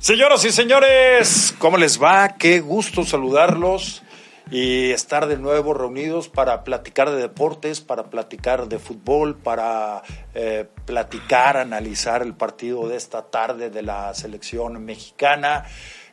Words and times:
Señoras 0.00 0.46
y 0.46 0.50
señores, 0.50 1.54
¿cómo 1.58 1.76
les 1.76 2.02
va? 2.02 2.30
Qué 2.38 2.60
gusto 2.60 3.04
saludarlos 3.04 4.02
y 4.50 4.92
estar 4.92 5.26
de 5.26 5.36
nuevo 5.36 5.74
reunidos 5.74 6.30
para 6.30 6.64
platicar 6.64 7.10
de 7.10 7.20
deportes, 7.20 7.82
para 7.82 8.04
platicar 8.04 8.66
de 8.66 8.78
fútbol, 8.78 9.36
para 9.36 10.00
eh, 10.32 10.66
platicar, 10.86 11.58
analizar 11.58 12.22
el 12.22 12.32
partido 12.32 12.88
de 12.88 12.96
esta 12.96 13.24
tarde 13.24 13.68
de 13.68 13.82
la 13.82 14.14
selección 14.14 14.82
mexicana 14.82 15.66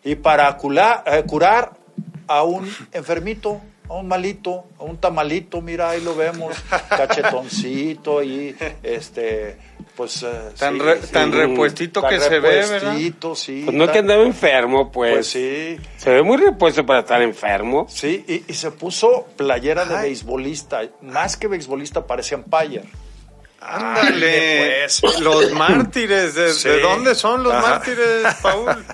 y 0.03 0.15
para 0.15 0.57
eh, 1.05 1.23
curar 1.25 1.77
a 2.27 2.43
un 2.43 2.69
enfermito, 2.91 3.61
a 3.87 3.93
un 3.93 4.09
malito, 4.09 4.65
a 4.79 4.83
un 4.83 4.97
tamalito, 4.97 5.61
mira, 5.61 5.91
ahí 5.91 6.01
lo 6.01 6.13
vemos, 6.13 6.57
cachetoncito 6.89 8.21
y 8.21 8.53
este 8.83 9.57
pues 9.97 10.21
eh, 10.21 10.51
tan, 10.59 10.77
tan 11.11 11.31
repuestito 11.31 12.07
que 12.07 12.19
se 12.19 12.39
ve, 12.39 12.67
¿verdad? 12.67 12.95
Sí, 12.95 13.11
pues 13.65 13.73
no 13.73 13.85
es 13.85 13.89
que 13.89 13.97
andaba 13.97 14.21
enfermo, 14.21 14.91
pues. 14.91 15.13
Pues 15.15 15.27
sí. 15.27 15.77
Se 15.97 16.11
ve 16.11 16.21
muy 16.21 16.37
repuesto 16.37 16.85
para 16.85 16.99
estar 16.99 17.19
enfermo. 17.23 17.87
Sí, 17.89 18.23
y, 18.47 18.53
se 18.53 18.69
puso 18.69 19.25
playera 19.35 19.85
de 19.85 19.95
beisbolista. 19.95 20.81
Más 21.01 21.35
que 21.35 21.47
beisbolista 21.47 22.05
parece 22.05 22.35
Empire. 22.35 22.83
Ándale, 23.59 24.85
pues. 25.01 25.19
los 25.19 25.51
mártires, 25.53 26.35
¿de, 26.35 26.79
dónde 26.79 27.15
son 27.15 27.41
los 27.41 27.53
mártires, 27.53 28.35
Paul? 28.43 28.85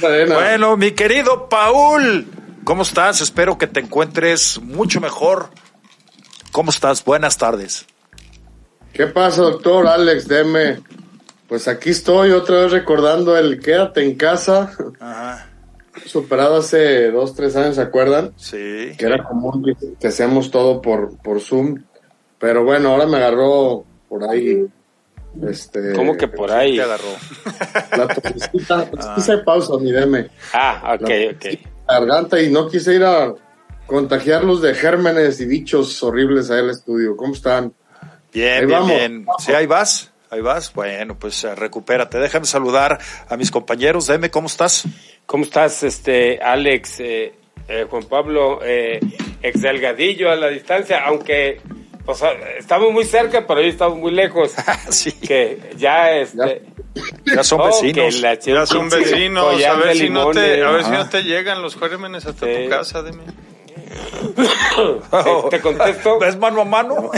bueno, 0.26 0.76
mi 0.76 0.90
querido 0.90 1.48
Paul, 1.48 2.26
¿cómo 2.64 2.82
estás? 2.82 3.20
Espero 3.20 3.56
que 3.56 3.68
te 3.68 3.78
encuentres 3.78 4.60
mucho 4.60 5.00
mejor. 5.00 5.50
¿Cómo 6.50 6.72
estás? 6.72 7.04
Buenas 7.04 7.38
tardes. 7.38 7.86
¿Qué 8.92 9.06
pasa, 9.06 9.42
doctor 9.42 9.86
Alex 9.86 10.26
Deme? 10.26 10.80
Pues 11.48 11.68
aquí 11.68 11.90
estoy 11.90 12.30
otra 12.30 12.62
vez 12.62 12.72
recordando 12.72 13.36
el 13.36 13.60
quédate 13.60 14.04
en 14.04 14.14
casa. 14.16 14.72
Ajá. 14.98 15.46
Superado 16.06 16.56
hace 16.56 17.10
dos, 17.10 17.34
tres 17.34 17.56
años, 17.56 17.76
¿se 17.76 17.82
acuerdan? 17.82 18.32
Sí. 18.36 18.92
Que 18.96 19.06
era 19.06 19.24
común 19.24 19.76
que, 19.98 20.06
hacíamos 20.08 20.50
todo 20.50 20.80
por, 20.80 21.16
por 21.18 21.40
Zoom. 21.40 21.82
Pero 22.38 22.64
bueno, 22.64 22.90
ahora 22.90 23.06
me 23.06 23.16
agarró 23.16 23.84
por 24.08 24.24
ahí. 24.24 24.66
Este, 25.48 25.92
¿Cómo 25.92 26.16
que 26.16 26.28
por 26.28 26.50
ahí? 26.50 26.76
Te 26.76 26.82
agarró. 26.82 27.08
La 27.96 28.08
tosecita. 28.08 28.90
Ah. 28.98 29.42
pausa, 29.44 29.76
mi 29.78 29.92
Deme. 29.92 30.30
Ah, 30.52 30.96
ok, 31.00 31.10
ok. 31.34 31.46
garganta 31.86 32.40
y 32.40 32.50
no 32.50 32.68
quise 32.68 32.94
ir 32.94 33.04
a 33.04 33.34
contagiarlos 33.86 34.62
de 34.62 34.74
gérmenes 34.74 35.40
y 35.40 35.46
bichos 35.46 36.02
horribles 36.02 36.50
ahí 36.50 36.60
al 36.60 36.70
estudio. 36.70 37.16
¿Cómo 37.16 37.34
están? 37.34 37.72
Bien, 38.32 38.66
bien, 38.66 38.86
bien. 38.86 39.26
Sí, 39.38 39.52
ahí 39.52 39.66
vas. 39.66 40.10
Ahí 40.30 40.40
vas. 40.40 40.72
Bueno, 40.72 41.18
pues 41.18 41.42
eh, 41.44 41.54
recupérate. 41.54 42.18
Déjame 42.18 42.46
saludar 42.46 42.98
a 43.28 43.36
mis 43.36 43.50
compañeros. 43.50 44.06
Deme, 44.06 44.30
¿cómo 44.30 44.46
estás? 44.46 44.84
¿Cómo 45.26 45.44
estás, 45.44 45.82
este, 45.82 46.40
Alex, 46.42 47.00
eh, 47.00 47.34
eh, 47.68 47.86
Juan 47.88 48.04
Pablo, 48.04 48.60
ex 48.62 49.60
Delgadillo 49.60 50.30
a 50.30 50.36
la 50.36 50.48
distancia? 50.48 51.04
Aunque 51.04 51.60
pues, 52.04 52.22
estamos 52.58 52.92
muy 52.92 53.04
cerca, 53.04 53.46
pero 53.46 53.60
hoy 53.60 53.68
estamos 53.68 53.98
muy 53.98 54.12
lejos. 54.12 54.52
sí. 54.90 55.12
Que 55.12 55.72
ya, 55.76 56.12
este. 56.12 56.62
Ya, 57.24 57.44
son 57.44 57.62
vecinos. 57.64 58.20
ya 58.20 58.66
son 58.66 58.88
vecinos. 58.88 59.64
A 59.64 59.74
ver, 59.74 59.96
si 59.96 60.10
no, 60.10 60.30
te, 60.30 60.62
a 60.62 60.70
ver 60.70 60.84
si 60.84 60.90
no 60.90 61.08
te 61.08 61.22
llegan 61.22 61.62
los 61.62 61.76
gérmenes 61.76 62.26
hasta 62.26 62.46
tu 62.46 62.68
casa, 62.68 63.02
Deme. 63.02 63.24
¿Te, 65.50 65.60
contesto? 65.60 66.22
¿Es 66.24 66.36
mano 66.36 66.62
a 66.62 66.64
mano? 66.64 67.10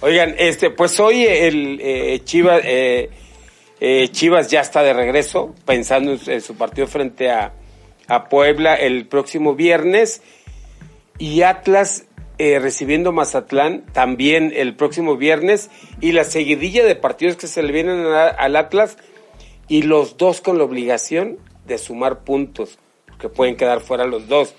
Oigan, 0.00 0.36
este, 0.38 0.70
pues 0.70 1.00
hoy 1.00 1.26
el 1.26 1.80
eh, 1.82 2.20
Chivas, 2.22 2.62
eh, 2.64 3.10
eh, 3.80 4.08
Chivas 4.12 4.48
ya 4.48 4.60
está 4.60 4.84
de 4.84 4.92
regreso, 4.92 5.56
pensando 5.66 6.16
en, 6.24 6.40
su 6.40 6.54
partido 6.54 6.86
frente 6.86 7.30
a, 7.30 7.52
Puebla 8.30 8.74
el 8.74 9.06
próximo 9.06 9.54
viernes. 9.54 10.22
Y 11.18 11.42
Atlas 11.42 12.06
recibiendo 12.38 13.12
Mazatlán 13.12 13.84
también 13.92 14.50
el 14.56 14.76
próximo 14.76 15.18
viernes. 15.18 15.68
Y 16.00 16.12
la 16.12 16.24
seguidilla 16.24 16.86
de 16.86 16.94
partidos 16.94 17.36
que 17.36 17.48
se 17.48 17.62
le 17.62 17.70
vienen 17.70 18.06
al 18.06 18.56
Atlas. 18.56 18.96
Y 19.68 19.82
los 19.82 20.16
dos 20.16 20.40
con 20.40 20.56
la 20.56 20.64
obligación 20.64 21.36
de 21.66 21.76
sumar 21.76 22.20
puntos, 22.20 22.78
porque 23.08 23.28
pueden 23.28 23.56
quedar 23.56 23.80
fuera 23.80 24.06
los 24.06 24.26
dos 24.26 24.54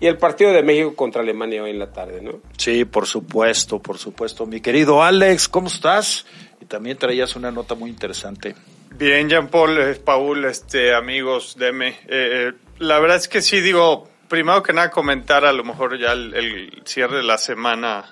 y 0.00 0.06
el 0.06 0.16
partido 0.16 0.52
de 0.52 0.62
México 0.62 0.94
contra 0.96 1.22
Alemania 1.22 1.62
hoy 1.62 1.70
en 1.70 1.78
la 1.78 1.92
tarde, 1.92 2.20
¿no? 2.22 2.40
Sí, 2.56 2.84
por 2.84 3.06
supuesto, 3.06 3.80
por 3.80 3.98
supuesto. 3.98 4.46
Mi 4.46 4.60
querido 4.60 5.02
Alex, 5.02 5.48
¿cómo 5.48 5.68
estás? 5.68 6.26
Y 6.60 6.64
también 6.64 6.96
traías 6.96 7.36
una 7.36 7.50
nota 7.50 7.74
muy 7.74 7.90
interesante. 7.90 8.54
Bien, 8.96 9.28
Jean 9.28 9.48
Paul, 9.48 9.78
eh, 9.78 9.94
Paul, 9.96 10.44
este, 10.46 10.94
amigos, 10.94 11.56
deme. 11.58 11.88
Eh, 11.88 11.96
eh, 12.08 12.52
la 12.78 12.98
verdad 12.98 13.18
es 13.18 13.28
que 13.28 13.42
sí, 13.42 13.60
digo, 13.60 14.08
primero 14.28 14.62
que 14.62 14.72
nada 14.72 14.90
comentar 14.90 15.44
a 15.44 15.52
lo 15.52 15.64
mejor 15.64 15.98
ya 15.98 16.12
el, 16.12 16.82
cierre 16.84 17.18
de 17.18 17.22
la 17.22 17.36
semana 17.36 18.06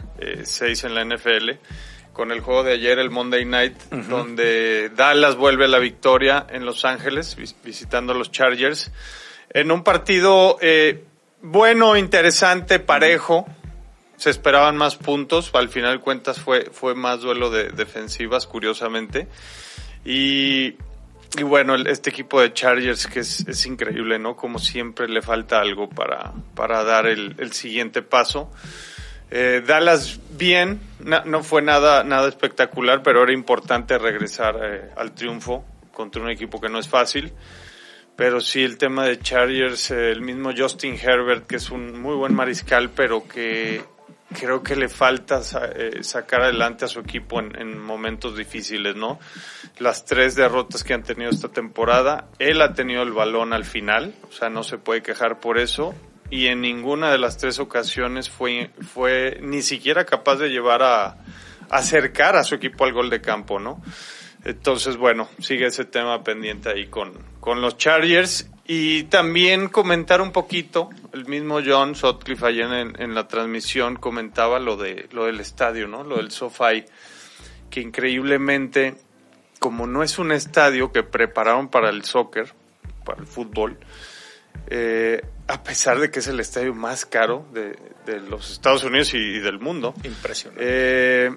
6 0.44 0.84
en 0.84 0.94
la 0.94 1.04
NFL 1.04 1.50
con 2.18 2.32
el 2.32 2.40
juego 2.40 2.64
de 2.64 2.72
ayer, 2.72 2.98
el 2.98 3.10
Monday 3.10 3.44
Night, 3.44 3.78
donde 4.08 4.90
Dallas 4.90 5.36
vuelve 5.36 5.66
a 5.66 5.68
la 5.68 5.78
victoria 5.78 6.44
en 6.50 6.66
Los 6.66 6.84
Ángeles, 6.84 7.36
visitando 7.62 8.12
a 8.12 8.16
los 8.16 8.32
Chargers, 8.32 8.90
en 9.50 9.70
un 9.70 9.84
partido 9.84 10.58
eh, 10.60 11.04
bueno, 11.42 11.96
interesante, 11.96 12.78
parejo. 12.78 13.46
Se 14.16 14.30
esperaban 14.30 14.76
más 14.76 14.96
puntos. 14.96 15.50
Al 15.54 15.68
final 15.68 15.98
de 15.98 16.00
cuentas 16.00 16.40
fue, 16.40 16.70
fue 16.72 16.94
más 16.94 17.20
duelo 17.20 17.50
de 17.50 17.68
defensivas, 17.68 18.46
curiosamente. 18.46 19.28
Y, 20.04 20.76
bueno, 21.44 21.76
este 21.76 22.10
equipo 22.10 22.40
de 22.40 22.52
Chargers 22.52 23.06
que 23.06 23.20
es, 23.20 23.66
increíble, 23.66 24.18
¿no? 24.18 24.34
Como 24.34 24.58
siempre 24.58 25.08
le 25.08 25.22
falta 25.22 25.60
algo 25.60 25.88
para, 25.88 26.32
para 26.54 26.82
dar 26.84 27.06
el, 27.06 27.36
el 27.38 27.52
siguiente 27.52 28.02
paso. 28.02 28.50
Eh, 29.30 29.62
Dallas 29.66 30.20
bien, 30.30 30.80
no, 31.00 31.42
fue 31.42 31.60
nada, 31.60 32.02
nada 32.02 32.28
espectacular, 32.28 33.02
pero 33.02 33.22
era 33.22 33.32
importante 33.32 33.98
regresar 33.98 34.58
eh, 34.62 34.90
al 34.96 35.12
triunfo 35.12 35.64
contra 35.92 36.22
un 36.22 36.30
equipo 36.30 36.60
que 36.60 36.68
no 36.68 36.78
es 36.78 36.88
fácil. 36.88 37.32
Pero 38.18 38.40
sí, 38.40 38.64
el 38.64 38.78
tema 38.78 39.04
de 39.04 39.20
Chargers, 39.20 39.92
el 39.92 40.22
mismo 40.22 40.50
Justin 40.52 40.98
Herbert, 41.00 41.46
que 41.46 41.54
es 41.54 41.70
un 41.70 42.02
muy 42.02 42.16
buen 42.16 42.34
mariscal, 42.34 42.90
pero 42.90 43.28
que 43.28 43.84
creo 44.36 44.60
que 44.60 44.74
le 44.74 44.88
falta 44.88 45.40
eh, 45.76 46.02
sacar 46.02 46.42
adelante 46.42 46.84
a 46.84 46.88
su 46.88 46.98
equipo 46.98 47.38
en, 47.38 47.78
momentos 47.78 48.36
difíciles, 48.36 48.96
¿no? 48.96 49.20
Las 49.78 50.04
tres 50.04 50.34
derrotas 50.34 50.82
que 50.82 50.94
han 50.94 51.04
tenido 51.04 51.30
esta 51.30 51.50
temporada, 51.50 52.26
él 52.40 52.60
ha 52.60 52.72
tenido 52.72 53.04
el 53.04 53.12
balón 53.12 53.52
al 53.52 53.64
final, 53.64 54.12
o 54.28 54.32
sea, 54.32 54.50
no 54.50 54.64
se 54.64 54.78
puede 54.78 55.00
quejar 55.00 55.38
por 55.38 55.56
eso, 55.56 55.94
y 56.28 56.46
en 56.46 56.60
ninguna 56.60 57.12
de 57.12 57.18
las 57.18 57.36
tres 57.36 57.60
ocasiones 57.60 58.28
fue, 58.28 58.72
fue 58.80 59.38
ni 59.42 59.62
siquiera 59.62 60.04
capaz 60.04 60.38
de 60.38 60.48
llevar 60.48 60.82
a 60.82 61.18
acercar 61.70 62.34
a 62.34 62.42
su 62.42 62.56
equipo 62.56 62.84
al 62.84 62.92
gol 62.92 63.10
de 63.10 63.20
campo, 63.20 63.60
¿no? 63.60 63.80
Entonces, 64.44 64.96
bueno, 64.96 65.28
sigue 65.38 65.66
ese 65.66 65.84
tema 65.84 66.24
pendiente 66.24 66.68
ahí 66.68 66.86
con, 66.88 67.12
con 67.40 67.60
los 67.60 67.76
Chargers. 67.76 68.50
Y 68.70 69.04
también 69.04 69.68
comentar 69.68 70.20
un 70.20 70.30
poquito, 70.30 70.90
el 71.14 71.24
mismo 71.24 71.60
John 71.64 71.94
Sotcliffe 71.94 72.46
ayer 72.46 72.70
en, 72.70 73.00
en, 73.00 73.14
la 73.14 73.26
transmisión 73.26 73.96
comentaba 73.96 74.58
lo 74.58 74.76
de 74.76 75.08
lo 75.12 75.24
del 75.24 75.40
estadio, 75.40 75.88
¿no? 75.88 76.04
Lo 76.04 76.18
del 76.18 76.30
SoFi, 76.30 76.84
que 77.70 77.80
increíblemente, 77.80 78.96
como 79.58 79.86
no 79.86 80.02
es 80.02 80.18
un 80.18 80.32
estadio 80.32 80.92
que 80.92 81.02
prepararon 81.02 81.68
para 81.68 81.88
el 81.88 82.04
soccer, 82.04 82.52
para 83.06 83.20
el 83.20 83.26
fútbol, 83.26 83.78
eh, 84.66 85.22
a 85.46 85.62
pesar 85.62 85.98
de 85.98 86.10
que 86.10 86.18
es 86.18 86.26
el 86.26 86.38
estadio 86.40 86.74
más 86.74 87.06
caro 87.06 87.46
de, 87.54 87.74
de 88.04 88.20
los 88.20 88.50
Estados 88.50 88.84
Unidos 88.84 89.14
y, 89.14 89.38
del 89.38 89.58
mundo. 89.58 89.94
Impresionante. 90.04 90.62
Eh, 90.62 91.30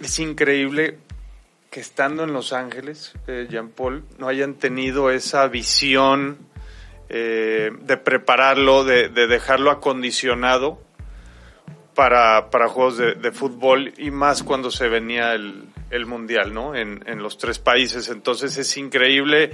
es 0.00 0.18
increíble 0.18 0.98
que 1.72 1.80
estando 1.80 2.22
en 2.22 2.34
Los 2.34 2.52
Ángeles, 2.52 3.14
eh, 3.26 3.48
Jean 3.50 3.70
Paul, 3.70 4.04
no 4.18 4.28
hayan 4.28 4.56
tenido 4.56 5.10
esa 5.10 5.48
visión 5.48 6.36
eh, 7.08 7.70
de 7.80 7.96
prepararlo, 7.96 8.84
de, 8.84 9.08
dejarlo 9.08 9.70
acondicionado 9.70 10.82
para, 11.94 12.50
para 12.50 12.68
juegos 12.68 12.98
de, 12.98 13.32
fútbol 13.32 13.94
y 13.96 14.10
más 14.10 14.42
cuando 14.42 14.70
se 14.70 14.88
venía 14.88 15.32
el, 15.32 15.72
Mundial, 16.06 16.52
¿no? 16.52 16.74
En, 16.74 17.04
en, 17.06 17.22
los 17.22 17.38
tres 17.38 17.58
países. 17.58 18.08
Entonces 18.10 18.56
es 18.58 18.76
increíble. 18.76 19.52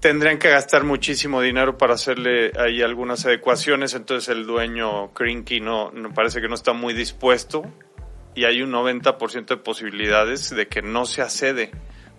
Tendrían 0.00 0.38
que 0.38 0.50
gastar 0.50 0.84
muchísimo 0.84 1.40
dinero 1.40 1.78
para 1.78 1.94
hacerle 1.94 2.52
ahí 2.58 2.82
algunas 2.82 3.24
adecuaciones. 3.24 3.94
Entonces 3.94 4.28
el 4.28 4.46
dueño 4.46 5.12
Krinky 5.14 5.60
no, 5.60 5.92
no 5.92 6.12
parece 6.12 6.40
que 6.40 6.48
no 6.48 6.54
está 6.54 6.72
muy 6.72 6.94
dispuesto 6.94 7.64
y 8.34 8.44
hay 8.44 8.62
un 8.62 8.72
90% 8.72 9.46
de 9.46 9.56
posibilidades 9.56 10.50
de 10.50 10.66
que 10.66 10.82
no 10.82 11.04
se 11.06 11.22
accede 11.22 11.70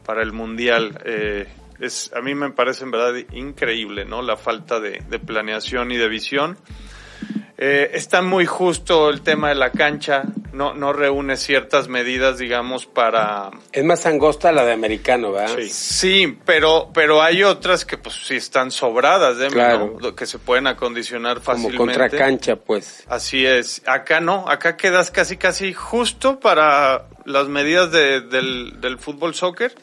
para 0.06 0.22
el 0.22 0.32
mundial. 0.32 1.02
Eh, 1.06 1.48
es, 1.80 2.12
a 2.16 2.22
mí 2.22 2.36
me 2.36 2.52
parece 2.52 2.84
en 2.84 2.92
verdad 2.92 3.14
increíble, 3.32 4.06
¿no? 4.06 4.22
La 4.22 4.38
falta 4.38 4.80
de, 4.80 5.02
planeación 5.20 5.92
y 5.92 5.98
de 5.98 6.08
visión. 6.08 6.58
Eh, 7.58 7.92
está 7.94 8.22
muy 8.22 8.46
justo 8.46 9.10
el 9.10 9.22
tema 9.22 9.50
de 9.50 9.56
la 9.56 9.72
cancha. 9.72 10.24
No, 10.54 10.74
no 10.74 10.94
reúne 10.94 11.36
ciertas 11.36 11.88
medidas, 11.88 12.38
digamos, 12.38 12.86
para... 12.86 13.50
Es 13.72 13.84
más 13.84 14.06
angosta 14.06 14.52
la 14.52 14.64
de 14.64 14.72
americano, 14.72 15.32
¿verdad? 15.32 15.56
Sí, 15.58 15.70
sí 15.70 16.38
pero, 16.46 16.92
pero 16.94 17.22
hay 17.22 17.44
otras 17.44 17.86
que 17.86 17.98
pues 17.98 18.16
sí 18.26 18.36
están 18.36 18.72
sobradas, 18.72 19.38
¿eh? 19.42 19.48
Claro. 19.52 19.98
¿no? 20.00 20.16
que 20.16 20.26
se 20.26 20.40
pueden 20.40 20.68
acondicionar 20.68 21.42
Como 21.42 21.46
fácilmente. 21.46 21.78
contra 21.78 22.10
cancha, 22.10 22.56
pues. 22.56 23.04
Así 23.08 23.46
es. 23.46 23.82
Acá 23.86 24.20
no, 24.22 24.46
acá 24.48 24.78
quedas 24.78 25.12
casi 25.12 25.38
casi 25.38 25.74
justo 25.74 26.40
para 26.40 27.08
las 27.26 27.48
medidas 27.48 27.92
de- 27.92 28.22
del, 28.22 28.80
del 28.80 29.00
fútbol 29.00 29.34
soccer, 29.36 29.74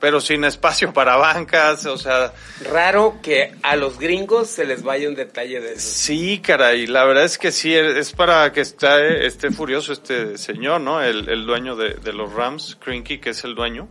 pero 0.00 0.20
sin 0.20 0.44
espacio 0.44 0.92
para 0.92 1.16
bancas, 1.16 1.86
o 1.86 1.96
sea, 1.96 2.32
Raro 2.70 3.18
que 3.22 3.54
a 3.62 3.76
los 3.76 3.98
gringos 3.98 4.48
se 4.48 4.64
les 4.64 4.82
vaya 4.82 5.08
un 5.08 5.14
detalle 5.14 5.60
de 5.60 5.74
eso. 5.74 5.88
sí, 5.88 6.40
caray, 6.40 6.86
la 6.86 7.04
verdad 7.04 7.24
es 7.24 7.38
que 7.38 7.52
sí, 7.52 7.74
es 7.74 8.12
para 8.12 8.52
que 8.52 8.60
esté, 8.60 9.26
esté 9.26 9.50
furioso 9.50 9.92
este 9.92 10.36
señor, 10.38 10.80
¿no? 10.80 11.02
El, 11.02 11.28
el 11.28 11.46
dueño 11.46 11.76
de, 11.76 11.94
de 11.94 12.12
los 12.12 12.32
Rams, 12.32 12.76
Krinky, 12.80 13.18
que 13.18 13.30
es 13.30 13.44
el 13.44 13.54
dueño 13.54 13.88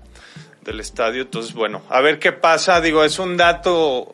del 0.61 0.79
estadio. 0.79 1.23
Entonces, 1.23 1.53
bueno, 1.53 1.83
a 1.89 2.01
ver 2.01 2.19
qué 2.19 2.31
pasa. 2.31 2.81
Digo, 2.81 3.03
es 3.03 3.19
un 3.19 3.37
dato, 3.37 4.11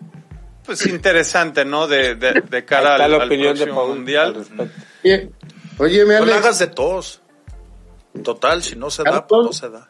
pues, 0.66 0.86
interesante, 0.86 1.64
¿no? 1.66 1.88
De, 1.88 2.16
de, 2.16 2.42
de 2.42 2.66
cara 2.66 2.92
está 2.94 3.06
al, 3.06 3.12
la 3.12 3.18
al 3.18 3.24
opinión 3.28 3.54
de 3.56 3.66
próximo 3.66 3.76
Paul 3.82 3.92
al 3.92 3.96
mundial. 3.98 4.36
respecto. 4.36 5.36
Oye, 5.78 6.04
mi 6.06 6.12
No 6.12 6.18
Alex, 6.24 6.38
hagas 6.38 6.60
de 6.60 6.68
todos. 6.68 7.22
Total, 8.24 8.62
si 8.62 8.76
no 8.76 8.90
se 8.92 9.04
da, 9.04 9.26
pues 9.26 9.46
no 9.46 9.54
se 9.54 9.70
da. 9.70 9.90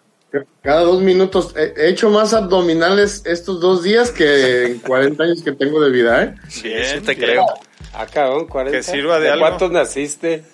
Cada 0.61 0.81
dos 0.81 1.01
minutos 1.01 1.53
he 1.57 1.73
he 1.75 1.89
hecho 1.89 2.09
más 2.09 2.33
abdominales 2.33 3.21
estos 3.25 3.59
dos 3.59 3.83
días 3.83 4.11
que 4.11 4.65
en 4.65 4.79
40 4.87 5.23
años 5.23 5.41
que 5.43 5.51
tengo 5.51 5.81
de 5.81 5.89
vida, 5.91 6.23
¿eh? 6.23 6.35
Sí, 6.47 6.69
Bien, 6.69 6.85
sí 6.85 6.99
te 7.01 7.15
bien. 7.15 7.29
creo. 7.31 7.45
Ah, 7.93 8.05
cabrón, 8.11 8.47
40. 8.47 8.77
Que 8.77 8.83
sirva 8.83 9.19
de 9.19 9.29
algo. 9.29 9.45
cuántos 9.45 9.71
naciste? 9.71 10.43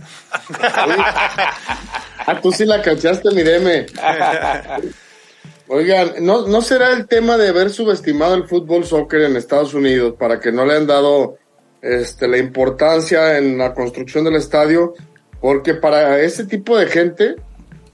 Ah, 2.30 2.42
tú 2.42 2.52
sí 2.52 2.66
la 2.66 2.82
cachaste, 2.82 3.32
mi 3.32 3.42
deme. 3.42 3.86
Oigan, 5.70 6.14
¿no, 6.22 6.48
¿no 6.48 6.62
será 6.62 6.92
el 6.92 7.08
tema 7.08 7.38
de 7.38 7.50
haber 7.50 7.70
subestimado 7.70 8.36
el 8.36 8.48
fútbol 8.48 8.86
soccer 8.86 9.22
en 9.22 9.36
Estados 9.38 9.74
Unidos 9.74 10.16
para 10.18 10.40
que 10.40 10.52
no 10.52 10.66
le 10.66 10.76
han 10.76 10.88
dado 10.88 11.38
este, 11.82 12.28
la 12.28 12.38
importancia 12.38 13.38
en 13.38 13.58
la 13.58 13.74
construcción 13.74 14.24
del 14.26 14.36
estadio? 14.36 14.94
Porque 15.40 15.74
para 15.74 16.20
ese 16.20 16.46
tipo 16.46 16.78
de 16.78 16.88
gente, 16.88 17.36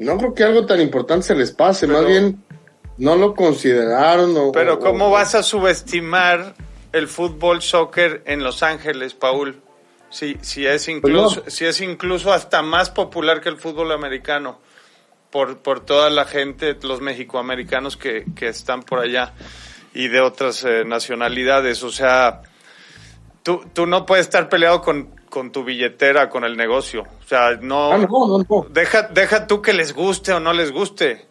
no 0.04 0.18
creo 0.18 0.34
que 0.34 0.44
algo 0.44 0.66
tan 0.66 0.82
importante 0.82 1.28
se 1.28 1.36
les 1.36 1.52
pase, 1.52 1.88
más 1.88 2.06
bien 2.06 2.44
no 2.98 3.16
lo 3.16 3.34
consideraron. 3.34 4.36
O, 4.38 4.52
Pero 4.52 4.76
o- 4.76 4.80
¿cómo 4.80 5.08
o- 5.08 5.12
vas 5.12 5.36
a 5.36 5.44
subestimar 5.44 6.56
el 6.92 7.08
fútbol 7.08 7.62
soccer 7.62 8.22
en 8.26 8.44
Los 8.44 8.62
Ángeles, 8.64 9.14
Paul? 9.14 9.62
Si, 10.10 10.38
si, 10.42 10.68
es 10.68 10.88
incluso, 10.90 11.42
Pues 11.42 11.46
no. 11.46 11.52
si 11.52 11.66
es 11.66 11.82
incluso 11.82 12.32
hasta 12.32 12.62
más 12.62 12.92
popular 12.92 13.42
que 13.42 13.50
el 13.50 13.58
fútbol 13.58 13.92
americano, 13.92 14.60
por, 15.32 15.58
por 15.58 15.80
toda 15.80 16.12
la 16.12 16.26
gente, 16.26 16.78
los 16.84 17.02
mexicoamericanos 17.02 17.98
que, 17.98 18.24
que 18.36 18.48
están 18.50 18.84
por 18.84 19.00
allá 19.00 19.34
y 19.96 20.08
de 20.10 20.22
otras 20.22 20.64
eh, 20.64 20.84
nacionalidades. 20.86 21.82
O 21.82 21.90
sea, 21.92 22.44
tú, 23.42 23.64
tú 23.74 23.88
no 23.88 24.06
puedes 24.06 24.28
estar 24.28 24.48
peleado 24.50 24.82
con, 24.84 25.10
con 25.34 25.52
tu 25.52 25.64
billetera, 25.64 26.30
con 26.30 26.44
el 26.44 26.56
negocio. 26.56 27.02
O 27.02 27.28
sea, 27.28 27.58
no, 27.60 27.92
Ah, 27.92 27.98
no, 27.98 28.46
no. 28.48 28.68
Deja, 28.70 29.02
deja 29.02 29.48
tú 29.48 29.64
que 29.64 29.74
les 29.74 29.92
guste 29.92 30.32
o 30.32 30.40
no 30.40 30.54
les 30.54 30.72
guste. 30.72 31.26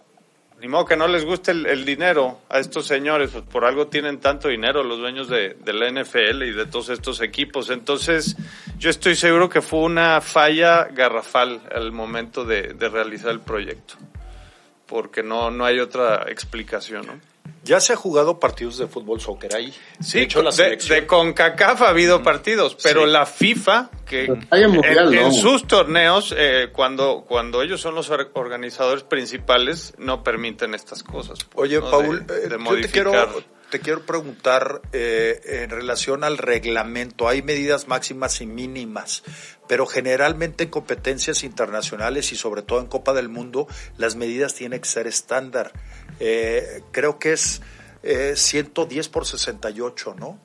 Ni 0.61 0.67
modo 0.67 0.87
que 0.87 0.97
no 0.97 1.07
les 1.07 1.25
guste 1.25 1.53
el, 1.53 1.67
el 1.67 1.85
dinero 1.85 2.41
a 2.49 2.59
estos 2.59 2.85
señores, 2.85 3.31
pues 3.31 3.45
por 3.45 3.65
algo 3.65 3.87
tienen 3.87 4.19
tanto 4.19 4.49
dinero 4.49 4.83
los 4.83 4.99
dueños 4.99 5.29
de, 5.29 5.51
de 5.55 5.73
la 5.73 5.89
NFL 5.89 6.43
y 6.43 6.51
de 6.51 6.67
todos 6.67 6.89
estos 6.89 7.21
equipos. 7.21 7.71
Entonces, 7.71 8.37
yo 8.77 8.91
estoy 8.91 9.15
seguro 9.15 9.49
que 9.49 9.63
fue 9.63 9.79
una 9.79 10.21
falla 10.21 10.89
garrafal 10.91 11.61
al 11.73 11.93
momento 11.93 12.45
de, 12.45 12.75
de 12.75 12.89
realizar 12.89 13.31
el 13.31 13.39
proyecto. 13.41 13.95
Porque 14.87 15.23
no, 15.23 15.53
no 15.53 15.65
hay 15.65 15.79
otra 15.79 16.25
explicación, 16.29 17.07
¿no? 17.07 17.31
Ya 17.65 17.79
se 17.81 17.93
ha 17.93 17.97
jugado 17.97 18.41
partidos 18.41 18.77
de 18.79 18.89
fútbol 18.89 19.21
soccer 19.21 19.55
ahí. 19.55 19.73
Sí, 20.00 20.19
de 20.19 20.25
hecho, 20.25 20.43
la 20.43 20.50
de, 20.50 20.56
selección. 20.56 20.99
de 21.00 21.06
CONCACAF 21.06 21.83
ha 21.83 21.89
habido 21.91 22.23
partidos, 22.23 22.77
pero 22.83 23.05
Sí. 23.05 23.11
la 23.12 23.25
FIFA, 23.25 23.91
que 24.05 24.25
en 24.25 24.71
mundial, 24.71 25.15
en, 25.15 25.21
¿no? 25.21 25.27
en 25.29 25.33
sus 25.33 25.67
torneos, 25.69 26.35
eh, 26.37 26.71
cuando, 26.73 27.25
cuando 27.27 27.62
ellos 27.62 27.81
son 27.81 27.94
los 27.94 28.11
or- 28.11 28.33
organizadores 28.35 29.05
principales, 29.05 29.94
no 29.99 30.25
permiten 30.25 30.75
estas 30.75 31.05
cosas. 31.05 31.39
pues, 31.44 31.69
Oye, 31.71 31.79
¿no? 31.81 31.89
Paul, 31.91 32.27
De- 32.27 32.47
eh, 32.47 32.59
yo 32.59 32.81
te 32.81 32.89
quiero, 32.89 33.43
te 33.71 33.79
quiero 33.81 34.03
preguntar 34.05 34.83
eh, 34.93 35.41
en 35.62 35.71
relación 35.71 36.25
al 36.25 36.39
reglamento. 36.39 37.29
Hay 37.29 37.43
medidas 37.43 37.87
máximas 37.87 38.41
y 38.41 38.47
mínimas, 38.47 39.23
pero 39.69 39.87
generalmente 39.87 40.65
en 40.65 40.71
competencias 40.71 41.44
internacionales 41.44 42.33
y 42.33 42.37
sobre 42.37 42.62
todo 42.62 42.81
en 42.81 42.87
Copa 42.87 43.12
del 43.15 43.29
Mundo, 43.29 43.69
las 43.97 44.17
medidas 44.17 44.55
tienen 44.55 44.81
que 44.81 44.89
ser 44.89 45.06
estándar. 45.06 45.73
Eh, 46.25 46.85
creo 46.93 47.19
que 47.19 47.33
es 47.33 47.61
eh, 48.05 48.35
110 48.37 49.09
por 49.09 49.27
68, 49.27 50.15
¿no? 50.17 50.39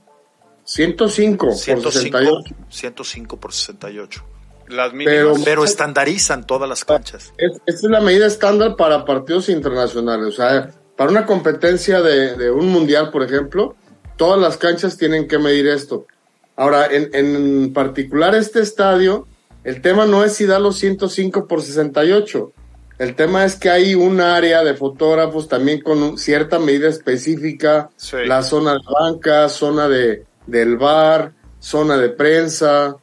105 0.63 1.45
por 1.45 1.56
105, 1.56 1.91
68. 1.91 2.56
105 2.68 3.38
por 3.39 3.53
68. 3.53 4.25
Las 4.69 4.91
mínimas. 4.91 5.39
Pero 5.45 5.63
estandarizan 5.63 6.47
todas 6.47 6.68
las 6.68 6.83
canchas. 6.83 7.31
Es, 7.38 7.51
esta 7.68 7.88
es 7.88 7.91
la 7.91 8.01
medida 8.01 8.25
estándar 8.25 8.75
para 8.75 9.06
partidos 9.06 9.50
internacionales. 9.50 10.27
O 10.27 10.31
sea, 10.31 10.71
para 10.95 11.12
una 11.12 11.27
competencia 11.27 12.01
de, 12.01 12.35
de 12.35 12.50
un 12.50 12.69
mundial, 12.69 13.12
por 13.12 13.21
ejemplo, 13.21 13.75
todas 14.15 14.41
las 14.41 14.57
canchas 14.57 14.97
tienen 14.97 15.27
que 15.27 15.38
medir 15.38 15.68
esto. 15.68 16.07
Ahora, 16.56 16.88
en, 16.88 17.12
en 17.13 17.71
particular 17.71 18.33
este 18.33 18.62
estadio, 18.62 19.27
el 19.63 19.83
tema 19.83 20.07
no 20.07 20.23
es 20.23 20.33
si 20.33 20.47
da 20.47 20.57
los 20.57 20.77
105 20.77 21.47
por 21.47 21.62
68. 21.62 22.51
El 22.99 23.15
tema 23.15 23.45
es 23.45 23.55
que 23.55 23.69
hay 23.69 23.94
un 23.95 24.19
área 24.21 24.63
de 24.63 24.73
fotógrafos 24.73 25.47
también 25.47 25.81
con 25.81 26.17
cierta 26.17 26.57
medida 26.57 26.88
específica, 26.89 27.89
Sí. 27.95 28.17
la 28.25 28.41
zona 28.41 28.73
de 28.73 28.79
banca, 28.91 29.47
zona 29.49 29.88
de, 29.88 30.25
del 30.47 30.77
bar, 30.77 31.33
zona 31.59 31.97
de 31.97 32.09
prensa, 32.09 32.95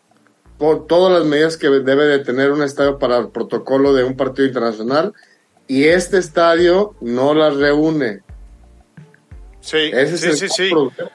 por 0.58 0.86
todas 0.86 1.12
las 1.20 1.28
medidas 1.28 1.56
que 1.56 1.68
debe 1.68 2.06
de 2.06 2.18
tener 2.20 2.50
un 2.50 2.62
estadio 2.62 2.98
para 2.98 3.18
el 3.18 3.28
protocolo 3.28 3.92
de 3.92 4.02
un 4.04 4.16
partido 4.16 4.46
internacional 4.48 5.12
y 5.68 5.84
este 5.84 6.18
estadio 6.18 6.94
no 7.00 7.34
las 7.34 7.54
reúne. 7.56 8.22
sí, 9.60 9.90
Ese 9.92 10.18
sí, 10.18 10.28
es 10.28 10.38
sí, 10.38 10.44
el 10.46 10.50
sí. 10.50 10.70
problema. 10.70 11.10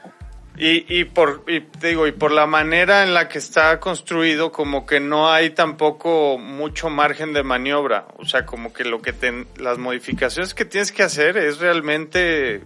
Y, 0.61 0.85
y 0.93 1.05
por 1.05 1.43
y 1.47 1.61
te 1.61 1.87
digo 1.87 2.05
y 2.05 2.11
por 2.11 2.31
la 2.33 2.45
manera 2.45 3.03
en 3.03 3.13
la 3.13 3.29
que 3.29 3.37
está 3.37 3.79
construido 3.79 4.51
como 4.51 4.85
que 4.85 4.99
no 4.99 5.31
hay 5.31 5.51
tampoco 5.51 6.37
mucho 6.37 6.89
margen 6.89 7.31
de 7.31 7.43
maniobra. 7.43 8.07
O 8.17 8.25
sea 8.25 8.45
como 8.45 8.73
que 8.73 8.83
lo 8.83 9.01
que 9.01 9.13
te, 9.13 9.45
las 9.57 9.77
modificaciones 9.77 10.53
que 10.53 10.65
tienes 10.65 10.91
que 10.91 11.03
hacer 11.03 11.37
es 11.37 11.59
realmente 11.59 12.63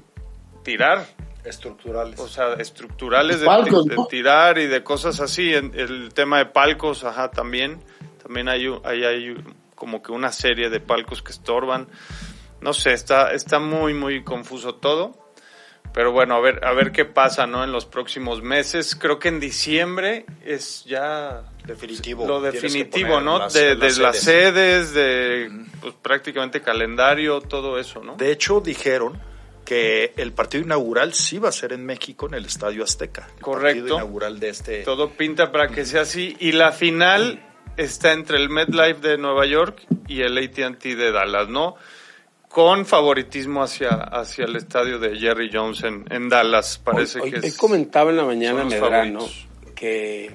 tirar. 0.64 1.06
Estructurales. 1.46 2.20
o 2.20 2.28
sea 2.28 2.54
estructurales 2.54 3.42
de, 3.42 3.46
Palcos, 3.46 3.86
de 3.86 3.96
¿no? 3.96 4.08
tirar 4.08 4.58
y 4.58 4.66
de 4.66 4.82
cosas 4.84 5.20
así. 5.20 5.54
En- 5.54 5.74
el 5.76 6.14
tema 6.14 6.40
de 6.40 6.46
palcos 6.48 7.04
ajá 7.04 7.30
también. 7.30 7.80
También 8.24 8.48
hay 8.50 8.68
un- 8.70 8.82
hay, 8.86 9.04
hay 9.04 9.36
como 9.76 10.02
que 10.02 10.12
una 10.14 10.32
serie 10.32 10.70
de 10.72 10.80
palcos 10.80 11.22
que 11.22 11.32
estorban. 11.32 11.88
No 12.60 12.74
sé 12.74 12.94
está 12.94 13.34
está 13.34 13.60
muy 13.60 13.94
muy 13.94 14.24
confuso 14.24 14.76
todo 14.76 15.23
pero 15.94 16.12
bueno, 16.12 16.36
a 16.36 16.40
ver, 16.40 16.64
a 16.66 16.74
ver 16.74 16.92
qué 16.92 17.06
pasa, 17.06 17.46
¿no? 17.48 17.64
En 17.64 17.72
los 17.72 17.86
próximos 17.86 18.42
meses. 18.42 18.96
Creo 18.96 19.20
que 19.20 19.28
en 19.30 19.40
diciembre 19.40 20.26
es 20.46 20.84
ya 20.86 21.44
Definitivo. 21.66 22.26
lo 22.28 22.42
definitivo, 22.42 23.22
¿no? 23.22 23.40
las- 23.40 23.54
de 23.54 23.76
las 23.76 23.98
de 23.98 24.04
las 24.04 24.18
sedes. 24.20 24.54
sedes, 24.90 24.94
de 24.94 25.52
pues, 25.82 25.94
prácticamente 26.02 26.62
calendario, 26.62 27.42
todo 27.42 27.80
eso, 27.80 28.04
¿no? 28.04 28.16
De 28.16 28.32
hecho, 28.32 28.60
dijeron 28.60 29.20
que 29.66 30.14
el 30.18 30.34
partido 30.34 30.64
inaugural 30.66 31.14
sí 31.14 31.38
va 31.38 31.48
a 31.50 31.52
ser 31.54 31.72
en 31.72 31.86
México, 31.86 32.28
en 32.28 32.34
el 32.34 32.46
Estadio 32.46 32.84
Azteca. 32.84 33.28
El 33.38 33.42
Correcto. 33.42 33.80
partido 33.82 33.96
inaugural 33.96 34.40
de 34.40 34.50
este. 34.50 34.84
Todo 34.84 35.12
pinta 35.12 35.52
para 35.54 35.70
que 35.70 35.86
sea 35.86 36.02
así. 36.02 36.36
Y 36.40 36.52
la 36.52 36.72
final 36.74 37.42
está 37.78 38.12
entre 38.12 38.38
el 38.38 38.50
MetLife 38.50 39.00
de 39.00 39.18
Nueva 39.18 39.46
York 39.46 39.82
y 40.08 40.22
el 40.22 40.38
AT&T 40.38 40.96
de 40.98 41.12
Dallas, 41.14 41.48
¿no? 41.48 41.76
Con 42.54 42.86
favoritismo 42.86 43.64
hacia, 43.64 43.90
hacia 43.90 44.46
el 44.46 44.56
estadio 44.56 45.00
de 45.00 45.18
Jerry 45.18 45.50
Jones 45.52 45.84
en, 45.84 46.06
en 46.12 46.30
Dallas. 46.30 46.78
Parece 46.78 47.20
hoy, 47.20 47.32
que 47.32 47.40
hoy 47.40 47.46
es... 47.48 47.58
comentaba 47.58 48.12
en 48.12 48.18
la 48.18 48.26
mañana 48.26 48.64
Medrano 48.64 49.28
que, 49.74 50.32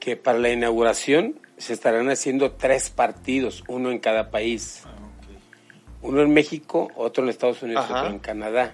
que 0.00 0.16
para 0.16 0.38
la 0.38 0.48
inauguración 0.48 1.38
se 1.58 1.74
estarán 1.74 2.08
haciendo 2.08 2.52
tres 2.52 2.88
partidos, 2.88 3.62
uno 3.68 3.90
en 3.90 3.98
cada 3.98 4.30
país. 4.30 4.84
Uno 6.00 6.22
en 6.22 6.32
México, 6.32 6.90
otro 6.96 7.24
en 7.24 7.28
Estados 7.28 7.62
Unidos, 7.62 7.84
Ajá. 7.84 8.00
otro 8.00 8.12
en 8.12 8.18
Canadá. 8.20 8.72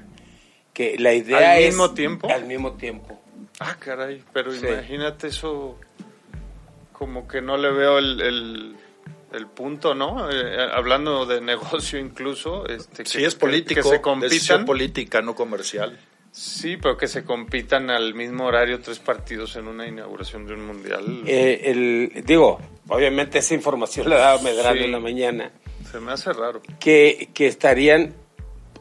Que 0.72 0.96
la 1.00 1.14
idea 1.14 1.54
¿Al 1.54 1.58
es... 1.58 1.66
mismo 1.70 1.90
tiempo? 1.92 2.30
Al 2.30 2.44
mismo 2.44 2.74
tiempo. 2.74 3.20
Ah, 3.58 3.76
caray, 3.80 4.22
pero 4.32 4.52
Sí. 4.52 4.64
imagínate 4.64 5.26
eso, 5.26 5.76
como 6.92 7.26
que 7.26 7.42
no 7.42 7.56
le 7.56 7.72
veo 7.72 7.98
el, 7.98 8.20
el, 8.20 8.76
el 9.32 9.46
punto, 9.46 9.94
¿no? 9.94 10.30
Eh, 10.30 10.56
hablando 10.74 11.26
de 11.26 11.40
negocio 11.40 11.98
incluso. 11.98 12.66
Este, 12.66 13.04
Sí, 13.04 13.18
que- 13.18 13.26
es 13.26 13.34
político, 13.34 13.80
Que, 13.80 13.82
se 13.82 13.90
decisión 13.90 14.02
compitan. 14.02 14.64
política, 14.66 15.22
no 15.22 15.34
comercial. 15.34 15.98
Sí, 16.30 16.78
pero 16.80 16.96
que 16.96 17.08
se 17.08 17.24
compitan 17.24 17.90
al 17.90 18.14
mismo 18.14 18.46
horario 18.46 18.80
tres 18.80 18.98
partidos 18.98 19.54
en 19.56 19.68
una 19.68 19.86
inauguración 19.86 20.46
de 20.46 20.54
un 20.54 20.64
mundial. 20.66 21.22
Eh, 21.26 21.60
el, 21.66 22.24
digo, 22.24 22.58
obviamente 22.88 23.38
esa 23.38 23.52
información 23.54 24.08
la 24.08 24.16
daba 24.16 24.40
Medrano 24.42 24.78
Sí. 24.78 24.84
en 24.84 24.92
la 24.92 25.00
mañana, 25.00 25.50
Se 25.90 26.00
me 26.00 26.12
hace 26.12 26.32
raro. 26.32 26.62
que, 26.80 27.28
que 27.34 27.46
estarían, 27.48 28.14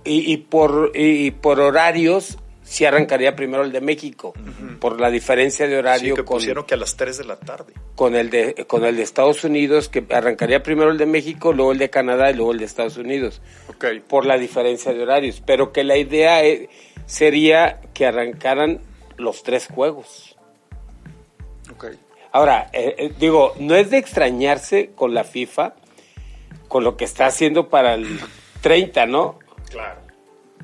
y, 0.06 0.32
y 0.32 0.38
por, 0.38 0.92
y 0.96 1.32
por 1.32 1.60
horarios, 1.60 2.38
sí 2.72 2.86
arrancaría 2.86 3.36
primero 3.36 3.64
el 3.66 3.72
de 3.74 3.82
México, 3.82 4.34
por 4.80 5.02
la 5.02 5.10
diferencia 5.12 5.66
de 5.68 5.74
Sí, 5.74 5.78
horario 5.78 6.16
que 6.16 6.24
con, 6.24 6.38
pusieron 6.38 6.66
que 6.66 6.76
a 6.76 6.78
las 6.78 6.96
3 6.96 7.18
de 7.18 7.26
la 7.26 7.36
tarde. 7.36 7.74
con, 7.96 8.16
el 8.16 8.30
de, 8.30 8.66
con 8.66 8.86
el 8.86 8.96
de 8.96 9.04
Estados 9.04 9.44
Unidos, 9.44 9.90
que 9.90 10.06
arrancaría 10.10 10.64
primero 10.64 10.90
el 10.90 10.98
de 10.98 11.06
México, 11.06 11.52
luego 11.52 11.74
el 11.74 11.80
de 11.80 11.90
Canadá 11.90 12.32
y 12.32 12.36
luego 12.36 12.54
el 12.54 12.60
de 12.60 12.66
Estados 12.66 12.96
Unidos. 12.96 13.42
Ok. 13.68 13.86
por 14.08 14.26
la 14.26 14.38
diferencia 14.38 14.94
de 14.94 15.04
horarios, 15.04 15.44
pero 15.46 15.74
que 15.74 15.84
la 15.84 15.98
idea 15.98 16.46
eh, 16.46 16.70
sería 17.06 17.82
que 17.94 18.06
arrancaran 18.06 18.80
los 19.18 19.44
tres 19.44 19.68
juegos. 19.68 20.38
Ok. 21.74 21.88
Ahora, 22.32 22.70
eh, 22.72 22.96
eh, 22.98 23.14
digo, 23.20 23.54
no 23.60 23.76
es 23.76 23.90
de 23.90 23.98
extrañarse 23.98 24.92
con 24.96 25.14
la 25.14 25.26
FIFA, 25.26 25.74
con 26.70 26.86
lo 26.86 26.96
que 26.96 27.04
está 27.04 27.26
haciendo 27.26 27.68
para 27.68 27.96
el 27.96 28.08
30, 28.62 29.08
¿no? 29.08 29.40
Claro. 29.70 30.01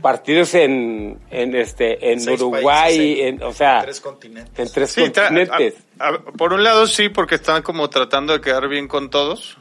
Partidos 0.02 0.54
en, 0.54 1.20
en 1.32 1.56
este, 1.56 2.12
en 2.12 2.20
Seis 2.20 2.40
Uruguay, 2.42 2.64
países, 2.64 3.26
en, 3.26 3.44
o 3.44 3.52
sea, 3.54 3.82
tres 3.82 4.00
continentes. 4.00 4.58
en 4.60 4.72
tres 4.74 4.92
Sí, 4.92 5.02
continentes. 5.02 5.76
a- 6.00 6.10
a- 6.10 6.20
por 6.24 6.54
un 6.54 6.64
lado 6.64 6.88
sí, 6.88 7.10
porque 7.10 7.36
están 7.36 7.64
como 7.64 7.90
tratando 7.90 8.34
de 8.34 8.42
quedar 8.42 8.68
bien 8.68 8.88
con 8.88 9.10
todos, 9.10 9.58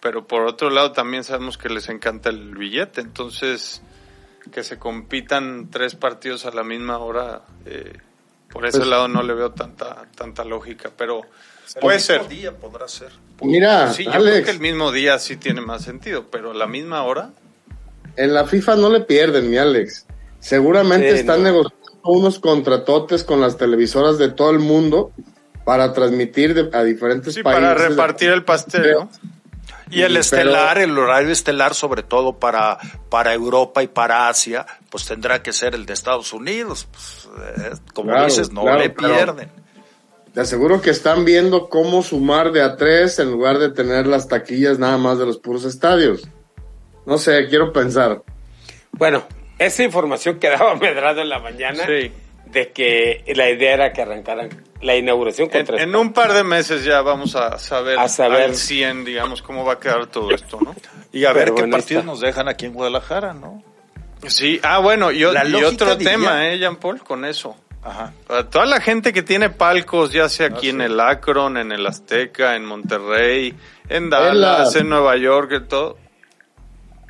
pero 0.00 0.26
por 0.26 0.42
otro 0.42 0.70
lado 0.70 0.92
también 0.92 1.24
sabemos 1.24 1.58
que 1.58 1.68
les 1.68 1.88
encanta 1.88 2.28
el 2.30 2.54
billete, 2.54 3.00
entonces 3.00 3.82
que 4.52 4.62
se 4.64 4.78
compitan 4.78 5.70
tres 5.70 5.94
partidos 5.94 6.46
a 6.46 6.50
la 6.50 6.64
misma 6.64 6.98
hora, 6.98 7.42
eh, 7.66 7.92
por 8.50 8.66
ese 8.66 8.78
Pues- 8.78 8.88
lado 8.90 9.08
no 9.08 9.22
le 9.22 9.34
veo 9.34 9.52
tanta 9.52 10.06
tanta 10.14 10.44
lógica, 10.44 10.90
pero 10.96 11.22
El 11.74 11.80
puede 11.80 11.98
mismo 11.98 12.14
ser. 12.14 12.28
día 12.28 12.56
podrá 12.56 12.86
ser. 12.88 13.10
Mira, 13.40 13.92
Sí, 13.92 14.04
yo 14.04 14.10
creo 14.12 14.44
que 14.44 14.50
el 14.50 14.60
mismo 14.60 14.92
día 14.92 15.18
sí 15.18 15.36
tiene 15.36 15.60
más 15.60 15.82
sentido, 15.82 16.26
pero 16.30 16.50
a 16.50 16.54
la 16.54 16.66
misma 16.66 17.02
hora. 17.04 17.30
En 18.16 18.34
la 18.34 18.46
FIFA 18.46 18.76
no 18.76 18.90
le 18.90 19.00
pierden, 19.00 19.50
mi 19.50 19.56
Alex. 19.58 20.06
Seguramente 20.40 21.12
Sí, 21.12 21.20
están 21.20 21.38
no. 21.42 21.50
negociando 21.50 21.82
unos 22.04 22.38
contratotes 22.38 23.22
con 23.24 23.40
las 23.40 23.56
televisoras 23.56 24.18
de 24.18 24.28
todo 24.30 24.50
el 24.50 24.58
mundo 24.58 25.12
para 25.64 25.92
transmitir 25.92 26.54
de- 26.54 26.76
a 26.76 26.82
diferentes 26.82 27.34
Sí, 27.34 27.42
países. 27.42 27.62
para 27.62 27.74
repartir 27.74 28.30
el 28.30 28.44
pastel, 28.44 28.92
¿no? 28.92 29.10
Y 29.90 30.00
el 30.02 30.08
Pero- 30.08 30.20
estelar, 30.20 30.78
el 30.78 30.98
horario 30.98 31.30
estelar, 31.30 31.74
sobre 31.74 32.02
todo 32.02 32.38
para, 32.38 32.78
para 33.10 33.34
Europa 33.34 33.82
y 33.82 33.88
para 33.88 34.28
Asia, 34.28 34.66
pues 34.90 35.04
tendrá 35.06 35.42
que 35.42 35.52
ser 35.52 35.74
el 35.74 35.84
de 35.86 35.92
Estados 35.92 36.32
Unidos. 36.32 36.88
Pues, 36.90 37.28
eh, 37.58 37.70
como 37.94 38.10
Claro, 38.10 38.24
dices, 38.24 38.50
no 38.52 38.62
claro, 38.62 38.78
le 38.78 38.90
pierden. 38.90 39.50
Te 40.32 40.40
aseguro 40.40 40.80
que 40.80 40.88
están 40.90 41.26
viendo 41.26 41.68
cómo 41.68 42.02
sumar 42.02 42.52
de 42.52 42.62
a 42.62 42.76
tres 42.76 43.18
en 43.18 43.30
lugar 43.30 43.58
de 43.58 43.68
tener 43.68 44.06
las 44.06 44.28
taquillas 44.28 44.78
nada 44.78 44.96
más 44.96 45.18
de 45.18 45.26
los 45.26 45.36
puros 45.38 45.64
estadios. 45.66 46.22
No 47.06 47.18
sé, 47.18 47.46
quiero 47.48 47.72
pensar. 47.72 48.22
Bueno, 48.92 49.24
esa 49.58 49.82
información 49.82 50.38
que 50.40 50.48
daba 50.50 50.74
Medrado 50.76 51.20
en 51.22 51.28
la 51.28 51.38
mañana, 51.38 51.84
Sí. 51.86 52.12
de 52.46 52.70
que 52.72 53.24
la 53.34 53.48
idea 53.50 53.74
era 53.74 53.92
que 53.92 54.02
arrancaran 54.02 54.48
la 54.82 54.96
inauguración 54.96 55.48
con 55.48 55.60
En, 55.60 55.66
tres 55.66 55.80
en 55.82 55.94
un 55.94 56.12
par 56.12 56.32
de 56.32 56.42
meses 56.44 56.84
ya 56.84 57.00
vamos 57.02 57.36
a 57.36 57.58
saber, 57.58 57.98
A 57.98 58.08
saber. 58.08 58.42
al 58.42 58.54
100, 58.56 59.04
digamos, 59.04 59.40
cómo 59.42 59.64
va 59.64 59.74
a 59.74 59.78
quedar 59.78 60.06
todo 60.06 60.30
esto, 60.32 60.58
¿no? 60.60 60.74
Y 61.12 61.24
a 61.24 61.32
ver 61.32 61.46
qué 61.46 61.62
bueno, 61.62 61.76
partidos 61.76 62.00
está. 62.02 62.10
nos 62.12 62.20
dejan 62.20 62.48
aquí 62.48 62.66
en 62.66 62.72
Guadalajara, 62.74 63.32
¿no? 63.32 63.62
Sí, 64.26 64.60
ah, 64.62 64.78
bueno, 64.78 65.10
y, 65.12 65.18
y 65.20 65.24
otro 65.24 65.96
diría- 65.96 66.12
tema, 66.12 66.48
¿eh, 66.48 66.58
Jean 66.58 66.76
Paul? 66.76 67.02
Con 67.02 67.24
eso. 67.24 67.56
Ajá. 67.84 68.12
Para 68.28 68.48
toda 68.48 68.66
la 68.66 68.80
gente 68.80 69.12
que 69.12 69.22
tiene 69.22 69.50
palcos, 69.50 70.12
ya 70.12 70.28
sea 70.28 70.46
aquí 70.48 70.68
Ah, 70.68 70.70
en 70.70 70.78
sí. 70.78 70.82
el 70.84 71.00
Akron, 71.00 71.56
en 71.56 71.72
el 71.72 71.84
Azteca, 71.86 72.54
en 72.54 72.64
Monterrey, 72.64 73.54
en 73.88 74.08
Dallas, 74.10 74.34
Dallas. 74.58 74.76
en 74.76 74.88
Nueva 74.88 75.16
York, 75.16 75.50
en 75.52 75.68
todo. 75.68 75.96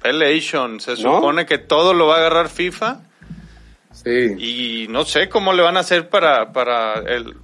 Elation, 0.04 0.80
se 0.80 0.92
¿No? 1.02 1.16
supone 1.16 1.46
que 1.46 1.58
todo 1.58 1.94
lo 1.94 2.06
va 2.06 2.16
a 2.16 2.18
agarrar 2.18 2.48
FIFA 2.48 3.00
Sí. 3.92 4.34
y 4.38 4.88
no 4.88 5.04
sé 5.04 5.28
cómo 5.28 5.52
le 5.52 5.62
van 5.62 5.76
a 5.76 5.80
hacer 5.80 6.08
para, 6.08 6.52
para 6.52 6.94
el, 7.00 7.36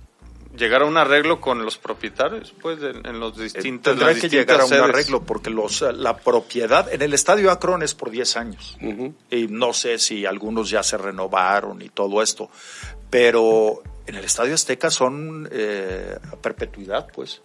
llegar 0.57 0.83
a 0.83 0.87
un 0.87 0.97
arreglo 0.97 1.41
con 1.41 1.65
los 1.65 1.77
propietarios, 1.79 2.53
pues, 2.61 2.81
de- 2.81 2.91
en 2.91 3.21
los 3.21 3.37
distintos, 3.37 3.97
Tendrá 3.97 4.15
que 4.15 4.29
llegar 4.29 4.61
a 4.61 4.65
un 4.65 4.69
sedes. 4.71 4.83
arreglo 4.83 5.23
porque 5.23 5.51
los, 5.51 5.83
la 5.83 6.17
propiedad 6.17 6.93
en 6.93 7.03
el 7.03 7.13
estadio 7.15 7.51
Akron 7.51 7.83
es 7.83 7.95
por 7.95 8.11
10 8.11 8.37
años. 8.37 8.77
Y 9.31 9.47
no 9.49 9.73
sé 9.73 9.99
si 9.99 10.25
algunos 10.27 10.71
ya 10.71 10.83
se 10.83 10.97
renovaron 10.99 11.81
y 11.83 11.91
todo 11.91 12.23
esto. 12.23 12.51
Pero 13.11 13.83
en 14.07 14.15
el 14.17 14.25
estadio 14.25 14.55
Azteca 14.55 14.91
son 14.91 15.49
eh, 15.53 16.17
a 16.33 16.37
perpetuidad, 16.37 17.07
pues. 17.15 17.41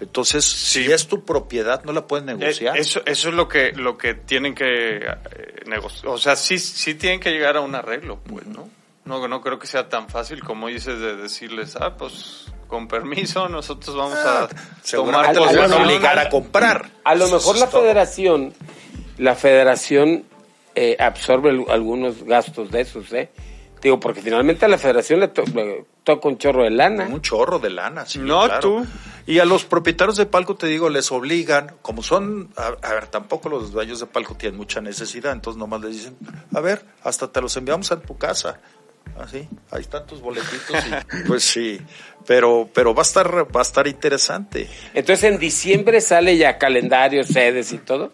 Entonces, 0.00 0.44
si 0.44 0.90
es 0.90 1.06
tu 1.06 1.24
propiedad, 1.24 1.84
no 1.84 1.92
la 1.92 2.06
puedes 2.06 2.26
Eh, 2.28 2.34
negociar. 2.34 2.76
Eso, 2.78 3.02
eso 3.04 3.28
es 3.28 3.34
lo 3.34 3.48
que, 3.48 3.72
lo 3.72 3.98
que 3.98 4.14
tienen 4.14 4.54
que 4.54 5.06
negociar. 5.66 6.08
O 6.08 6.18
sea, 6.18 6.36
sí, 6.36 6.58
sí 6.58 6.94
tienen 6.94 7.20
que 7.20 7.30
llegar 7.30 7.56
a 7.56 7.60
un 7.60 7.74
arreglo, 7.74 8.18
pues, 8.20 8.46
¿no? 8.46 8.68
No, 9.04 9.26
no 9.28 9.40
creo 9.40 9.58
que 9.58 9.66
sea 9.66 9.88
tan 9.88 10.08
fácil 10.08 10.42
como 10.42 10.68
dices 10.68 11.00
de 11.00 11.16
decirles, 11.16 11.76
ah, 11.76 11.96
pues, 11.96 12.46
con 12.66 12.88
permiso, 12.88 13.48
nosotros 13.48 13.96
vamos 13.96 14.18
a 14.18 14.48
tomar 14.90 15.26
Ah, 15.26 15.32
los 15.32 15.56
van 15.56 15.72
a 15.72 15.76
obligar 15.76 16.18
a 16.18 16.28
comprar. 16.28 16.90
A 17.04 17.14
lo 17.14 17.28
mejor 17.28 17.58
la 17.58 17.66
federación, 17.66 18.54
la 19.18 19.34
federación 19.34 20.24
eh, 20.76 20.96
absorbe 20.98 21.64
algunos 21.68 22.22
gastos 22.22 22.70
de 22.70 22.80
esos, 22.82 23.12
¿eh? 23.12 23.30
Digo, 23.82 23.98
porque 23.98 24.20
finalmente 24.20 24.64
a 24.66 24.68
la 24.68 24.76
federación 24.78 25.20
le, 25.20 25.28
to- 25.28 25.44
le 25.54 25.84
toca 26.04 26.28
un 26.28 26.36
chorro 26.38 26.64
de 26.64 26.70
lana. 26.70 27.06
Un 27.06 27.22
chorro 27.22 27.58
de 27.58 27.70
lana, 27.70 28.04
sí, 28.04 28.18
No, 28.18 28.44
claro. 28.44 28.60
tú. 28.60 28.86
Y 29.26 29.38
a 29.38 29.44
los 29.44 29.64
propietarios 29.64 30.16
de 30.16 30.26
palco, 30.26 30.56
te 30.56 30.66
digo, 30.66 30.90
les 30.90 31.10
obligan, 31.12 31.76
como 31.80 32.02
son, 32.02 32.50
a, 32.56 32.74
a 32.86 32.94
ver, 32.94 33.06
tampoco 33.06 33.48
los 33.48 33.72
dueños 33.72 34.00
de 34.00 34.06
palco 34.06 34.34
tienen 34.34 34.58
mucha 34.58 34.80
necesidad, 34.80 35.32
entonces 35.32 35.58
nomás 35.58 35.80
les 35.80 35.92
dicen, 35.92 36.16
a 36.54 36.60
ver, 36.60 36.84
hasta 37.04 37.28
te 37.32 37.40
los 37.40 37.56
enviamos 37.56 37.90
a 37.92 38.00
tu 38.00 38.18
casa. 38.18 38.60
Así, 39.18 39.48
ahí 39.70 39.80
están 39.80 40.06
tus 40.06 40.20
boletitos 40.20 40.76
y, 40.86 41.22
pues 41.26 41.42
sí, 41.42 41.80
pero, 42.26 42.68
pero 42.72 42.94
va 42.94 43.00
a 43.00 43.04
estar, 43.04 43.46
va 43.54 43.60
a 43.60 43.62
estar 43.62 43.86
interesante. 43.86 44.68
Entonces 44.94 45.24
en 45.24 45.38
diciembre 45.38 46.00
sale 46.00 46.36
ya 46.36 46.58
calendario, 46.58 47.24
sedes 47.24 47.72
y 47.72 47.78
todo. 47.78 48.12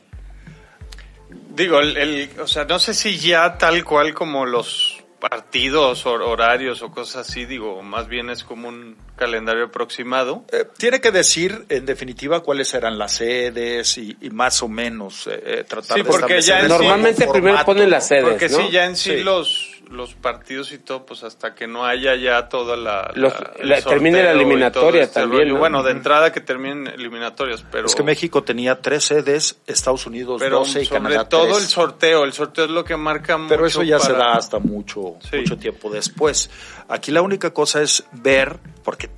Digo, 1.55 1.81
el, 1.81 1.97
el- 1.97 2.31
o 2.41 2.47
sea, 2.47 2.65
no 2.65 2.79
sé 2.79 2.95
si 2.95 3.19
ya 3.19 3.59
tal 3.59 3.85
cual 3.85 4.15
como 4.15 4.47
los 4.47 5.03
partidos, 5.29 6.05
hor- 6.07 6.23
horarios 6.23 6.83
o 6.83 6.91
cosas 6.91 7.29
así, 7.29 7.45
digo, 7.47 7.83
más 7.83 8.09
bien 8.09 8.31
es 8.31 8.45
como 8.45 8.69
un 8.69 8.97
calendario 9.17 9.65
aproximado. 9.65 10.45
Eh, 10.53 10.65
tiene 10.77 11.01
que 11.01 11.11
decir, 11.11 11.65
en 11.69 11.87
definitiva, 11.87 12.41
cuáles 12.41 12.69
serán 12.69 12.99
las 12.99 13.13
sedes 13.13 13.99
y, 13.99 14.17
y 14.21 14.31
más 14.31 14.63
o 14.63 14.69
menos 14.69 15.27
eh, 15.27 15.43
eh, 15.45 15.65
tratar 15.67 15.97
Sí, 15.99 16.03
de 16.03 16.09
porque 16.11 16.41
ya 16.41 16.63
Normalmente 16.69 17.27
primero 17.27 17.59
ponen 17.65 17.91
las 17.91 18.07
sedes, 18.09 18.25
Porque 18.25 18.49
¿no? 18.49 18.59
sí, 18.59 18.71
ya 18.71 18.85
en 18.85 18.97
sí, 18.97 19.11
Sí. 19.19 19.23
los 19.25 19.73
los 19.89 20.15
partidos 20.15 20.73
y 20.73 20.79
todo, 20.79 21.07
pues 21.07 21.23
hasta 21.23 21.55
que 21.55 21.69
no 21.69 21.85
haya 21.87 22.17
ya 22.17 22.49
toda 22.49 22.77
la... 22.77 23.13
Los- 23.15 23.33
la- 23.63 23.81
termine 23.81 24.21
la 24.21 24.33
eliminatoria 24.33 24.91
todo 24.91 25.01
este 25.01 25.21
también. 25.21 25.49
¿no? 25.51 25.59
Bueno, 25.61 25.85
de 25.85 25.93
entrada 25.93 26.33
que 26.33 26.41
terminen 26.41 26.89
eliminatorias, 26.89 27.65
pero... 27.71 27.87
Es 27.87 27.95
que 27.95 28.03
México 28.03 28.43
tenía 28.43 28.81
tres 28.83 29.05
sedes, 29.05 29.61
Estados 29.69 30.05
Unidos 30.07 30.41
pero 30.43 30.59
12 30.59 30.83
y 30.83 30.85
sobre 30.87 31.03
Canadá 31.05 31.29
todo 31.29 31.45
3. 31.53 31.59
el 31.59 31.69
sorteo, 31.69 32.25
el 32.25 32.33
sorteo 32.33 32.65
es 32.65 32.71
lo 32.73 32.83
que 32.85 32.97
marca 32.97 33.37
mucho 33.39 33.49
Pero 33.49 33.65
eso 33.65 33.85
ya 33.85 34.01
se 34.01 34.13
da 34.13 34.33
hasta 34.33 34.59
mucho, 34.59 35.19
Sí. 35.31 35.37
mucho 35.37 35.57
tiempo 35.57 35.89
después. 35.89 36.51
Aquí 36.89 37.13
la 37.13 37.23
única 37.23 37.51
cosa 37.55 37.81
es 37.81 38.03
ver, 38.11 38.59
porque 38.87 39.11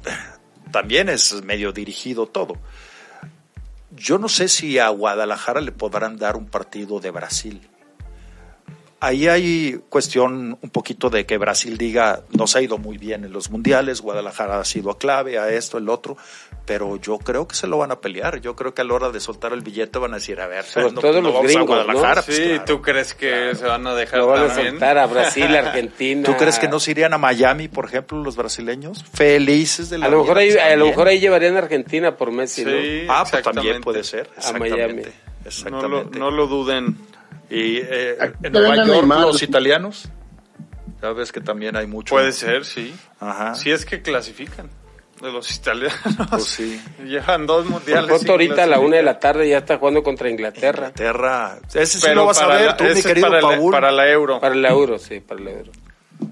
también 0.73 1.11
es 1.11 1.45
medio 1.45 1.73
dirigido 1.73 2.27
todo. 2.27 2.55
Yo 3.91 4.17
no 4.17 4.31
sé 4.31 4.49
si 4.49 4.79
a 4.79 4.89
Guadalajara 4.89 5.61
le 5.61 5.73
podrán 5.73 6.17
dar 6.17 6.37
un 6.37 6.47
partido 6.47 7.01
de 7.01 7.11
Brasil. 7.11 7.69
Ahí 9.01 9.29
hay 9.29 9.81
cuestión 9.89 10.59
un 10.61 10.71
poquito 10.71 11.09
de 11.09 11.25
que 11.25 11.39
Brasil 11.39 11.79
diga, 11.79 12.23
nos 12.31 12.57
ha 12.57 12.63
ido 12.63 12.79
muy 12.79 12.99
bien 12.99 13.25
en 13.25 13.33
los 13.33 13.49
mundiales, 13.49 14.01
Guadalajara 14.01 14.59
ha 14.59 14.65
sido 14.65 14.91
a 14.91 14.99
clave, 14.99 15.39
a 15.39 15.51
esto, 15.53 15.79
el 15.79 15.89
otro, 15.89 16.17
pero 16.67 16.97
yo 16.97 17.19
creo 17.19 17.47
que 17.47 17.55
se 17.55 17.69
lo 17.69 17.79
van 17.79 17.93
a 17.93 18.01
pelear. 18.01 18.41
Yo 18.41 18.57
creo 18.57 18.75
que 18.75 18.83
a 18.83 18.85
la 18.85 18.95
hora 18.95 19.11
de 19.11 19.21
soltar 19.21 19.53
el 19.53 19.61
billete 19.61 20.01
van 20.01 20.15
a 20.15 20.17
decir, 20.17 20.41
a 20.41 20.49
ver, 20.49 20.65
Sobre 20.65 20.91
no, 20.91 21.01
todo 21.01 21.13
no 21.13 21.21
los 21.29 21.33
vamos 21.35 21.45
a 21.51 21.53
gringos, 21.55 21.69
¿no? 21.69 21.85
Guadalajara. 21.85 22.23
Sí, 22.23 22.33
Pues 22.33 22.49
claro. 22.49 22.65
¿tú 22.65 22.83
crees 22.83 23.15
que 23.15 23.55
se 23.55 23.65
van 23.67 23.87
a 23.87 23.95
dejar 23.95 24.19
Lo 24.19 24.27
van 24.27 24.51
a 24.51 24.55
soltar 24.55 24.99
a 24.99 25.07
Brasil, 25.07 25.45
Argentina. 25.57 26.23
¿Tú 26.25 26.37
crees 26.37 26.59
que 26.59 26.67
no 26.67 26.81
se 26.81 26.91
irían 26.91 27.15
a 27.15 27.19
Miami, 27.19 27.69
por 27.69 27.85
ejemplo, 27.85 28.19
los 28.21 28.35
brasileños? 28.35 29.05
Felices 29.13 29.91
de 29.91 29.99
la 29.99 30.07
A 30.07 30.09
lo 30.09 30.23
mejor 30.23 30.39
vida, 30.39 30.65
ahí, 30.65 30.73
a 30.73 30.77
lo 30.77 30.87
mejor 30.87 31.07
ahí 31.07 31.21
llevarían 31.21 31.55
a 31.55 31.61
Argentina 31.61 32.17
por 32.17 32.33
Messi, 32.33 32.65
¿no? 32.65 32.73
Sí, 32.73 33.07
Ah, 33.09 33.25
pues 33.31 33.45
también 33.45 33.81
puede 33.81 34.03
ser. 34.03 34.29
A 34.45 34.53
Miami. 34.59 35.03
Exactamente. 35.03 35.13
No 35.45 35.89
lo, 35.89 35.99
Exactamente. 36.01 36.19
no 36.19 36.31
lo 36.33 36.47
duden. 36.49 36.97
Y 37.51 37.79
eh, 37.79 38.17
en 38.43 38.53
Nueva 38.53 38.77
York, 38.77 38.89
Neymar. 38.89 39.21
los 39.23 39.43
italianos. 39.43 40.09
Sabes 41.01 41.31
que 41.33 41.41
también 41.41 41.77
hay 41.77 41.87
mucho. 41.87 42.15
Puede 42.15 42.33
ser, 42.33 42.65
sí. 42.65 42.95
Ajá. 43.21 43.55
Si 43.55 43.71
es 43.71 43.85
que 43.87 44.03
clasifican. 44.03 44.69
De 45.23 45.33
los 45.33 45.51
italianos. 45.55 45.99
Pues 46.31 46.45
sí. 46.45 46.81
Llevan 47.05 47.47
dos 47.47 47.65
Por 47.65 47.73
mundiales. 47.73 48.05
pronto 48.07 48.23
sin 48.23 48.31
ahorita 48.31 48.65
a 48.65 48.67
la 48.67 48.79
una 48.81 48.97
de 48.97 49.03
la 49.03 49.19
tarde 49.19 49.49
ya 49.49 49.59
está 49.59 49.79
jugando 49.79 50.03
contra 50.03 50.29
Inglaterra. 50.31 50.89
Inglaterra. 50.89 51.59
Ese 51.75 51.99
sí 51.99 52.01
Pero 52.03 52.15
lo 52.21 52.27
vas 52.27 52.39
a 52.39 52.47
para 52.47 52.55
ver 52.59 52.67
la- 52.67 52.77
tú, 52.77 52.85
mi 52.85 53.03
querido 53.03 53.29
para 53.29 53.41
la- 53.43 53.49
Paul. 53.57 53.73
para 53.73 53.91
la 53.91 54.09
euro. 54.11 54.41
Para 54.41 54.55
el 54.55 54.65
euro, 54.65 54.99
sí, 54.99 55.21
para 55.21 55.41
el 55.41 55.49
euro. 55.49 55.73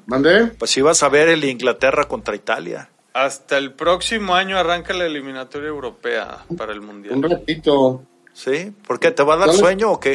¿Mandé? 0.06 0.46
Pues 0.49 0.70
sí 0.70 0.82
vas 0.82 1.02
a 1.02 1.08
ver 1.08 1.28
el 1.28 1.44
Inglaterra 1.44 2.04
contra 2.04 2.35
Italia. 2.37 2.88
Hasta 3.12 3.56
el 3.58 3.73
próximo 3.73 4.35
año 4.35 4.56
arranca 4.58 4.92
la 4.94 5.06
eliminatoria 5.06 5.68
europea 5.68 6.44
para 6.56 6.73
el 6.73 6.80
Un 6.80 6.87
Mundial. 6.87 7.23
ratito. 7.23 8.02
¿Sí? 8.35 8.73
¿Por 8.87 9.00
qué? 9.00 9.11
¿Te 9.11 9.23
va 9.23 9.35
a 9.35 9.38
dar 9.38 9.52
sueño 9.52 9.90
o 9.90 9.99
qué? 9.99 10.14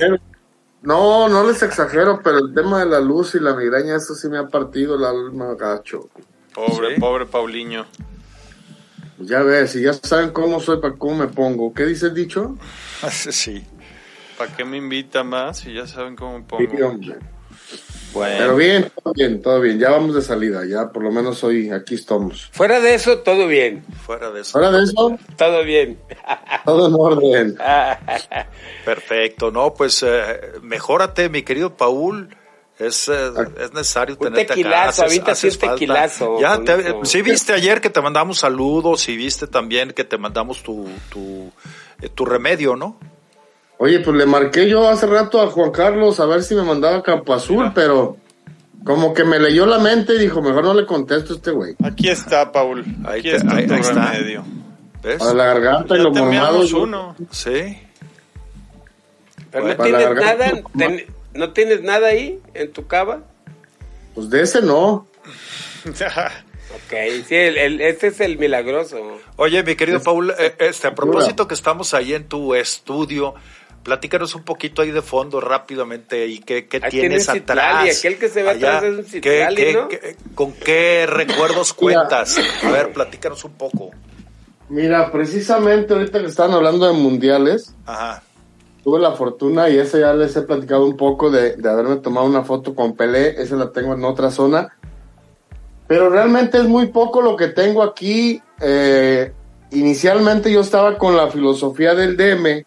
No, 0.82 1.30
no 1.30 1.44
les 1.46 1.62
exagero, 1.62 2.22
pero 2.24 2.40
el 2.40 2.54
tema 2.54 2.80
de 2.80 2.88
la 2.88 3.00
luz 3.00 3.36
y 3.36 3.40
la 3.40 3.54
migraña, 3.54 3.96
eso 3.98 4.16
sí 4.16 4.28
me 4.28 4.38
ha 4.40 4.48
partido 4.48 4.96
el 4.96 5.06
alma 5.06 5.54
gacho. 5.56 6.10
Pobre, 6.54 6.96
Sí. 6.96 7.00
pobre 7.00 7.26
Paulinho. 7.28 7.86
Ya 9.20 9.44
ves, 9.44 9.72
si 9.74 9.84
ya 9.84 9.94
saben 9.94 10.32
cómo 10.32 10.60
soy, 10.60 10.82
para 10.82 10.96
cómo 10.96 11.16
me 11.16 11.28
pongo. 11.28 11.72
¿Qué 11.74 11.86
dice 11.86 12.08
el 12.08 12.16
dicho? 12.16 12.58
sí. 13.12 13.64
¿Para 14.38 14.56
qué 14.56 14.66
me 14.66 14.78
invitan 14.78 15.28
más? 15.28 15.60
Si 15.60 15.72
ya 15.74 15.86
saben 15.86 16.16
cómo 16.16 16.40
me 16.40 16.46
Sí, 16.58 16.68
pongo. 16.68 16.88
hombre. 16.88 17.20
Bueno. 18.14 18.36
Pero 18.40 18.56
bien, 18.58 18.92
todo 19.02 19.14
bien, 19.14 19.42
todo 19.42 19.62
bien. 19.62 19.80
Ya 19.80 19.92
vamos 19.92 20.14
de 20.16 20.22
salida, 20.22 20.66
ya 20.66 20.90
por 20.92 21.02
lo 21.04 21.12
menos 21.12 21.44
hoy 21.46 21.70
aquí 21.70 21.96
estamos. 21.96 22.50
Fuera 22.52 22.80
de 22.82 22.94
eso, 22.96 23.20
todo 23.20 23.48
bien. 23.48 23.86
Fuera 24.06 24.32
de 24.32 24.42
eso. 24.42 24.52
Fuera 24.52 24.70
de 24.72 24.84
eso, 24.84 25.18
Todo 25.38 25.64
bien. 25.64 25.98
todo 26.66 26.88
en 26.88 26.94
orden. 26.98 27.58
Perfecto, 28.86 29.52
no, 29.52 29.74
pues 29.74 30.04
eh, 30.04 30.40
mejórate, 30.62 31.30
mi 31.30 31.44
querido 31.44 31.76
Paul. 31.76 32.36
Es, 32.80 33.08
eh, 33.10 33.14
es 33.60 33.72
necesario 33.74 34.16
Un 34.16 34.22
tenerte 34.26 34.46
tequilazo, 34.56 35.04
acá. 35.04 35.32
haces- 35.34 35.54
un 35.62 35.70
tequilazo 35.70 36.40
Ya, 36.42 36.58
te- 36.64 36.80
eso. 36.80 37.00
sí 37.06 37.22
viste 37.22 37.54
ayer 37.54 37.80
que 37.80 37.92
te 37.92 38.02
mandamos 38.02 38.40
saludos 38.40 39.08
y 39.08 39.16
viste 39.18 39.46
también 39.46 39.92
que 39.92 40.04
te 40.04 40.18
mandamos 40.18 40.64
tu, 40.64 40.90
tu, 41.12 41.52
eh, 42.02 42.10
tu 42.10 42.26
remedio, 42.26 42.76
¿no? 42.76 42.98
Oye, 43.84 44.00
pues 44.02 44.16
le 44.16 44.28
marqué 44.28 44.70
yo 44.70 44.88
hace 44.88 45.08
rato 45.08 45.42
a 45.42 45.48
Juan 45.48 45.72
Carlos 45.72 46.20
a 46.20 46.28
ver 46.28 46.44
si 46.44 46.54
me 46.54 46.62
mandaba 46.62 47.02
Campo 47.02 47.34
Azul, 47.34 47.72
pero 47.74 48.16
como 48.84 49.12
que 49.12 49.24
me 49.24 49.40
leyó 49.40 49.66
la 49.66 49.80
mente 49.80 50.14
y 50.14 50.20
dijo, 50.20 50.40
mejor 50.40 50.64
no 50.64 50.76
le 50.76 50.86
contesto 50.86 51.34
a 51.34 51.36
este 51.38 51.50
güey. 51.50 51.76
Aquí 51.84 52.08
está, 52.08 52.52
Paul. 52.52 52.86
Ahí 53.06 53.22
Aquí 53.22 53.30
te- 53.32 53.36
está 53.38 53.56
ahí- 53.56 53.66
tu 53.68 53.74
ahí 53.74 53.80
está. 53.82 54.14
¿Ves? 55.02 55.18
Para 55.18 55.34
la 55.34 55.46
garganta 55.46 55.96
y 55.96 55.98
Ya 55.98 56.04
lo 56.04 56.12
te 56.12 56.20
mormado. 56.20 56.46
enviamos 56.48 56.70
yo- 56.70 56.82
uno. 56.84 57.16
Sí. 57.32 57.80
Pero 59.50 59.66
Bueno, 59.66 59.78
no 59.78 59.84
tienes 59.84 60.16
nada, 60.16 60.52
ten- 60.78 61.06
no 61.34 61.50
tienes 61.54 61.82
nada 61.82 62.08
ahí 62.10 62.40
en 62.54 62.72
tu 62.72 62.86
cava. 62.86 63.22
Pues 64.14 64.30
de 64.30 64.42
ese 64.44 64.62
no. 64.62 65.08
Ok, 66.74 66.94
sí, 67.28 67.36
el, 67.36 67.58
el- 67.58 67.82
este 67.82 68.08
es 68.08 68.20
el 68.22 68.38
milagroso. 68.38 69.18
Oye, 69.36 69.62
mi 69.64 69.76
querido 69.76 70.02
Paul, 70.02 70.34
eh, 70.40 70.56
este, 70.60 70.88
a 70.88 70.96
propósito 70.96 71.46
que 71.48 71.54
estamos 71.54 71.94
ahí 71.94 72.14
en 72.14 72.24
tu 72.30 72.56
estudio, 72.56 73.34
platícanos 73.84 74.36
un 74.36 74.44
poquito 74.44 74.82
ahí 74.82 74.92
de 74.92 75.02
fondo 75.02 75.42
rápidamente 75.42 76.28
y 76.28 76.40
qué, 76.40 76.68
qué 76.68 76.80
tienes 76.80 77.26
tiene 77.26 77.40
atrás. 77.42 77.84
Citlali, 77.86 77.90
aquel 77.90 78.18
que 78.20 78.30
se 78.30 78.44
ve 78.44 78.50
atrás 78.52 78.84
es 78.84 78.90
un 78.92 79.04
¿Qué- 79.04 79.10
Citlali, 79.10 79.56
qué- 79.56 79.74
¿no? 79.74 79.88
qué- 79.88 80.16
¿Con 80.36 80.54
qué 80.54 81.06
recuerdos 81.08 81.74
cuentas? 81.74 82.38
A 82.64 82.72
ver, 82.72 82.94
platícanos 82.94 83.44
un 83.44 83.54
poco. 83.54 83.92
Mira, 84.70 85.12
precisamente 85.12 85.94
ahorita 85.94 86.20
que 86.22 86.28
estaban 86.28 86.54
hablando 86.54 86.88
de 86.88 86.94
mundiales, 86.94 87.76
Ajá. 87.86 88.24
tuve 88.84 89.00
la 89.00 89.12
fortuna 89.14 89.68
y 89.70 89.78
ese 89.78 90.00
ya 90.00 90.14
les 90.14 90.36
he 90.38 90.44
platicado 90.44 90.86
un 90.86 90.96
poco 90.96 91.30
de, 91.30 91.58
de 91.58 91.70
haberme 91.70 91.98
tomado 91.98 92.26
una 92.28 92.44
foto 92.44 92.74
con 92.74 92.96
Pelé, 92.96 93.42
esa 93.42 93.56
la 93.56 93.72
tengo 93.72 93.94
en 93.94 94.04
otra 94.06 94.32
zona. 94.32 94.70
Pero 95.88 96.10
realmente 96.10 96.58
es 96.58 96.64
muy 96.66 96.88
poco 96.88 97.22
lo 97.22 97.36
que 97.36 97.50
tengo 97.50 97.84
aquí. 97.84 98.42
Eh, 98.62 99.34
inicialmente 99.72 100.50
yo 100.52 100.62
estaba 100.62 100.98
con 100.98 101.18
la 101.18 101.30
filosofía 101.30 101.94
del 101.94 102.16
DM, 102.16 102.64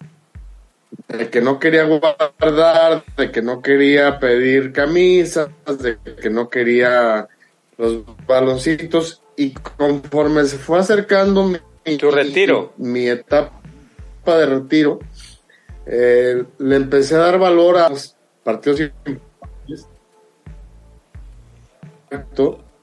de 1.08 1.30
que 1.30 1.40
no 1.40 1.58
quería 1.58 1.84
guardar, 1.84 3.04
de 3.16 3.30
que 3.30 3.42
no 3.42 3.62
quería 3.62 4.18
pedir 4.18 4.72
camisas, 4.72 5.48
de 5.78 5.98
que 6.20 6.30
no 6.30 6.48
quería 6.48 7.28
los 7.76 8.02
baloncitos 8.26 9.22
y 9.36 9.52
conforme 9.52 10.44
se 10.44 10.58
fue 10.58 10.78
acercando 10.78 11.44
mi, 11.44 11.96
Tu 11.96 12.10
retiro. 12.10 12.72
mi 12.76 13.08
etapa 13.08 13.52
de 14.26 14.46
retiro, 14.46 15.00
eh, 15.86 16.44
le 16.58 16.76
empecé 16.76 17.16
a 17.16 17.18
dar 17.18 17.38
valor 17.38 17.76
a 17.78 17.88
los 17.90 18.16
partidos. 18.42 18.80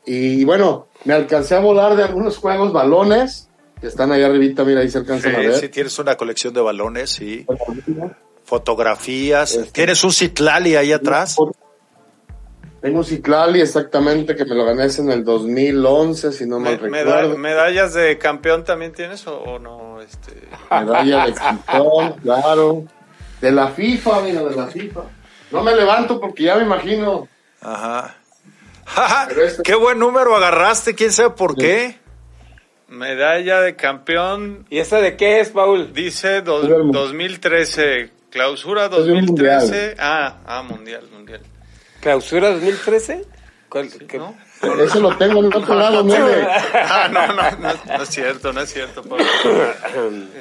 Y 0.06 0.44
bueno, 0.44 0.88
me 1.06 1.14
alcancé 1.14 1.56
a 1.56 1.60
volar 1.60 1.96
de 1.96 2.04
algunos 2.04 2.38
juegos 2.38 2.74
balones 2.74 3.50
que 3.82 3.88
están 3.88 4.12
ahí 4.12 4.22
arribita, 4.24 4.64
mira, 4.64 4.82
ahí 4.82 4.90
se 4.90 5.00
alcanzan 5.00 5.36
a 5.36 5.40
Sí, 5.40 5.46
ver. 5.48 5.56
sí, 5.60 5.70
tienes 5.70 5.98
una 6.00 6.16
colección 6.16 6.54
de 6.54 6.62
balones 6.62 7.20
y 7.20 7.46
fotografías. 8.46 9.56
Este. 9.56 9.72
Tienes 9.72 10.04
un 10.04 10.12
Citlali 10.12 10.76
ahí 10.76 10.92
atrás. 10.92 11.36
Tengo 12.82 12.98
un 13.00 13.06
Ciclali 13.06 13.62
exactamente 13.62 14.36
que 14.36 14.44
me 14.44 14.56
lo 14.56 14.66
gané 14.66 14.86
en 14.98 15.12
el 15.12 15.24
2011, 15.24 16.32
si 16.32 16.48
no 16.48 16.60
Me- 16.60 16.78
mal 16.78 16.90
meda- 16.90 17.04
recuerdo. 17.22 17.38
¿Medallas 17.38 17.94
de 17.94 18.18
campeón 18.18 18.64
también 18.64 18.92
tienes 18.92 19.28
o, 19.28 19.38
o 19.40 19.60
no? 19.60 20.02
Este... 20.02 20.34
Medalla 20.72 21.28
de 21.28 21.34
campeón, 21.36 22.14
claro. 22.24 22.84
De 23.40 23.52
la 23.52 23.68
FIFA, 23.70 24.22
mira, 24.22 24.44
de 24.44 24.56
la 24.56 24.66
FIFA. 24.68 25.02
No 25.52 25.62
me 25.64 25.76
levanto 25.76 26.20
porque 26.20 26.44
ya 26.44 26.56
me 26.56 26.64
imagino. 26.64 27.28
Ajá. 27.62 28.16
Pero 29.28 29.44
este- 29.44 29.62
Qué 29.64 29.76
buen 29.76 30.00
número 30.00 30.36
agarraste, 30.36 30.96
quién 30.96 31.12
sabe 31.12 31.30
por 31.32 31.56
qué. 31.56 32.00
Medalla 32.92 33.62
de 33.62 33.76
campeón, 33.76 34.66
¿Y 34.70 34.80
esa 34.80 34.98
de 35.00 35.16
qué 35.18 35.40
es, 35.40 35.50
Paul? 35.50 35.94
dice 35.94 36.42
dos- 36.42 36.64
Es 36.66 36.70
del 36.70 36.84
mu- 36.84 36.92
2013. 36.94 38.12
Clausura 38.30 38.86
Es 38.86 38.92
del 38.92 39.08
2013. 39.26 39.96
Ah, 39.98 40.40
ah, 40.46 40.62
mundial, 40.64 41.08
mundial. 41.12 41.42
¿Clausura 42.02 42.52
2013? 42.52 43.26
¿Cuál- 43.70 43.90
qué- 44.08 44.18
¿No? 44.18 44.36
Ese 44.84 45.00
lo 45.00 45.16
tengo 45.18 45.40
en 45.40 45.46
el 45.46 45.56
otro 45.56 45.74
lado, 45.76 46.04
mire. 46.04 46.46
Ah, 46.74 47.08
no, 47.12 47.28
no, 47.28 47.52
no, 47.52 47.74
no 47.98 48.04
es 48.04 48.10
cierto, 48.10 48.52
no 48.54 48.62
es 48.62 48.72
cierto, 48.74 49.02
Pablo. 49.02 49.26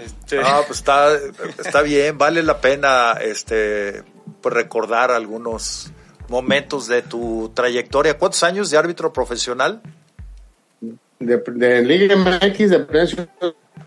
Este, 0.05 0.37
No, 0.41 0.63
pues 0.67 0.79
está, 0.81 1.15
está 1.59 1.81
bien, 1.83 2.19
vale 2.19 2.43
la 2.43 2.61
pena 2.61 3.13
este 3.21 4.03
pues 4.43 4.55
recordar 4.55 5.11
algunos 5.11 5.91
momentos 6.29 6.87
de 6.89 7.03
tu 7.03 7.51
trayectoria. 7.55 8.19
¿Cuántos 8.19 8.43
años 8.43 8.71
de 8.71 8.79
árbitro 8.79 9.13
profesional? 9.13 9.81
De, 11.21 11.37
de 11.37 11.83
Liga 11.83 12.17
MX 12.17 12.71
de 12.71 12.81
precio 12.81 13.29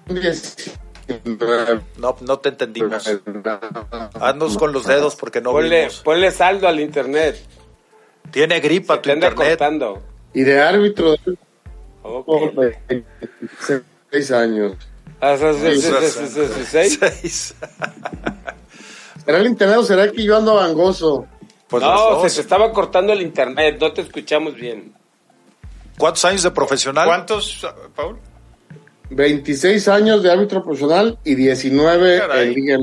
19. 0.08 1.82
No, 1.98 2.16
no 2.22 2.40
te 2.40 2.50
entendimos. 2.50 3.10
Haznos 4.20 4.58
con 4.58 4.72
los 4.72 4.86
dedos 4.86 5.16
porque 5.16 5.42
no 5.42 5.52
ponle, 5.52 5.80
vimos. 5.80 6.02
ponle 6.02 6.32
saldo 6.32 6.68
al 6.68 6.80
internet. 6.80 7.44
Tiene 8.32 8.60
gripa 8.60 8.96
Se 8.96 9.00
tu 9.02 9.04
te 9.04 9.12
anda 9.14 9.28
internet. 9.30 9.58
cortando. 9.58 10.02
Y 10.34 10.44
de 10.44 10.62
árbitro 10.62 11.12
de 11.12 11.38
Ok. 12.04 12.54
6 14.12 14.32
años. 14.32 14.74
¿Será 19.26 19.38
el 19.40 19.48
internet 19.48 19.78
o 19.78 19.84
será 19.84 20.12
que 20.12 20.24
yo 20.24 20.38
ando 20.38 20.56
gangoso? 20.56 21.26
Pues 21.68 21.82
No, 21.84 22.22
se 22.28 22.36
te 22.36 22.42
estaba 22.42 22.72
cortando 22.72 23.14
el 23.14 23.22
internet, 23.22 23.78
no 23.80 23.92
te 23.94 24.02
escuchamos 24.02 24.56
bien. 24.56 24.94
¿Cuántos 25.98 26.26
años 26.26 26.44
de 26.44 26.52
profesional? 26.52 27.06
¿Cuántos, 27.06 27.66
Paul? 27.96 28.18
26 29.10 29.88
años 29.90 30.24
de 30.24 30.32
árbitro 30.32 30.64
profesional 30.64 31.20
y 31.24 31.36
19 31.36 32.20
Caray. 32.20 32.48
en 32.48 32.54
Liga. 32.54 32.78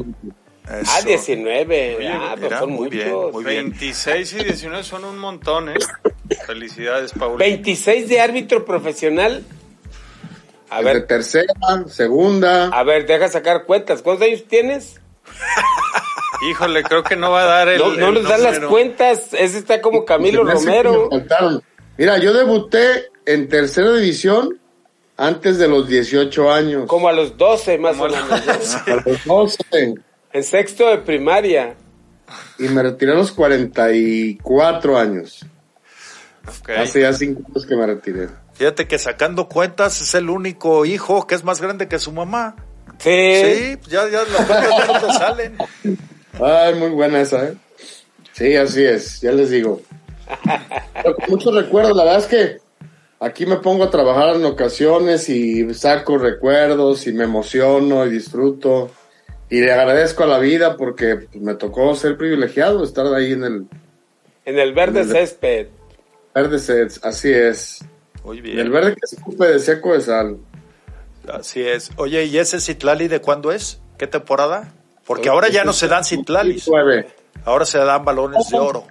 Eso. 0.80 0.92
Ah, 0.94 1.00
19. 1.04 1.96
Oye, 1.96 2.08
ah, 2.08 2.36
son 2.60 2.70
muy 2.70 2.88
bien, 2.88 3.10
muchos. 3.10 3.32
muy 3.32 3.44
bien. 3.44 3.70
26 3.70 4.32
y 4.34 4.44
19 4.44 4.84
son 4.84 5.04
un 5.04 5.18
montón, 5.18 5.70
¿eh? 5.70 5.74
Felicidades, 6.46 7.12
Paul. 7.18 7.38
26 7.38 8.08
de 8.08 8.20
árbitro 8.20 8.64
profesional. 8.64 9.42
A 10.68 10.78
De 10.78 10.84
ver, 10.84 11.06
tercera, 11.08 11.52
segunda. 11.88 12.68
a 12.68 12.82
ver, 12.84 13.04
deja 13.06 13.28
sacar 13.28 13.64
cuentas. 13.64 14.02
¿Cuántos 14.02 14.28
años 14.28 14.44
tienes? 14.46 15.00
Híjole, 16.50 16.84
creo 16.84 17.02
que 17.02 17.16
no 17.16 17.32
va 17.32 17.42
a 17.42 17.46
dar 17.46 17.68
el. 17.68 17.78
No, 17.80 17.92
no 17.96 18.08
el 18.08 18.14
les 18.14 18.24
dan 18.28 18.42
las 18.44 18.60
cuentas. 18.60 19.32
Ese 19.34 19.58
está 19.58 19.80
como 19.80 20.04
Camilo 20.04 20.44
Romero. 20.44 21.08
me 21.10 21.18
faltaron. 21.18 21.62
Mira, 21.96 22.18
yo 22.18 22.32
debuté 22.32 23.10
en 23.26 23.48
tercera 23.48 23.92
división 23.92 24.58
antes 25.16 25.58
de 25.58 25.68
los 25.68 25.86
18 25.88 26.52
años. 26.52 26.86
Como 26.86 27.08
a 27.08 27.12
los 27.12 27.36
12 27.36 27.78
más 27.78 27.96
Como 27.96 28.04
o 28.04 28.08
menos. 28.08 28.28
¿no? 28.86 28.92
A 28.92 28.96
los 29.06 29.24
12. 29.24 29.94
En 30.32 30.42
sexto 30.42 30.88
de 30.88 30.98
primaria. 30.98 31.74
Y 32.58 32.64
me 32.64 32.82
retiré 32.82 33.12
a 33.12 33.16
los 33.16 33.32
44 33.32 34.98
años. 34.98 35.44
Ok. 36.46 36.70
Hace 36.70 37.02
ya 37.02 37.12
5 37.12 37.42
años 37.48 37.66
que 37.66 37.76
me 37.76 37.86
retiré. 37.86 38.28
Fíjate 38.54 38.86
que 38.86 38.98
sacando 38.98 39.48
cuentas 39.48 40.00
es 40.00 40.14
el 40.14 40.30
único 40.30 40.84
hijo 40.84 41.26
que 41.26 41.34
es 41.34 41.44
más 41.44 41.60
grande 41.60 41.88
que 41.88 41.98
su 41.98 42.12
mamá. 42.12 42.56
Sí. 42.98 43.42
Sí, 43.42 43.78
ya, 43.88 44.08
ya 44.08 44.22
las 44.24 44.46
cuentas 44.46 44.70
ya 44.78 44.86
no 44.86 45.06
te 45.06 45.12
salen. 45.14 45.58
Ay, 46.40 46.74
muy 46.74 46.90
buena 46.90 47.20
esa, 47.20 47.46
¿eh? 47.46 47.54
Sí, 48.32 48.56
así 48.56 48.84
es, 48.84 49.20
ya 49.20 49.32
les 49.32 49.50
digo. 49.50 49.82
Pero 51.02 51.16
con 51.16 51.30
muchos 51.30 51.54
recuerdos, 51.54 51.96
la 51.96 52.04
verdad 52.04 52.20
es 52.20 52.26
que 52.26 52.58
aquí 53.20 53.46
me 53.46 53.56
pongo 53.56 53.84
a 53.84 53.90
trabajar 53.90 54.36
en 54.36 54.44
ocasiones 54.44 55.28
y 55.28 55.72
saco 55.74 56.18
recuerdos 56.18 57.06
y 57.06 57.12
me 57.12 57.24
emociono 57.24 58.04
y 58.06 58.10
disfruto. 58.10 58.90
Y 59.48 59.60
le 59.60 59.72
agradezco 59.72 60.22
a 60.22 60.26
la 60.26 60.38
vida 60.38 60.76
porque 60.76 61.16
pues, 61.16 61.42
me 61.42 61.54
tocó 61.54 61.94
ser 61.96 62.16
privilegiado, 62.16 62.84
estar 62.84 63.06
ahí 63.14 63.32
en 63.32 63.44
el 63.44 63.66
En 64.44 64.58
el 64.58 64.72
verde 64.72 65.00
En 65.00 65.06
el- 65.08 65.12
césped. 65.12 65.66
Verde 66.32 66.58
Sets, 66.60 67.00
así 67.04 67.32
es. 67.32 67.84
Muy 68.24 68.40
bien. 68.40 68.58
El 68.60 68.70
verde 68.70 68.94
que 68.94 69.04
se 69.04 69.20
ocupe 69.20 69.46
de 69.48 69.58
seco 69.58 69.92
de 69.94 70.00
sal. 70.00 70.36
Así 71.32 71.60
es. 71.60 71.90
Oye, 71.96 72.24
¿y 72.24 72.38
ese 72.38 72.60
Citlali 72.60 73.08
de 73.08 73.20
cuándo 73.20 73.50
es? 73.50 73.80
¿Qué 73.98 74.06
temporada? 74.06 74.72
Porque 75.04 75.28
ahora 75.28 75.48
ya 75.48 75.64
no 75.64 75.72
se 75.72 75.88
dan 75.88 76.04
Citlalis. 76.04 76.70
Ahora 77.44 77.64
se 77.66 77.78
dan 77.78 78.04
balones 78.04 78.48
de 78.48 78.58
oro. 78.58 78.86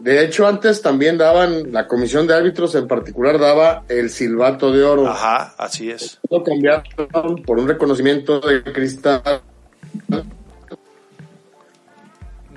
De 0.00 0.24
hecho, 0.24 0.46
antes 0.46 0.80
también 0.80 1.18
daban, 1.18 1.72
la 1.72 1.86
comisión 1.86 2.26
de 2.26 2.34
árbitros 2.34 2.74
en 2.74 2.88
particular 2.88 3.38
daba 3.38 3.84
el 3.88 4.08
silbato 4.08 4.72
de 4.72 4.82
oro. 4.82 5.06
Ajá, 5.06 5.54
así 5.58 5.90
es. 5.90 6.18
Lo 6.30 6.42
cambiaron 6.42 7.42
por 7.44 7.58
un 7.58 7.68
reconocimiento 7.68 8.40
de 8.40 8.62
cristal. 8.62 9.42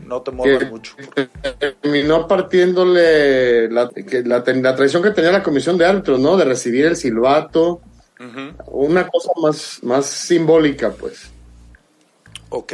No 0.06 0.22
te 0.22 0.32
muevas 0.32 0.72
mucho. 0.72 0.96
Terminó 1.60 2.28
partiéndole 2.30 3.70
la, 3.70 3.90
la, 4.06 4.44
la, 4.46 4.76
tradición 4.76 5.04
que 5.04 5.12
tenía 5.12 5.32
la 5.34 5.44
comisión 5.44 5.78
de 5.78 5.86
árbitros, 5.86 6.22
¿no? 6.22 6.38
De 6.38 6.46
recibir 6.46 6.86
el 6.86 6.96
silbato. 6.96 7.82
Una 8.68 9.06
cosa 9.06 9.32
más, 9.42 9.80
más 9.84 10.06
simbólica, 10.06 10.92
pues. 10.92 11.30
Ok. 12.48 12.74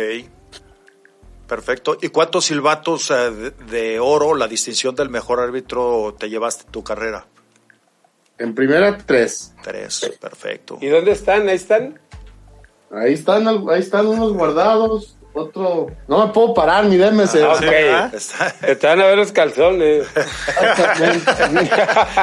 Perfecto. 1.50 1.98
¿Y 2.00 2.10
cuántos 2.10 2.46
silbatos 2.46 3.10
eh, 3.10 3.32
de, 3.72 4.00
oro, 4.00 4.36
la 4.36 4.48
distinción 4.48 4.94
del 4.94 5.10
mejor 5.10 5.40
árbitro, 5.40 6.16
te 6.18 6.30
llevaste 6.30 6.66
en 6.66 6.72
tu 6.72 6.84
carrera? 6.84 7.26
En 8.38 8.54
primera, 8.54 8.98
tres. 9.00 9.56
Tres, 9.64 10.12
perfecto. 10.22 10.78
¿Y 10.80 10.88
dónde 10.88 11.12
están? 11.12 11.50
¿Ahí 11.50 11.56
están? 11.56 12.00
Ahí 12.92 13.14
están, 13.14 13.48
ahí 13.48 13.80
están 13.80 14.06
unos 14.06 14.32
guardados 14.34 15.18
otro. 15.34 15.88
No 16.08 16.26
me 16.26 16.34
puedo 16.34 16.54
parar, 16.54 16.86
mi 16.86 16.98
Demes. 16.98 17.36
Ah, 17.36 17.54
okay. 17.54 17.96
Están 18.62 19.02
a 19.02 19.06
ver 19.06 19.18
los 19.18 19.32
calzones. 19.32 20.08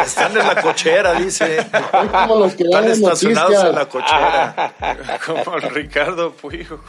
Están 0.05 0.37
en 0.37 0.47
la 0.47 0.63
cochera, 0.63 1.15
dice. 1.15 1.59
Están 1.61 2.09
como 2.09 2.37
los 2.37 2.55
que 2.55 2.65
Están 2.65 2.85
estacionados 2.87 3.65
en 3.65 3.75
la 3.75 3.89
cochera. 3.89 4.75
como 5.27 5.57
el 5.57 5.63
Ricardo 5.63 6.33
Puijo, 6.33 6.81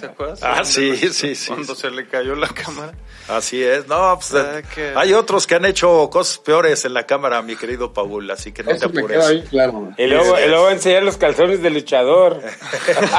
¿te 0.00 0.06
acuerdas? 0.06 0.40
Ah, 0.42 0.64
sí, 0.64 0.96
sí, 0.96 1.34
sí. 1.34 1.48
Cuando 1.48 1.74
se 1.74 1.90
le 1.90 2.06
cayó 2.06 2.34
la 2.34 2.48
cámara. 2.48 2.92
Así 3.28 3.62
es. 3.62 3.86
No, 3.88 4.18
pues, 4.18 4.34
ah, 4.34 4.62
hay 4.96 5.12
otros 5.12 5.46
que 5.46 5.54
han 5.54 5.64
hecho 5.64 6.08
cosas 6.10 6.38
peores 6.38 6.84
en 6.84 6.94
la 6.94 7.04
cámara, 7.04 7.40
mi 7.42 7.56
querido 7.56 7.92
Paul, 7.92 8.30
así 8.30 8.52
que 8.52 8.62
no 8.62 8.70
Eso 8.70 8.90
te 8.90 8.98
apures. 8.98 9.24
Ahí, 9.26 9.42
claro. 9.48 9.92
Y 9.96 10.06
luego, 10.06 10.38
y 10.38 10.48
luego 10.48 10.70
enseñar 10.70 11.02
los 11.02 11.16
calzones 11.16 11.62
del 11.62 11.74
luchador. 11.74 12.40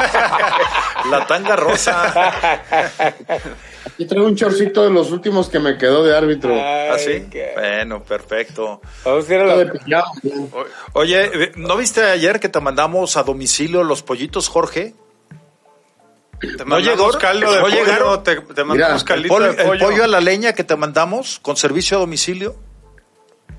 la 1.10 1.28
tanga 1.28 1.56
rosa. 1.56 2.34
Aquí 3.86 4.06
traigo 4.06 4.28
un 4.28 4.36
chorcito 4.36 4.84
de 4.84 4.90
los 4.90 5.12
últimos 5.12 5.50
que 5.50 5.60
me 5.60 5.78
quedó 5.78 6.04
de 6.04 6.16
árbitro. 6.16 6.56
¿Ah, 6.56 6.98
sí? 6.98 7.28
Bueno, 7.56 8.04
perfecto. 8.04 8.82
a 9.06 10.04
Oye, 10.94 11.52
¿no 11.56 11.78
viste 11.78 12.02
ayer 12.04 12.40
que 12.40 12.50
te 12.50 12.60
mandamos 12.60 13.18
a 13.18 13.24
domicilio 13.24 13.84
los 13.84 14.02
pollitos, 14.02 14.48
Jorge? 14.48 14.96
¿No 16.66 16.80
llegó? 16.80 17.12
Caldo 17.12 17.50
de 17.50 17.58
¿No 17.58 17.64
pollo, 17.64 17.76
llegaron? 17.76 18.24
Te, 18.24 18.36
te 18.36 18.64
mandamos 18.64 19.04
Mira, 19.04 19.16
el, 19.16 19.28
pollo, 19.28 19.46
de 19.46 19.64
pollo. 19.64 19.74
el 19.74 19.80
pollo 19.80 20.04
a 20.04 20.08
la 20.08 20.22
leña 20.22 20.54
que 20.54 20.64
te 20.64 20.76
mandamos 20.76 21.40
con 21.40 21.56
servicio 21.56 21.98
a 21.98 22.00
domicilio. 22.02 22.56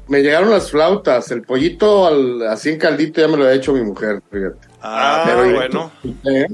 Me 0.08 0.22
llegaron 0.22 0.50
las 0.50 0.70
flautas, 0.70 1.30
el 1.32 1.42
pollito 1.42 2.06
al, 2.06 2.46
así 2.46 2.70
en 2.70 2.78
caldito 2.78 3.20
ya 3.20 3.28
me 3.28 3.36
lo 3.36 3.44
ha 3.44 3.52
hecho 3.52 3.72
mi 3.72 3.82
mujer, 3.82 4.22
fíjate. 4.30 4.68
Ah, 4.80 5.24
pero 5.26 5.50
bueno. 5.52 5.90
¿eh? 6.24 6.46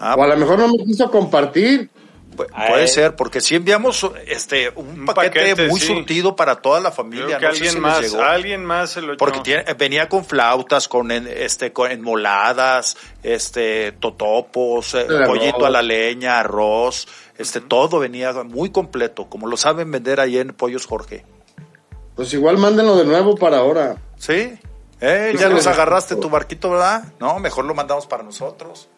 Ah, 0.00 0.14
o 0.16 0.22
a 0.22 0.26
lo 0.26 0.36
mejor 0.38 0.58
no 0.58 0.68
me 0.68 0.82
quiso 0.82 1.10
compartir. 1.10 1.90
puede 2.34 2.88
ser, 2.88 3.16
porque 3.16 3.42
si 3.42 3.54
enviamos 3.54 4.10
este 4.26 4.72
un, 4.74 5.04
paquete, 5.04 5.68
muy 5.68 5.78
surtido 5.78 6.34
para 6.34 6.56
toda 6.62 6.80
la 6.80 6.90
familia. 6.90 7.36
que 7.36 7.44
alguien, 7.44 7.78
más, 7.78 8.14
alguien 8.14 8.64
más 8.64 8.92
se 8.92 9.02
lo 9.02 9.14
Porque 9.18 9.40
tiene, 9.40 9.62
venía 9.74 10.08
con 10.08 10.24
flautas, 10.24 10.88
con 10.88 11.10
este, 11.10 11.74
con 11.74 11.90
enmoladas, 11.90 12.96
este, 13.22 13.92
totopos, 13.92 14.94
eh, 14.94 15.06
pollito 15.26 15.66
a 15.66 15.70
la 15.70 15.82
leña, 15.82 16.40
arroz, 16.40 17.06
este, 17.36 17.60
todo 17.60 17.98
venía 17.98 18.32
muy 18.42 18.70
completo, 18.70 19.28
como 19.28 19.46
lo 19.46 19.58
saben 19.58 19.90
vender 19.90 20.18
ahí 20.18 20.38
en 20.38 20.54
Pollos 20.54 20.86
Jorge. 20.86 21.26
Pues 22.16 22.32
igual 22.32 22.56
mándenlo 22.56 22.96
de 22.96 23.04
nuevo 23.04 23.36
para 23.36 23.58
ahora. 23.58 23.98
Sí, 24.16 24.58
eh, 25.02 25.34
ya 25.38 25.50
los 25.50 25.66
agarraste 25.66 26.14
en 26.14 26.20
tu 26.20 26.30
barquito, 26.30 26.70
¿verdad? 26.70 27.04
No, 27.18 27.38
mejor 27.38 27.66
lo 27.66 27.74
mandamos 27.74 28.06
para 28.06 28.22
nosotros 28.22 28.88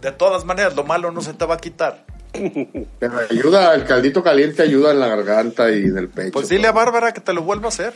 de 0.00 0.12
todas 0.12 0.44
maneras, 0.44 0.74
lo 0.76 0.84
malo 0.84 1.10
no 1.10 1.20
se 1.20 1.34
te 1.34 1.44
va 1.44 1.54
a 1.54 1.58
quitar. 1.58 2.04
Pero 2.98 3.18
ayuda, 3.30 3.74
el 3.74 3.84
caldito 3.84 4.22
caliente 4.22 4.62
ayuda 4.62 4.92
en 4.92 5.00
la 5.00 5.08
garganta 5.08 5.70
y 5.70 5.84
en 5.84 5.98
el 5.98 6.08
pecho. 6.08 6.32
Pues 6.32 6.48
dile 6.48 6.68
a 6.68 6.72
Bárbara 6.72 7.12
que 7.12 7.20
te 7.20 7.32
lo 7.32 7.42
vuelva 7.42 7.66
a 7.66 7.68
hacer. 7.68 7.94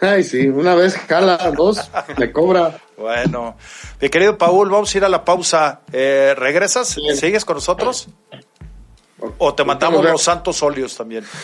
Ay, 0.00 0.22
sí, 0.22 0.48
una 0.48 0.74
vez 0.74 0.96
jala, 0.96 1.38
dos, 1.56 1.90
me 2.18 2.30
cobra. 2.30 2.78
Bueno, 2.96 3.56
mi 4.00 4.08
querido 4.08 4.36
Paul, 4.36 4.70
vamos 4.70 4.94
a 4.94 4.98
ir 4.98 5.04
a 5.04 5.08
la 5.08 5.24
pausa. 5.24 5.80
Eh, 5.92 6.34
¿Regresas? 6.36 6.96
¿Sigues 7.16 7.44
con 7.44 7.56
nosotros? 7.56 8.08
¿O 9.38 9.54
te 9.54 9.64
mandamos 9.64 10.04
los 10.04 10.22
santos 10.22 10.62
óleos 10.62 10.96
también? 10.96 11.24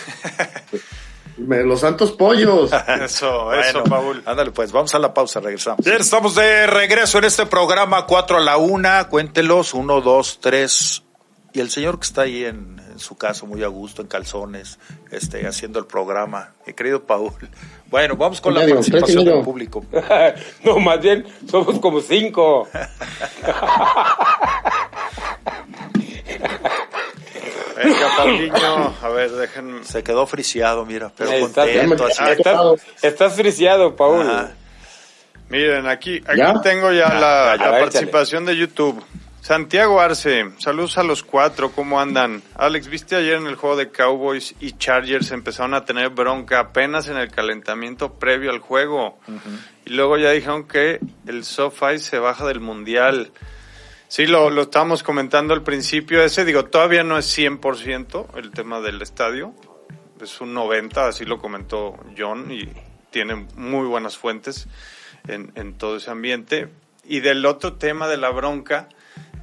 los 1.39 1.81
santos 1.81 2.13
pollos. 2.13 2.71
eso, 3.03 3.53
eso, 3.53 3.85
Paul. 3.85 4.23
Ándale, 4.27 4.51
pues, 4.53 4.73
vamos 4.73 4.95
a 4.95 4.99
la 4.99 5.13
pausa, 5.13 5.41
regresamos. 5.41 5.85
Bien, 5.85 6.01
estamos 6.01 6.35
de 6.35 6.67
regreso 6.67 7.19
en 7.19 7.25
este 7.25 7.47
programa, 7.47 8.07
4 8.07 8.39
a 8.39 8.41
la 8.41 8.57
1, 8.57 9.09
cuéntelos, 9.09 9.75
1, 9.75 10.01
2, 10.01 10.39
3. 10.41 11.03
Y 11.53 11.61
el 11.61 11.71
señor 11.71 11.99
que 11.99 12.05
está 12.05 12.23
ahí 12.23 12.45
en, 12.45 12.79
su 12.97 13.17
casa, 13.17 13.47
muy 13.47 13.65
a 13.65 13.69
gusto, 13.69 14.03
en 14.03 14.09
calzones, 14.09 14.79
este, 15.11 15.47
haciendo 15.47 15.79
el 15.79 15.87
programa, 15.87 16.53
mi 16.67 16.75
querido 16.75 17.03
Paul. 17.03 17.33
Bueno, 17.91 18.15
vamos 18.15 18.43
con 18.43 18.53
la 18.53 18.61
participación 18.61 19.25
del 19.25 19.43
público. 19.43 19.85
no, 20.65 20.79
más 20.79 21.01
bien, 21.01 21.25
somos 21.51 21.79
como 21.81 22.01
cinco. 22.01 22.69
Venga, 27.83 28.17
Paulinho, 28.17 28.95
a 29.03 29.09
ver, 29.09 29.31
déjenme. 29.31 29.85
Se 29.85 30.03
quedó 30.03 30.27
friciado, 30.27 30.85
mira, 30.85 31.11
pero 31.17 31.31
estás, 31.33 31.69
contento. 31.69 32.77
Estás, 33.03 33.35
friciado, 33.35 33.97
Paul. 33.97 34.27
Miren, 35.49 35.87
aquí, 35.89 36.23
aquí 36.27 36.61
tengo 36.63 36.93
ya 36.93 37.15
la, 37.15 37.57
participación 37.59 38.45
de 38.45 38.57
YouTube. 38.57 39.03
Santiago 39.41 40.01
Arce, 40.01 40.51
saludos 40.59 40.99
a 40.99 41.03
los 41.03 41.23
cuatro, 41.23 41.73
¿cómo 41.73 41.99
andan? 41.99 42.43
Alex, 42.57 42.89
¿viste 42.89 43.17
ayer 43.17 43.37
en 43.37 43.47
el 43.47 43.57
juego 43.57 43.75
de 43.75 43.91
Cowboys 43.91 44.55
y 44.61 44.73
Chargers 44.73 45.31
empezaron 45.31 45.73
a 45.73 45.87
tener 45.87 46.11
bronca 46.11 46.61
apenas 46.61 47.09
en 47.09 47.17
el 47.17 47.31
calentamiento 47.31 48.13
previo 48.13 48.51
al 48.51 48.59
juego? 48.59 49.19
Y 49.87 49.91
luego 49.91 50.19
ya 50.19 50.31
dijeron 50.31 50.69
que 50.69 51.01
el 51.27 51.45
SoFi 51.45 51.99
se 51.99 52.19
baja 52.19 52.47
del 52.47 52.61
Mundial. 52.61 53.33
Sí, 54.11 54.27
lo, 54.27 54.51
lo 54.51 54.63
estábamos 54.63 55.05
comentando 55.05 55.55
al 55.55 55.63
principio. 55.63 56.21
Ese, 56.21 56.45
digo, 56.45 56.65
todavía 56.65 57.05
no 57.05 57.17
es 57.17 57.39
100% 57.39 58.37
el 58.37 58.51
tema 58.51 58.81
del 58.81 59.01
estadio. 59.03 59.55
Es 60.21 60.41
un 60.41 60.53
90%, 60.53 61.09
así 61.09 61.25
lo 61.25 61.39
comentó 61.39 61.97
John, 62.19 62.51
y 62.51 62.69
tiene 63.11 63.47
muy 63.55 63.87
buenas 63.87 64.17
fuentes 64.17 64.67
en, 65.29 65.53
en 65.55 65.75
todo 65.79 65.99
ese 65.99 66.11
ambiente. 66.11 66.71
Y 67.05 67.21
del 67.21 67.47
otro 67.47 67.75
tema 67.75 68.09
de 68.09 68.17
la 68.17 68.31
bronca, 68.31 68.89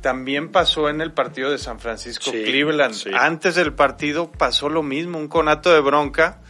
también 0.02 0.52
pasó 0.52 0.90
en 0.90 1.00
el 1.00 1.14
partido 1.14 1.50
de 1.50 1.60
San 1.60 1.80
Francisco 1.80 2.30
Cleveland. 2.32 2.94
Antes 3.14 3.56
del 3.56 3.74
partido 3.74 4.30
pasó 4.34 4.68
lo 4.68 4.84
mismo, 4.84 5.18
un 5.18 5.30
conato 5.30 5.74
de 5.74 5.80
bronca. 5.80 6.42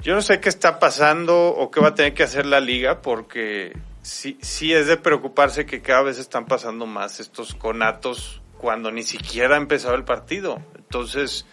Yo 0.00 0.14
no 0.14 0.22
sé 0.22 0.40
qué 0.40 0.48
está 0.48 0.78
pasando 0.78 1.48
o 1.48 1.70
qué 1.70 1.80
va 1.80 1.88
a 1.88 1.94
tener 1.94 2.14
que 2.14 2.22
hacer 2.22 2.46
la 2.46 2.60
liga 2.60 3.02
porque 3.02 3.76
sí, 4.02 4.38
sí 4.40 4.72
es 4.72 4.86
de 4.86 4.96
preocuparse 4.96 5.66
que 5.66 5.82
cada 5.82 6.02
vez 6.02 6.18
están 6.18 6.46
pasando 6.46 6.86
más 6.86 7.20
estos 7.20 7.54
conatos 7.54 8.40
cuando 8.58 8.90
ni 8.90 9.02
siquiera 9.02 9.54
ha 9.54 9.58
empezado 9.58 9.94
el 9.94 10.04
partido. 10.04 10.60
Entonces, 10.76 11.46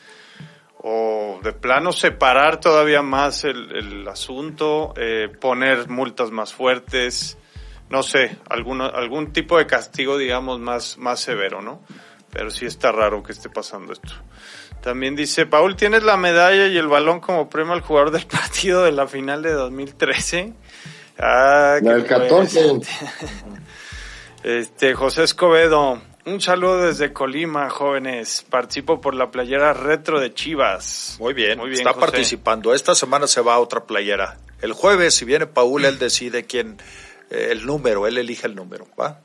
o 0.79 1.39
de 1.43 1.53
plano 1.53 1.91
separar 1.91 2.59
todavía 2.59 3.01
más 3.01 3.43
el, 3.43 3.75
el 3.75 4.07
asunto, 4.07 4.93
eh, 4.97 5.29
poner 5.39 5.89
multas 5.89 6.31
más 6.31 6.53
fuertes, 6.53 7.37
no 7.89 8.03
sé, 8.03 8.37
alguno, 8.49 8.85
algún 8.85 9.31
tipo 9.31 9.57
de 9.57 9.65
castigo, 9.65 10.17
digamos, 10.17 10.59
más, 10.59 10.97
más 10.97 11.19
severo, 11.19 11.61
¿no? 11.61 11.81
Pero 12.31 12.51
sí 12.51 12.65
está 12.65 12.91
raro 12.91 13.23
que 13.23 13.31
esté 13.31 13.49
pasando 13.49 13.93
esto. 13.93 14.13
También 14.81 15.15
dice, 15.15 15.45
Paul, 15.45 15.75
¿tienes 15.75 16.03
la 16.03 16.17
medalla 16.17 16.67
y 16.67 16.77
el 16.77 16.87
balón 16.87 17.19
como 17.19 17.49
premio 17.49 17.73
al 17.73 17.81
jugador 17.81 18.11
del 18.11 18.25
partido 18.27 18.83
de 18.83 18.91
la 18.91 19.07
final 19.07 19.41
de 19.41 19.51
2013? 19.51 20.53
Ah, 21.19 21.77
el 21.81 22.05
14. 22.05 22.79
Este, 24.43 24.93
José 24.93 25.23
Escobedo, 25.23 25.99
un 26.25 26.39
saludo 26.39 26.83
desde 26.83 27.11
Colima, 27.11 27.69
jóvenes. 27.69 28.45
Participo 28.49 29.01
por 29.01 29.13
la 29.13 29.29
playera 29.29 29.73
retro 29.73 30.21
de 30.21 30.33
Chivas. 30.33 31.17
Muy 31.19 31.33
bien, 31.33 31.57
Muy 31.57 31.69
bien 31.69 31.85
está 31.85 31.99
participando. 31.99 32.73
Esta 32.73 32.95
semana 32.95 33.27
se 33.27 33.41
va 33.41 33.55
a 33.55 33.59
otra 33.59 33.83
playera. 33.85 34.37
El 34.61 34.71
jueves, 34.71 35.15
si 35.15 35.25
viene 35.25 35.47
Paul, 35.47 35.83
él 35.83 35.99
decide 35.99 36.45
quién, 36.45 36.77
eh, 37.29 37.49
el 37.51 37.65
número, 37.65 38.07
él 38.07 38.17
elige 38.17 38.47
el 38.47 38.55
número, 38.55 38.87
¿va? 38.97 39.19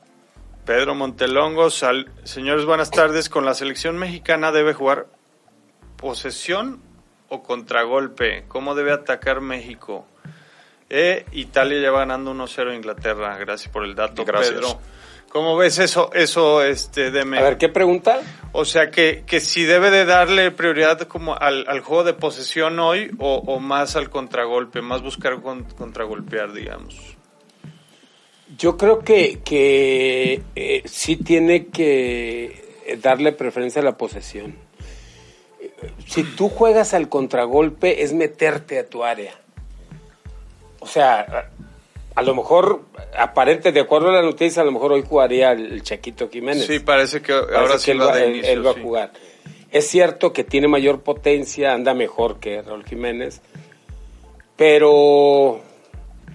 Pedro 0.65 0.95
Montelongo, 0.95 1.69
señores, 1.69 2.65
buenas 2.65 2.89
tardes. 2.89 3.29
Con 3.29 3.45
la 3.45 3.53
selección 3.53 3.97
mexicana 3.97 4.51
debe 4.51 4.73
jugar 4.73 5.07
posesión 5.95 6.81
o 7.29 7.43
contragolpe. 7.43 8.45
¿Cómo 8.47 8.75
debe 8.75 8.91
atacar 8.91 9.41
México? 9.41 10.05
Eh, 10.95 11.25
Italia 11.31 11.81
ya 11.81 11.89
va 11.89 11.99
ganando 12.01 12.35
1-0 12.35 12.69
a 12.71 12.75
Inglaterra. 12.75 13.35
Gracias 13.39 13.71
por 13.73 13.83
el 13.83 13.95
dato, 13.95 14.23
Gracias. 14.25 14.53
Pedro. 14.53 14.79
¿Cómo 15.29 15.57
ves 15.57 15.79
eso, 15.79 16.11
eso 16.13 16.61
este, 16.61 17.09
Deme? 17.09 17.39
A 17.39 17.41
ver, 17.41 17.57
¿qué 17.57 17.67
pregunta? 17.67 18.21
O 18.51 18.63
sea, 18.63 18.91
que, 18.91 19.23
que 19.25 19.39
si 19.39 19.63
debe 19.63 19.89
de 19.89 20.05
darle 20.05 20.51
prioridad 20.51 20.99
como 21.07 21.35
al, 21.35 21.65
al 21.67 21.79
juego 21.79 22.03
de 22.03 22.13
posesión 22.13 22.77
hoy 22.79 23.09
o, 23.17 23.37
o 23.37 23.59
más 23.59 23.95
al 23.95 24.11
contragolpe, 24.11 24.83
más 24.83 25.01
buscar 25.01 25.41
con- 25.41 25.63
contragolpear, 25.63 26.53
digamos. 26.53 26.95
Yo 28.55 28.77
creo 28.77 28.99
que, 28.99 29.39
que 29.43 30.43
eh, 30.55 30.83
sí 30.85 31.15
tiene 31.17 31.65
que 31.69 32.83
darle 33.01 33.31
preferencia 33.31 33.81
a 33.81 33.85
la 33.85 33.97
posesión. 33.97 34.55
Si 36.05 36.23
tú 36.23 36.49
juegas 36.49 36.93
al 36.93 37.09
contragolpe 37.09 38.03
es 38.03 38.13
meterte 38.13 38.77
a 38.77 38.87
tu 38.87 39.03
área. 39.03 39.33
O 40.83 40.87
sea, 40.87 41.49
a, 42.15 42.21
lo 42.21 42.35
mejor, 42.35 42.81
aparente, 43.17 43.71
de 43.71 43.79
acuerdo 43.79 44.09
a 44.09 44.13
la 44.13 44.21
noticia, 44.21 44.61
a 44.61 44.65
lo 44.65 44.71
mejor 44.73 44.91
hoy 44.91 45.03
jugaría 45.07 45.51
el, 45.53 45.81
Chaquito 45.81 46.29
Jiménez. 46.29 46.65
Sí, 46.67 46.79
parece 46.79 47.21
que 47.21 47.33
Parece 47.33 47.55
ahora 47.57 47.73
que 47.73 47.79
sí 47.79 47.91
él 47.91 48.01
va 48.01 48.05
va, 48.07 48.15
de 48.17 48.23
él- 48.25 48.29
inicio. 48.35 48.51
él 48.53 48.65
va 48.67 48.71
a 48.71 48.81
jugar. 48.81 49.11
Es 49.71 49.87
cierto 49.87 50.33
que 50.33 50.43
tiene 50.43 50.67
mayor 50.67 51.01
potencia, 51.01 51.73
anda 51.73 51.93
mejor 51.93 52.39
que 52.39 52.61
Raúl 52.61 52.85
Jiménez, 52.85 53.41
pero, 54.55 55.61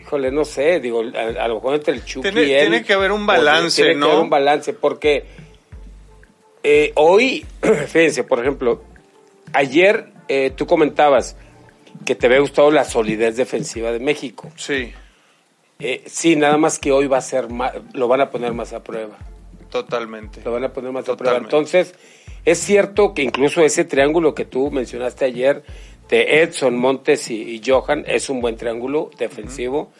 híjole, 0.00 0.30
no 0.32 0.44
sé, 0.44 0.80
digo, 0.80 1.02
a, 1.14 1.44
a 1.44 1.48
lo 1.48 1.56
mejor 1.56 1.74
entre 1.76 1.94
el 1.94 2.04
Chucky 2.04 2.30
Tiene- 2.30 2.44
y 2.48 2.52
él... 2.52 2.60
tiene 2.70 2.84
que 2.84 2.92
haber 2.94 3.12
un 3.12 3.26
balance, 3.26 3.82
tiene 3.82 3.98
¿no? 4.00 4.06
que 4.06 4.12
haber 4.12 4.24
un 4.24 4.30
balance, 4.30 4.72
porque 4.72 5.24
eh, 6.62 6.92
hoy, 6.96 7.46
fíjense, 7.86 8.24
por 8.24 8.40
ejemplo, 8.40 8.82
ayer 9.52 10.08
eh, 10.28 10.50
tú 10.54 10.66
comentabas 10.66 11.36
que 12.04 12.14
te 12.14 12.26
había 12.26 12.38
gustado 12.40 12.70
la 12.70 12.84
solidez 12.84 13.36
defensiva 13.36 13.92
de 13.92 13.98
México. 14.00 14.50
Sí, 14.56 14.92
Eh, 15.80 16.02
sí, 16.06 16.34
nada 16.36 16.56
más 16.56 16.78
que 16.78 16.90
hoy 16.90 17.06
va 17.06 17.18
a 17.18 17.22
ser 17.22 17.48
más, 17.50 17.72
lo 17.92 18.08
van 18.08 18.20
a 18.20 18.30
poner 18.30 18.52
más 18.52 18.72
a 18.72 18.82
prueba. 18.82 19.16
totalmente. 19.70 20.40
Lo 20.44 20.52
van 20.52 20.64
a 20.64 20.72
poner 20.72 20.90
más 20.92 21.08
a 21.08 21.16
prueba. 21.16 21.36
Entonces, 21.38 21.94
es 22.44 22.58
cierto 22.58 23.12
que 23.14 23.22
incluso 23.22 23.62
ese 23.62 23.84
triángulo 23.84 24.34
que 24.34 24.44
tú 24.44 24.70
mencionaste 24.70 25.24
ayer 25.26 25.62
de 26.08 26.42
Edson, 26.42 26.76
Montes 26.76 27.30
y, 27.30 27.42
y 27.42 27.62
Johan 27.64 28.04
es 28.06 28.30
un 28.30 28.40
buen 28.40 28.56
triángulo 28.56 29.10
defensivo. 29.18 29.92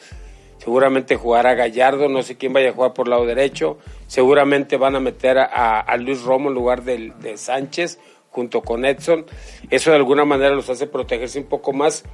Seguramente 0.59 1.17
jugará 1.17 1.55
Gallardo, 1.55 2.09
no 2.09 2.23
sé 2.23 2.37
quién 2.37 2.53
vaya 2.53 2.71
a 2.71 2.73
jugar 2.73 2.93
por 2.95 3.07
lado 3.07 3.25
derecho. 3.27 3.79
Seguramente 4.07 4.77
van 4.77 4.97
a 4.97 5.01
meter 5.01 5.39
a, 5.39 5.81
a 5.81 5.97
Luis 5.99 6.23
Romo 6.23 6.49
en 6.49 6.55
lugar 6.55 6.83
del- 6.83 7.13
de, 7.21 7.37
Sánchez 7.37 7.99
junto 8.39 8.63
con 8.63 8.85
Edson. 8.85 9.27
Eso 9.69 9.91
de 9.91 9.97
alguna 9.97 10.25
manera 10.25 10.55
los 10.55 10.71
hace 10.71 10.87
protegerse 10.87 11.41
un 11.41 11.47
poco 11.47 11.73
más. 11.73 12.05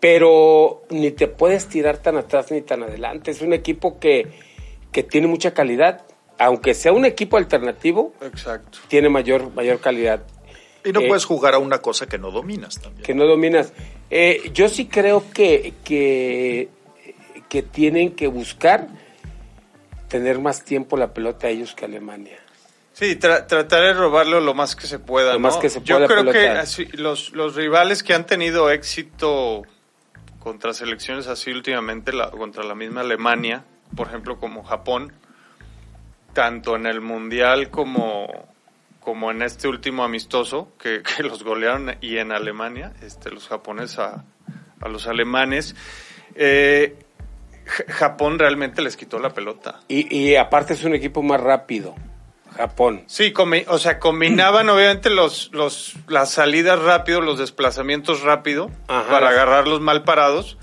Pero 0.00 0.82
ni 0.90 1.12
te 1.12 1.28
puedes 1.28 1.68
tirar 1.68 1.98
tan 1.98 2.16
atrás 2.16 2.50
ni 2.50 2.62
tan 2.62 2.82
adelante. 2.82 3.30
Es 3.30 3.42
un 3.42 3.52
equipo 3.52 4.00
que, 4.00 4.26
que 4.90 5.04
tiene 5.04 5.28
mucha 5.28 5.54
calidad. 5.54 6.04
Aunque 6.38 6.74
sea 6.74 6.92
un 6.92 7.04
equipo 7.04 7.36
alternativo, 7.36 8.12
Exacto. 8.20 8.78
tiene 8.88 9.08
mayor, 9.08 9.54
mayor 9.54 9.78
calidad. 9.80 10.22
Y 10.84 10.90
no 10.92 11.00
Eh, 11.00 11.06
puedes 11.08 11.24
jugar 11.24 11.54
a 11.54 11.58
una 11.58 11.78
cosa 11.78 12.06
que 12.06 12.18
no 12.18 12.30
dominas 12.32 12.80
también. 12.80 13.04
que 13.04 13.14
no 13.14 13.24
dominas. 13.24 13.72
Eh, 14.10 14.50
yo 14.52 14.68
sí 14.68 14.86
creo 14.86 15.22
que, 15.32 15.74
que, 15.84 16.68
que 17.48 17.62
tienen 17.62 18.10
que 18.16 18.26
buscar 18.26 18.88
tener 20.08 20.40
más 20.40 20.64
tiempo 20.64 20.96
la 20.96 21.14
pelota 21.14 21.46
a 21.46 21.50
ellos 21.50 21.74
que 21.74 21.84
Alemania. 21.84 22.38
Sí, 22.98 23.18
tra- 23.18 23.46
tratar 23.46 23.82
de 23.82 23.92
robarlo 23.92 24.40
lo 24.40 24.54
más 24.54 24.74
que 24.74 24.86
se 24.86 24.98
pueda. 24.98 25.34
Lo 25.34 25.38
¿no? 25.38 25.48
más 25.48 25.58
que 25.58 25.68
se 25.68 25.82
Yo 25.82 25.96
pueda 25.96 26.06
creo 26.08 26.32
que 26.32 26.48
así, 26.48 26.86
los, 26.92 27.32
los 27.32 27.54
rivales 27.54 28.02
que 28.02 28.14
han 28.14 28.24
tenido 28.24 28.70
éxito 28.70 29.64
contra 30.38 30.72
selecciones 30.72 31.26
así 31.26 31.50
últimamente, 31.50 32.14
la- 32.14 32.30
contra 32.30 32.64
la 32.64 32.74
misma 32.74 33.02
Alemania, 33.02 33.64
por 33.94 34.06
ejemplo, 34.08 34.38
como 34.38 34.64
Japón, 34.64 35.12
tanto 36.32 36.74
en 36.74 36.86
el 36.86 37.02
Mundial 37.02 37.68
como, 37.68 38.28
como 39.00 39.30
en 39.30 39.42
este 39.42 39.68
último 39.68 40.02
amistoso, 40.02 40.72
que, 40.78 41.02
que 41.16 41.22
los 41.22 41.44
golearon, 41.44 41.96
y 42.00 42.16
en 42.16 42.32
Alemania, 42.32 42.94
este, 43.02 43.30
los 43.30 43.46
japoneses 43.46 43.98
a, 43.98 44.24
a 44.80 44.88
los 44.88 45.06
alemanes, 45.06 45.76
eh, 46.34 46.96
Japón 47.88 48.38
realmente 48.38 48.80
les 48.80 48.96
quitó 48.96 49.18
la 49.18 49.34
pelota. 49.34 49.80
Y, 49.86 50.16
y 50.16 50.36
aparte 50.36 50.72
es 50.72 50.82
un 50.84 50.94
equipo 50.94 51.22
más 51.22 51.42
rápido, 51.42 51.94
Japón. 52.56 53.04
Sí, 53.06 53.32
comi- 53.32 53.64
o 53.68 53.78
sea, 53.78 53.98
combinaban 53.98 54.68
obviamente 54.70 55.10
los, 55.10 55.50
los, 55.52 55.94
las 56.08 56.30
salidas 56.30 56.80
rápido, 56.80 57.20
los 57.20 57.38
desplazamientos 57.38 58.22
rápido 58.22 58.70
Ajá. 58.88 59.10
para 59.10 59.28
agarrarlos 59.30 59.80
mal 59.80 60.02
parados, 60.04 60.56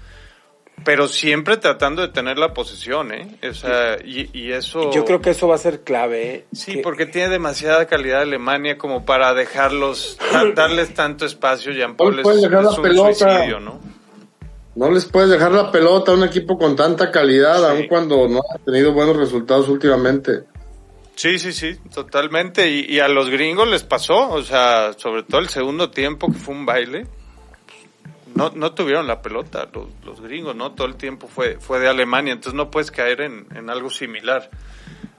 pero 0.84 1.08
siempre 1.08 1.56
tratando 1.58 2.02
de 2.02 2.10
tener 2.10 2.38
la 2.38 2.54
posesión, 2.54 3.14
¿eh? 3.14 3.38
O 3.50 3.54
sea, 3.54 3.98
y, 4.04 4.30
y 4.38 4.52
eso... 4.52 4.92
Yo 4.92 5.06
creo 5.06 5.22
que 5.22 5.30
eso 5.30 5.48
va 5.48 5.56
a 5.56 5.60
ser 5.60 5.82
clave. 5.82 6.34
¿eh? 6.36 6.46
Sí, 6.52 6.74
Que- 6.74 6.82
porque 6.82 7.06
tiene 7.06 7.30
demasiada 7.30 7.86
calidad 7.86 8.22
Alemania 8.22 8.78
como 8.78 9.06
para 9.06 9.34
dejarlos, 9.34 10.18
da- 10.34 10.52
darles 10.56 10.94
tanto 10.94 11.26
espacio, 11.26 11.72
Jean 11.72 11.96
Paul, 11.96 12.14
No 12.16 12.18
es, 12.18 12.24
puedes 12.24 12.42
dejar 12.42 12.64
la 12.64 12.72
es 12.72 12.78
un 12.78 12.84
pelota. 12.84 13.14
suicidio, 13.14 13.60
¿no? 13.60 13.80
No 14.76 14.90
les 14.90 15.06
puedes 15.06 15.30
dejar 15.30 15.52
la 15.52 15.72
pelota 15.72 16.12
a 16.12 16.16
un 16.16 16.24
equipo 16.24 16.58
con 16.58 16.76
tanta 16.76 17.12
calidad, 17.12 17.60
Sí. 17.60 17.66
aun 17.70 17.88
cuando 17.88 18.28
no 18.28 18.40
ha 18.40 18.58
tenido 18.58 18.92
buenos 18.92 19.16
resultados 19.18 19.70
últimamente. 19.70 20.46
Sí, 21.16 21.40
sí, 21.40 21.54
sí, 21.54 21.78
totalmente. 21.94 22.70
Y, 22.70 22.96
y 22.96 23.00
a 23.00 23.08
los 23.08 23.30
gringos 23.30 23.68
les 23.68 23.84
pasó, 23.84 24.30
o 24.30 24.42
sea, 24.42 24.94
sobre 24.94 25.24
todo 25.24 25.42
el 25.42 25.50
segundo 25.50 25.90
tiempo 25.90 26.28
que 26.32 26.38
fue 26.38 26.56
un 26.56 26.66
baile, 26.66 27.06
no, 28.36 28.52
no 28.56 28.74
tuvieron 28.74 29.08
la 29.08 29.22
pelota 29.22 29.70
los, 29.72 29.88
los 30.04 30.22
gringos, 30.22 30.56
¿no? 30.56 30.72
Todo 30.72 30.88
el 30.88 30.96
tiempo 30.96 31.28
fue, 31.28 31.60
fue 31.60 31.80
de 31.80 31.88
Alemania, 31.88 32.34
entonces 32.34 32.56
no 32.56 32.72
puedes 32.72 32.92
caer 32.92 33.22
en, 33.22 33.48
en 33.56 33.70
algo 33.70 33.90
similar. 33.90 34.50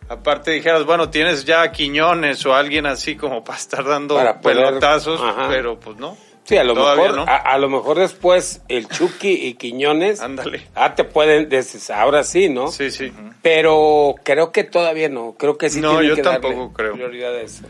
Aparte 0.09 0.50
dijeras, 0.50 0.85
bueno, 0.85 1.09
tienes 1.11 1.44
ya 1.44 1.62
a 1.62 1.72
Quiñones 1.72 2.44
o 2.44 2.54
alguien 2.54 2.87
así 2.87 3.16
como 3.16 3.42
para 3.42 3.59
estar 3.59 3.85
dando 3.85 4.16
Para 4.16 4.40
pelotazos, 4.40 5.20
pero 5.48 5.78
pues 5.80 5.96
no. 5.96 6.16
Sí, 6.44 6.57
a 6.59 6.64
lo 6.64 6.74
Todavía 6.74 7.04
mejor, 7.04 7.16
no. 7.16 7.22
a, 7.33 7.37
a 7.37 7.59
lo 7.59 7.70
mejor 7.70 7.98
después 7.98 8.61
el 8.68 8.87
Chucky 8.88 9.30
y 9.33 9.54
Quiñones, 9.54 10.20
Ándale. 10.20 10.66
ah, 10.74 10.94
te 10.94 11.04
pueden, 11.04 11.48
des- 11.48 11.88
ahora 11.90 12.22
sí, 12.22 12.50
¿no? 12.50 12.68
Sí, 12.68 12.90
sí. 12.90 13.12
Pero 13.40 14.14
creo 14.22 14.52
que 14.52 14.62
todavía 14.64 15.09
no, 15.09 15.35
creo 15.38 15.57
que 15.57 15.70
sí 15.70 15.80
No, 15.80 15.90
tienen 15.92 16.09
yo 16.11 16.14
que 16.16 16.22
darle 16.22 16.40
tampoco 16.40 16.72
creo. 16.74 16.92
prioridad 16.94 17.35
a 17.35 17.40
eso. 17.40 17.64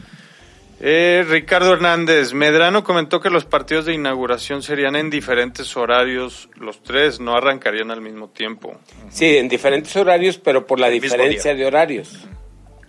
Eh, 0.80 1.24
Ricardo 1.28 1.72
Hernández, 1.72 2.32
Medrano 2.34 2.82
comentó 2.82 3.20
que 3.20 3.30
los 3.30 3.44
partidos 3.44 3.86
de 3.86 3.94
inauguración 3.94 4.60
serían 4.62 4.96
en 4.96 5.08
diferentes 5.08 5.76
horarios, 5.76 6.48
los 6.56 6.82
tres 6.82 7.20
no 7.20 7.36
arrancarían 7.36 7.92
al 7.92 8.00
mismo 8.00 8.28
tiempo. 8.28 8.74
Sí, 9.08 9.36
en 9.36 9.48
diferentes 9.48 9.94
horarios, 9.96 10.36
pero 10.36 10.66
por 10.66 10.80
la 10.80 10.88
El 10.88 10.94
diferencia 11.00 11.54
de 11.54 11.64
horarios. 11.64 12.26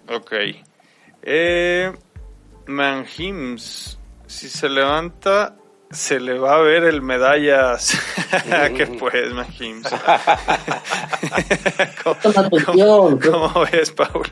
Ok. 0.09 0.33
Eh, 1.21 1.91
Manhims, 2.65 3.97
si 4.25 4.49
se 4.49 4.67
levanta, 4.67 5.55
se 5.95 6.19
le 6.19 6.37
va 6.37 6.55
a 6.57 6.61
ver 6.61 6.83
el 6.83 7.01
medallas. 7.01 7.97
¿Qué 8.75 8.87
pues, 8.87 9.31
atención. 12.37 13.19
cómo- 13.19 13.19
cómo 13.19 13.65
ves, 13.71 13.91
Paul? 13.91 14.27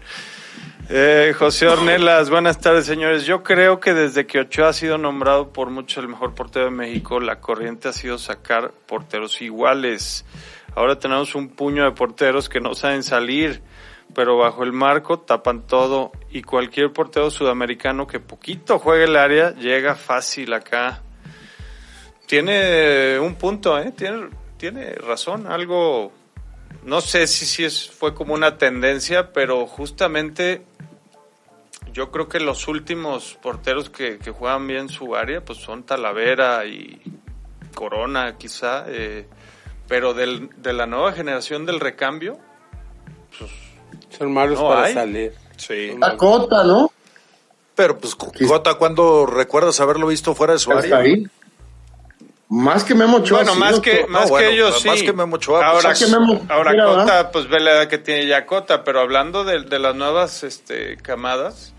Eh, 0.89 1.33
José 1.37 1.67
Ornelas, 1.67 2.29
buenas 2.29 2.59
tardes, 2.59 2.85
señores. 2.85 3.25
Yo 3.25 3.41
creo 3.41 3.79
que 3.79 3.93
desde 3.93 4.27
que 4.27 4.39
Ochoa 4.41 4.69
ha 4.69 4.73
sido 4.73 4.97
nombrado 4.97 5.53
por 5.53 5.69
mucho 5.69 6.01
el 6.01 6.09
mejor 6.09 6.35
portero 6.35 6.65
de 6.65 6.71
México, 6.71 7.19
la 7.19 7.39
corriente 7.39 7.87
ha 7.87 7.93
sido 7.93 8.17
sacar 8.17 8.71
porteros 8.85 9.41
iguales. 9.41 10.25
Ahora 10.75 10.99
tenemos 10.99 11.35
un 11.35 11.49
puño 11.49 11.83
de 11.85 11.91
porteros 11.91 12.49
que 12.49 12.59
no 12.59 12.73
saben 12.75 13.03
salir, 13.03 13.61
pero 14.13 14.37
bajo 14.37 14.63
el 14.63 14.73
marco 14.73 15.19
tapan 15.19 15.65
todo 15.65 16.11
y 16.31 16.41
cualquier 16.41 16.91
portero 16.91 17.31
sudamericano 17.31 18.05
que 18.05 18.19
poquito 18.19 18.77
juegue 18.77 19.05
el 19.05 19.15
área 19.15 19.51
llega 19.55 19.95
fácil 19.95 20.51
acá. 20.53 21.01
Tiene 22.25 23.19
un 23.19 23.35
punto, 23.35 23.77
¿eh? 23.79 23.91
Tiene, 23.95 24.29
tiene 24.57 24.93
razón, 24.95 25.47
algo 25.47 26.11
no 26.83 26.99
sé 27.01 27.27
si, 27.27 27.45
si 27.45 27.63
es, 27.63 27.89
fue 27.89 28.13
como 28.13 28.33
una 28.33 28.57
tendencia, 28.57 29.31
pero 29.31 29.65
justamente 29.67 30.63
yo 31.93 32.11
creo 32.11 32.27
que 32.27 32.39
los 32.39 32.67
últimos 32.67 33.37
porteros 33.41 33.89
que, 33.89 34.17
que 34.17 34.31
juegan 34.31 34.67
bien 34.67 34.89
su 34.89 35.15
área 35.15 35.43
pues 35.45 35.59
son 35.59 35.83
Talavera 35.83 36.65
y 36.65 37.01
Corona 37.75 38.37
quizá, 38.37 38.85
eh, 38.87 39.27
pero 39.87 40.13
del, 40.13 40.49
de 40.57 40.73
la 40.73 40.85
nueva 40.87 41.13
generación 41.13 41.65
del 41.65 41.79
recambio, 41.79 42.37
Son 44.17 44.31
malos 44.33 44.59
No 44.59 44.67
para 44.69 44.83
hay. 44.85 44.93
salir. 44.93 45.33
Sí. 45.57 45.91
La 45.99 46.17
cota, 46.17 46.63
¿no? 46.63 46.91
Pero 47.75 47.97
pues 47.97 48.15
Jota, 48.15 48.75
¿cuándo 48.75 49.25
recuerdas 49.25 49.79
haberlo 49.79 50.07
visto 50.07 50.35
fuera 50.35 50.53
de 50.53 50.59
su 50.59 50.71
Hasta 50.71 50.97
área? 50.97 51.13
ahí. 51.13 51.27
Más 52.49 52.83
que 52.83 52.93
Memo 52.93 53.17
Ochoa. 53.17 53.39
bueno, 53.39 53.53
sí, 53.53 53.59
más 53.59 53.79
que, 53.79 54.01
No, 54.03 54.07
más 54.09 54.29
bueno, 54.29 54.47
que 54.47 54.53
ellos 54.53 54.79
sí. 54.81 54.87
más 54.87 55.01
que 55.01 55.13
Memo 55.13 55.35
Ochoa, 55.37 55.59
pues, 55.59 55.71
ahora, 55.73 55.89
más 55.89 55.99
que 55.99 56.07
Memo- 56.11 56.45
ahora 56.49 56.71
mira, 56.71 56.85
Cota, 56.85 56.97
¿verdad? 57.05 57.31
pues 57.31 57.47
ve 57.49 57.59
la 57.59 57.71
edad 57.71 57.87
que 57.87 57.97
tiene 57.97 58.27
ya 58.27 58.45
Cota, 58.45 58.83
pero 58.83 58.99
hablando 58.99 59.43
de, 59.43 59.61
de 59.63 59.79
las 59.79 59.95
nuevas 59.95 60.43
este, 60.43 60.97
camadas, 60.97 61.73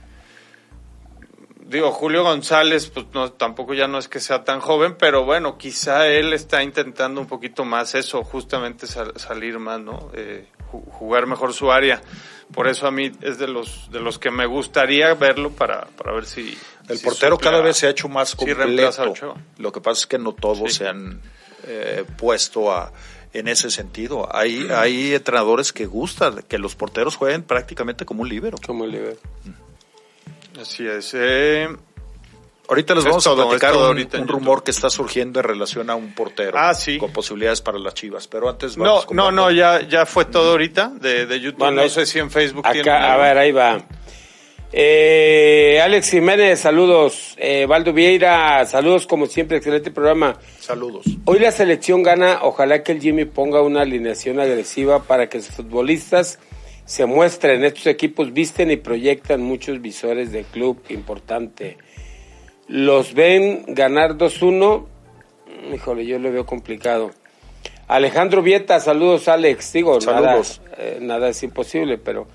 digo, 1.66 1.92
Julio 1.92 2.22
González, 2.24 2.90
pues 2.90 3.06
no, 3.14 3.32
tampoco 3.32 3.74
ya 3.74 3.86
no 3.88 3.98
es 3.98 4.08
que 4.08 4.20
sea 4.20 4.44
tan 4.44 4.60
joven, 4.60 4.96
pero 4.98 5.24
bueno, 5.24 5.58
quizá 5.58 6.06
él 6.08 6.32
está 6.32 6.62
intentando 6.62 7.20
un 7.20 7.26
poquito 7.26 7.64
más 7.64 7.94
eso, 7.94 8.22
justamente 8.24 8.86
sal- 8.86 9.12
salir 9.16 9.58
más, 9.58 9.80
¿no? 9.80 10.10
Eh, 10.14 10.48
ju- 10.72 10.84
jugar 10.90 11.26
mejor 11.26 11.52
su 11.52 11.70
área. 11.72 12.02
Por 12.52 12.68
eso 12.68 12.86
a 12.86 12.90
mí 12.90 13.10
es 13.22 13.38
de 13.38 13.48
los 13.48 13.90
de 13.90 14.00
los 14.00 14.18
que 14.18 14.30
me 14.30 14.44
gustaría 14.46 15.14
verlo 15.14 15.50
para, 15.50 15.86
para 15.96 16.12
ver 16.12 16.26
si 16.26 16.56
El 16.88 16.98
si 16.98 17.04
portero 17.04 17.38
cada 17.38 17.60
vez 17.60 17.76
se 17.78 17.86
ha 17.86 17.90
hecho 17.90 18.08
más 18.08 18.34
completo. 18.34 19.34
Lo 19.58 19.72
que 19.72 19.80
pasa 19.80 20.00
es 20.00 20.06
que 20.06 20.18
no 20.18 20.32
todos 20.32 20.70
Sí. 20.72 20.78
se 20.78 20.88
han 20.88 21.20
eh, 21.66 22.04
puesto 22.18 22.70
a, 22.72 22.92
en 23.32 23.48
ese 23.48 23.70
sentido. 23.70 24.28
Hay, 24.34 24.68
hay 24.70 25.14
entrenadores 25.14 25.72
que 25.72 25.86
gustan 25.86 26.42
que 26.46 26.58
los 26.58 26.74
porteros 26.74 27.16
jueguen 27.16 27.42
prácticamente 27.42 28.04
como 28.04 28.22
un 28.22 28.28
líbero. 28.28 28.58
Como 28.66 28.84
el 28.84 28.90
Liverpool. 28.92 29.30
Así 30.60 30.86
es. 30.86 31.12
Eh, 31.14 31.68
Ahorita 32.66 32.94
les 32.94 33.04
Es 33.04 33.10
vamos 33.10 33.24
todo, 33.24 33.42
a 33.42 33.48
platicar 33.50 33.76
un, 33.76 34.22
un 34.22 34.28
rumor 34.28 34.62
que 34.62 34.70
está 34.70 34.88
surgiendo 34.88 35.38
en 35.38 35.44
relación 35.44 35.90
a 35.90 35.94
un 35.96 36.14
portero 36.14 36.56
Ah, 36.58 36.72
sí. 36.72 36.96
con 36.96 37.12
posibilidades 37.12 37.60
para 37.60 37.78
las 37.78 37.92
Chivas. 37.92 38.26
Pero 38.26 38.48
antes 38.48 38.78
no, 38.78 38.84
vamos 38.84 39.06
no, 39.10 39.24
Paco. 39.24 39.32
no, 39.32 39.50
ya, 39.50 39.82
ya 39.86 40.06
fue 40.06 40.24
todo 40.24 40.52
ahorita 40.52 40.92
de, 40.98 41.26
de 41.26 41.40
YouTube. 41.40 41.58
Bueno, 41.58 41.82
no 41.82 41.88
sé 41.90 42.06
si 42.06 42.20
en 42.20 42.30
Facebook 42.30 42.62
tienen 42.72 42.88
Acá, 42.88 43.12
a 43.12 43.16
ver, 43.18 43.36
ahí 43.36 43.52
va. 43.52 43.84
Eh, 44.76 45.80
Alex 45.80 46.10
Jiménez, 46.10 46.58
saludos. 46.58 47.36
Eh, 47.38 47.64
Valdo 47.64 47.92
Vieira, 47.92 48.66
saludos 48.66 49.06
como 49.06 49.26
siempre, 49.26 49.58
excelente 49.58 49.92
programa. 49.92 50.40
Saludos. 50.58 51.04
Hoy 51.26 51.38
la 51.38 51.52
selección 51.52 52.02
gana, 52.02 52.40
ojalá 52.42 52.82
que 52.82 52.90
el 52.90 53.00
Jimmy 53.00 53.24
ponga 53.24 53.62
una 53.62 53.82
alineación 53.82 54.40
agresiva 54.40 55.04
para 55.04 55.28
que 55.28 55.40
sus 55.40 55.54
futbolistas 55.54 56.40
se 56.86 57.06
muestren. 57.06 57.62
Estos 57.62 57.86
equipos 57.86 58.32
visten 58.32 58.72
y 58.72 58.76
proyectan 58.76 59.42
muchos 59.42 59.80
visores 59.80 60.32
de 60.32 60.42
club 60.42 60.82
importante. 60.88 61.78
Los 62.66 63.14
ven 63.14 63.66
ganar 63.68 64.16
2-1. 64.16 64.86
Híjole, 65.72 66.04
yo 66.04 66.18
lo 66.18 66.32
veo 66.32 66.46
complicado. 66.46 67.12
Alejandro 67.86 68.42
Vieta, 68.42 68.80
saludos 68.80 69.28
Alex. 69.28 69.72
Digo, 69.72 70.00
Saludos. 70.00 70.60
Nada, 70.64 70.76
eh, 70.78 70.98
nada 71.00 71.28
es 71.28 71.40
imposible, 71.44 71.96
pero... 71.96 72.26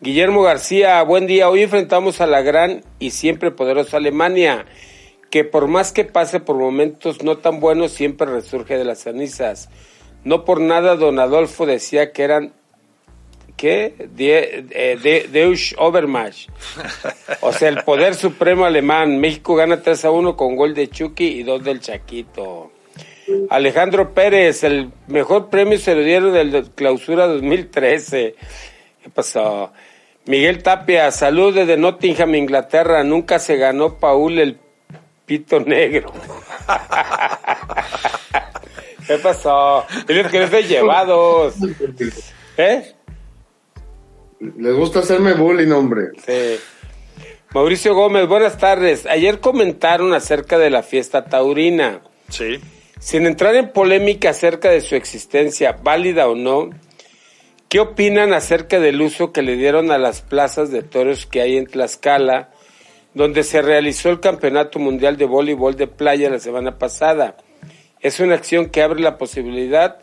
Guillermo 0.00 0.42
García, 0.42 1.02
buen 1.02 1.26
día. 1.26 1.50
Hoy 1.50 1.62
enfrentamos 1.62 2.20
a 2.20 2.28
la 2.28 2.40
gran 2.40 2.84
y 3.00 3.10
siempre 3.10 3.50
poderosa 3.50 3.96
Alemania, 3.96 4.64
que 5.28 5.42
por 5.42 5.66
más 5.66 5.90
que 5.90 6.04
pase 6.04 6.38
por 6.38 6.54
momentos 6.54 7.24
no 7.24 7.38
tan 7.38 7.58
buenos, 7.58 7.90
siempre 7.90 8.28
resurge 8.28 8.78
de 8.78 8.84
las 8.84 9.00
cenizas. 9.00 9.68
No 10.22 10.44
por 10.44 10.60
nada 10.60 10.94
don 10.94 11.18
Adolfo 11.18 11.66
decía 11.66 12.12
que 12.12 12.22
eran, 12.22 12.52
¿qué? 13.56 13.96
Eh, 13.98 14.98
de, 15.02 15.28
Deus 15.32 15.74
Overmash. 15.76 16.46
O 17.40 17.52
sea, 17.52 17.68
el 17.68 17.82
poder 17.82 18.14
supremo 18.14 18.66
alemán. 18.66 19.18
México 19.18 19.56
gana 19.56 19.82
3 19.82 20.04
a 20.04 20.12
1 20.12 20.36
con 20.36 20.54
gol 20.54 20.74
de 20.74 20.88
Chucky 20.88 21.26
y 21.26 21.42
dos 21.42 21.64
del 21.64 21.80
Chaquito. 21.80 22.70
Alejandro 23.50 24.14
Pérez, 24.14 24.62
el 24.62 24.92
mejor 25.08 25.50
premio 25.50 25.76
se 25.76 25.96
lo 25.96 26.04
dieron 26.04 26.32
del 26.32 26.52
de 26.52 26.62
clausura 26.70 27.26
2013. 27.26 28.36
¿Qué 29.02 29.10
pasó? 29.10 29.72
Miguel 30.28 30.62
Tapia, 30.62 31.10
salud 31.10 31.54
desde 31.54 31.78
Nottingham, 31.78 32.34
Inglaterra. 32.34 33.02
Nunca 33.02 33.38
se 33.38 33.56
ganó 33.56 33.94
Paul 33.94 34.38
el 34.38 34.58
pito 35.24 35.58
negro. 35.58 36.12
¿Qué 39.06 39.16
pasó? 39.22 39.86
Tienes 40.06 40.30
que 40.30 40.46
ser 40.46 40.66
llevados. 40.66 41.54
¿Eh? 42.58 42.92
Les 44.58 44.76
gusta 44.76 44.98
hacerme 44.98 45.32
bullying, 45.32 45.72
hombre. 45.72 46.08
Sí. 46.26 46.60
Mauricio 47.54 47.94
Gómez, 47.94 48.28
buenas 48.28 48.58
tardes. 48.58 49.06
Ayer 49.06 49.40
comentaron 49.40 50.12
acerca 50.12 50.58
de 50.58 50.68
la 50.68 50.82
fiesta 50.82 51.24
taurina. 51.24 52.02
Sí. 52.28 52.60
Sin 53.00 53.24
entrar 53.24 53.54
en 53.54 53.72
polémica 53.72 54.28
acerca 54.28 54.68
de 54.68 54.82
su 54.82 54.94
existencia, 54.94 55.78
válida 55.82 56.28
o 56.28 56.34
no, 56.34 56.68
¿qué 57.68 57.80
opinan 57.80 58.32
acerca 58.32 58.78
del 58.80 59.00
uso 59.00 59.32
que 59.32 59.42
le 59.42 59.56
dieron 59.56 59.90
a 59.90 59.98
las 59.98 60.22
plazas 60.22 60.70
de 60.70 60.82
toros 60.82 61.26
que 61.26 61.40
hay 61.40 61.56
en 61.56 61.66
Tlaxcala, 61.66 62.50
donde 63.14 63.42
se 63.42 63.62
realizó 63.62 64.10
el 64.10 64.20
Campeonato 64.20 64.78
Mundial 64.78 65.16
de 65.16 65.24
Voleibol 65.24 65.76
de 65.76 65.86
Playa 65.86 66.30
la 66.30 66.38
semana 66.38 66.78
pasada? 66.78 67.36
Es 68.00 68.20
una 68.20 68.34
acción 68.34 68.70
que 68.70 68.82
abre 68.82 69.00
la 69.00 69.18
posibilidad 69.18 69.98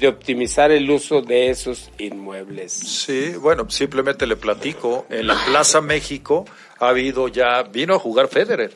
de 0.00 0.08
optimizar 0.08 0.72
el 0.72 0.90
uso 0.90 1.20
de 1.20 1.50
esos 1.50 1.90
inmuebles. 1.98 2.72
Sí, 2.72 3.34
bueno, 3.38 3.68
simplemente 3.68 4.26
le 4.26 4.36
platico. 4.36 5.06
En 5.10 5.26
la 5.26 5.36
Plaza 5.46 5.80
México 5.80 6.46
ha 6.78 6.88
habido 6.88 7.28
ya, 7.28 7.62
vino 7.62 7.94
a 7.94 7.98
jugar 7.98 8.28
Federer. 8.28 8.72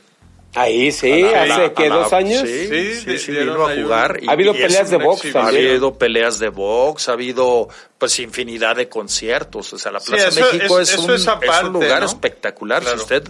Ahí 0.57 0.93
sí, 0.93 1.23
la- 1.23 1.43
hace 1.43 1.49
la- 1.63 1.75
que 1.75 1.89
dos 1.89 2.13
años. 2.13 2.43
Sí, 2.47 2.69
Sí, 3.05 3.19
sí, 3.19 3.33
vino 3.33 3.67
a 3.67 3.75
jugar. 3.75 4.21
Ha 4.29 4.33
habido 4.33 4.55
y 4.55 4.59
peleas 4.59 4.91
de 4.91 4.97
box. 4.99 5.35
Ha 5.35 5.47
habido 5.49 5.95
peleas 5.99 6.39
de 6.39 6.49
box, 6.49 7.09
ha 7.09 7.13
habido 7.13 7.69
pues 7.99 8.19
infinidad 8.21 8.77
de 8.77 8.89
conciertos. 8.89 9.73
O 9.73 9.79
sea, 9.79 9.91
la 9.93 10.01
Sí, 10.01 10.13
Plaza 10.13 10.29
eso- 10.29 10.53
México 10.53 10.81
es- 10.81 10.97
un, 10.99 11.11
es 11.13 11.27
aparte, 11.27 11.67
un 11.67 11.73
lugar 11.73 12.01
¿no? 12.01 12.07
espectacular. 12.07 12.83
Claro. 12.83 12.97
Si 12.99 13.03
usted 13.03 13.25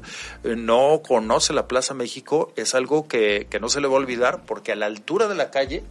eh, 0.45 0.55
no 0.57 1.01
conoce 1.07 1.53
la 1.53 1.67
Plaza 1.69 1.95
México, 1.95 2.53
es 2.57 2.75
algo 2.75 3.09
que, 3.09 3.47
que 3.49 3.59
no 3.61 3.69
se 3.69 3.81
le 3.81 3.89
va 3.89 3.95
a 3.95 3.99
olvidar 3.99 4.43
porque 4.45 4.73
a 4.73 4.77
la 4.77 4.87
altura 4.87 5.27
de 5.29 5.35
la 5.35 5.51
calle 5.51 5.83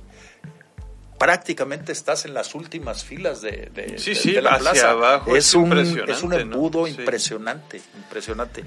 prácticamente 1.23 1.93
estás 1.93 2.25
en 2.25 2.33
las 2.33 2.53
últimas 2.53 3.05
filas 3.05 3.41
de, 3.41 3.69
de- 3.73 3.97
Sí, 3.97 4.09
de- 4.09 4.15
sí, 4.15 4.31
de 4.33 4.41
la 4.41 4.51
hacia 4.55 4.71
plaza. 4.71 4.89
abajo, 4.91 5.36
es, 5.38 5.47
es 5.47 5.53
un, 5.55 5.71
es 5.77 6.21
un 6.21 6.31
¿no? 6.31 6.38
embudo 6.38 6.86
Sí. 6.86 6.95
impresionante, 6.97 7.81
impresionante. 7.95 8.63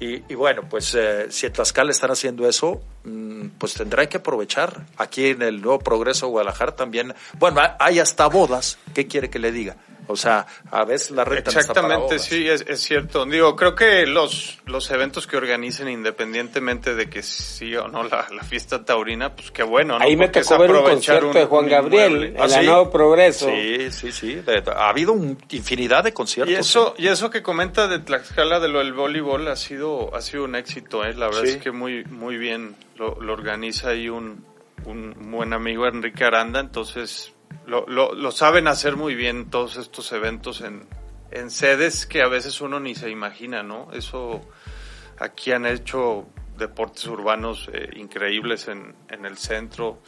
Y, 0.00 0.16
y 0.30 0.34
bueno, 0.34 0.68
pues 0.68 0.94
eh, 0.94 1.28
si 1.30 1.46
en 1.46 1.52
Tlaxcala 1.54 1.90
están 1.92 2.10
haciendo 2.10 2.46
eso, 2.46 2.82
mm, 3.04 3.46
pues 3.58 3.72
tendrán 3.72 4.06
que 4.08 4.18
aprovechar. 4.18 4.84
Aquí 4.98 5.28
en 5.28 5.40
el 5.40 5.62
Nuevo 5.62 5.78
Progreso 5.78 6.28
Guadalajara 6.28 6.76
también, 6.76 7.14
bueno, 7.38 7.60
ha- 7.62 7.76
hay 7.80 8.00
hasta 8.00 8.26
bodas, 8.26 8.76
¿qué 8.94 9.06
quiere 9.06 9.30
que 9.30 9.38
le 9.38 9.50
diga? 9.50 9.76
O 10.06 10.16
sea, 10.16 10.46
a 10.70 10.84
veces 10.84 11.10
la 11.12 11.24
renta 11.24 11.50
no 11.52 11.60
está 11.60 11.72
para 11.74 11.86
Exactamente, 11.94 12.18
sí, 12.18 12.48
es, 12.48 12.64
es 12.68 12.80
cierto. 12.80 13.24
Digo, 13.26 13.56
creo 13.56 13.74
que 13.74 14.06
los, 14.06 14.58
los 14.66 14.90
eventos 14.90 15.26
que 15.26 15.36
organicen, 15.36 15.88
independientemente 15.88 16.94
de 16.94 17.08
que 17.08 17.22
sí 17.22 17.74
o 17.76 17.88
no 17.88 18.02
la, 18.04 18.26
la 18.30 18.42
fiesta 18.44 18.84
taurina, 18.84 19.34
pues 19.34 19.50
qué 19.50 19.62
bueno, 19.62 19.98
¿no? 19.98 20.04
Ahí 20.04 20.16
me 20.16 20.26
Porque 20.26 20.40
es 20.40 20.48
tocó 20.48 20.62
ver 20.62 20.70
un 20.72 20.82
concierto 20.82 21.32
de 21.32 21.44
Juan 21.46 21.68
Gabriel 21.68 22.34
¿Ah, 22.38 22.46
la 22.46 22.60
sí? 22.60 22.66
Nuevo 22.66 22.90
Progreso. 22.90 23.46
Sí, 23.48 23.90
sí, 23.90 24.12
sí. 24.12 24.34
de- 24.36 24.62
ha 24.74 24.88
habido 24.88 25.12
un- 25.12 25.38
infinidad 25.50 26.04
de 26.04 26.12
conciertos. 26.12 26.52
Y 26.54 26.56
eso, 26.58 26.94
y 26.98 27.08
eso 27.08 27.30
que 27.30 27.42
comenta 27.42 27.88
de 27.88 27.98
Tlaxcala 27.98 28.60
de 28.60 28.68
lo 28.68 28.78
del 28.78 28.92
voleibol 28.94 29.46
ha 29.48 29.56
sido, 29.56 30.14
ha 30.14 30.20
sido 30.22 30.44
un 30.44 30.54
éxito, 30.54 31.04
¿eh? 31.04 31.14
La 31.14 31.26
verdad 31.26 31.42
Sí. 31.42 31.48
es 31.50 31.56
que 31.58 31.70
muy, 31.72 32.04
muy 32.04 32.36
bien 32.38 32.76
lo, 32.96 33.20
lo 33.20 33.32
organiza 33.32 33.90
ahí 33.90 34.08
un, 34.08 34.44
un 34.86 35.14
buen 35.30 35.52
amigo 35.52 35.86
Enrique 35.86 36.24
Aranda, 36.24 36.60
entonces 36.60 37.33
lo, 37.66 37.86
lo, 37.86 38.14
lo 38.14 38.30
saben 38.30 38.68
hacer 38.68 38.96
muy 38.96 39.14
bien 39.14 39.50
todos 39.50 39.76
estos 39.76 40.12
eventos 40.12 40.60
en, 40.60 40.86
en 41.30 41.50
sedes 41.50 42.06
que 42.06 42.22
a 42.22 42.28
veces 42.28 42.60
uno 42.60 42.80
ni 42.80 42.94
se 42.94 43.10
imagina, 43.10 43.62
¿no? 43.62 43.88
Eso 43.92 44.40
aquí 45.18 45.52
han 45.52 45.66
hecho 45.66 46.26
deportes 46.56 47.06
urbanos 47.06 47.68
eh, 47.72 47.90
increíbles 47.96 48.68
en, 48.68 48.94
en 49.08 49.26
el 49.26 49.36
centro. 49.36 49.98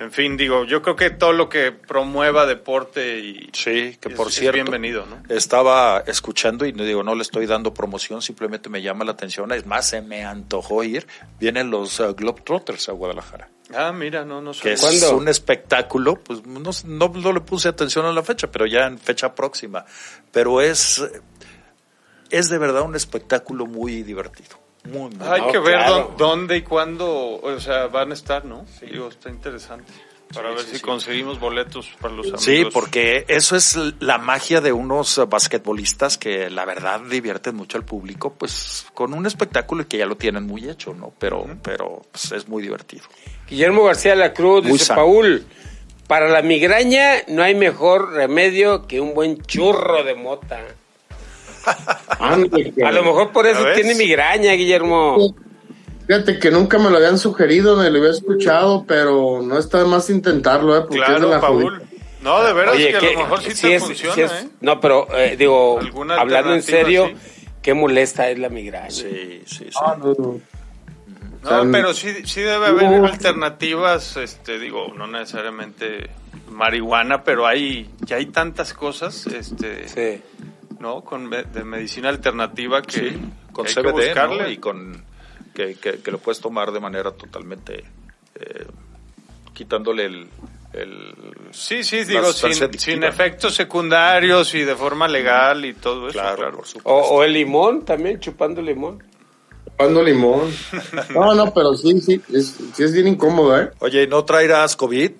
En 0.00 0.10
fin, 0.12 0.34
digo, 0.38 0.64
yo 0.64 0.80
creo 0.80 0.96
que 0.96 1.10
todo 1.10 1.34
lo 1.34 1.50
que 1.50 1.72
promueva 1.72 2.46
deporte 2.46 3.18
y 3.18 3.50
Sí, 3.52 3.98
que 4.00 4.08
es- 4.08 4.14
por 4.14 4.28
es 4.28 4.34
cierto. 4.34 4.54
bienvenido, 4.54 5.04
¿no? 5.04 5.22
Estaba 5.28 6.02
escuchando 6.06 6.64
y 6.64 6.72
no 6.72 6.84
digo, 6.84 7.02
no 7.02 7.14
le 7.14 7.20
estoy 7.20 7.44
dando 7.44 7.74
promoción, 7.74 8.22
simplemente 8.22 8.70
me 8.70 8.80
llama 8.80 9.04
la 9.04 9.12
atención. 9.12 9.52
Es 9.52 9.66
más, 9.66 9.86
se 9.90 10.00
me 10.00 10.24
antojó 10.24 10.82
ir. 10.84 11.06
Vienen 11.38 11.70
los 11.70 12.00
uh, 12.00 12.14
Globetrotters 12.14 12.88
a 12.88 12.92
Guadalajara. 12.92 13.50
Ah, 13.74 13.92
mira, 13.92 14.24
no, 14.24 14.40
no 14.40 14.52
Que 14.52 14.74
sabía. 14.76 14.96
es 14.96 15.00
¿Cuándo? 15.04 15.16
un 15.18 15.28
espectáculo, 15.28 16.16
pues 16.16 16.46
no, 16.46 16.70
no, 16.86 17.08
no 17.14 17.32
le 17.32 17.40
puse 17.42 17.68
atención 17.68 18.06
a 18.06 18.12
la 18.12 18.22
fecha, 18.22 18.50
pero 18.50 18.64
ya 18.66 18.86
en 18.86 18.98
fecha 18.98 19.34
próxima. 19.34 19.84
Pero 20.32 20.62
es, 20.62 21.04
es 22.30 22.48
de 22.48 22.58
verdad 22.58 22.82
un 22.82 22.96
espectáculo 22.96 23.66
muy 23.66 24.02
divertido. 24.02 24.58
Muy, 24.84 25.10
Hay 25.20 25.40
No, 25.42 25.52
que 25.52 25.58
ver 25.58 25.76
claro. 25.76 26.14
dónde 26.16 26.56
y 26.56 26.62
cuándo, 26.62 27.36
o 27.42 27.60
sea, 27.60 27.86
van 27.88 28.10
a 28.10 28.14
estar, 28.14 28.44
¿no? 28.44 28.64
Digo, 28.80 29.08
está 29.08 29.28
interesante. 29.28 29.92
Para 30.32 30.50
Sí, 30.50 30.54
ver 30.54 30.64
sí, 30.64 30.70
si 30.70 30.76
sí. 30.76 30.82
conseguimos 30.82 31.40
boletos 31.40 31.90
para 32.00 32.14
los 32.14 32.26
amigos. 32.26 32.44
Sí, 32.44 32.64
porque 32.72 33.24
eso 33.28 33.56
es 33.56 33.76
la 33.98 34.16
magia 34.18 34.60
de 34.60 34.72
unos 34.72 35.20
basquetbolistas 35.28 36.16
que 36.18 36.48
la 36.50 36.64
verdad 36.64 37.00
divierten 37.00 37.56
mucho 37.56 37.76
al 37.76 37.84
público, 37.84 38.32
pues 38.38 38.86
con 38.94 39.12
un 39.12 39.26
espectáculo 39.26 39.86
que 39.88 39.98
ya 39.98 40.06
lo 40.06 40.16
tienen 40.16 40.46
muy 40.46 40.68
hecho, 40.70 40.94
¿no? 40.94 41.12
Pero, 41.18 41.46
pero 41.62 42.02
pues, 42.12 42.30
es 42.30 42.48
muy 42.48 42.62
divertido. 42.62 43.02
Guillermo 43.48 43.82
García 43.84 44.14
la 44.14 44.32
Cruz 44.32 44.62
Muy 44.62 44.74
dice, 44.74 44.84
sano. 44.84 45.00
Paul, 45.02 45.44
para 46.06 46.28
la 46.28 46.42
migraña 46.42 47.16
no 47.26 47.42
hay 47.42 47.56
mejor 47.56 48.12
remedio 48.12 48.86
que 48.86 49.00
un 49.00 49.14
buen 49.14 49.42
churro 49.42 50.04
de 50.04 50.14
mota. 50.14 50.60
Ándale, 52.18 52.72
A 52.84 52.92
lo 52.92 53.02
mejor 53.04 53.30
por 53.32 53.44
¿Ya 53.46 53.52
eso 53.52 53.64
tiene 53.74 53.94
migraña, 53.94 54.52
Guillermo. 54.52 55.34
Fíjate 56.06 56.38
que 56.38 56.50
nunca 56.50 56.78
me 56.78 56.90
lo 56.90 56.96
habían 56.96 57.18
sugerido, 57.18 57.80
ni 57.82 57.88
lo 57.90 57.98
había 57.98 58.10
escuchado, 58.10 58.84
pero 58.86 59.40
no 59.42 59.58
está 59.58 59.78
de 59.78 59.84
más 59.84 60.10
intentarlo, 60.10 60.76
¿eh? 60.76 60.80
Porque 60.80 60.96
es 60.98 61.08
de 61.08 61.14
Claro, 61.14 61.28
la 61.28 61.40
Paul. 61.40 61.62
judía. 61.62 61.86
No, 62.22 62.42
de 62.42 62.52
veras 62.52 62.74
Oye, 62.74 62.90
que 62.90 62.96
a 63.08 63.12
lo 63.12 63.18
mejor 63.20 63.40
sí, 63.42 63.50
sí 63.52 63.62
te 63.62 63.74
es- 63.76 63.82
funciona, 63.84 64.14
sí 64.14 64.20
es- 64.22 64.32
¿eh? 64.32 64.48
No, 64.60 64.80
pero 64.80 65.06
eh, 65.16 65.36
digo, 65.38 65.78
¿Alguna 65.78 66.16
hablando 66.20 66.52
en 66.54 66.62
serio, 66.62 67.06
sí? 67.08 67.38
qué 67.62 67.72
molesta 67.74 68.28
es 68.28 68.38
la 68.38 68.48
migraña. 68.50 68.90
Sí, 68.90 69.42
sí, 69.46 69.64
sí. 69.70 69.70
Ah, 69.80 69.96
no, 69.98 70.06
no. 70.18 70.40
No, 71.42 71.48
O 71.48 71.48
sea, 71.48 71.62
pero 71.72 71.94
sí, 71.94 72.08
sí 72.26 72.42
debe 72.42 72.66
haber 72.66 72.90
no. 72.90 73.06
alternativas, 73.06 74.16
este, 74.18 74.58
digo, 74.58 74.92
no 74.94 75.06
necesariamente 75.06 76.10
marihuana, 76.50 77.24
pero 77.24 77.46
hay, 77.46 77.88
ya 78.00 78.16
hay 78.16 78.26
tantas 78.26 78.74
cosas, 78.74 79.26
este, 79.28 79.88
Sí. 79.88 80.22
¿No? 80.80 81.02
Con 81.02 81.26
me- 81.26 81.44
de 81.44 81.62
medicina 81.64 82.08
alternativa 82.08 82.82
que, 82.82 83.10
Sí, 83.10 83.20
con 83.52 83.64
que 83.64 83.70
hay 83.70 83.74
que 83.76 83.82
¿no? 83.82 83.92
buscarle. 83.92 84.50
y 84.52 84.56
con 84.56 85.04
que, 85.54 85.74
que- 85.76 85.98
que 86.00 86.10
lo 86.10 86.18
puedes 86.18 86.40
tomar 86.40 86.72
de 86.72 86.80
manera 86.80 87.10
totalmente 87.12 87.84
eh, 88.34 88.66
quitándole 89.52 90.06
el, 90.06 90.28
el- 90.72 91.14
Sí, 91.52 91.82
sí, 91.84 92.04
digo, 92.04 92.32
sin, 92.32 92.78
sin 92.78 93.04
efectos 93.04 93.54
secundarios 93.54 94.54
y 94.54 94.62
de 94.64 94.74
forma 94.76 95.06
legal 95.08 95.64
y 95.64 95.74
todo 95.74 96.08
eso, 96.08 96.18
claro, 96.18 96.36
claro. 96.36 96.56
por 96.56 96.66
supuesto. 96.66 96.90
O, 96.90 97.16
o 97.18 97.22
el 97.24 97.32
limón 97.34 97.84
también, 97.84 98.18
chupando 98.20 98.62
limón. 98.62 99.02
Chupando 99.64 100.02
limón. 100.02 100.50
No, 101.14 101.34
no, 101.34 101.52
pero 101.52 101.74
sí, 101.74 102.00
sí, 102.00 102.22
es, 102.32 102.56
sí 102.74 102.82
es 102.82 102.92
bien 102.92 103.08
incómodo, 103.08 103.60
¿eh? 103.60 103.70
Oye, 103.80 104.04
¿y 104.04 104.06
¿no 104.06 104.24
traerás 104.24 104.76
COVID? 104.76 105.10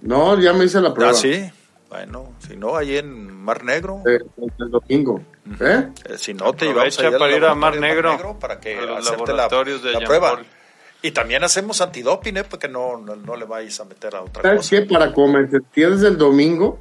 No, 0.00 0.40
ya 0.40 0.52
me 0.52 0.64
hice 0.64 0.80
la 0.80 0.94
prueba. 0.94 1.12
Ah, 1.12 1.14
sí. 1.14 1.50
Bueno, 1.88 2.34
si 2.46 2.56
no, 2.56 2.76
ahí 2.76 2.98
en 2.98 3.30
Mar 3.32 3.64
Negro. 3.64 4.02
Eh, 4.06 4.20
el 4.58 4.70
domingo. 4.70 5.22
¿Eh? 5.60 5.88
Eh, 6.04 6.18
si 6.18 6.34
no, 6.34 6.52
te 6.52 6.66
ahí 6.66 6.90
al 6.98 7.18
para 7.18 7.36
ir 7.36 7.44
a 7.44 7.54
Mar 7.54 7.74
de 7.74 7.80
Negro, 7.80 8.38
para 8.38 8.60
que 8.60 8.76
a 8.76 8.82
los 8.82 8.98
hacerte 9.06 9.32
la, 9.32 9.38
laboratorios 9.38 9.82
de 9.82 9.92
la 9.92 10.00
prueba. 10.00 10.34
Paul. 10.34 10.46
Y 11.00 11.12
también 11.12 11.44
hacemos 11.44 11.80
antidoping, 11.80 12.38
¿eh? 12.38 12.44
Porque 12.44 12.68
no, 12.68 12.98
no, 12.98 13.16
no 13.16 13.36
le 13.36 13.44
vais 13.44 13.78
a 13.80 13.84
meter 13.84 14.16
a 14.16 14.22
otra 14.22 14.42
¿Sabes 14.42 14.68
cosa. 14.68 14.70
qué? 14.70 14.82
Para 14.82 15.14
sentía 15.48 15.90
desde 15.90 16.08
el 16.08 16.18
domingo 16.18 16.80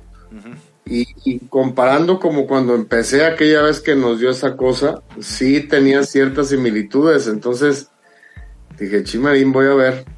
y, 0.85 1.05
y 1.23 1.39
comparando 1.47 2.19
como 2.19 2.47
cuando 2.47 2.73
empecé 2.73 3.25
aquella 3.25 3.61
vez 3.61 3.79
que 3.79 3.95
nos 3.95 4.19
dio 4.19 4.31
esa 4.31 4.57
cosa, 4.57 5.03
sí 5.19 5.61
tenía 5.61 6.03
ciertas 6.03 6.49
similitudes. 6.49 7.27
Entonces 7.27 7.89
dije, 8.77 9.03
chimarín, 9.03 9.51
voy 9.51 9.67
a 9.67 9.75
ver. 9.75 10.16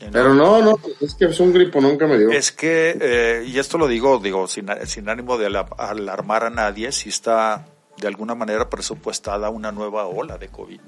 No. 0.00 0.08
Pero 0.12 0.32
no, 0.32 0.62
no, 0.62 0.78
es 1.00 1.14
que 1.14 1.24
es 1.24 1.40
un 1.40 1.52
gripo, 1.52 1.80
nunca 1.80 2.06
me 2.06 2.16
dio. 2.18 2.30
Es 2.30 2.52
que, 2.52 2.96
eh, 3.00 3.44
y 3.46 3.58
esto 3.58 3.78
lo 3.78 3.88
digo, 3.88 4.18
digo, 4.18 4.46
sin, 4.46 4.68
sin 4.86 5.08
ánimo 5.08 5.36
de 5.38 5.46
ala- 5.46 5.66
alarmar 5.76 6.44
a 6.44 6.50
nadie, 6.50 6.92
si 6.92 7.08
está 7.08 7.66
de 7.96 8.06
alguna 8.06 8.36
manera 8.36 8.70
presupuestada 8.70 9.50
una 9.50 9.72
nueva 9.72 10.06
ola 10.06 10.38
de 10.38 10.48
COVID 10.48 10.80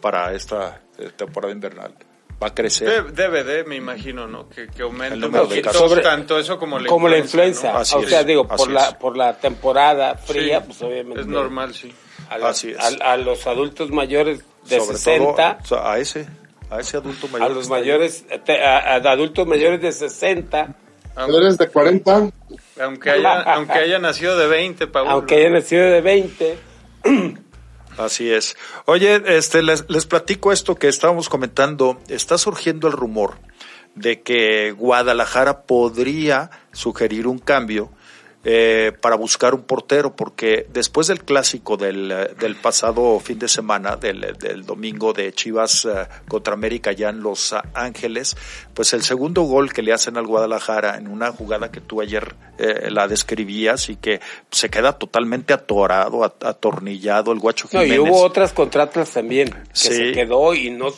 para 0.00 0.32
esta 0.32 0.80
eh, 0.98 1.10
temporada 1.14 1.52
invernal. 1.52 1.94
Va 2.42 2.48
a 2.48 2.54
crecer. 2.54 3.12
De- 3.12 3.28
DVD, 3.28 3.66
me 3.66 3.76
imagino, 3.76 4.26
¿no? 4.26 4.48
Que, 4.48 4.68
que 4.68 4.82
aumente 4.82 5.14
El 5.16 5.24
un 5.26 5.32
de 5.32 5.38
poquito 5.40 5.70
casos. 5.70 6.02
tanto 6.02 6.38
eso 6.38 6.58
como 6.58 6.78
la 6.78 6.88
Como 6.88 7.08
la 7.08 7.18
influenza. 7.18 7.68
influenza. 7.68 7.72
¿no? 7.74 7.78
Así 7.80 7.96
o 7.96 8.00
es, 8.00 8.08
sea, 8.10 8.24
digo, 8.24 8.48
por 8.48 8.70
la, 8.70 8.98
por 8.98 9.16
la 9.16 9.38
temporada 9.38 10.16
fría, 10.16 10.60
Sí, 10.60 10.64
pues 10.68 10.82
obviamente. 10.82 11.20
Es 11.20 11.26
normal, 11.26 11.74
sí. 11.74 11.92
A, 12.30 12.38
la- 12.38 12.48
Así 12.48 12.70
es. 12.70 12.78
a- 12.78 13.12
a 13.12 13.16
los 13.18 13.46
adultos 13.46 13.90
mayores 13.90 14.40
de 14.66 14.80
Sobre 14.80 14.96
60, 14.96 15.58
todo 15.58 15.62
o 15.62 15.66
sea, 15.82 15.92
a 15.92 15.98
ese, 15.98 16.26
a 16.70 16.80
ese 16.80 16.96
adulto 16.96 17.28
mayor. 17.28 17.50
a 17.50 17.54
los 17.54 17.68
mayores, 17.68 18.24
te- 18.44 18.64
a, 18.64 18.78
a 18.78 18.96
adultos 18.96 19.46
mayores 19.46 19.80
de 19.80 19.92
60, 19.92 20.76
¿Tú 21.28 21.36
eres 21.36 21.56
de 21.58 21.68
40? 21.68 22.30
Aunque 22.80 23.10
haya, 23.10 23.40
aunque 23.54 23.74
haya 23.78 23.98
nacido 24.00 24.36
de 24.36 24.48
20, 24.48 24.86
Paul. 24.88 25.06
aunque 25.08 25.36
hayan 25.36 25.52
nacido 25.52 25.84
de 25.84 26.00
20, 26.00 26.58
Así 27.96 28.32
es. 28.32 28.56
Oye, 28.86 29.22
este, 29.26 29.62
les, 29.62 29.88
les 29.88 30.06
platico 30.06 30.50
esto 30.52 30.74
que 30.74 30.88
estábamos 30.88 31.28
comentando. 31.28 32.00
Está 32.08 32.38
surgiendo 32.38 32.88
el 32.88 32.92
rumor 32.92 33.34
de 33.94 34.20
que 34.22 34.72
Guadalajara 34.72 35.62
podría 35.62 36.50
sugerir 36.72 37.28
un 37.28 37.38
cambio 37.38 37.90
eh, 38.44 38.92
para 39.00 39.16
buscar 39.16 39.54
un 39.54 39.62
portero, 39.62 40.14
porque 40.14 40.66
después 40.72 41.06
del 41.06 41.24
clásico 41.24 41.76
del, 41.76 42.10
eh, 42.12 42.34
del 42.38 42.56
pasado 42.56 43.18
fin 43.20 43.38
de 43.38 43.48
semana, 43.48 43.96
del, 43.96 44.36
del 44.38 44.66
domingo 44.66 45.12
de 45.12 45.32
Chivas 45.32 45.86
eh, 45.86 46.06
contra 46.28 46.54
América 46.54 46.92
ya 46.92 47.08
en 47.08 47.20
Los 47.20 47.54
Ángeles, 47.72 48.36
pues 48.74 48.92
el 48.92 49.02
segundo 49.02 49.42
gol 49.42 49.72
que 49.72 49.82
le 49.82 49.92
hacen 49.92 50.16
al 50.16 50.26
Guadalajara 50.26 50.96
en 50.96 51.08
una 51.08 51.30
jugada 51.32 51.70
que 51.70 51.80
tú 51.80 52.00
ayer 52.00 52.34
eh, 52.58 52.88
la 52.90 53.06
describías 53.08 53.88
y 53.88 53.96
que 53.96 54.20
se 54.50 54.68
queda 54.68 54.98
totalmente 54.98 55.52
atorado, 55.52 56.24
at- 56.24 56.44
atornillado 56.44 57.32
el 57.32 57.38
guacho 57.38 57.68
no, 57.72 57.84
y 57.84 57.98
hubo 57.98 58.22
otras 58.22 58.52
contratas 58.52 59.10
también, 59.10 59.50
que 59.50 59.58
Sí. 59.72 59.94
se 59.94 60.12
quedó 60.12 60.54
y 60.54 60.70
no, 60.70 60.88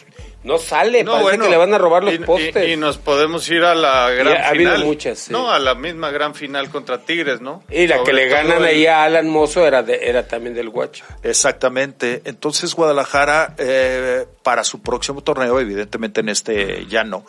no 0.44 0.58
sale, 0.58 1.02
No, 1.02 1.12
parece 1.12 1.24
bueno, 1.30 1.44
que 1.44 1.50
le 1.50 1.56
van 1.56 1.74
a 1.74 1.78
robar 1.78 2.04
los 2.04 2.14
y, 2.14 2.18
postes. 2.18 2.68
Y, 2.68 2.72
y 2.72 2.76
nos 2.76 2.98
podemos 2.98 3.48
ir 3.50 3.64
a 3.64 3.74
la 3.74 4.10
gran 4.10 4.36
ha 4.36 4.48
habido 4.48 4.72
final. 4.72 4.86
muchas, 4.86 5.18
sí. 5.18 5.32
No, 5.32 5.50
a 5.50 5.58
la 5.58 5.74
misma 5.74 6.10
gran 6.10 6.34
final 6.34 6.70
contra 6.70 6.98
Tigres, 6.98 7.40
¿no? 7.40 7.62
Y 7.70 7.86
la 7.88 8.02
que 8.04 8.12
le 8.12 8.28
ganan 8.28 8.58
el- 8.58 8.64
ahí 8.64 8.86
a 8.86 9.02
Alan 9.04 9.28
Mozo 9.28 9.66
era, 9.66 9.82
de, 9.82 9.98
era 10.08 10.26
también 10.28 10.54
del 10.54 10.68
Guacho. 10.70 11.04
Exactamente. 11.22 12.22
Entonces 12.24 12.74
Guadalajara 12.74 13.54
eh, 13.58 14.24
para 14.42 14.62
su 14.64 14.80
próximo 14.82 15.22
torneo, 15.22 15.58
evidentemente 15.60 16.20
en 16.20 16.28
este 16.28 16.86
ya 16.86 17.02
no, 17.04 17.24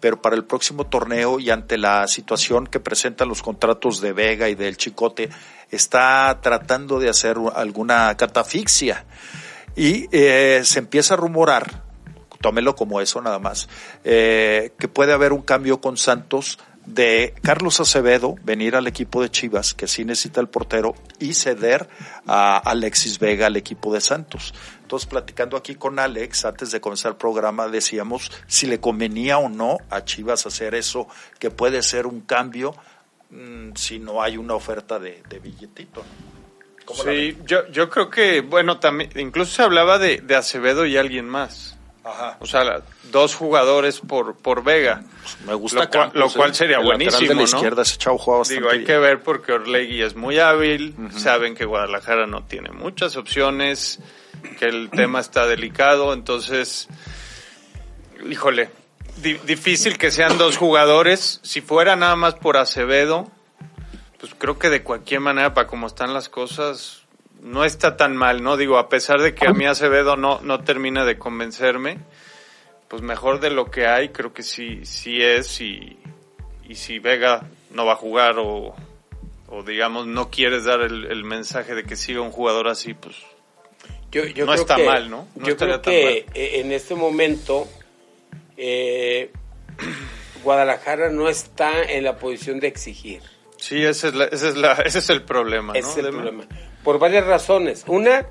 pero 0.00 0.20
para 0.22 0.36
el 0.36 0.44
próximo 0.44 0.86
torneo 0.86 1.38
y 1.38 1.50
ante 1.50 1.78
la 1.78 2.06
situación 2.06 2.66
que 2.66 2.80
presentan 2.80 3.28
los 3.28 3.42
contratos 3.42 4.00
de 4.00 4.12
Vega 4.12 4.48
y 4.48 4.54
del 4.54 4.76
Chicote, 4.76 5.30
está 5.70 6.38
tratando 6.42 6.98
de 6.98 7.08
hacer 7.08 7.36
alguna 7.54 8.16
catafixia. 8.16 9.04
Y 9.76 10.08
eh, 10.12 10.62
se 10.64 10.78
empieza 10.80 11.14
a 11.14 11.16
rumorar, 11.16 11.82
tómelo 12.40 12.74
como 12.74 13.00
eso 13.00 13.20
nada 13.20 13.38
más, 13.38 13.68
eh, 14.04 14.72
que 14.78 14.88
puede 14.88 15.12
haber 15.12 15.32
un 15.32 15.42
cambio 15.42 15.80
con 15.80 15.96
Santos 15.96 16.58
de 16.94 17.34
Carlos 17.42 17.80
Acevedo 17.80 18.34
venir 18.42 18.74
al 18.74 18.86
equipo 18.86 19.22
de 19.22 19.30
Chivas, 19.30 19.74
que 19.74 19.86
sí 19.86 20.04
necesita 20.04 20.40
el 20.40 20.48
portero, 20.48 20.94
y 21.18 21.34
ceder 21.34 21.88
a 22.26 22.58
Alexis 22.58 23.18
Vega 23.18 23.46
al 23.46 23.56
equipo 23.56 23.92
de 23.92 24.00
Santos. 24.00 24.54
Entonces, 24.82 25.08
platicando 25.08 25.56
aquí 25.56 25.74
con 25.74 25.98
Alex, 25.98 26.46
antes 26.46 26.70
de 26.70 26.80
comenzar 26.80 27.12
el 27.12 27.16
programa, 27.16 27.68
decíamos 27.68 28.32
si 28.46 28.66
le 28.66 28.80
convenía 28.80 29.38
o 29.38 29.48
no 29.48 29.78
a 29.90 30.04
Chivas 30.04 30.46
hacer 30.46 30.74
eso, 30.74 31.08
que 31.38 31.50
puede 31.50 31.82
ser 31.82 32.06
un 32.06 32.22
cambio 32.22 32.74
mm, 33.30 33.72
si 33.74 33.98
no 33.98 34.22
hay 34.22 34.36
una 34.36 34.54
oferta 34.54 34.98
de, 34.98 35.22
de 35.28 35.38
billetito. 35.38 36.02
¿no? 36.02 36.38
¿Cómo 36.86 37.04
la 37.04 37.12
Sí, 37.12 37.36
yo, 37.44 37.68
yo 37.68 37.90
creo 37.90 38.08
que, 38.08 38.40
bueno, 38.40 38.80
también, 38.80 39.10
incluso 39.16 39.52
se 39.52 39.62
hablaba 39.62 39.98
de, 39.98 40.22
de 40.22 40.36
Acevedo 40.36 40.86
y 40.86 40.96
alguien 40.96 41.28
más. 41.28 41.77
Ajá. 42.04 42.36
O 42.40 42.46
sea, 42.46 42.82
dos 43.10 43.34
jugadores 43.34 44.00
por, 44.00 44.36
por 44.36 44.62
Vega. 44.64 45.02
Me 45.46 45.52
gusta 45.54 45.80
Lo 45.80 45.90
cual- 45.90 46.02
Campos, 46.12 46.20
lo 46.20 46.30
cual 46.32 46.54
sería 46.54 46.78
El 46.78 46.84
buenísimo, 46.84 47.20
de 47.20 47.28
la 47.28 47.34
¿no? 47.34 47.42
izquierda, 47.42 47.82
ese 47.82 47.98
chavo 47.98 48.16
juega 48.18 48.42
Digo, 48.48 48.70
hay 48.70 48.78
bien. 48.78 48.86
que 48.86 48.98
ver 48.98 49.22
porque 49.22 49.52
Orlegui 49.52 50.02
es 50.02 50.14
muy 50.16 50.38
hábil, 50.38 50.94
saben 51.16 51.54
que 51.54 51.64
Guadalajara 51.66 52.26
no 52.26 52.44
tiene 52.44 52.70
muchas 52.70 53.16
opciones, 53.16 53.98
que 54.58 54.66
el 54.66 54.88
tema 54.90 55.20
está 55.20 55.46
delicado, 55.46 56.14
entonces, 56.14 56.88
híjole, 58.28 58.70
di- 59.22 59.38
difícil 59.44 59.98
que 59.98 60.10
sean 60.10 60.38
dos 60.38 60.56
jugadores. 60.56 61.40
Si 61.42 61.60
fuera 61.60 61.96
nada 61.96 62.16
más 62.16 62.34
por 62.34 62.56
Acevedo, 62.56 63.30
pues 64.20 64.34
creo 64.38 64.58
que 64.58 64.70
de 64.70 64.82
cualquier 64.82 65.20
manera, 65.20 65.54
para 65.54 65.66
como 65.66 65.86
están 65.86 66.14
las 66.14 66.28
cosas, 66.28 67.02
no 67.42 67.64
está 67.64 67.96
tan 67.96 68.16
mal, 68.16 68.42
¿no? 68.42 68.56
Digo, 68.56 68.78
a 68.78 68.88
pesar 68.88 69.20
de 69.20 69.34
que 69.34 69.46
a 69.46 69.52
mí 69.52 69.64
Acevedo 69.66 70.16
no, 70.16 70.40
no 70.42 70.64
termina 70.64 71.04
de 71.04 71.18
convencerme, 71.18 71.98
pues 72.88 73.02
mejor 73.02 73.40
de 73.40 73.50
lo 73.50 73.70
que 73.70 73.86
hay, 73.86 74.08
creo 74.10 74.32
que 74.32 74.42
sí, 74.42 74.84
sí 74.84 75.22
es 75.22 75.60
y, 75.60 75.98
y 76.68 76.74
si 76.74 76.98
Vega 76.98 77.46
no 77.70 77.84
va 77.86 77.92
a 77.92 77.96
jugar 77.96 78.36
o, 78.38 78.74
o 79.48 79.62
digamos 79.62 80.06
no 80.06 80.30
quieres 80.30 80.64
dar 80.64 80.80
el, 80.80 81.04
el 81.06 81.22
mensaje 81.24 81.74
de 81.74 81.84
que 81.84 81.96
siga 81.96 82.20
un 82.22 82.30
jugador 82.30 82.68
así, 82.68 82.94
pues 82.94 83.16
Yo, 84.10 84.24
yo 84.24 84.46
No 84.46 84.52
creo 84.52 84.62
está 84.62 84.76
que- 84.76 84.86
mal, 84.86 85.10
¿no? 85.10 85.28
No 85.36 85.46
yo 85.46 85.52
estaría 85.52 85.80
creo 85.80 85.82
tan 85.82 85.92
que 85.92 86.26
eh, 86.34 86.60
en 86.60 86.72
este 86.72 86.94
momento 86.94 87.68
eh, 88.56 89.30
Guadalajara 90.42 91.10
no 91.10 91.28
está 91.28 91.82
en 91.82 92.04
la 92.04 92.16
posición 92.16 92.60
de 92.60 92.68
exigir. 92.68 93.22
sí, 93.58 93.84
ese 93.84 94.08
es, 94.08 94.14
la- 94.14 94.24
ese 94.26 94.48
es, 94.48 94.56
la, 94.56 94.72
ese 94.84 94.98
es 95.00 95.10
el 95.10 95.22
problema, 95.22 95.72
¿no? 95.72 95.78
Ese 95.78 95.90
es 95.90 95.96
el 95.98 96.04
Deme. 96.06 96.16
problema. 96.16 96.44
Por 96.88 96.98
varias 96.98 97.26
razones. 97.26 97.84
Una, 97.86 98.26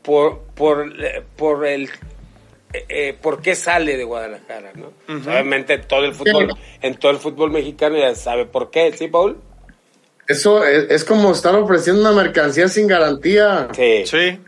por, 0.00 0.42
por, 0.54 0.92
eh, 1.04 1.24
por 1.34 1.66
el 1.66 1.90
eh, 2.72 2.84
eh, 2.88 3.18
por 3.20 3.42
qué 3.42 3.56
sale 3.56 3.96
de 3.96 4.04
Guadalajara, 4.04 4.70
¿no? 4.76 4.92
Obviamente 5.08 5.78
todo 5.78 6.04
el 6.04 6.14
fútbol, 6.14 6.56
en 6.80 6.94
todo 6.94 7.10
el 7.10 7.18
fútbol 7.18 7.50
mexicano 7.50 7.98
ya 7.98 8.14
sabe 8.14 8.46
por 8.46 8.70
qué, 8.70 8.92
¿sí, 8.96 9.08
Paul? 9.08 9.38
Eso 10.28 10.64
es, 10.64 10.88
es 10.88 11.04
como 11.04 11.32
estar 11.32 11.56
ofreciendo 11.56 12.00
una 12.00 12.12
mercancía 12.12 12.68
sin 12.68 12.86
garantía. 12.86 13.70
Sí, 13.72 14.06
sí, 14.06 14.38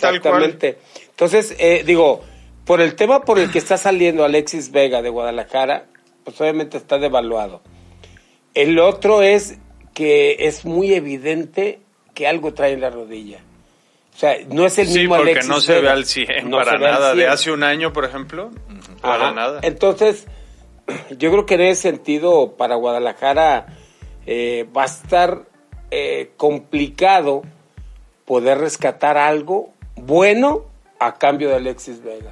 tal 0.00 0.20
cual. 0.20 0.42
Exactamente. 0.42 0.78
Entonces, 1.10 1.54
eh, 1.60 1.84
digo, 1.86 2.24
por 2.64 2.80
el 2.80 2.96
tema 2.96 3.22
por 3.24 3.38
el 3.38 3.52
que 3.52 3.58
está 3.58 3.76
saliendo 3.76 4.24
Alexis 4.24 4.72
Vega 4.72 5.00
de 5.00 5.10
Guadalajara, 5.10 5.86
pues 6.24 6.40
obviamente 6.40 6.76
está 6.76 6.98
devaluado. 6.98 7.62
El 8.52 8.80
otro 8.80 9.22
es 9.22 9.58
que 9.98 10.46
es 10.46 10.64
muy 10.64 10.94
evidente 10.94 11.80
que 12.14 12.28
algo 12.28 12.54
trae 12.54 12.72
en 12.72 12.80
la 12.82 12.88
rodilla. 12.88 13.40
O 14.14 14.16
sea, 14.16 14.36
no 14.48 14.64
es 14.64 14.78
el 14.78 14.86
Sí, 14.86 15.00
mismo 15.00 15.16
porque 15.16 15.32
Alexis 15.32 15.50
no 15.50 15.60
se 15.60 15.80
ve 15.80 15.88
al 15.88 16.04
100 16.04 16.48
No 16.48 16.56
para 16.58 16.78
nada. 16.78 17.14
De 17.16 17.22
100. 17.22 17.30
hace 17.32 17.50
un 17.50 17.64
año, 17.64 17.92
por 17.92 18.04
ejemplo, 18.04 18.52
para 19.00 19.26
Ajá. 19.26 19.34
nada. 19.34 19.58
Entonces, 19.64 20.28
yo 21.18 21.32
creo 21.32 21.46
que 21.46 21.54
en 21.54 21.62
ese 21.62 21.82
sentido, 21.82 22.54
para 22.56 22.76
Guadalajara 22.76 23.66
eh, 24.24 24.68
va 24.76 24.84
a 24.84 24.86
estar 24.86 25.42
eh, 25.90 26.30
complicado 26.36 27.42
poder 28.24 28.58
rescatar 28.58 29.18
algo 29.18 29.72
bueno 29.96 30.64
a 31.00 31.18
cambio 31.18 31.48
de 31.48 31.56
Alexis 31.56 32.04
Vega. 32.04 32.30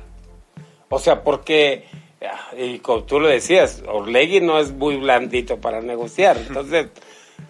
O 0.89 1.01
sea, 1.01 1.25
porque, 1.25 1.85
ah, 2.23 2.55
y 2.57 2.79
como 2.79 3.03
tú 3.03 3.19
lo 3.19 3.27
decías, 3.27 3.83
Orlegui 3.89 4.41
no 4.41 4.61
es 4.61 4.71
muy 4.71 4.99
blandito 4.99 5.61
para 5.61 5.81
negociar. 5.81 6.37
Entonces, 6.37 6.87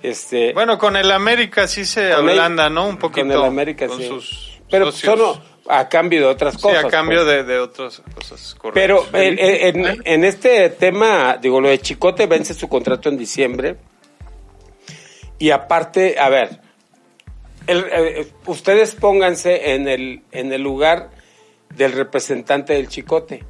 este... 0.02 0.52
Bueno, 0.52 0.78
con 0.78 0.96
el 0.96 1.10
América 1.10 1.66
sí 1.68 1.84
se 1.84 2.06
el- 2.08 2.12
ablanda, 2.14 2.68
¿no? 2.70 2.88
Un 2.88 2.96
poquito. 2.98 3.26
Con 3.26 3.36
el 3.36 3.44
América, 3.44 3.86
con 3.86 3.98
sí. 3.98 4.08
sus 4.08 4.60
Pero 4.70 4.90
socios. 4.92 5.18
solo 5.18 5.42
a 5.68 5.88
cambio 5.88 6.20
de 6.20 6.26
otras 6.26 6.54
Sí, 6.54 6.60
cosas. 6.62 6.84
a 6.84 6.88
cambio 6.88 7.24
pues. 7.24 7.28
de, 7.28 7.44
de 7.44 7.58
otras 7.58 8.02
cosas. 8.14 8.54
correcto. 8.54 9.06
Pero 9.12 9.20
en, 9.20 9.38
en- 9.38 10.02
en 10.04 10.24
este 10.24 10.70
tema, 10.70 11.38
digo, 11.40 11.60
lo 11.60 11.68
de 11.68 11.78
Chicote 11.80 12.26
vence 12.26 12.54
su 12.54 12.68
contrato 12.68 13.08
en 13.08 13.16
diciembre. 13.18 13.76
Y 15.38 15.50
aparte, 15.50 16.18
a 16.18 16.28
ver, 16.28 16.60
el- 17.66 17.84
eh, 17.92 18.32
ustedes 18.46 18.94
pónganse 18.94 19.72
en 19.74 19.88
el, 19.88 20.22
en 20.32 20.52
el 20.52 20.62
lugar 20.62 21.10
del 21.74 21.92
representante 21.92 22.72
del 22.74 22.88
Chicote. 22.88 23.44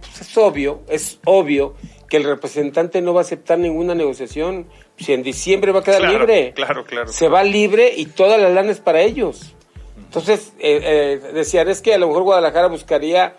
Pues 0.00 0.20
es 0.22 0.38
obvio, 0.38 0.82
es 0.88 1.18
obvio 1.24 1.74
que 2.08 2.16
el 2.16 2.24
representante 2.24 3.02
no 3.02 3.12
va 3.12 3.20
a 3.20 3.24
aceptar 3.24 3.58
ninguna 3.58 3.94
negociación. 3.94 4.66
Si 5.00 5.12
en 5.12 5.22
diciembre 5.22 5.72
va 5.72 5.80
a 5.80 5.82
quedar 5.82 6.00
Claro, 6.00 6.18
libre. 6.18 6.52
claro, 6.54 6.84
claro. 6.84 7.08
Se 7.12 7.28
va 7.28 7.42
libre 7.42 7.92
y 7.96 8.06
toda 8.06 8.36
la 8.38 8.48
lana 8.50 8.70
es 8.70 8.80
para 8.80 9.00
ellos. 9.00 9.54
Entonces, 9.96 10.52
eh, 10.58 10.80
eh, 11.22 11.30
decían, 11.32 11.68
es 11.68 11.80
que 11.82 11.94
a 11.94 11.98
lo 11.98 12.08
mejor 12.08 12.24
Guadalajara 12.24 12.66
buscaría 12.68 13.36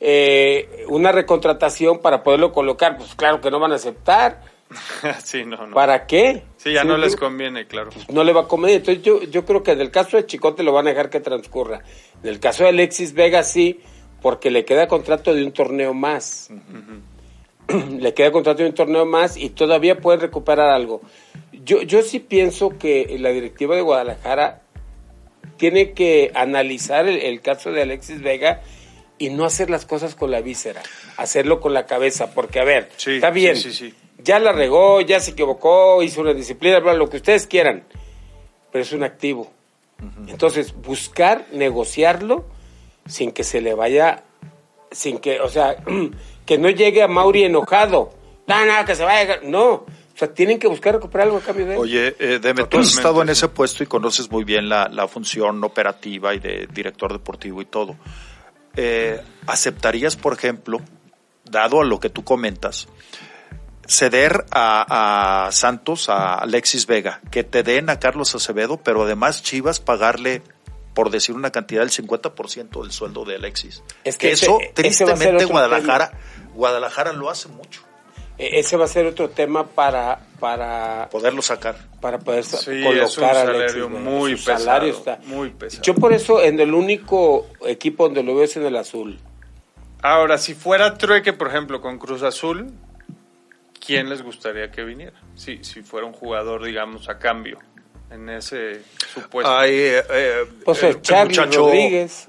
eh, 0.00 0.84
una 0.88 1.10
recontratación 1.12 1.98
para 2.00 2.22
poderlo 2.22 2.52
colocar. 2.52 2.96
Pues 2.96 3.14
claro 3.14 3.40
que 3.40 3.50
no 3.50 3.58
van 3.58 3.72
a 3.72 3.76
aceptar. 3.76 4.42
sí, 5.24 5.44
no, 5.44 5.66
no. 5.66 5.74
¿Para 5.74 6.06
qué? 6.06 6.44
Sí, 6.56 6.72
ya 6.72 6.82
Sí, 6.82 6.88
no 6.88 6.96
les 6.96 7.16
conviene, 7.16 7.66
claro. 7.66 7.90
no 8.10 8.24
le 8.24 8.32
va 8.32 8.42
a 8.42 8.48
convenir. 8.48 8.76
Entonces 8.78 9.02
yo, 9.02 9.22
yo 9.22 9.44
creo 9.44 9.62
que 9.62 9.72
en 9.72 9.80
el 9.80 9.90
caso 9.90 10.16
de 10.16 10.26
Chicote 10.26 10.62
lo 10.62 10.72
van 10.72 10.86
a 10.86 10.90
dejar 10.90 11.10
que 11.10 11.20
transcurra. 11.20 11.82
En 12.22 12.28
el 12.28 12.40
caso 12.40 12.62
de 12.62 12.70
Alexis 12.70 13.12
Vega 13.14 13.42
sí, 13.42 13.80
porque 14.20 14.50
le 14.50 14.64
queda 14.64 14.86
contrato 14.88 15.34
de 15.34 15.44
un 15.44 15.52
torneo 15.52 15.94
más. 15.94 16.48
le 17.98 18.14
queda 18.14 18.32
contrato 18.32 18.62
de 18.62 18.68
un 18.68 18.74
torneo 18.74 19.06
más 19.06 19.36
y 19.36 19.50
todavía 19.50 19.98
puede 20.00 20.18
recuperar 20.18 20.70
algo. 20.70 21.00
Yo, 21.52 21.82
yo 21.82 22.02
sí 22.02 22.18
pienso 22.18 22.70
que 22.78 23.16
la 23.18 23.30
directiva 23.30 23.76
de 23.76 23.82
Guadalajara 23.82 24.62
tiene 25.56 25.92
que 25.92 26.32
analizar 26.34 27.06
el, 27.08 27.18
el 27.20 27.40
caso 27.40 27.70
de 27.72 27.82
Alexis 27.82 28.20
Vega 28.22 28.62
y 29.18 29.30
no 29.30 29.44
hacer 29.44 29.70
las 29.70 29.86
cosas 29.86 30.14
con 30.16 30.30
la 30.32 30.40
víscera, 30.40 30.82
hacerlo 31.16 31.60
con 31.60 31.72
la 31.74 31.86
cabeza, 31.86 32.32
porque 32.34 32.58
a 32.58 32.64
ver, 32.64 32.88
Sí, 32.96 33.12
está 33.12 33.30
bien, 33.30 33.56
sí, 33.56 33.72
sí, 33.72 33.90
sí. 33.90 33.94
ya 34.18 34.40
la 34.40 34.50
regó, 34.52 35.00
ya 35.00 35.20
se 35.20 35.32
equivocó, 35.32 36.02
hizo 36.02 36.20
una 36.22 36.34
disciplina, 36.34 36.80
bla, 36.80 36.94
lo 36.94 37.08
que 37.08 37.18
ustedes 37.18 37.46
quieran, 37.46 37.84
pero 38.72 38.82
es 38.82 38.92
un 38.92 39.04
activo. 39.04 39.52
Entonces, 40.26 40.74
buscar 40.74 41.46
negociarlo 41.52 42.44
sin 43.06 43.30
que 43.30 43.44
se 43.44 43.60
le 43.60 43.74
vaya, 43.74 44.24
sin 44.90 45.18
que, 45.18 45.40
o 45.40 45.48
sea, 45.48 45.76
que 46.46 46.58
no 46.58 46.70
llegue 46.70 47.02
a 47.02 47.08
Mauri 47.08 47.44
enojado. 47.44 48.10
No, 48.46 48.66
no, 48.66 48.84
que 48.84 48.94
se 48.94 49.04
vaya. 49.04 49.40
No, 49.42 49.70
o 49.70 49.86
sea, 50.14 50.32
tienen 50.32 50.58
que 50.58 50.66
buscar 50.66 50.94
recuperar 50.94 51.26
algo 51.26 51.38
a 51.38 51.40
cambio 51.40 51.66
de 51.66 51.74
él. 51.74 51.78
Oye, 51.78 52.16
eh, 52.18 52.38
Deme, 52.40 52.64
tú 52.64 52.78
has 52.78 52.88
estado 52.94 53.22
en 53.22 53.30
ese 53.30 53.48
puesto 53.48 53.82
y 53.82 53.86
conoces 53.86 54.30
muy 54.30 54.44
bien 54.44 54.68
la, 54.68 54.88
la 54.88 55.08
función 55.08 55.62
operativa 55.64 56.34
y 56.34 56.38
de 56.38 56.68
director 56.72 57.12
deportivo 57.12 57.62
y 57.62 57.64
todo. 57.64 57.96
Eh, 58.76 59.20
¿Aceptarías, 59.46 60.16
por 60.16 60.32
ejemplo, 60.34 60.80
dado 61.44 61.80
a 61.80 61.84
lo 61.84 62.00
que 62.00 62.10
tú 62.10 62.24
comentas, 62.24 62.88
ceder 63.86 64.44
a, 64.50 65.46
a 65.46 65.52
Santos, 65.52 66.08
a 66.08 66.34
Alexis 66.34 66.86
Vega, 66.86 67.20
que 67.30 67.44
te 67.44 67.62
den 67.62 67.90
a 67.90 67.98
Carlos 67.98 68.34
Acevedo, 68.34 68.78
pero 68.78 69.02
además 69.02 69.42
Chivas 69.42 69.80
pagarle, 69.80 70.42
por 70.94 71.10
decir 71.10 71.34
una 71.34 71.50
cantidad 71.50 71.80
del 71.80 71.90
50% 71.90 72.82
del 72.82 72.92
sueldo 72.92 73.24
de 73.24 73.36
Alexis? 73.36 73.82
Es 74.04 74.18
que 74.18 74.32
ese- 74.32 74.46
eso, 74.46 74.58
ese 74.60 74.66
ser 74.66 74.74
tristemente, 74.74 75.44
Guadalajara, 75.46 76.12
Guadalajara 76.54 77.12
lo 77.12 77.30
hace 77.30 77.48
mucho, 77.48 77.82
E- 78.38 78.58
ese 78.60 78.76
va 78.76 78.86
a 78.86 78.88
ser 78.88 79.06
otro 79.06 79.28
tema 79.30 79.66
para, 79.66 80.20
para, 80.40 81.08
poderlo 81.10 81.42
sacar. 81.42 81.76
para 82.00 82.18
poder 82.18 82.44
Sí, 82.44 82.82
colocar 82.82 83.04
es 83.04 83.18
un 83.18 83.24
a 83.24 83.34
salario 83.34 83.60
Alexis 83.86 83.88
muy 84.00 84.36
salario 84.38 84.94
pesado, 84.94 85.14
está- 85.16 85.26
muy 85.28 85.50
pesado. 85.50 85.82
Yo 85.82 85.94
por 85.94 86.12
eso 86.12 86.42
en 86.42 86.58
el 86.58 86.72
único 86.74 87.46
equipo 87.66 88.04
donde 88.04 88.22
lo 88.22 88.34
veo 88.34 88.44
es 88.44 88.56
en 88.56 88.64
el 88.66 88.76
azul. 88.76 89.18
Ahora, 90.02 90.36
si 90.38 90.54
fuera 90.54 90.96
trueque, 90.98 91.32
por 91.32 91.48
ejemplo, 91.48 91.80
con 91.80 91.98
Cruz 91.98 92.22
Azul, 92.22 92.72
¿quién 93.84 94.08
les 94.08 94.22
gustaría 94.22 94.70
que 94.70 94.82
viniera? 94.82 95.14
Si, 95.34 95.62
si 95.62 95.82
fuera 95.82 96.06
un 96.06 96.12
jugador, 96.12 96.64
digamos, 96.64 97.08
a 97.08 97.18
cambio, 97.18 97.58
en 98.12 98.28
ese 98.28 98.82
supuesto. 99.14 99.50
Hay, 99.56 99.70
eh, 99.74 100.02
eh, 100.10 100.44
Pues 100.64 100.82
el- 100.82 100.90
el 100.90 101.02
Charlie 101.02 101.36
muchacho- 101.38 101.60
Rodríguez, 101.66 102.26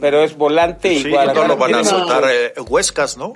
pero 0.00 0.22
es 0.22 0.36
volante 0.36 0.96
Sí, 0.98 1.10
Guadalajara 1.10 1.48
no 1.48 1.54
lo 1.54 1.60
van 1.60 1.74
a 1.74 1.84
soltar. 1.84 2.24
eh, 2.30 2.54
Huescas, 2.68 3.16
¿no? 3.16 3.32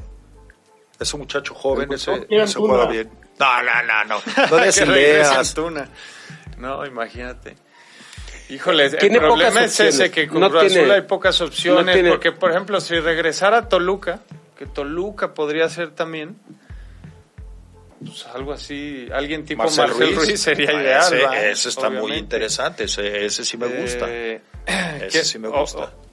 Es 1.01 1.13
un 1.15 1.21
muchacho 1.21 1.55
joven, 1.55 1.93
ese, 1.93 2.11
Mira, 2.29 2.45
ese 2.45 2.59
Antuna. 2.59 2.75
juega 2.75 2.91
bien. 2.91 3.11
No, 3.39 3.63
no, 3.63 3.83
no, 3.85 4.05
no. 4.05 4.21
No 4.51 4.57
des. 4.65 5.57
No, 6.59 6.85
imagínate. 6.87 7.57
Híjole, 8.51 8.87
el 8.87 9.19
problema 9.19 9.65
es 9.65 9.79
ese, 9.79 10.11
que 10.11 10.27
con 10.27 10.41
No 10.41 10.49
Cruz 10.51 10.63
tiene- 10.69 10.81
Azul 10.81 10.91
hay 10.93 11.03
pocas 11.03 11.41
opciones, 11.41 11.85
no 11.87 11.93
tiene- 11.93 12.09
porque, 12.11 12.33
por 12.33 12.51
ejemplo, 12.51 12.81
si 12.81 12.99
regresara 12.99 13.59
a 13.59 13.69
Toluca, 13.69 14.21
que 14.57 14.67
Toluca 14.67 15.35
podría 15.35 15.69
ser 15.69 15.91
también, 15.91 16.37
pues 18.05 18.27
algo 18.27 18.53
así, 18.53 19.07
alguien 19.13 19.45
tipo 19.45 19.63
Marcel, 19.63 19.91
Ruiz. 19.91 20.41
sería 20.41 20.71
Ah, 20.71 20.83
ideal. 20.83 21.03
Ese, 21.15 21.23
¿va? 21.25 21.41
ese 21.41 21.69
está 21.69 21.91
muy 21.91 22.13
interesante, 22.13 22.85
ese, 22.85 23.27
ese 23.27 23.45
sí 23.45 23.57
me 23.57 23.67
gusta. 23.67 24.07
Eh, 24.09 24.41
Ese 24.67 25.19
que- 25.19 25.25
sí 25.25 25.39
me 25.39 25.49
o- 25.49 25.61
gusta. 25.61 25.79
o- 25.95 26.09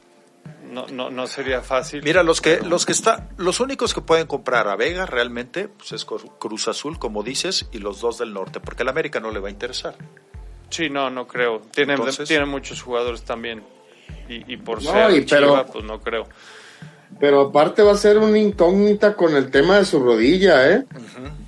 no, 0.72 0.88
no, 0.88 1.10
no 1.10 1.28
sería 1.28 1.62
fácil. 1.62 2.02
Mira, 2.04 2.24
los 2.24 2.42
que, 2.42 2.60
los 2.62 2.86
que 2.86 2.92
está, 2.92 3.30
los 3.38 3.60
únicos 3.60 3.94
que 3.94 4.02
pueden 4.02 4.28
comprar 4.28 4.68
a 4.68 4.76
Vega 4.76 5.06
realmente, 5.06 5.68
pues 5.68 5.92
es 5.94 6.06
Cru- 6.08 6.32
Cruz 6.40 6.68
Azul, 6.68 6.98
como 7.00 7.22
dices, 7.24 7.68
y 7.72 7.78
los 7.80 8.02
dos 8.02 8.18
del 8.18 8.34
norte, 8.34 8.60
porque 8.60 8.84
el 8.84 8.90
América 8.90 9.20
no 9.20 9.32
le 9.32 9.40
va 9.40 9.48
a 9.48 9.52
interesar. 9.52 9.96
Sí, 10.70 10.90
no, 10.90 11.10
no 11.10 11.28
creo. 11.28 11.62
Tiene, 11.72 11.94
Entonces- 11.94 12.28
tiene 12.28 12.46
muchos 12.46 12.82
jugadores 12.82 13.24
también. 13.24 13.64
Y, 14.28 14.54
y 14.54 14.58
por 14.58 14.82
No, 14.84 14.92
ser 14.92 15.12
y 15.12 15.22
pero- 15.22 15.48
Chiva, 15.50 15.66
pues 15.68 15.86
no 15.86 16.00
creo. 16.02 16.28
Pero 17.20 17.42
aparte 17.42 17.82
va 17.82 17.94
a 17.94 17.98
ser 17.98 18.18
una 18.18 18.38
incógnita 18.38 19.16
con 19.16 19.36
el 19.36 19.50
tema 19.52 19.78
de 19.78 19.86
su 19.86 20.00
rodilla, 20.00 20.70
¿eh? 20.72 20.84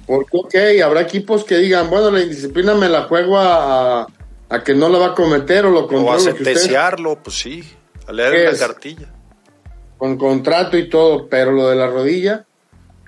Porque, 0.05 0.29
ok, 0.37 0.55
habrá 0.83 1.01
equipos 1.01 1.43
que 1.43 1.57
digan, 1.57 1.89
bueno, 1.89 2.09
la 2.11 2.21
indisciplina 2.21 2.73
me 2.73 2.87
la 2.87 3.03
juego 3.03 3.37
a, 3.37 4.01
a- 4.03 4.07
a 4.49 4.63
que 4.63 4.73
no 4.73 4.87
la 4.87 4.97
va 4.97 5.05
a 5.07 5.13
cometer 5.13 5.65
o 5.65 5.71
lo 5.71 5.79
O 5.81 5.83
a 5.83 5.87
controlo 5.87 6.13
que 6.23 6.29
ustedes 6.31 6.59
sentenciarlo, 6.61 7.21
pues 7.21 7.37
sí, 7.37 7.63
a 8.07 8.13
leer 8.13 8.31
¿Qué 8.31 8.41
una 8.43 8.51
es? 8.51 8.59
cartilla. 8.59 9.13
con 9.97 10.15
contrato 10.17 10.77
y 10.77 10.87
todo, 10.89 11.27
pero 11.27 11.51
lo 11.51 11.67
de 11.67 11.75
la 11.75 11.87
rodilla, 11.87 12.45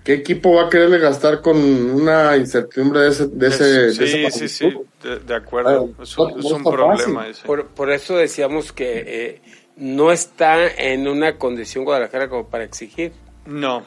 ¿qué 0.04 0.14
equipo 0.16 0.56
va 0.56 0.64
a 0.66 0.70
quererle 0.70 0.98
gastar 0.98 1.40
con 1.42 1.56
una 1.58 2.36
incertidumbre 2.36 3.02
de 3.02 3.10
ese, 3.10 3.28
de 3.28 3.48
ese, 3.48 3.64
de 3.64 3.92
sí, 3.94 4.26
esa 4.26 4.48
sí, 4.50 4.74
de, 5.04 5.20
de 5.20 5.36
acuerdo. 5.36 5.90
Ah, 5.98 6.04
es 6.04 6.18
un, 6.18 6.28
no- 6.32 6.38
es 6.40 6.44
no 6.44 6.50
un 6.50 6.58
está 6.58 6.72
problema 6.72 7.28
ese. 7.28 7.46
Por, 7.46 7.68
por 7.68 7.92
eso 7.92 8.18
decíamos 8.18 8.74
que 8.74 9.04
eh, 9.06 9.42
no 9.80 10.12
está 10.12 10.68
en 10.68 11.08
una 11.08 11.38
condición 11.38 11.84
Guadalajara 11.86 12.30
como 12.30 12.48
para 12.48 12.64
exigir. 12.64 13.14
No. 13.46 13.84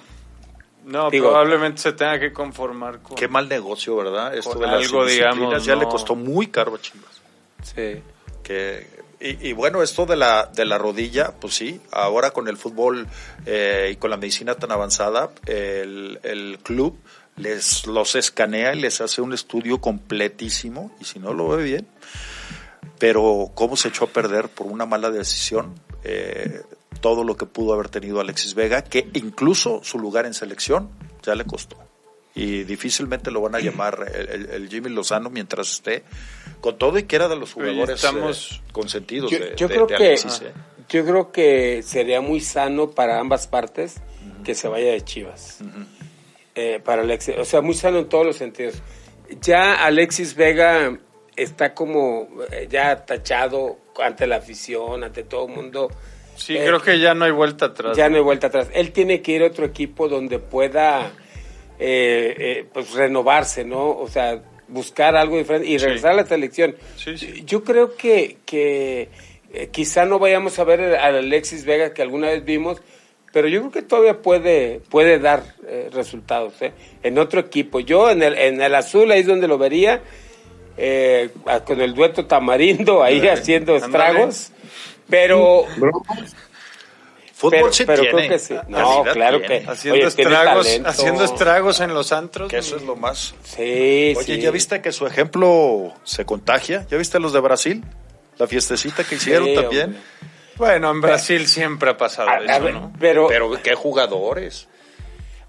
No, 0.85 1.11
Digo- 1.11 1.29
probablemente 1.29 1.81
se 1.81 1.93
tenga 1.93 2.19
que 2.19 2.33
conformar 2.33 2.99
con... 3.01 3.15
Qué 3.17 3.29
mal 3.29 3.49
negocio, 3.49 3.95
¿verdad? 3.95 4.35
Esto 4.37 4.59
de 4.59 4.67
las 4.67 4.85
algo, 4.87 5.07
digamos, 5.07 5.65
ya 5.65 5.77
le 5.77 5.87
costó 5.87 6.17
muy 6.17 6.49
caro 6.49 6.75
a 6.75 6.81
Chivas. 6.81 7.21
Sí. 7.63 8.03
que 8.43 9.03
y, 9.21 9.51
y 9.51 9.53
bueno 9.53 9.85
esto 9.85 10.05
de 10.05 10.17
la 10.17 10.47
de 10.47 10.65
la 10.65 10.79
rodilla 10.79 11.33
pues 11.41 11.55
sí 11.55 11.81
ahora 11.93 12.33
con 12.33 12.49
el 12.49 12.57
fútbol 12.57 13.07
eh, 13.47 13.91
y 13.93 13.97
con 13.97 14.11
la 14.11 14.17
medicina 14.17 14.57
tan 14.57 14.73
avanzada 14.73 15.31
el, 15.47 16.19
el 16.25 16.59
club 16.65 16.99
les 17.37 17.87
los 17.87 18.17
escanea 18.17 18.75
y 18.75 18.81
les 18.81 19.01
hace 19.01 19.21
un 19.23 19.33
estudio 19.33 19.81
completísimo 19.81 20.91
y 21.01 21.05
si 21.05 21.21
no 21.21 21.33
lo 21.35 21.47
ve 21.51 21.63
bien 21.63 21.87
pero 22.99 23.51
cómo 23.55 23.77
se 23.77 23.89
echó 23.89 24.05
a 24.05 24.09
perder 24.09 24.49
por 24.49 24.67
una 24.67 24.87
mala 24.87 25.11
decisión 25.11 25.75
eh, 26.05 26.63
todo 27.01 27.25
lo 27.25 27.37
que 27.37 27.47
pudo 27.47 27.73
haber 27.75 27.89
tenido 27.89 28.21
Alexis 28.21 28.55
Vega 28.55 28.83
que 28.83 29.09
incluso 29.15 29.81
su 29.83 29.99
lugar 29.99 30.27
en 30.27 30.35
selección 30.35 30.91
ya 31.23 31.35
le 31.35 31.45
costó 31.45 31.77
y 32.35 32.65
difícilmente 32.65 33.31
lo 33.31 33.41
van 33.43 33.55
a 33.55 33.61
llamar 33.61 34.11
el, 34.15 34.69
Jimmy 34.71 34.89
Lozano 34.91 35.29
mientras 35.31 35.71
esté 35.71 36.03
con 36.61 36.79
todo 36.79 36.99
y 36.99 37.03
que 37.05 37.17
era 37.17 37.29
de 37.29 37.37
los 37.37 37.53
jugadores 37.53 37.97
estamos- 37.97 38.53
eh, 38.65 38.71
consentidos 38.73 39.31
Yo, 39.31 39.39
de, 39.39 39.55
yo 39.57 39.69
de- 39.69 39.75
creo 39.75 39.87
de 39.87 39.97
que 39.97 40.07
Alexis, 40.07 40.41
¿eh? 40.43 40.53
yo 40.89 41.05
creo 41.05 41.33
que 41.33 41.83
sería 41.83 42.21
muy 42.21 42.41
sano 42.41 42.91
para 42.91 43.19
ambas 43.21 43.47
partes 43.47 43.97
que 44.45 44.55
se 44.55 44.69
vaya 44.69 44.93
de 44.93 45.03
Chivas. 45.05 45.59
Eh, 46.55 46.81
para 46.85 47.03
Alexis, 47.03 47.35
o 47.39 47.45
sea, 47.45 47.61
muy 47.63 47.75
sano 47.75 47.99
en 48.01 48.09
todos 48.09 48.27
los 48.27 48.37
sentidos. 48.37 48.75
Ya 49.41 49.85
Alexis 49.85 50.35
Vega 50.35 50.99
está 51.37 51.75
como 51.75 52.29
eh, 52.51 52.67
ya 52.71 53.05
tachado 53.05 53.79
ante 54.03 54.27
la 54.27 54.37
afición, 54.37 55.05
ante 55.05 55.23
todo 55.25 55.47
el 55.47 55.55
mundo. 55.55 55.91
Sí, 56.37 56.57
Eh, 56.57 56.65
creo 56.65 56.81
que 56.81 56.99
ya 56.99 57.15
no 57.15 57.25
hay 57.25 57.31
vuelta 57.31 57.67
atrás. 57.67 57.97
Ya 57.97 58.09
no 58.09 58.17
hay 58.17 58.23
vuelta 58.23 58.47
atrás. 58.49 58.69
Él 58.73 58.93
tiene 58.93 59.21
que 59.23 59.33
ir 59.33 59.43
a 59.43 59.47
otro 59.47 59.65
equipo 59.67 60.09
donde 60.09 60.39
pueda 60.39 61.13
eh, 61.79 62.35
eh, 62.39 62.67
pues 62.73 62.93
renovarse, 62.93 63.65
¿no? 63.65 63.91
O 63.91 64.09
sea, 64.09 64.41
buscar 64.69 65.17
algo 65.17 65.37
diferente 65.37 65.69
y 65.69 65.79
regresar 65.79 66.13
a 66.13 66.15
la 66.15 66.27
selección. 66.27 66.77
Sí, 66.97 67.19
sí. 67.19 67.43
Yo 67.45 67.65
creo 67.65 67.97
que, 67.97 68.39
que 68.47 69.09
eh, 69.53 69.69
quizá 69.71 70.05
no 70.05 70.19
vayamos 70.19 70.59
a 70.59 70.65
ver 70.65 70.81
al 70.97 71.17
Alexis 71.17 71.65
Vega 71.65 71.93
que 71.93 72.03
alguna 72.03 72.29
vez 72.29 72.45
vimos, 72.45 72.81
pero 73.33 73.49
yo 73.49 73.61
creo 73.61 73.73
que 73.73 73.83
todavía 73.83 74.23
puede, 74.23 74.81
puede 74.91 75.19
dar 75.19 75.43
resultados 75.93 76.55
en 77.03 77.19
otro 77.19 77.41
equipo. 77.41 77.81
Yo 77.81 78.11
en 78.11 78.23
el, 78.23 78.37
en 78.39 78.61
el 78.63 78.75
azul 78.75 79.11
ahí 79.11 79.21
es 79.21 79.27
donde 79.27 79.49
lo 79.49 79.59
vería, 79.59 80.03
eh, 80.77 81.31
con 81.65 81.81
el 81.81 81.95
dueto 81.95 82.27
tamarindo 82.27 83.03
ahí 83.03 83.27
haciendo 83.29 83.77
estragos, 83.77 84.51
pero... 85.09 85.65
Fútbol 87.35 87.59
pero, 87.59 87.73
sí 87.73 87.85
pero 87.85 88.03
tiene. 88.03 88.17
creo 88.19 88.29
que 88.31 88.39
sí. 88.39 88.55
No, 88.69 89.03
claro 89.13 89.41
tiene. 89.41 89.63
que 89.65 89.69
Haciendo, 89.71 89.99
oye, 89.99 90.07
estragos, 90.07 90.81
haciendo 90.85 91.25
estragos 91.25 91.81
en 91.81 91.93
los 91.93 92.13
antros. 92.13 92.49
Que 92.49 92.59
eso 92.59 92.77
es 92.77 92.83
lo 92.83 92.95
más. 92.95 93.35
Sí, 93.43 94.15
Oye, 94.17 94.37
sí. 94.37 94.41
¿ya 94.41 94.53
viste 94.53 94.81
que 94.81 94.93
su 94.93 95.09
ejemplo 95.09 95.93
se 96.05 96.25
contagia? 96.25 96.87
¿Ya 96.89 96.97
viste 96.97 97.19
los 97.19 97.33
de 97.33 97.41
Brasil? 97.41 97.85
La 98.39 98.47
fiestecita 98.47 99.03
que 99.03 99.17
hicieron 99.17 99.49
Sí, 99.49 99.55
también. 99.57 99.85
hombre. 99.87 100.01
Bueno, 100.55 100.91
en 100.93 101.01
Brasil 101.01 101.49
siempre 101.49 101.91
ha 101.91 101.97
pasado 101.97 102.29
A- 102.29 102.35
a 102.35 102.45
eso, 102.45 102.65
ver, 102.65 102.75
¿no? 102.75 102.93
pero, 103.01 103.27
Pero 103.27 103.61
qué 103.61 103.75
jugadores. 103.75 104.69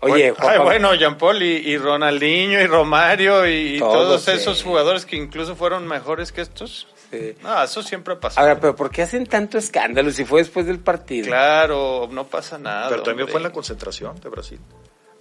Oye, 0.04 0.32
bueno, 0.32 0.36
Juan 0.36 0.50
ay, 0.52 0.58
Pablo, 0.58 0.64
bueno, 0.64 0.96
Jean 0.96 1.18
Paul 1.18 1.44
y, 1.44 1.58
y 1.70 1.78
Ronaldinho 1.78 2.62
y 2.62 2.68
Romario 2.68 3.48
y, 3.48 3.80
Todos, 3.80 4.24
sí. 4.24 4.32
esos 4.32 4.64
jugadores 4.64 5.06
que 5.06 5.16
incluso 5.16 5.56
fueron 5.56 5.88
mejores 5.88 6.32
que 6.32 6.42
estos. 6.42 6.88
sí. 7.12 7.36
No, 7.42 7.64
eso 7.64 7.82
siempre 7.84 8.14
ha 8.14 8.20
pasado. 8.20 8.48
Ahora, 8.48 8.60
pero 8.60 8.76
¿por 8.76 8.90
qué 8.90 9.02
hacen 9.02 9.26
tanto 9.26 9.58
escándalo 9.58 10.12
si 10.12 10.26
fue 10.26 10.42
después 10.42 10.66
del 10.66 10.80
partido? 10.80 11.28
Claro, 11.28 12.08
no 12.12 12.26
pasa 12.28 12.58
nada. 12.58 12.90
Pero 12.90 13.04
también 13.04 13.24
hombre. 13.24 13.32
fue 13.32 13.40
en 13.40 13.44
la 13.44 13.52
concentración 13.52 14.20
de 14.20 14.30
Brasil. 14.30 14.60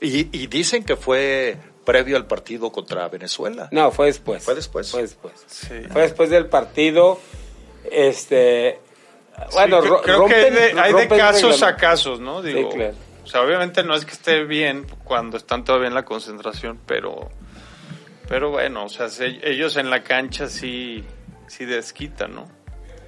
Y, 0.01 0.29
y 0.37 0.47
dicen 0.49 0.83
que 0.85 0.97
fue 0.97 1.57
previo 1.85 2.17
al 2.17 2.27
partido 2.27 2.71
contra 2.73 3.09
Venezuela. 3.09 3.69
No, 3.71 3.91
fue 3.91 4.07
después. 4.07 4.43
¿Fue 4.43 4.55
después? 4.55 4.91
Fue 4.91 5.03
después. 5.03 5.35
Sí. 5.47 5.83
Fue 5.93 6.03
después 6.03 6.31
del 6.31 6.47
partido. 6.47 7.21
Este. 7.91 8.81
Bueno, 9.53 9.81
creo 10.03 10.27
que 10.27 10.35
hay 10.35 10.51
de, 10.51 10.81
hay 10.81 10.93
de 10.93 11.01
rompen 11.01 11.19
casos 11.19 11.63
a 11.63 11.77
casos, 11.77 12.21
¿no? 12.21 12.43
Digo, 12.43 12.71
Sí, 12.71 12.77
claro. 12.77 12.95
O 13.25 13.27
sea, 13.27 13.43
obviamente 13.43 13.83
no 13.85 13.95
es 13.95 14.05
que 14.05 14.13
esté 14.13 14.45
bien 14.45 14.87
cuando 15.05 15.37
están 15.37 15.65
todavía 15.65 15.89
en 15.89 15.95
la 15.95 16.05
concentración, 16.05 16.79
pero, 16.87 17.31
pero 18.29 18.51
bueno, 18.51 18.85
o 18.85 18.89
sea, 18.89 19.09
se- 19.09 19.41
ellos 19.49 19.77
en 19.77 19.91
la 19.91 20.03
cancha 20.03 20.49
sí, 20.49 21.05
sí 21.47 21.65
desquitan, 21.65 22.35
¿no? 22.35 22.43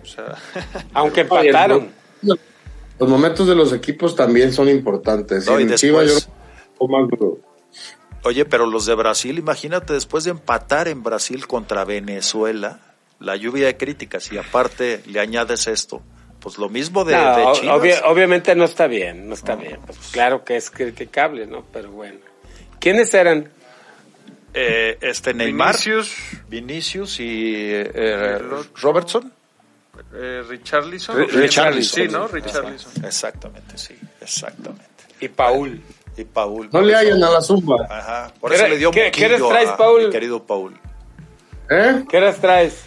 O 0.03 0.07
sea, 0.07 0.37
Aunque 0.95 1.23
empataron. 1.23 1.91
Los 2.23 3.09
momentos 3.09 3.49
de 3.49 3.57
los 3.57 3.73
equipos 3.73 4.15
también 4.15 4.53
son 4.53 4.69
importantes. 4.69 5.47
No, 5.47 5.59
y 5.59 5.63
en 5.63 5.69
después- 5.69 5.81
Chivas 5.81 6.27
yo 6.27 6.33
un 6.73 6.79
poco 6.79 6.93
más 7.01 7.11
duro. 7.11 7.39
Oye, 8.23 8.45
pero 8.47 8.67
los 8.67 8.87
de 8.87 8.95
Brasil, 8.95 9.37
imagínate, 9.39 9.93
después 9.93 10.25
de 10.25 10.31
empatar 10.31 10.89
en 10.89 11.03
Brasil 11.03 11.47
contra 11.47 11.85
Venezuela, 11.85 12.79
la 13.19 13.37
lluvia 13.37 13.67
de 13.67 13.77
críticas, 13.77 14.33
y 14.33 14.39
aparte 14.39 15.03
le 15.07 15.21
añades 15.21 15.67
esto, 15.67 16.01
pues 16.45 16.59
lo 16.59 16.69
mismo 16.69 17.05
de, 17.07 17.17
No, 17.17 17.37
de 17.37 17.43
o- 17.43 17.55
Chivas. 17.55 17.77
obvia- 17.81 18.03
obviamente 18.05 18.55
no 18.55 18.65
está 18.67 18.87
bien, 18.87 19.27
no 19.29 19.33
está 19.35 19.57
bien. 19.57 19.79
Pues 19.87 19.99
claro 20.13 20.45
que 20.45 20.57
es 20.57 20.71
criticable, 20.71 21.47
¿no? 21.47 21.65
Pero 21.73 21.91
bueno. 21.91 22.19
¿Quiénes 22.79 23.15
eran? 23.15 23.51
Eh, 24.53 24.99
este 25.01 25.33
Neymar, 25.35 25.73
Vinicius, 25.75 26.15
Vinicius 26.49 27.19
y 27.19 27.55
eh, 27.73 28.35
otro- 28.37 28.67
Robertson. 28.83 29.33
eh, 30.15 30.43
Richarlison. 30.47 31.17
Ri- 31.17 31.29
Richarlison. 31.31 32.07
Sí, 32.07 32.13
¿no? 32.13 32.29
Richarlison. 32.29 33.05
Exactamente, 33.07 33.79
sí, 33.79 33.99
exactamente. 34.21 34.85
Y 35.21 35.29
Paul. 35.29 35.81
Y 36.17 36.25
Paul. 36.25 36.69
No 36.73 36.83
le 36.83 36.95
hayan 36.95 37.25
a 37.25 37.31
la 37.31 37.41
zumba. 37.41 37.87
Ajá, 37.91 38.33
por 38.39 38.51
¿Qué 38.51 38.57
eso 38.59 38.69
le 38.69 38.77
dio 38.77 38.91
qué- 38.91 39.11
qué 39.11 39.29
traes, 39.39 39.71
a 39.71 39.77
Paul? 39.79 40.05
mi 40.05 40.11
querido 40.11 40.45
Paul. 40.45 40.79
¿Eh? 41.71 42.05
¿Qué 42.09 42.17
horas 42.19 42.37
traes? 42.39 42.85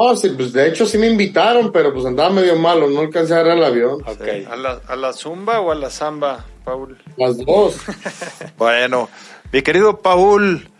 Oh, 0.00 0.14
sí, 0.14 0.28
pues 0.28 0.52
de 0.52 0.68
hecho 0.68 0.86
sí 0.86 0.96
me 0.96 1.08
invitaron, 1.08 1.72
pero 1.72 1.92
pues 1.92 2.06
andaba 2.06 2.30
medio 2.30 2.54
malo, 2.54 2.88
no 2.88 3.00
alcancé 3.00 3.34
a 3.34 3.38
agarrar 3.40 3.58
el 3.58 3.64
avión. 3.64 4.00
¿A 4.48 4.54
la, 4.56 4.80
¿A 4.86 4.94
la 4.94 5.12
zumba 5.12 5.60
o 5.60 5.72
a 5.72 5.74
la 5.74 5.90
samba, 5.90 6.44
Paul? 6.64 6.96
Las 7.16 7.36
dos. 7.44 7.76
Bueno, 8.56 9.08
mi 9.52 9.62
querido 9.62 9.98
Paul, 9.98 10.70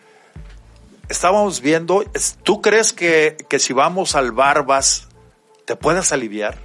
estábamos 1.09 1.61
viendo, 1.61 2.05
¿tú 2.45 2.63
crees 2.63 2.93
que, 2.93 3.37
que 3.49 3.59
si 3.59 3.73
vamos 3.73 4.15
al 4.15 4.31
Barbas 4.31 5.09
te 5.65 5.75
puedas 5.75 6.13
aliviar 6.13 6.57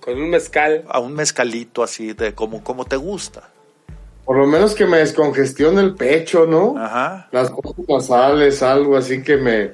Con 0.00 0.20
un 0.20 0.28
mezcal. 0.28 0.84
a 0.86 0.98
un 0.98 1.14
mezcalito 1.14 1.82
así 1.82 2.12
de 2.12 2.34
como, 2.34 2.62
como 2.62 2.84
te 2.84 2.96
gusta? 2.96 3.48
Por 4.26 4.36
lo 4.36 4.46
menos 4.46 4.74
que 4.74 4.84
me 4.84 4.98
descongestione 4.98 5.80
el 5.80 5.94
pecho, 5.94 6.44
¿no? 6.46 6.74
Ajá. 6.76 7.28
Las 7.32 7.48
cosas 7.50 7.74
nasales, 7.88 8.62
algo 8.62 8.98
así 8.98 9.22
que 9.22 9.38
me 9.38 9.72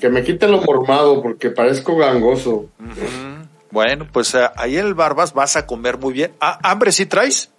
que 0.00 0.08
me 0.08 0.22
quite 0.22 0.48
lo 0.48 0.60
mormado 0.62 1.22
porque 1.22 1.50
parezco 1.50 1.96
gangoso. 1.96 2.66
Bueno, 3.70 4.06
pues 4.10 4.34
eh, 4.34 4.48
ahí 4.56 4.78
en 4.78 4.86
el 4.86 4.94
Barbas 4.94 5.34
vas 5.34 5.56
a 5.56 5.66
comer 5.66 5.98
muy 5.98 6.12
bien. 6.14 6.32
Ah, 6.40 6.58
¿Hambre 6.62 6.90
sí 6.92 7.06
traes? 7.06 7.50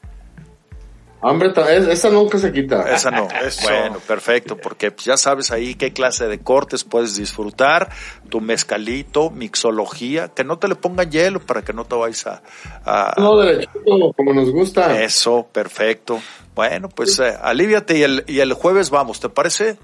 Hambre, 1.21 1.51
esa 1.91 2.09
nunca 2.09 2.37
se 2.37 2.49
quita. 2.53 2.89
Esa 2.95 3.11
no. 3.11 3.27
Eso. 3.45 3.67
Bueno, 3.67 3.97
perfecto, 4.07 4.55
porque 4.55 4.89
pues, 4.89 5.05
ya 5.05 5.17
sabes 5.17 5.51
ahí 5.51 5.75
qué 5.75 5.91
clase 5.91 6.27
de 6.27 6.39
cortes 6.39 6.85
puedes 6.85 7.17
disfrutar, 7.17 7.89
tu 8.29 8.39
mezcalito, 8.39 9.29
mixología, 9.29 10.29
que 10.29 10.45
no 10.45 10.57
te 10.59 10.69
le 10.69 10.75
pongan 10.75 11.11
hielo 11.11 11.41
para 11.41 11.61
que 11.61 11.73
no 11.73 11.83
te 11.83 11.95
vayas 11.95 12.25
a... 12.25 12.41
a- 12.85 13.15
No, 13.17 13.37
derechito, 13.37 14.13
como 14.15 14.33
nos 14.33 14.49
gusta. 14.51 15.01
Eso, 15.03 15.45
perfecto. 15.51 16.21
Bueno, 16.55 16.87
pues 16.87 17.19
eh, 17.19 17.35
aliviate 17.41 17.97
y 17.97 18.03
el, 18.03 18.23
y 18.25 18.39
el 18.39 18.53
jueves 18.53 18.89
vamos, 18.89 19.19
¿te 19.19 19.27
parece? 19.27 19.77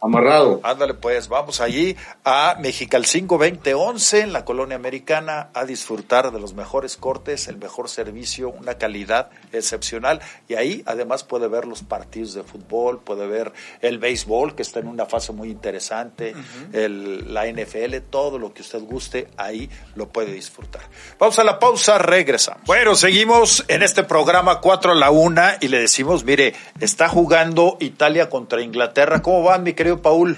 Amarrado. 0.00 0.60
Ándale, 0.62 0.94
pues 0.94 1.28
vamos 1.28 1.60
allí 1.60 1.96
a 2.24 2.56
Mexicalcingo 2.60 3.36
2011 3.36 4.20
en 4.20 4.32
la 4.32 4.44
colonia 4.44 4.76
americana 4.76 5.48
a 5.54 5.64
disfrutar 5.64 6.30
de 6.30 6.38
los 6.38 6.54
mejores 6.54 6.96
cortes, 6.96 7.48
el 7.48 7.56
mejor 7.56 7.88
servicio, 7.88 8.48
una 8.48 8.74
calidad 8.74 9.30
excepcional. 9.52 10.20
Y 10.46 10.54
ahí 10.54 10.84
además 10.86 11.24
puede 11.24 11.48
ver 11.48 11.66
los 11.66 11.82
partidos 11.82 12.34
de 12.34 12.44
fútbol, 12.44 13.00
puede 13.00 13.26
ver 13.26 13.52
el 13.80 13.98
béisbol 13.98 14.54
que 14.54 14.62
está 14.62 14.78
en 14.78 14.86
una 14.86 15.06
fase 15.06 15.32
muy 15.32 15.50
interesante, 15.50 16.32
el, 16.72 17.34
la 17.34 17.46
NFL, 17.46 17.96
todo 18.08 18.38
lo 18.38 18.54
que 18.54 18.62
usted 18.62 18.80
guste, 18.80 19.28
ahí 19.36 19.68
lo 19.96 20.08
puede 20.08 20.32
disfrutar. 20.32 20.82
Vamos 21.18 21.40
a 21.40 21.44
la 21.44 21.58
pausa, 21.58 21.98
regresamos. 21.98 22.62
Bueno, 22.66 22.94
seguimos 22.94 23.64
en 23.66 23.82
este 23.82 24.04
programa 24.04 24.60
4 24.60 24.92
a 24.92 24.94
la 24.94 25.10
1 25.10 25.42
y 25.60 25.68
le 25.68 25.80
decimos, 25.80 26.24
mire, 26.24 26.54
está 26.78 27.08
jugando 27.08 27.76
Italia 27.80 28.30
contra 28.30 28.62
Inglaterra. 28.62 29.22
¿Cómo 29.22 29.42
van, 29.42 29.64
mi 29.64 29.72
querido 29.72 29.87
Paul? 29.96 30.36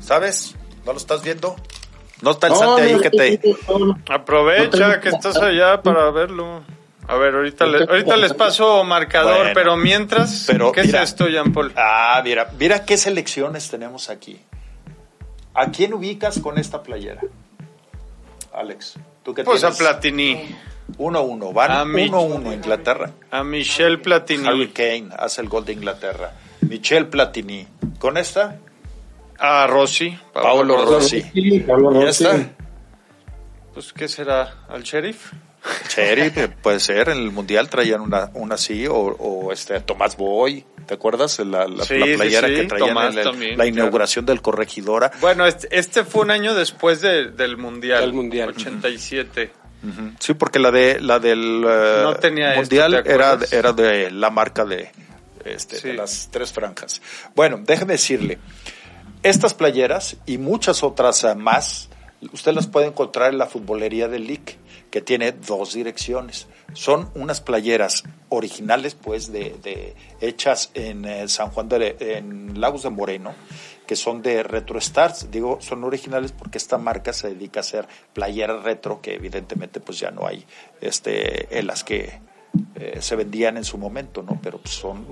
¿Sabes? 0.00 0.54
¿No 0.84 0.92
lo 0.92 0.98
estás 0.98 1.22
viendo? 1.22 1.56
No 2.22 2.32
está 2.32 2.48
el 2.48 2.54
Santi 2.54 2.82
ahí 2.82 2.92
no, 2.94 3.00
que 3.00 3.10
te... 3.10 3.40
no, 3.68 3.78
no. 3.78 3.98
Aprovecha 4.10 4.88
No 4.96 5.00
que 5.00 5.08
estás 5.08 5.36
allá 5.36 5.80
para 5.82 6.10
verlo. 6.10 6.62
A 7.08 7.16
ver, 7.16 7.34
ahorita, 7.34 7.66
le- 7.66 7.84
ahorita 7.84 8.16
les 8.16 8.34
paso 8.34 8.84
marcador, 8.84 9.36
Bueno. 9.38 9.50
pero 9.54 9.76
mientras, 9.76 10.44
Pero, 10.46 10.70
¿qué 10.70 10.84
mira. 10.84 11.02
es 11.02 11.10
esto, 11.10 11.28
Jean 11.28 11.52
Paul? 11.52 11.72
Ah, 11.76 12.20
mira, 12.24 12.50
mira 12.58 12.84
qué 12.84 12.96
selecciones 12.96 13.68
tenemos 13.70 14.10
aquí. 14.10 14.38
¿A 15.54 15.66
quién 15.70 15.92
ubicas 15.94 16.38
con 16.38 16.58
esta 16.58 16.82
playera? 16.82 17.20
Alex, 18.52 18.94
tú 19.24 19.34
que 19.34 19.42
Pues 19.44 19.64
a 19.64 19.70
tienes 19.70 19.78
Platini, 19.78 20.56
1-1, 20.98 21.52
van 21.52 21.70
A 21.70 21.84
mi- 21.84 22.08
1-1 22.08 22.52
Inglaterra. 22.54 23.10
a 23.30 23.42
Michel 23.44 23.94
Harry 23.94 23.96
Platini, 24.02 24.68
Kane 24.68 25.08
hace 25.18 25.40
el 25.40 25.48
gol 25.48 25.64
de 25.64 25.72
Inglaterra. 25.72 26.32
Michel 26.62 27.08
Platini. 27.08 27.66
¿Con 27.98 28.16
esta? 28.18 28.58
A 29.40 29.66
Rossi, 29.66 30.16
Paolo 30.32 30.84
Rossi. 30.84 31.22
Sí, 31.32 31.60
Pablo 31.60 31.90
¿Y 32.00 32.04
Rossi. 32.04 32.24
esta? 32.24 32.48
Pues, 33.74 33.92
¿qué 33.92 34.08
será? 34.08 34.64
¿Al 34.68 34.82
sheriff? 34.82 35.32
Cherry, 35.88 36.32
eh, 36.36 36.48
puede 36.62 36.80
ser, 36.80 37.10
en 37.10 37.18
el 37.18 37.30
Mundial 37.30 37.68
traían 37.68 38.00
una, 38.00 38.30
una 38.32 38.54
así, 38.54 38.86
o, 38.86 38.94
o 38.94 39.52
este 39.52 39.78
Tomás 39.80 40.16
Boy, 40.16 40.64
¿te 40.86 40.94
acuerdas? 40.94 41.38
La, 41.40 41.68
la, 41.68 41.84
Sí, 41.84 41.98
la 41.98 42.06
sí, 42.06 42.14
playera 42.16 42.48
sí, 42.48 42.54
que 42.54 42.64
traían 42.64 42.88
Tomás 42.88 43.12
en 43.12 43.18
el- 43.18 43.24
también, 43.24 43.50
la 43.50 43.56
claro. 43.64 43.68
inauguración 43.68 44.24
del 44.24 44.40
Corregidora. 44.40 45.10
Bueno, 45.20 45.46
este, 45.46 45.68
este 45.78 46.04
fue 46.04 46.22
un 46.22 46.30
año 46.30 46.54
después 46.54 47.02
de- 47.02 47.30
del 47.32 47.58
Mundial. 47.58 48.00
Del 48.00 48.12
Mundial. 48.14 48.48
87. 48.56 49.52
Ujú. 49.82 50.12
Sí, 50.18 50.32
porque 50.34 50.58
la 50.58 50.70
de 50.70 50.98
la 51.00 51.18
del 51.18 51.62
eh, 51.68 52.00
No 52.04 52.14
tenía 52.16 52.50
esto, 52.50 52.60
mundial 52.60 53.02
¿te 53.02 53.12
era 53.12 53.38
era 53.50 53.72
de 53.74 54.10
la 54.10 54.30
marca 54.30 54.64
de 54.64 54.90
este 55.44 55.76
Sí. 55.76 55.88
de 55.88 55.94
las 55.94 56.28
tres 56.30 56.52
franjas. 56.52 57.02
Bueno, 57.34 57.60
déjeme 57.62 57.94
decirle, 57.94 58.38
estas 59.22 59.54
playeras 59.54 60.16
y 60.26 60.38
muchas 60.38 60.82
otras 60.82 61.24
eh, 61.24 61.34
más, 61.34 61.88
usted 62.32 62.52
las 62.52 62.66
puede 62.66 62.86
encontrar 62.86 63.32
en 63.32 63.38
la 63.38 63.46
futbolería 63.46 64.08
del 64.08 64.26
LIC, 64.26 64.58
que 64.90 65.00
tiene 65.00 65.32
dos 65.32 65.74
direcciones. 65.74 66.48
Son 66.72 67.10
unas 67.14 67.40
playeras 67.40 68.02
originales, 68.28 68.94
pues, 68.94 69.32
de, 69.32 69.56
de 69.62 69.94
hechas 70.20 70.70
en 70.74 71.04
eh, 71.04 71.28
San 71.28 71.50
Juan 71.50 71.68
de 71.68 71.96
en 71.98 72.60
Lagos 72.60 72.82
de 72.82 72.90
Moreno, 72.90 73.34
que 73.86 73.96
son 73.96 74.22
de 74.22 74.42
Retro 74.42 74.78
Stars. 74.78 75.30
Digo, 75.30 75.58
son 75.60 75.84
originales 75.84 76.32
porque 76.32 76.58
esta 76.58 76.78
marca 76.78 77.12
se 77.12 77.28
dedica 77.28 77.60
a 77.60 77.62
hacer 77.62 77.88
playeras 78.12 78.62
retro, 78.62 79.00
que 79.00 79.14
evidentemente 79.14 79.80
pues 79.80 79.98
ya 79.98 80.10
no 80.10 80.26
hay 80.26 80.44
este 80.80 81.58
en 81.58 81.66
las 81.66 81.84
que 81.84 82.20
eh, 82.74 82.98
se 83.00 83.16
vendían 83.16 83.56
en 83.56 83.64
su 83.64 83.78
momento, 83.78 84.22
¿no? 84.22 84.40
Pero 84.42 84.58
pues, 84.58 84.74
son 84.74 85.06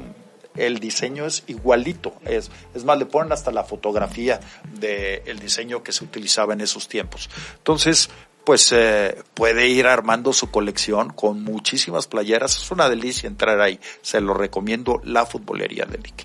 el 0.67 0.79
diseño 0.81 1.27
es 1.27 1.45
igualito. 1.47 2.15
Es, 2.25 2.51
es 2.75 2.85
más, 2.85 2.99
le 2.99 3.07
ponen 3.07 3.33
hasta 3.33 3.51
la 3.53 3.65
fotografía 3.65 4.41
del 4.75 5.39
diseño 5.39 5.83
que 5.83 5.93
se 5.93 6.05
utilizaba 6.05 6.53
en 6.55 6.61
esos 6.61 6.89
tiempos. 6.89 7.29
Entonces, 7.59 8.11
pues 8.45 8.73
eh, 8.73 9.17
puede 9.35 9.69
ir 9.69 9.87
armando 9.87 10.33
su 10.33 10.51
colección 10.51 11.11
con 11.13 11.43
muchísimas 11.45 12.07
playeras. 12.07 12.57
Es 12.57 12.71
una 12.71 12.89
delicia 12.89 13.27
entrar 13.27 13.61
ahí. 13.61 13.79
Se 14.01 14.21
lo 14.21 14.33
recomiendo, 14.35 15.01
la 15.05 15.27
futbolería 15.27 15.85
del 15.85 16.01
Ike. 16.05 16.25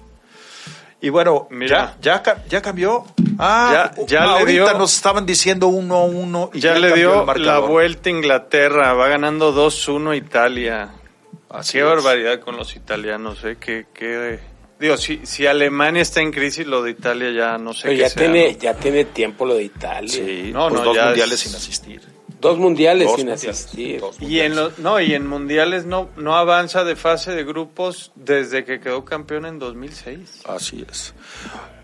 Y 1.02 1.10
bueno, 1.10 1.48
Mira. 1.52 1.98
ya, 2.02 2.24
ya, 2.24 2.44
ya 2.48 2.62
cambió. 2.62 3.04
Ah, 3.38 3.92
Ya- 3.98 4.06
ya 4.06 4.26
le 4.26 4.32
ahorita 4.40 4.70
dio- 4.70 4.78
nos 4.78 4.96
estaban 4.96 5.26
diciendo 5.26 5.68
1-1 5.68 6.50
y 6.54 6.62
Ya, 6.62 6.76
le 6.76 6.88
cambió 6.90 7.26
dio 7.26 7.34
la 7.44 7.60
vuelta 7.60 8.08
a 8.08 8.12
Inglaterra, 8.14 8.94
va 8.94 9.10
ganando 9.10 9.52
2-1 9.52 10.14
Italia. 10.16 10.94
Así 11.54 11.74
Qué 11.74 11.80
es. 11.80 11.86
barbaridad 11.86 12.40
con 12.42 12.58
los 12.58 12.76
italianos, 12.76 13.44
¿eh? 13.46 13.58
Qué, 13.60 13.86
qué... 13.94 14.40
Digo, 14.80 14.98
si, 14.98 15.22
si 15.26 15.46
Alemania 15.46 16.02
está 16.02 16.20
en 16.20 16.32
crisis, 16.32 16.66
lo 16.68 16.82
de 16.84 16.92
Italia 16.92 17.32
ya 17.32 17.58
no 17.58 17.74
sé 17.74 17.84
Pero 17.84 17.94
qué 17.94 18.00
ya 18.02 18.10
sea, 18.10 18.24
tiene, 18.24 18.52
¿no? 18.54 18.60
ya 18.60 18.74
tiene 18.74 19.06
tiempo 19.06 19.46
lo 19.46 19.56
de 19.56 19.64
Italia. 19.64 20.10
Sí, 20.10 20.50
No, 20.52 20.68
pues 20.68 20.82
no, 20.82 20.88
dos 20.88 20.96
ya 20.98 21.06
mundiales 21.06 21.34
es- 21.36 21.40
sin 21.42 21.56
asistir. 21.56 22.02
Dos 22.42 22.58
mundiales 22.58 23.08
Dos 23.08 23.16
sin 23.16 23.28
mundiales, 23.30 23.60
asistir. 23.62 24.02
dos 24.02 24.18
Y 24.22 24.42
en 24.42 24.56
los, 24.58 24.78
no, 24.80 25.00
y 25.00 25.14
en 25.14 25.26
mundiales 25.26 25.86
no, 25.86 26.10
no 26.18 26.36
avanza 26.36 26.84
de 26.84 26.98
fase 26.98 27.32
de 27.32 27.46
grupos 27.46 28.12
desde 28.16 28.66
que 28.66 28.82
quedó 28.82 29.06
campeón 29.06 29.46
en 29.46 29.60
2006. 29.60 30.42
Así 30.46 30.86
es. 30.90 31.14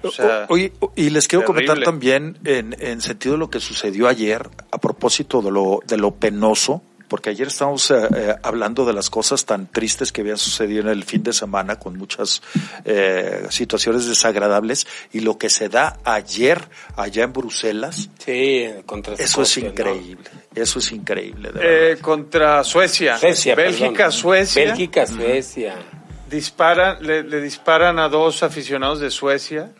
O 0.04 0.12
sea, 0.12 0.48
O- 0.50 0.54
oye, 0.56 0.74
o- 0.82 0.92
y 0.98 1.12
les 1.12 1.30
quiero 1.30 1.46
comentar 1.46 1.80
también 1.84 2.38
en, 2.44 2.76
en 2.80 3.00
sentido 3.00 3.34
de 3.36 3.40
lo 3.40 3.50
que 3.50 3.62
sucedió 3.62 4.10
ayer 4.10 4.50
a 4.72 4.78
propósito 4.80 5.42
de 5.42 5.52
lo, 5.52 5.80
de 5.88 5.96
lo 5.96 6.12
penoso, 6.16 6.82
porque 7.10 7.32
ayer 7.32 7.48
estábamos 7.48 7.92
eh, 7.92 8.08
eh, 8.16 8.36
hablando 8.44 8.86
de 8.86 8.94
las 8.94 9.10
cosas 9.10 9.46
tan 9.46 9.68
tristes 9.68 10.12
que 10.12 10.22
habían 10.22 10.38
sucedido 10.38 10.82
en 10.82 10.90
el 10.90 11.04
fin 11.04 11.24
de 11.24 11.34
semana 11.34 11.78
con 11.78 11.98
muchas 11.98 12.42
eh, 12.86 13.48
situaciones 13.50 14.06
desagradables 14.06 14.88
y 15.12 15.20
lo 15.20 15.38
que 15.38 15.50
se 15.50 15.68
da 15.68 15.98
ayer 16.06 16.62
allá 16.96 17.24
en 17.24 17.34
Bruselas, 17.34 18.10
Sí, 18.24 18.68
contra 18.86 19.16
eso 19.16 19.42
es 19.42 19.58
increíble, 19.58 20.30
eso 20.56 20.80
es 20.80 20.92
increíble. 20.92 21.52
De 21.52 21.94
eh, 21.94 21.98
contra 21.98 22.64
Suecia. 22.64 23.18
Suecia, 23.18 23.56
Bélgica, 23.56 23.92
perdón. 23.92 24.12
Suecia. 24.12 24.66
Bélgica, 24.66 25.08
Suecia. 25.08 25.99
Disparan, 26.30 26.98
le, 27.02 27.24
le 27.24 27.42
disparan 27.42 27.98
a 27.98 28.08
dos 28.10 28.44
aficionados 28.44 29.00
de 29.00 29.10
Suecia, 29.10 29.72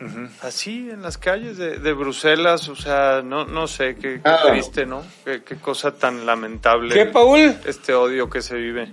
así 0.42 0.88
en 0.90 1.02
las 1.02 1.16
calles 1.18 1.56
de, 1.58 1.78
de 1.78 1.92
Bruselas, 1.92 2.68
o 2.68 2.76
sea, 2.76 3.22
no, 3.24 3.44
no 3.44 3.68
sé, 3.68 3.94
qué, 3.96 4.14
qué 4.14 4.20
Ah. 4.24 4.40
triste, 4.48 4.86
¿no? 4.86 5.02
Qué, 5.24 5.42
qué 5.44 5.56
cosa 5.56 5.92
tan 5.92 6.26
lamentable. 6.26 6.94
¿Qué, 6.94 7.06
Paul? 7.06 7.56
Este 7.64 7.94
odio 7.94 8.28
que 8.28 8.42
se 8.42 8.56
vive. 8.56 8.90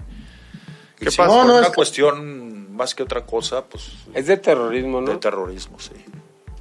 ¿Qué 0.99 1.09
Sí, 1.09 1.17
pasa? 1.17 1.29
No, 1.31 1.37
por 1.39 1.47
no, 1.47 1.57
una 1.57 1.67
es- 1.67 1.73
cuestión 1.73 2.75
más 2.75 2.93
que 2.93 3.03
otra 3.03 3.25
cosa, 3.25 3.63
pues 3.65 3.91
Es 4.13 4.27
de 4.27 4.37
terrorismo, 4.37 5.01
¿no? 5.01 5.11
De 5.13 5.17
terrorismo, 5.17 5.79
sí. 5.79 5.93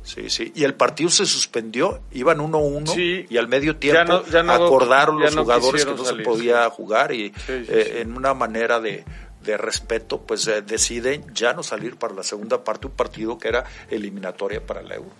Sí, 0.02 0.30
sí. 0.30 0.52
Y 0.54 0.62
el 0.62 0.74
partido 0.74 1.10
se 1.10 1.26
suspendió, 1.26 2.00
iban 2.12 2.38
1-1 2.40 2.86
Sí. 2.94 3.26
y 3.28 3.38
al 3.38 3.48
medio 3.48 3.74
tiempo 3.76 3.98
Ya 3.98 4.04
no- 4.04 4.24
ya 4.26 4.42
no- 4.44 4.52
acordaron 4.52 5.18
ya 5.18 5.24
los 5.24 5.34
no 5.34 5.42
jugadores 5.42 5.84
que 5.84 5.90
no 5.90 6.04
salir, 6.04 6.18
se 6.24 6.24
podía 6.30 6.70
jugar 6.70 7.12
y 7.12 7.30
Sí, 7.30 7.34
sí, 7.44 7.64
eh, 7.68 7.90
sí. 7.92 7.98
en 8.02 8.16
una 8.16 8.32
manera 8.32 8.78
de, 8.78 9.04
de 9.46 9.56
respeto, 9.56 10.18
pues 10.20 10.46
eh, 10.48 10.60
deciden 10.60 11.24
ya 11.32 11.54
no 11.54 11.62
salir 11.62 11.96
para 11.96 12.12
la 12.14 12.22
segunda 12.22 12.62
parte, 12.64 12.88
un 12.88 12.92
partido 12.92 13.38
que 13.38 13.48
era 13.48 13.64
eliminatoria 13.90 14.60
para 14.66 14.80
el 14.80 14.92
Euro. 14.92 15.10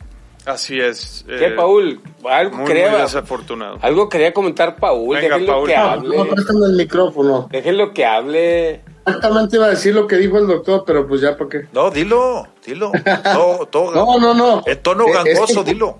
Así 0.45 0.79
es. 0.79 1.25
¿Qué, 1.27 1.47
eh, 1.47 1.51
Paul? 1.53 2.01
Algo 2.29 2.59
Muy, 2.59 2.67
quería, 2.67 2.91
muy 2.91 3.01
desafortunado. 3.01 3.79
algo 3.83 4.09
quería 4.09 4.33
comentar 4.33 4.77
Paul. 4.77 5.09
Venga, 5.17 5.21
Déjenlo 5.39 5.53
Paul. 5.55 5.67
que 5.69 5.77
hable. 5.77 6.17
No, 6.17 6.67
el 6.67 6.73
micrófono. 6.77 7.49
Déjenlo 7.51 7.93
que 7.93 8.05
hable. 8.05 8.81
Exactamente 9.07 9.57
iba 9.57 9.67
a 9.67 9.71
decir 9.71 9.95
lo 9.95 10.07
que 10.07 10.17
dijo 10.17 10.39
el 10.39 10.47
doctor, 10.47 10.85
pero 10.87 11.07
pues 11.09 11.21
ya 11.21 11.37
para 11.37 11.51
qué. 11.51 11.67
No, 11.73 11.91
dilo, 11.91 12.47
dilo. 12.65 12.93
Todo, 13.25 13.67
todo- 13.67 13.93
No, 13.95 14.19
no, 14.21 14.35
no. 14.35 14.63
En 14.67 14.83
tono 14.83 15.07
es 15.09 15.15
gangoso, 15.15 15.65
dilo. 15.65 15.99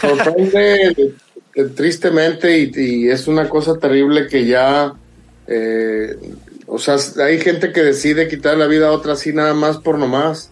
sorprende 0.00 0.94
eh, 1.54 1.64
tristemente 1.74 2.56
y, 2.58 2.70
y 2.76 3.08
es 3.10 3.26
una 3.26 3.48
cosa 3.48 3.76
terrible 3.78 4.26
que 4.28 4.46
ya, 4.46 4.92
eh, 5.48 6.16
o 6.68 6.78
sea, 6.78 6.96
hay 7.24 7.40
gente 7.40 7.72
que 7.72 7.82
decide 7.82 8.28
quitar 8.28 8.56
la 8.56 8.66
vida 8.66 8.88
a 8.88 8.92
otra 8.92 9.14
así 9.14 9.32
nada 9.32 9.54
más 9.54 9.78
por 9.78 9.98
nomás. 9.98 10.50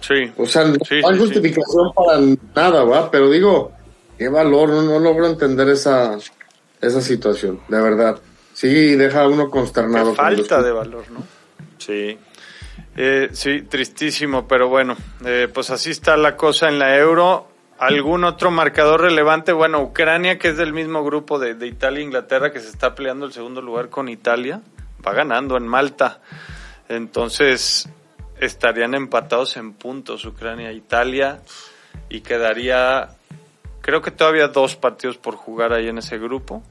Sí. 0.00 0.32
O 0.36 0.46
sea, 0.46 0.64
no 0.64 0.74
Sí, 0.86 0.96
hay 0.96 1.02
sí, 1.02 1.12
sí. 1.12 1.18
justificación 1.18 1.92
para 1.94 2.20
nada, 2.54 2.84
¿va? 2.84 3.10
Pero 3.10 3.30
digo, 3.30 3.72
qué 4.18 4.28
valor, 4.28 4.68
no, 4.68 4.82
no 4.82 4.98
logro 4.98 5.26
entender 5.26 5.68
esa, 5.68 6.18
esa 6.80 7.00
situación, 7.00 7.60
de 7.68 7.80
verdad. 7.80 8.18
Sí, 8.52 8.96
deja 8.96 9.22
a 9.22 9.28
uno 9.28 9.48
consternado. 9.48 10.10
Qué 10.10 10.16
falta 10.16 10.62
de 10.62 10.72
valor, 10.72 11.04
¿no? 11.10 11.22
Sí. 11.78 12.18
Eh, 12.96 13.30
sí, 13.32 13.62
tristísimo, 13.62 14.46
pero 14.46 14.68
bueno, 14.68 14.96
eh, 15.24 15.48
pues 15.52 15.70
así 15.70 15.90
está 15.90 16.16
la 16.16 16.36
cosa 16.36 16.68
en 16.68 16.78
la 16.78 16.96
euro. 16.98 17.48
¿Algún 17.78 18.22
otro 18.22 18.52
marcador 18.52 19.00
relevante? 19.00 19.50
Bueno, 19.52 19.82
Ucrania, 19.82 20.38
que 20.38 20.48
es 20.50 20.56
del 20.56 20.72
mismo 20.72 21.02
grupo 21.02 21.40
de, 21.40 21.54
de 21.54 21.66
Italia 21.66 21.98
e 21.98 22.04
Inglaterra, 22.04 22.52
que 22.52 22.60
se 22.60 22.68
está 22.68 22.94
peleando 22.94 23.26
el 23.26 23.32
segundo 23.32 23.60
lugar 23.60 23.88
con 23.88 24.08
Italia, 24.08 24.60
va 25.06 25.12
ganando 25.12 25.56
en 25.56 25.66
Malta. 25.66 26.20
Entonces, 26.88 27.88
estarían 28.40 28.94
empatados 28.94 29.56
en 29.56 29.72
puntos 29.72 30.24
Ucrania 30.24 30.70
e 30.70 30.74
Italia 30.74 31.40
y 32.08 32.20
quedaría, 32.20 33.16
creo 33.80 34.02
que 34.02 34.10
todavía 34.10 34.48
dos 34.48 34.76
partidos 34.76 35.16
por 35.16 35.36
jugar 35.36 35.72
ahí 35.72 35.88
en 35.88 35.98
ese 35.98 36.18
grupo 36.18 36.62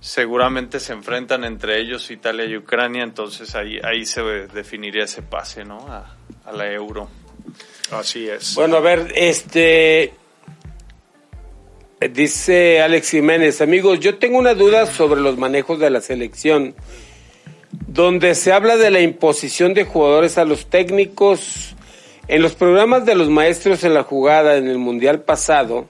seguramente 0.00 0.78
se 0.78 0.92
enfrentan 0.92 1.42
entre 1.42 1.80
ellos 1.80 2.10
Italia 2.10 2.44
y 2.44 2.56
Ucrania, 2.56 3.02
entonces 3.02 3.54
ahí, 3.56 3.80
ahí 3.82 4.06
se 4.06 4.22
definiría 4.22 5.04
ese 5.04 5.22
pase, 5.22 5.64
¿no? 5.64 5.78
A, 5.88 6.16
a 6.44 6.52
la 6.52 6.70
euro. 6.70 7.08
Así 7.90 8.28
es. 8.28 8.54
Bueno, 8.54 8.76
a 8.76 8.80
ver, 8.80 9.12
este. 9.14 10.12
Dice 12.10 12.82
Alex 12.82 13.10
Jiménez, 13.10 13.60
amigos, 13.62 13.98
yo 14.00 14.18
tengo 14.18 14.38
una 14.38 14.54
duda 14.54 14.86
sobre 14.86 15.20
los 15.20 15.38
manejos 15.38 15.78
de 15.78 15.88
la 15.88 16.00
selección, 16.00 16.74
donde 17.86 18.34
se 18.34 18.52
habla 18.52 18.76
de 18.76 18.90
la 18.90 19.00
imposición 19.00 19.74
de 19.74 19.84
jugadores 19.84 20.38
a 20.38 20.44
los 20.44 20.66
técnicos. 20.66 21.74
En 22.28 22.42
los 22.42 22.54
programas 22.54 23.06
de 23.06 23.14
los 23.14 23.28
maestros 23.30 23.84
en 23.84 23.94
la 23.94 24.02
jugada 24.02 24.56
en 24.56 24.68
el 24.68 24.78
Mundial 24.78 25.20
pasado, 25.22 25.88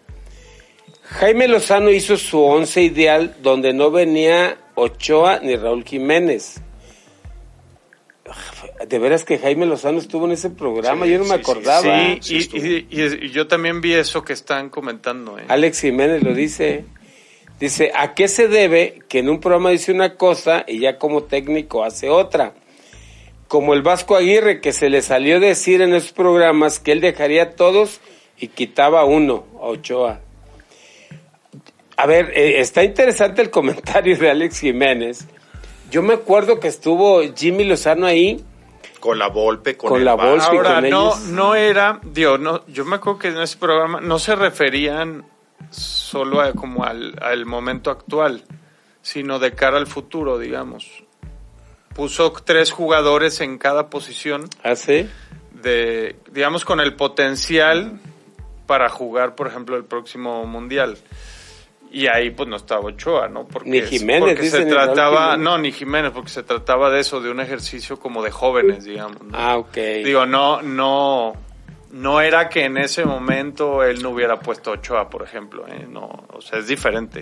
Jaime 1.03 1.49
Lozano 1.49 1.91
hizo 1.91 2.17
su 2.17 2.43
once 2.43 2.83
ideal 2.83 3.37
donde 3.43 3.73
no 3.73 3.91
venía 3.91 4.59
Ochoa 4.75 5.41
ni 5.43 5.57
Raúl 5.57 5.85
Jiménez. 5.85 6.61
De 8.89 8.99
veras 8.99 9.25
que 9.25 9.39
Jaime 9.39 9.67
Lozano 9.67 9.99
estuvo 9.99 10.27
en 10.27 10.33
ese 10.33 10.51
programa, 10.51 11.07
Sí, 11.07 11.13
yo 11.13 11.19
no 11.19 11.25
me 11.25 11.31
sí, 11.31 11.35
sí, 11.37 11.41
acordaba. 11.41 11.83
Sí, 11.83 12.19
sí 12.21 12.35
y, 12.35 12.39
estuvo. 12.39 12.61
y- 12.67 12.87
y- 12.91 13.27
y 13.27 13.31
yo 13.31 13.47
también 13.47 13.81
vi 13.81 13.95
eso 13.95 14.25
que 14.25 14.33
están 14.33 14.69
comentando. 14.69 15.39
¿eh? 15.39 15.45
Alex 15.49 15.81
Jiménez 15.81 16.23
lo 16.23 16.35
dice. 16.35 16.85
Dice, 17.59 17.91
¿a 17.95 18.15
qué 18.15 18.29
se 18.29 18.49
debe 18.49 19.01
que 19.09 19.21
en 19.21 19.31
un 19.31 19.41
programa 19.41 19.71
dice 19.71 19.91
una 19.91 20.17
cosa 20.17 20.65
y 20.67 20.81
ya 20.81 20.99
como 20.99 21.23
técnico 21.23 21.85
hace 21.85 22.11
otra? 22.11 22.53
Como 23.49 23.73
el 23.73 23.83
Vasco 23.83 24.15
Aguirre 24.15 24.61
que 24.61 24.73
se 24.73 24.91
le 24.91 25.01
salió 25.01 25.41
decir 25.41 25.81
en 25.81 25.95
esos 25.95 26.13
programas 26.13 26.79
que 26.81 26.93
él 26.93 27.01
dejaría 27.01 27.45
a 27.45 27.51
todos 27.53 28.01
y 28.39 28.49
quitaba 28.49 29.05
uno, 29.05 29.47
a 29.61 29.67
Ochoa. 29.69 30.21
A 31.97 32.07
ver, 32.07 32.33
eh, 32.35 32.61
está 32.61 32.85
interesante 32.85 33.41
el 33.41 33.51
comentario 33.51 34.19
de 34.19 34.31
Alex 34.31 34.61
Jiménez. 34.61 35.27
Yo 35.91 36.03
me 36.03 36.15
acuerdo 36.15 36.61
que 36.61 36.69
estuvo 36.69 37.23
Jimmy 37.35 37.65
Lozano 37.65 38.07
ahí. 38.07 38.45
Con 39.01 39.19
la 39.19 39.29
Volpe, 39.29 39.79
con, 39.79 39.91
Con 39.91 39.99
el 40.01 40.05
la. 40.05 40.15
Volpe. 40.15 40.45
Ahora, 40.45 40.81
con 40.81 40.91
no, 40.91 41.07
ellos. 41.07 41.21
no 41.29 41.55
era, 41.55 42.01
digo, 42.03 42.37
no, 42.37 42.67
yo 42.67 42.85
me 42.85 42.97
acuerdo 42.97 43.19
que 43.21 43.29
en 43.29 43.39
ese 43.39 43.57
programa 43.57 44.01
no 44.03 44.19
se 44.19 44.35
referían 44.35 45.25
solo 45.71 46.41
a, 46.41 46.53
como 46.53 46.85
al, 46.85 47.17
al 47.21 47.47
momento 47.47 47.91
actual, 47.91 48.43
sino 49.03 49.39
de 49.39 49.55
cara 49.55 49.77
al 49.79 49.87
futuro, 49.87 50.39
digamos. 50.39 51.05
Puso 51.95 52.33
tres 52.33 52.73
jugadores 52.73 53.41
en 53.41 53.59
cada 53.59 53.89
posición 53.89 54.49
¿Hace? 54.63 55.09
de, 55.53 56.17
digamos, 56.31 56.65
con 56.65 56.81
el 56.81 56.95
potencial 56.95 57.99
para 58.67 58.89
jugar, 58.89 59.35
por 59.35 59.47
ejemplo, 59.47 59.77
el 59.77 59.85
próximo 59.85 60.45
mundial. 60.47 60.99
Y 61.91 62.09
ahí 62.09 62.31
pues 62.31 62.49
no 62.49 62.57
estaba 62.57 62.81
Ochoa, 62.83 63.29
¿no? 63.29 63.47
Porque, 63.47 63.71
Ni 63.71 63.81
Jiménez, 63.81 64.35
porque 64.35 64.51
se 64.51 64.67
trataba, 64.67 65.33
Jiménez. 65.33 65.45
no, 65.45 65.59
ni 65.59 65.73
Jiménez, 65.73 66.11
porque 66.13 66.31
se 66.31 66.43
trataba 66.43 66.91
de 66.91 67.01
eso, 67.01 67.21
de 67.21 67.31
un 67.31 67.41
ejercicio 67.41 67.99
como 67.99 68.23
de 68.23 68.31
jóvenes, 68.31 68.85
digamos. 68.85 69.23
¿no? 69.23 69.31
Ah, 69.33 69.57
ok. 69.57 69.77
Digo, 70.05 70.27
no, 70.27 70.61
no, 70.63 71.33
no 71.97 72.21
era 72.21 72.49
que 72.49 72.65
en 72.65 72.77
ese 72.79 73.05
momento 73.05 73.83
él 73.83 74.03
no 74.03 74.11
hubiera 74.11 74.39
puesto 74.41 74.73
Ochoa, 74.73 75.09
por 75.11 75.23
ejemplo, 75.23 75.67
¿eh? 75.69 75.87
No, 75.89 76.27
o 76.33 76.41
sea, 76.41 76.59
es 76.59 76.67
diferente. 76.67 77.21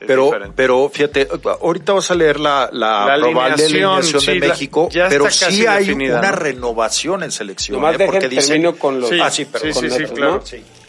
Es 0.00 0.06
Pero, 0.06 0.26
diferente. 0.26 0.52
pero 0.56 0.88
fíjate, 0.88 1.28
ahorita 1.60 1.92
vas 1.94 2.10
a 2.10 2.14
leer 2.14 2.38
la, 2.40 2.68
la, 2.72 3.16
La 3.16 3.18
probable 3.20 3.64
alineación, 3.64 3.90
alineación 3.92 4.20
sí, 4.20 4.38
de 4.40 4.48
México, 4.48 4.88
pero 4.92 5.30
sí 5.30 5.66
hay 5.66 5.84
definida, 5.84 6.18
una 6.18 6.30
¿no? 6.30 6.36
renovación 6.36 7.22
en 7.22 7.32
selección. 7.32 7.76
Nomás 7.76 7.98
¿eh? 8.00 8.06
Porque 8.06 8.28
dicen, 8.28 8.48
termino 8.62 8.76
con 8.76 9.00
los... 9.00 9.10
Sí, 9.10 9.18
Ah, 9.20 9.30
sí, 9.30 9.44
perdón. 9.46 9.74
sí, 9.74 9.90
sí, 9.90 10.04
claro. 10.04 10.32
¿no? 10.36 10.80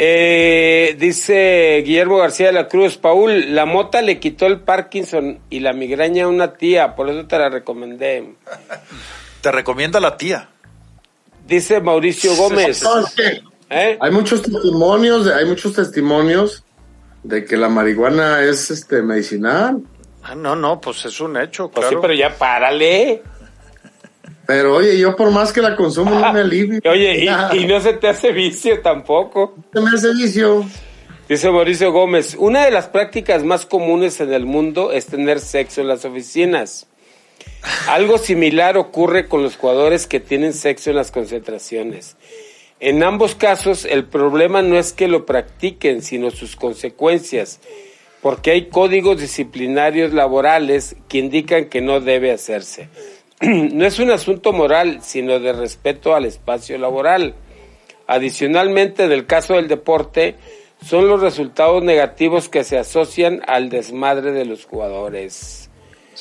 Eh, 0.00 0.94
dice 0.98 1.82
Guillermo 1.84 2.18
García 2.18 2.46
de 2.46 2.52
la 2.52 2.68
Cruz, 2.68 2.98
Paul, 2.98 3.54
la 3.54 3.66
mota 3.66 4.00
le 4.00 4.20
quitó 4.20 4.46
el 4.46 4.60
Parkinson 4.60 5.40
y 5.50 5.58
la 5.60 5.72
migraña 5.72 6.24
a 6.24 6.28
una 6.28 6.54
tía, 6.54 6.94
por 6.94 7.08
eso 7.10 7.26
te 7.26 7.38
la 7.38 7.48
recomendé. 7.48 8.34
Te 9.40 9.52
recomienda 9.52 10.00
la 10.00 10.16
tía. 10.16 10.48
Dice 11.48 11.80
Mauricio 11.80 12.36
Gómez. 12.36 12.82
No, 12.82 13.04
¿eh? 13.70 13.98
hay 14.00 14.10
muchos 14.12 14.42
testimonios, 14.42 15.24
de- 15.24 15.34
hay 15.34 15.46
muchos 15.46 15.72
testimonios 15.72 16.62
de 17.24 17.44
que 17.44 17.56
la 17.56 17.68
marihuana 17.68 18.42
es 18.44 18.70
este 18.70 19.02
medicinal. 19.02 19.80
Ah, 20.22 20.34
no, 20.34 20.54
no, 20.54 20.80
pues 20.80 21.04
es 21.06 21.20
un 21.20 21.36
hecho, 21.38 21.68
Pues 21.70 21.86
claro. 21.86 21.98
sí, 21.98 22.02
pero 22.02 22.14
ya 22.14 22.36
párale. 22.36 23.22
Pero 24.46 24.76
oye, 24.76 24.98
yo 24.98 25.14
por 25.16 25.30
más 25.30 25.52
que 25.52 25.60
la 25.60 25.74
consumo 25.76 26.10
no 26.18 26.32
me 26.32 26.40
alivio. 26.40 26.80
Oye, 26.90 27.24
y, 27.52 27.58
y 27.58 27.66
no 27.66 27.80
se 27.80 27.92
te 27.94 28.08
hace 28.08 28.32
vicio 28.32 28.80
tampoco. 28.80 29.54
Se 29.74 29.80
me 29.80 29.90
hace 29.90 30.12
vicio. 30.14 30.64
Dice 31.28 31.50
Mauricio 31.50 31.92
Gómez, 31.92 32.34
una 32.38 32.64
de 32.64 32.70
las 32.70 32.86
prácticas 32.88 33.44
más 33.44 33.66
comunes 33.66 34.20
en 34.20 34.32
el 34.32 34.46
mundo 34.46 34.90
es 34.92 35.04
tener 35.06 35.40
sexo 35.40 35.82
en 35.82 35.88
las 35.88 36.04
oficinas. 36.06 36.86
Algo 37.86 38.18
similar 38.18 38.76
ocurre 38.76 39.28
con 39.28 39.42
los 39.42 39.56
jugadores 39.56 40.06
que 40.06 40.20
tienen 40.20 40.52
sexo 40.52 40.90
en 40.90 40.96
las 40.96 41.10
concentraciones. 41.10 42.16
En 42.80 43.02
ambos 43.02 43.34
casos, 43.34 43.84
el 43.84 44.04
problema 44.04 44.62
no 44.62 44.78
es 44.78 44.92
que 44.92 45.08
lo 45.08 45.26
practiquen, 45.26 46.02
sino 46.02 46.30
sus 46.30 46.54
consecuencias, 46.54 47.60
porque 48.22 48.52
hay 48.52 48.68
códigos 48.68 49.20
disciplinarios 49.20 50.12
laborales 50.12 50.96
que 51.08 51.18
indican 51.18 51.66
que 51.66 51.80
no 51.80 52.00
debe 52.00 52.30
hacerse. 52.30 52.88
no 53.40 53.84
es 53.84 53.98
un 53.98 54.10
asunto 54.10 54.52
moral, 54.52 55.00
sino 55.02 55.40
de 55.40 55.52
respeto 55.52 56.14
al 56.14 56.24
espacio 56.24 56.78
laboral. 56.78 57.34
Adicionalmente, 58.06 59.04
en 59.04 59.12
el 59.12 59.26
caso 59.26 59.54
del 59.54 59.68
deporte, 59.68 60.36
son 60.84 61.08
los 61.08 61.20
resultados 61.20 61.82
negativos 61.82 62.48
que 62.48 62.64
se 62.64 62.78
asocian 62.78 63.42
al 63.46 63.68
desmadre 63.68 64.32
de 64.32 64.44
los 64.44 64.64
jugadores. 64.64 65.67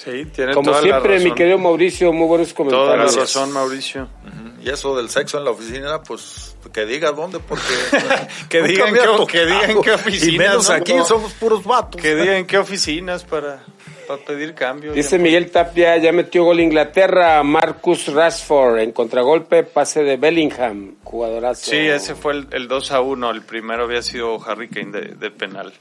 Sí, 0.04 0.26
tiene 0.26 0.54
Como 0.54 0.70
toda 0.70 0.82
siempre, 0.84 1.10
la 1.10 1.16
razón. 1.16 1.30
mi 1.30 1.36
querido 1.36 1.58
Mauricio, 1.58 2.14
muy 2.14 2.28
buenos 2.28 2.54
Toda 2.54 2.70
la 2.70 2.78
comentarios. 2.78 3.16
razón, 3.16 3.52
Mauricio. 3.52 4.04
Ujú. 4.04 4.62
Y 4.64 4.70
eso 4.70 4.95
del 4.95 5.10
sexo 5.10 5.39
en 5.39 5.45
la 5.45 5.52
oficina, 5.52 6.04
pues 6.04 6.56
que 6.72 6.86
diga 6.86 7.12
dónde, 7.14 7.39
porque. 7.39 7.64
Que 8.50 8.62
digan 8.62 8.93
qué- 8.93 9.26
que 9.28 9.45
digan 9.45 9.82
qué 9.82 9.91
oficinas, 9.93 10.28
Y 10.34 10.38
menos 10.38 10.70
¿no? 10.70 10.76
aquí, 10.76 10.93
No. 10.93 11.04
somos 11.06 11.34
puros 11.34 11.64
vatos. 11.64 12.00
Que 12.00 12.16
digan 12.16 12.45
qué 12.45 12.58
oficinas 12.60 13.24
para, 13.24 13.64
para 14.08 14.24
pedir 14.24 14.54
cambio. 14.54 14.93
Dice 14.93 15.18
Miguel 15.18 15.50
Tapia, 15.50 15.98
ya 15.98 16.12
metió 16.12 16.43
gol 16.43 16.60
Inglaterra, 16.60 17.41
Marcus 17.43 18.08
Rashford 18.14 18.80
en 18.80 18.91
contragolpe, 18.91 19.64
pase 19.64 20.04
de 20.04 20.18
Bellingham, 20.18 20.95
jugadorazo. 21.04 21.72
Sí, 21.72 21.78
ese 21.78 22.14
fue 22.14 22.34
el, 22.34 22.48
el 22.52 22.68
2 22.68 22.91
a 22.91 23.02
1. 23.02 23.32
El 23.32 23.41
primero 23.41 23.86
había 23.86 24.02
sido 24.04 24.39
Harry 24.48 24.68
Kane 24.70 24.91
de, 24.91 25.02
de 25.16 25.32
penal. 25.32 25.74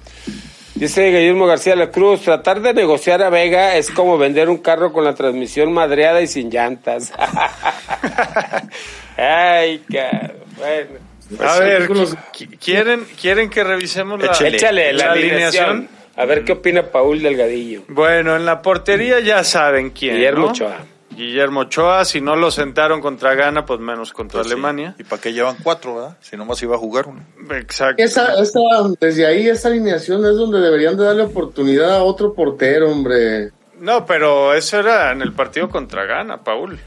Dice 0.77 1.07
Guillermo 1.11 1.47
García 1.47 1.74
La 1.74 1.91
Cruz, 1.91 2.22
tratar 2.22 2.61
de 2.61 2.74
negociar 2.74 3.22
a 3.22 3.31
Vega 3.31 3.77
es 3.77 3.91
como 3.91 4.18
vender 4.18 4.51
un 4.51 4.59
carro 4.59 4.93
con 4.93 5.05
la 5.05 5.14
transmisión 5.14 5.72
madreada 5.72 6.20
y 6.20 6.27
sin 6.27 6.51
llantas. 6.51 7.12
Ay, 9.16 9.83
cabrón. 9.91 10.33
Bueno. 10.59 11.47
a 11.51 11.59
ver, 11.61 11.83
algunos- 11.83 12.14
¿qui- 12.33 12.59
¿quieren, 12.62 13.07
¿quieren 13.20 13.49
que 13.51 13.64
revisemos 13.64 14.20
la, 14.22 14.33
Échale. 14.33 14.57
Échale 14.57 14.93
la, 14.93 15.07
la 15.07 15.12
alineación. 15.12 15.64
alineación? 15.64 15.89
A 16.16 16.24
ver 16.27 16.45
qué 16.45 16.53
opina 16.53 16.83
Paul 16.83 17.22
Delgadillo. 17.22 17.83
Bueno, 17.89 18.37
en 18.37 18.45
la 18.47 18.61
portería 18.62 19.20
ya 19.20 19.45
saben 19.45 19.91
quién. 19.91 20.14
Guillermo 20.16 20.47
¿no? 20.47 20.53
Ochoa. 20.53 20.77
Guillermo 21.17 21.61
Ochoa, 21.61 22.05
si 22.05 22.21
no 22.21 22.37
lo 22.37 22.51
sentaron 22.51 23.01
contra 23.01 23.35
Ghana, 23.35 23.64
pues 23.64 23.81
menos 23.81 24.12
contra 24.12 24.39
Pues 24.41 24.49
sí. 24.49 24.53
Alemania. 24.53 24.95
¿Y 24.99 25.05
para 25.05 25.21
qué 25.23 25.33
llevan 25.33 25.57
cuatro, 25.62 25.97
verdad? 25.97 26.17
Si 26.21 26.37
nomás 26.37 26.62
iba 26.62 26.77
a 26.77 26.79
jugar 26.79 27.07
uno. 27.09 27.25
Exacto. 27.51 28.03
Esa, 28.03 28.35
esa, 28.41 28.61
desde 29.01 29.27
ahí 29.27 29.49
esa 29.49 29.69
alineación 29.69 30.25
es 30.27 30.37
donde 30.37 30.61
deberían 30.61 30.97
de 30.97 31.05
darle 31.05 31.23
oportunidad 31.23 31.97
a 31.97 32.03
otro 32.03 32.35
portero, 32.35 32.91
hombre. 32.91 33.51
No, 33.81 34.05
pero 34.07 34.55
eso 34.55 34.79
era 34.79 35.12
en 35.12 35.23
el 35.23 35.33
partido 35.33 35.69
contra 35.69 36.05
Ghana, 36.05 36.45
Paul. 36.45 36.79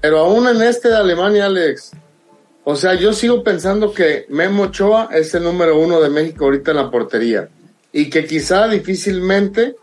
Pero 0.00 0.18
aún 0.18 0.46
en 0.48 0.62
este 0.62 0.88
de 0.88 0.96
Alemania, 0.96 1.46
Alex. 1.46 1.92
O 2.64 2.76
sea, 2.76 2.94
yo 2.94 3.12
sigo 3.12 3.42
pensando 3.44 3.92
que 3.92 4.26
Memo 4.30 4.64
Ochoa 4.64 5.08
es 5.12 5.34
el 5.34 5.44
número 5.44 5.78
uno 5.78 6.00
de 6.00 6.08
México 6.10 6.44
ahorita 6.46 6.70
en 6.70 6.76
la 6.78 6.90
portería. 6.90 7.48
Y 7.92 8.08
que 8.10 8.26
quizá 8.26 8.66
difícilmente 8.68 9.76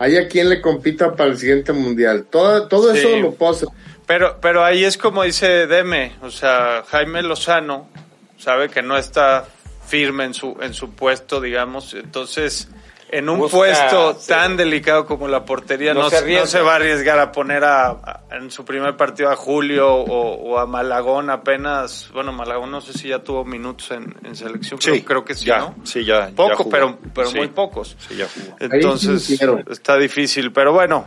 haya 0.00 0.26
quien 0.28 0.48
le 0.48 0.60
compita 0.60 1.14
para 1.14 1.30
el 1.30 1.38
siguiente 1.38 1.72
mundial. 1.72 2.26
Todo, 2.28 2.66
todo 2.66 2.92
Sí. 2.92 2.98
eso 2.98 3.16
lo 3.18 3.32
puedo 3.34 3.52
hacer. 3.52 3.68
Pero, 4.06 4.38
pero 4.40 4.64
ahí 4.64 4.82
es 4.84 4.98
como 4.98 5.22
dice 5.22 5.68
Deme, 5.68 6.12
o 6.22 6.30
sea, 6.30 6.82
Jaime 6.88 7.22
Lozano 7.22 7.88
sabe 8.38 8.68
que 8.70 8.82
no 8.82 8.96
está 8.98 9.46
firme 9.86 10.24
en 10.24 10.34
su, 10.34 10.56
en 10.60 10.74
su 10.74 10.90
puesto, 10.90 11.40
digamos, 11.40 11.94
entonces 11.94 12.68
en 13.12 13.28
un 13.28 13.38
Busca, 13.40 13.56
puesto 13.56 14.16
sí. 14.20 14.28
tan 14.28 14.56
delicado 14.56 15.04
como 15.06 15.26
la 15.28 15.44
portería 15.44 15.92
No 15.94 16.02
no, 16.02 16.10
se 16.10 16.32
no 16.40 16.46
se 16.46 16.60
va 16.60 16.72
a 16.72 16.76
arriesgar 16.76 17.18
a 17.18 17.32
poner 17.32 17.64
a, 17.64 17.88
a- 17.88 18.20
en 18.30 18.50
su 18.50 18.64
primer 18.64 18.96
partido 18.96 19.30
a 19.30 19.36
Julio 19.36 19.92
o, 19.92 20.34
o 20.52 20.58
a 20.58 20.66
Malagón 20.66 21.28
apenas, 21.30 22.08
bueno, 22.12 22.32
Malagón 22.32 22.70
no 22.70 22.80
sé 22.80 22.92
si 22.92 23.08
ya 23.08 23.18
tuvo 23.18 23.44
minutos 23.44 23.90
en, 23.90 24.14
en 24.24 24.36
selección, 24.36 24.78
creo, 24.78 25.04
creo 25.04 25.24
que 25.24 25.34
sí, 25.34 25.46
ya, 25.46 25.58
¿no? 25.58 25.74
Sí, 25.84 26.04
ya. 26.04 26.30
Poco, 26.34 26.68
pero, 26.70 26.98
pero 27.14 27.28
Sí. 27.28 27.36
muy 27.38 27.48
pocos. 27.48 27.96
Sí, 28.08 28.16
ya 28.16 28.26
jugó. 28.32 28.56
Entonces 28.60 29.40
está 29.68 29.96
difícil, 29.96 30.52
pero 30.52 30.72
bueno, 30.72 31.06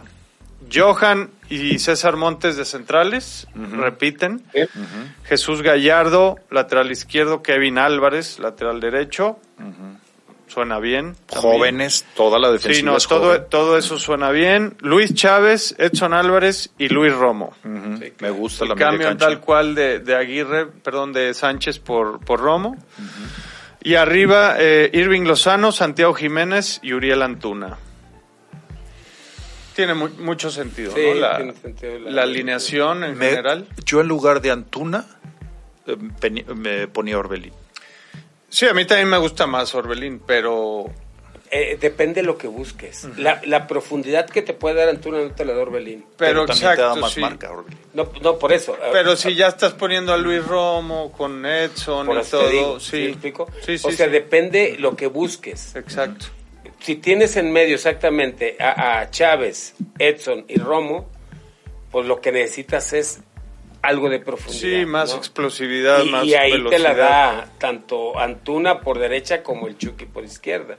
Johan 0.74 1.30
y 1.49 1.78
César 1.80 2.16
Montes 2.16 2.58
de 2.58 2.66
centrales, 2.66 3.47
repiten. 3.56 4.43
Jesús 5.26 5.62
Gallardo, 5.62 6.38
lateral 6.49 6.91
izquierdo, 6.91 7.43
Kevin 7.43 7.78
Álvarez, 7.78 8.39
lateral 8.39 8.80
derecho. 8.80 9.38
Suena 10.54 10.78
bien. 10.80 11.16
también. 11.26 11.41
Jóvenes, 11.54 12.06
toda 12.16 12.38
la 12.38 12.51
defensiva. 12.51 12.76
Sí, 12.76 12.84
no, 12.84 12.95
es 12.97 13.08
todo, 13.08 13.22
joven. 13.30 13.45
todo 13.49 13.78
eso 13.78 13.97
suena 13.97 14.30
bien. 14.30 14.76
Luis 14.82 15.16
Chávez, 15.16 15.74
Edson 15.80 16.14
Álvarez 16.14 16.70
y 16.78 16.89
Luis 16.89 17.12
Romo. 17.14 17.56
Me 17.64 18.30
gusta 18.30 18.66
El 18.66 18.70
la 18.70 18.76
cambio 18.76 19.18
tal 19.18 19.39
cual 19.39 19.74
de, 19.74 19.99
de 19.99 20.16
Aguirre, 20.16 20.68
perdón, 20.68 21.12
de 21.14 21.34
Sánchez 21.34 21.80
por, 21.80 22.20
por 22.20 22.39
Romo. 22.39 22.78
Y 23.82 23.95
arriba, 23.95 24.56
eh, 24.60 24.89
Irving 24.93 25.24
Lozano, 25.24 25.72
Santiago 25.72 26.14
Jiménez 26.14 26.80
y 26.84 26.93
Uriel 26.93 27.22
Antuna. 27.24 27.78
Tiene 29.76 29.95
mu- 29.95 30.10
mucho 30.20 30.51
sentido, 30.51 30.93
Sí, 30.93 31.01
¿no? 31.04 31.14
La, 31.16 31.38
tiene 31.38 31.54
sentido 31.54 31.99
la- 31.99 32.12
la 32.12 32.22
alineación 32.24 33.04
en 33.04 33.18
Me- 33.18 33.30
general. 33.30 33.66
Yo 33.86 34.01
en 34.01 34.08
lugar 34.08 34.39
de 34.41 34.51
Antuna 34.51 35.06
eh, 35.88 35.97
me 36.56 36.88
ponía 36.88 37.18
Orbelín. 37.18 37.54
Sí, 38.54 38.68
a 38.68 38.74
mí 38.76 38.86
también 38.86 39.10
me 39.10 39.18
gusta 39.18 39.47
más 39.47 39.74
Orbelín, 39.74 40.22
pero 40.26 40.86
Eh, 41.49 41.78
depende 41.80 42.22
de 42.22 42.28
lo 42.28 42.38
que 42.38 42.47
busques. 42.47 43.08
la, 43.18 43.41
la 43.45 43.66
profundidad 43.68 44.28
que 44.30 44.41
te 44.43 44.54
puede 44.54 44.76
dar 44.76 44.89
Antuna 44.89 45.20
no 45.22 45.32
te 45.32 45.43
la 45.43 45.54
da 45.54 45.62
Orbelín. 45.64 46.06
pero, 46.18 46.45
también 46.45 46.60
te 46.62 46.66
da 46.66 46.74
exacto, 46.74 47.01
más 47.01 47.12
sí. 47.14 47.20
marca 47.22 47.51
Orbelín. 47.51 47.80
No, 47.93 48.12
no 48.22 48.38
por 48.38 48.54
eso. 48.54 48.78
Pero 48.91 49.16
si 49.16 49.34
ya 49.36 49.47
estás 49.47 49.74
poniendo 49.74 50.14
a 50.14 50.18
Luis 50.18 50.45
Romo 50.45 51.12
con 51.12 51.45
Edson 51.45 52.06
por 52.06 52.22
y 52.22 52.24
todo, 52.30 52.49
digo, 52.49 52.80
sí. 52.80 52.89
¿sí 52.91 53.06
explico? 53.08 53.47
Sí, 53.66 53.78
sí, 53.80 53.88
o 53.88 53.91
sea, 53.91 54.06
sí. 54.06 54.12
depende 54.12 54.76
lo 54.78 54.95
que 54.95 55.08
busques. 55.08 55.76
Exacto. 55.76 56.26
Si 56.80 56.95
tienes 56.97 57.38
en 57.38 57.51
medio 57.51 57.76
exactamente 57.76 58.56
a, 58.60 58.99
a 58.99 59.10
Chávez, 59.10 59.74
Edson 59.97 60.45
y 60.47 60.60
Romo, 60.60 61.10
pues 61.91 62.06
lo 62.08 62.20
que 62.22 62.32
necesitas 62.32 62.93
es 62.93 63.20
algo 63.84 64.09
de 64.09 64.19
profundidad. 64.19 64.79
Sí, 64.79 64.86
más 64.86 65.11
¿no? 65.11 65.17
explosividad, 65.17 66.03
Y, 66.03 66.09
más 66.09 66.25
y 66.25 66.34
ahí 66.34 66.63
te 66.69 66.79
la 66.79 66.95
da 66.95 67.49
tanto 67.59 68.17
Antuna 68.17 68.79
por 68.79 68.97
derecha 68.97 69.43
como 69.43 69.67
el 69.67 69.77
Chucky 69.77 70.05
por 70.05 70.23
izquierda. 70.23 70.77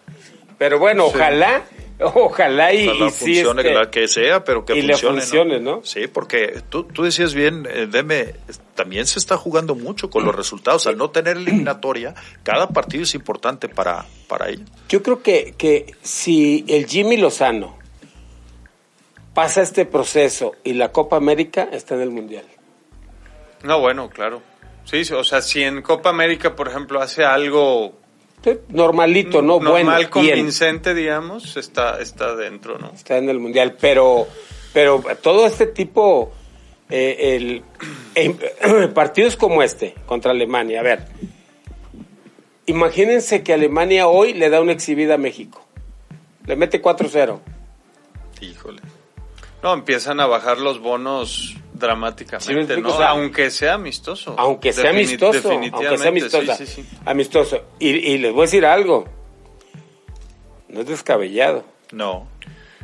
Pero 0.56 0.78
bueno, 0.78 1.06
ojalá, 1.06 1.64
ojalá 2.00 2.72
y, 2.72 2.88
Ojalá 2.88 3.06
y 3.06 3.10
sí, 3.10 3.24
funcione 3.34 3.62
este, 3.62 3.74
la 3.74 3.90
que 3.90 4.08
sea, 4.08 4.42
pero 4.44 4.64
que 4.64 4.74
y 4.76 4.82
le 4.82 4.94
funcione. 4.94 5.20
funcione, 5.20 5.60
¿no? 5.60 5.84
Sí, 5.84 6.06
porque 6.06 6.62
tú, 6.70 6.84
tú 6.84 7.02
decías 7.02 7.34
bien, 7.34 7.68
eh, 7.70 7.86
Deme, 7.90 8.36
también 8.74 9.06
se 9.06 9.18
está 9.18 9.36
jugando 9.36 9.74
mucho 9.74 10.08
con 10.08 10.24
los 10.24 10.34
resultados. 10.34 10.86
Al 10.86 10.96
no 10.96 11.10
tener 11.10 11.36
eliminatoria, 11.36 12.14
cada 12.42 12.68
partido 12.68 13.02
es 13.02 13.14
importante 13.14 13.68
para, 13.68 14.06
para 14.28 14.48
ella. 14.48 14.64
Yo 14.88 15.02
creo 15.02 15.22
que, 15.22 15.54
que 15.58 15.94
si 16.02 16.64
el 16.68 16.86
Jimmy 16.86 17.18
Lozano 17.18 17.76
pasa 19.34 19.60
este 19.60 19.84
proceso 19.84 20.52
y 20.64 20.72
la 20.72 20.92
Copa 20.92 21.16
América 21.16 21.68
está 21.70 21.96
en 21.96 22.00
el 22.00 22.10
Mundial. 22.10 22.44
No, 23.64 23.80
bueno, 23.80 24.08
claro. 24.10 24.40
Sí, 24.84 25.02
o 25.12 25.24
sea, 25.24 25.40
si 25.40 25.62
en 25.62 25.82
Copa 25.82 26.10
América, 26.10 26.54
por 26.54 26.68
ejemplo, 26.68 27.00
hace 27.00 27.24
algo 27.24 27.94
Normalito, 28.68 29.40
¿no? 29.40 29.58
normal, 29.58 29.70
bueno, 29.70 29.96
bien. 29.96 30.08
convincente, 30.10 30.94
digamos, 30.94 31.56
está, 31.56 31.98
está 32.00 32.36
dentro, 32.36 32.78
¿no? 32.78 32.92
está 32.94 33.16
en 33.16 33.30
el 33.30 33.40
mundial, 33.40 33.76
pero, 33.80 34.28
pero 34.74 35.02
todo 35.22 35.46
este 35.46 35.66
tipo, 35.66 36.30
eh, 36.90 37.36
el, 37.36 37.62
em- 38.14 38.92
partidos 38.94 39.36
como 39.36 39.62
este 39.62 39.94
contra 40.04 40.32
Alemania, 40.32 40.80
a 40.80 40.82
ver, 40.82 41.06
imagínense 42.66 43.42
que 43.42 43.54
Alemania 43.54 44.08
hoy 44.08 44.34
le 44.34 44.50
da 44.50 44.60
una 44.60 44.72
exhibida 44.72 45.14
a 45.14 45.18
México, 45.18 45.64
le 46.46 46.56
mete 46.56 46.82
4-0. 46.82 47.40
Híjole. 48.42 48.82
No, 49.62 49.72
empiezan 49.72 50.20
a 50.20 50.26
bajar 50.26 50.58
los 50.58 50.80
bonos 50.80 51.56
dramáticamente, 51.84 52.76
¿no? 52.78 52.88
o 52.88 52.96
sea, 52.96 53.08
aunque 53.10 53.50
sea 53.50 53.74
amistoso. 53.74 54.34
Aunque 54.36 54.72
sea 54.72 54.90
amistoso, 54.90 55.26
aunque 55.26 55.40
sea 55.40 55.50
definitivamente, 55.50 56.08
amistosa, 56.08 56.56
sí, 56.56 56.66
sí, 56.66 56.82
sí. 56.82 56.98
amistoso. 57.04 57.64
Y, 57.78 57.90
y 57.90 58.18
les 58.18 58.32
voy 58.32 58.42
a 58.42 58.44
decir 58.46 58.66
algo, 58.66 59.04
no 60.68 60.80
es 60.80 60.86
descabellado. 60.86 61.64
No. 61.92 62.28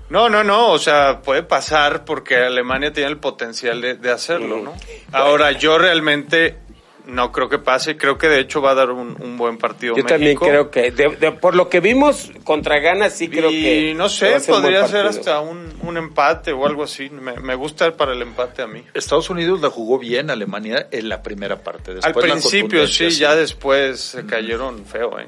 No, 0.09 0.28
no, 0.28 0.42
no, 0.42 0.70
o 0.70 0.78
sea, 0.78 1.22
puede 1.22 1.44
pasar 1.44 2.05
porque 2.05 2.36
Alemania 2.36 2.92
tiene 2.92 3.11
el 3.11 3.18
potencial 3.18 3.80
de, 3.80 3.94
de 3.94 4.11
hacerlo, 4.11 4.61
¿no? 4.61 4.74
Ahora, 5.12 5.53
yo 5.53 5.78
realmente 5.78 6.59
no 7.07 7.32
creo 7.32 7.48
que 7.48 7.59
pase, 7.59 7.96
creo 7.96 8.18
que 8.18 8.28
de 8.28 8.40
hecho 8.40 8.61
va 8.62 8.72
a 8.72 8.74
dar 8.74 8.90
un, 8.90 9.16
un 9.20 9.36
buen 9.36 9.59
partido 9.59 9.96
Yo 9.96 10.05
también 10.05 10.36
creo 10.36 10.70
que, 10.70 10.90
de- 10.90 11.16
de- 11.16 11.32
por 11.32 11.55
lo 11.57 11.68
que 11.68 11.80
vimos 11.80 12.30
contra 12.44 12.78
Ghana, 12.78 13.11
sí 13.11 13.28
creo 13.28 13.51
y 13.51 13.62
que. 13.62 13.94
no 13.96 14.05
va 14.05 14.09
sé, 14.09 14.40
podría 14.46 14.86
ser 14.88 15.07
hasta 15.07 15.40
un, 15.40 15.72
un 15.82 15.96
empate 15.96 16.53
o 16.53 16.66
algo 16.66 16.84
así. 16.84 17.11
Me, 17.11 17.34
me 17.34 17.55
gusta 17.55 17.96
para 17.96 18.12
el 18.12 18.22
empate 18.22 18.62
a 18.62 18.66
mí. 18.66 18.82
Estados 18.94 19.30
Unidos 19.30 19.61
la 19.61 19.70
jugó 19.70 19.98
bien 19.98 20.30
Alemania 20.30 20.88
en 20.90 21.09
la 21.09 21.22
primera 21.22 21.62
parte. 21.62 21.90
Al 21.92 22.01
Después 22.01 22.26
la 22.26 22.32
principio 22.34 22.86
sí, 22.86 23.11
ya 23.11 23.34
después 23.36 24.01
se 24.01 24.26
cayeron 24.26 24.84
feo, 24.86 25.18
¿eh? 25.18 25.26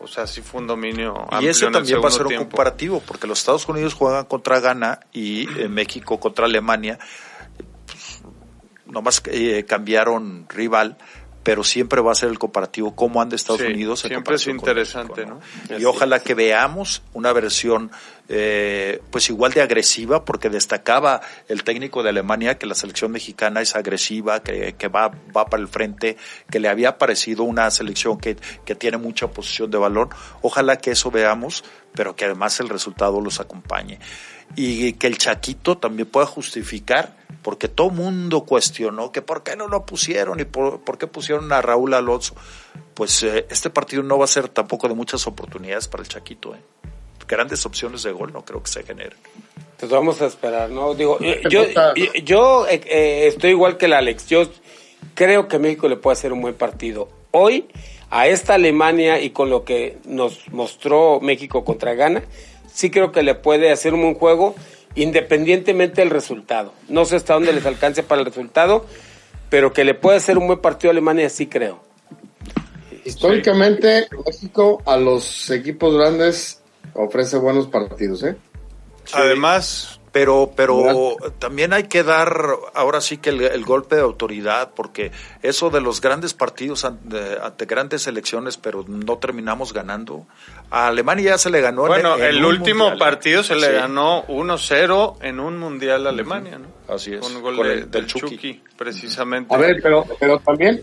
O 0.00 0.06
sea, 0.06 0.26
sí 0.28 0.40
fue 0.42 0.60
un 0.60 0.68
dominio 0.68 1.26
Y 1.40 1.48
ese 1.48 1.66
también 1.70 2.00
va 2.02 2.06
a 2.08 2.10
ser 2.12 2.22
un 2.22 2.28
tiempo. 2.28 2.48
comparativo, 2.50 3.02
porque 3.04 3.26
los 3.26 3.40
Estados 3.40 3.68
Unidos 3.68 3.94
juegan 3.94 4.24
contra 4.26 4.60
Ghana 4.60 5.00
y 5.12 5.48
eh, 5.60 5.68
México 5.68 6.20
contra 6.20 6.46
Alemania. 6.46 6.98
Nomás 8.88 9.22
eh, 9.26 9.64
cambiaron 9.66 10.46
rival, 10.48 10.96
pero 11.42 11.64
siempre 11.64 12.02
va 12.02 12.12
a 12.12 12.14
ser 12.14 12.28
el 12.28 12.38
comparativo 12.38 12.94
cómo 12.94 13.22
anda 13.22 13.36
Estados 13.36 13.62
Sí, 13.62 13.68
Unidos. 13.68 14.04
en 14.04 14.10
siempre 14.10 14.34
es 14.36 14.46
interesante, 14.48 15.24
México, 15.24 15.40
¿no? 15.70 15.78
Y 15.78 15.84
ojalá 15.84 16.20
que 16.20 16.34
veamos 16.34 17.02
una 17.14 17.32
versión 17.32 17.90
eh, 18.28 19.00
pues 19.10 19.30
igual 19.30 19.52
de 19.52 19.62
agresiva, 19.62 20.26
porque 20.26 20.50
destacaba 20.50 21.22
el 21.48 21.64
técnico 21.64 22.02
de 22.02 22.10
Alemania 22.10 22.58
que 22.58 22.66
la 22.66 22.74
selección 22.74 23.12
mexicana 23.12 23.62
es 23.62 23.74
agresiva, 23.76 24.42
que, 24.42 24.74
que 24.76 24.88
va, 24.88 25.10
va 25.34 25.46
para 25.46 25.62
el 25.62 25.68
frente, 25.68 26.18
que 26.50 26.60
le 26.60 26.68
había 26.68 26.98
parecido 26.98 27.44
una 27.44 27.70
selección 27.70 28.18
que, 28.18 28.36
que 28.66 28.74
tiene 28.74 28.98
mucha 28.98 29.28
posición 29.28 29.70
de 29.70 29.78
balón. 29.78 30.10
Ojalá 30.42 30.76
que 30.76 30.90
eso 30.90 31.10
veamos, 31.10 31.64
pero 31.94 32.14
que 32.14 32.26
además 32.26 32.60
el 32.60 32.68
resultado 32.68 33.22
los 33.22 33.40
acompañe. 33.40 33.98
Y 34.56 34.94
que 34.94 35.06
el 35.06 35.18
Chaquito 35.18 35.78
también 35.78 36.08
pueda 36.08 36.26
justificar, 36.26 37.16
porque 37.42 37.68
todo 37.68 37.90
mundo 37.90 38.44
cuestionó 38.44 39.12
que 39.12 39.22
por 39.22 39.42
qué 39.42 39.56
no 39.56 39.68
lo 39.68 39.86
pusieron 39.86 40.40
y 40.40 40.44
por, 40.44 40.80
por 40.80 40.98
qué 40.98 41.06
pusieron 41.06 41.52
a 41.52 41.62
Raúl 41.62 41.94
Alonso. 41.94 42.34
Pues 42.94 43.22
eh, 43.22 43.46
este 43.50 43.70
partido 43.70 44.02
no 44.02 44.18
va 44.18 44.24
a 44.24 44.28
ser 44.28 44.48
tampoco 44.48 44.88
de 44.88 44.94
muchas 44.94 45.26
oportunidades 45.26 45.86
para 45.86 46.02
el 46.02 46.08
Chaquito. 46.08 46.54
¿eh? 46.54 46.58
Grandes 47.28 47.64
opciones 47.66 48.02
de 48.02 48.12
gol 48.12 48.32
no 48.32 48.44
creo 48.44 48.62
que 48.62 48.70
se 48.70 48.82
generen. 48.82 49.18
Pues 49.78 49.92
vamos 49.92 50.20
a 50.22 50.26
esperar, 50.26 50.70
¿no? 50.70 50.94
Digo, 50.94 51.18
yo, 51.20 51.48
yo, 51.48 51.94
yo, 52.24 52.66
eh, 52.66 52.80
eh, 52.86 53.26
estoy 53.28 53.50
igual 53.50 53.76
que 53.76 53.86
el 53.86 53.92
Alex. 53.92 54.26
Yo 54.26 54.50
creo 55.14 55.46
que 55.46 55.60
México 55.60 55.88
le 55.88 55.96
puede 55.96 56.14
hacer 56.14 56.32
un 56.32 56.40
buen 56.40 56.54
partido. 56.54 57.08
Hoy, 57.30 57.68
a 58.10 58.26
esta 58.26 58.54
Alemania 58.54 59.20
y 59.20 59.30
con 59.30 59.50
lo 59.50 59.64
que 59.64 59.98
nos 60.04 60.48
mostró 60.50 61.20
México 61.20 61.64
contra 61.64 61.94
Ghana, 61.94 62.24
sí 62.78 62.90
creo 62.90 63.10
que 63.10 63.24
le 63.24 63.34
puede 63.34 63.72
hacer 63.72 63.92
un 63.92 64.02
buen 64.02 64.14
juego 64.14 64.54
independientemente 64.94 66.00
del 66.00 66.10
resultado. 66.10 66.72
No 66.88 67.04
sé 67.06 67.16
hasta 67.16 67.34
dónde 67.34 67.52
les 67.52 67.66
alcance 67.66 68.04
para 68.04 68.20
el 68.20 68.26
resultado, 68.26 68.86
pero 69.50 69.72
que 69.72 69.84
le 69.84 69.94
puede 69.94 70.18
hacer 70.18 70.38
un 70.38 70.46
buen 70.46 70.60
partido 70.60 70.90
a 70.90 70.92
Alemania, 70.92 71.28
sí 71.28 71.48
creo. 71.48 71.80
Históricamente, 73.04 74.06
México 74.24 74.80
a 74.86 74.96
los 74.96 75.50
equipos 75.50 75.96
grandes 75.96 76.62
ofrece 76.94 77.36
buenos 77.38 77.66
partidos, 77.66 78.22
¿eh? 78.22 78.36
Además, 79.12 79.97
Pero, 80.18 80.52
pero 80.56 81.16
también 81.38 81.72
hay 81.72 81.84
que 81.84 82.02
dar 82.02 82.46
ahora 82.74 83.00
sí 83.00 83.18
que 83.18 83.30
el, 83.30 83.40
el 83.42 83.64
golpe 83.64 83.94
de 83.96 84.02
autoridad, 84.02 84.70
porque 84.74 85.12
eso 85.42 85.70
de 85.70 85.80
los 85.80 86.00
grandes 86.00 86.34
partidos 86.34 86.84
ante, 86.84 87.38
ante 87.42 87.66
grandes 87.66 88.02
selecciones, 88.02 88.56
pero 88.56 88.84
no 88.88 89.18
terminamos 89.18 89.72
ganando. 89.72 90.26
A 90.70 90.88
Alemania 90.88 91.30
ya 91.32 91.38
se 91.38 91.50
le 91.50 91.60
ganó. 91.60 91.82
en- 91.82 91.88
bueno, 91.88 92.16
en 92.16 92.24
el 92.24 92.44
último 92.44 92.84
mundial. 92.90 92.98
partido 92.98 93.42
se 93.42 93.54
le 93.54 93.66
Sí, 93.68 93.72
ganó 93.74 94.24
1-0 94.26 95.16
en 95.22 95.38
un 95.40 95.56
mundial 95.58 96.06
a 96.06 96.10
Alemania, 96.10 96.58
¿no? 96.58 96.66
Así 96.92 97.12
es, 97.14 97.20
Con 97.20 97.36
un 97.36 97.42
gol 97.42 97.56
con 97.56 97.66
de- 97.66 97.72
el- 97.74 97.80
del 97.82 97.90
del 97.90 98.06
Chucky. 98.06 98.34
Chucky, 98.36 98.62
precisamente. 98.76 99.54
A 99.54 99.58
ver, 99.58 99.78
pero, 99.82 100.04
pero 100.18 100.38
también, 100.40 100.82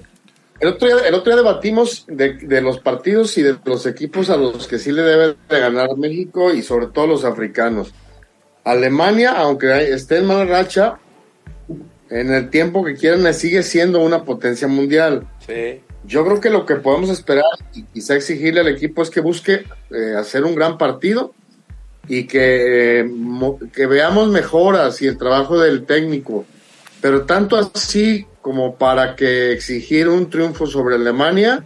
el 0.60 0.68
otro 0.70 0.88
día, 0.88 1.08
el 1.08 1.14
otro 1.14 1.34
día 1.34 1.42
debatimos 1.44 2.06
de, 2.08 2.34
de 2.36 2.62
los 2.62 2.80
partidos 2.80 3.38
y 3.38 3.42
de 3.44 3.58
los 3.66 3.86
equipos 3.86 4.30
a 4.30 4.38
los 4.38 4.68
que 4.68 4.80
sí 4.80 4.92
le 4.92 5.02
debe 5.02 5.36
de 5.50 5.60
ganar 5.60 5.90
México 5.98 6.54
y 6.54 6.62
sobre 6.64 6.88
todo 6.88 7.08
los 7.08 7.26
africanos. 7.26 7.94
Alemania, 8.66 9.32
aunque 9.38 9.94
esté 9.94 10.18
en 10.18 10.26
mala 10.26 10.46
racha, 10.46 10.98
en 12.10 12.34
el 12.34 12.50
tiempo 12.50 12.84
que 12.84 12.96
quieran, 12.96 13.32
sigue 13.34 13.64
siendo 13.64 14.02
una 14.02 14.24
potencia 14.24 14.68
mundial. 14.68 15.28
Sí. 15.46 15.82
Yo 16.06 16.26
creo 16.26 16.42
que 16.42 16.50
lo 16.50 16.66
que 16.66 16.76
podemos 16.76 17.10
esperar 17.10 17.46
y 17.74 17.84
quizá 17.84 18.16
exigirle 18.16 18.62
al 18.62 18.68
equipo 18.68 19.02
es 19.02 19.10
que 19.10 19.22
busque 19.22 19.64
eh, 19.92 20.16
hacer 20.18 20.44
un 20.44 20.56
gran 20.56 20.78
partido 20.78 21.34
y 22.08 22.28
que, 22.28 23.02
eh, 23.02 23.12
que 23.74 23.88
veamos 23.88 24.30
mejoras 24.30 25.02
y 25.02 25.08
el 25.08 25.18
trabajo 25.18 25.60
del 25.60 25.86
técnico. 25.86 26.46
Pero 27.02 27.26
tanto 27.26 27.58
así 27.58 28.28
como 28.42 28.76
para 28.76 29.16
que 29.16 29.52
exigir 29.52 30.08
un 30.08 30.30
triunfo 30.30 30.68
sobre 30.68 30.96
Alemania, 30.96 31.66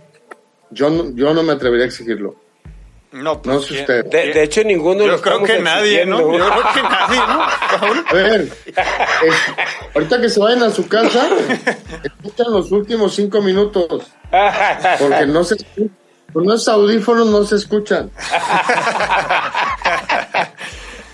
yo 0.72 0.90
no, 0.90 1.14
yo 1.16 1.34
no 1.34 1.44
me 1.44 1.54
atrevería 1.54 1.86
a 1.86 1.88
exigirlo. 1.88 2.36
No, 3.12 3.42
pues, 3.42 3.56
No 3.56 3.62
sé 3.62 3.68
¿quién- 3.70 3.82
usted. 3.82 4.06
De, 4.06 4.44
hecho, 4.44 4.64
ninguno 4.64 5.04
Yo 5.06 5.14
lo 5.14 5.22
creo 5.22 5.44
que 5.44 5.60
nadie, 5.60 6.06
¿no? 6.06 6.20
Yo 6.20 6.28
creo 6.50 6.74
que 6.74 6.84
nadie, 6.84 7.18
¿no? 7.18 7.42
A 7.42 8.14
ver, 8.14 8.48
eh, 8.68 8.74
ahorita 9.96 10.22
que 10.22 10.30
se 10.30 10.40
vayan 10.40 10.64
a 10.64 10.70
su 10.70 10.88
casa, 10.88 11.28
escuchan 12.04 12.52
los 12.52 12.72
últimos 12.72 13.16
cinco 13.16 13.42
minutos, 13.42 14.12
porque 15.00 15.26
no 15.26 15.44
se 15.44 15.58
con 16.32 16.46
los 16.46 16.68
audífonos 16.68 17.26
no 17.28 17.44
se 17.44 17.56
escuchan. 17.56 18.12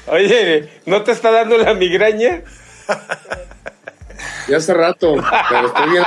Oye, 0.07 0.69
¿no 0.85 1.01
te 1.03 1.13
está 1.13 1.31
dando 1.31 1.57
la 1.57 1.73
migraña? 1.73 2.41
Ya 4.47 4.57
hace 4.57 4.73
rato, 4.73 5.15
pero 5.49 5.67
estoy 5.67 5.89
bien. 5.89 6.03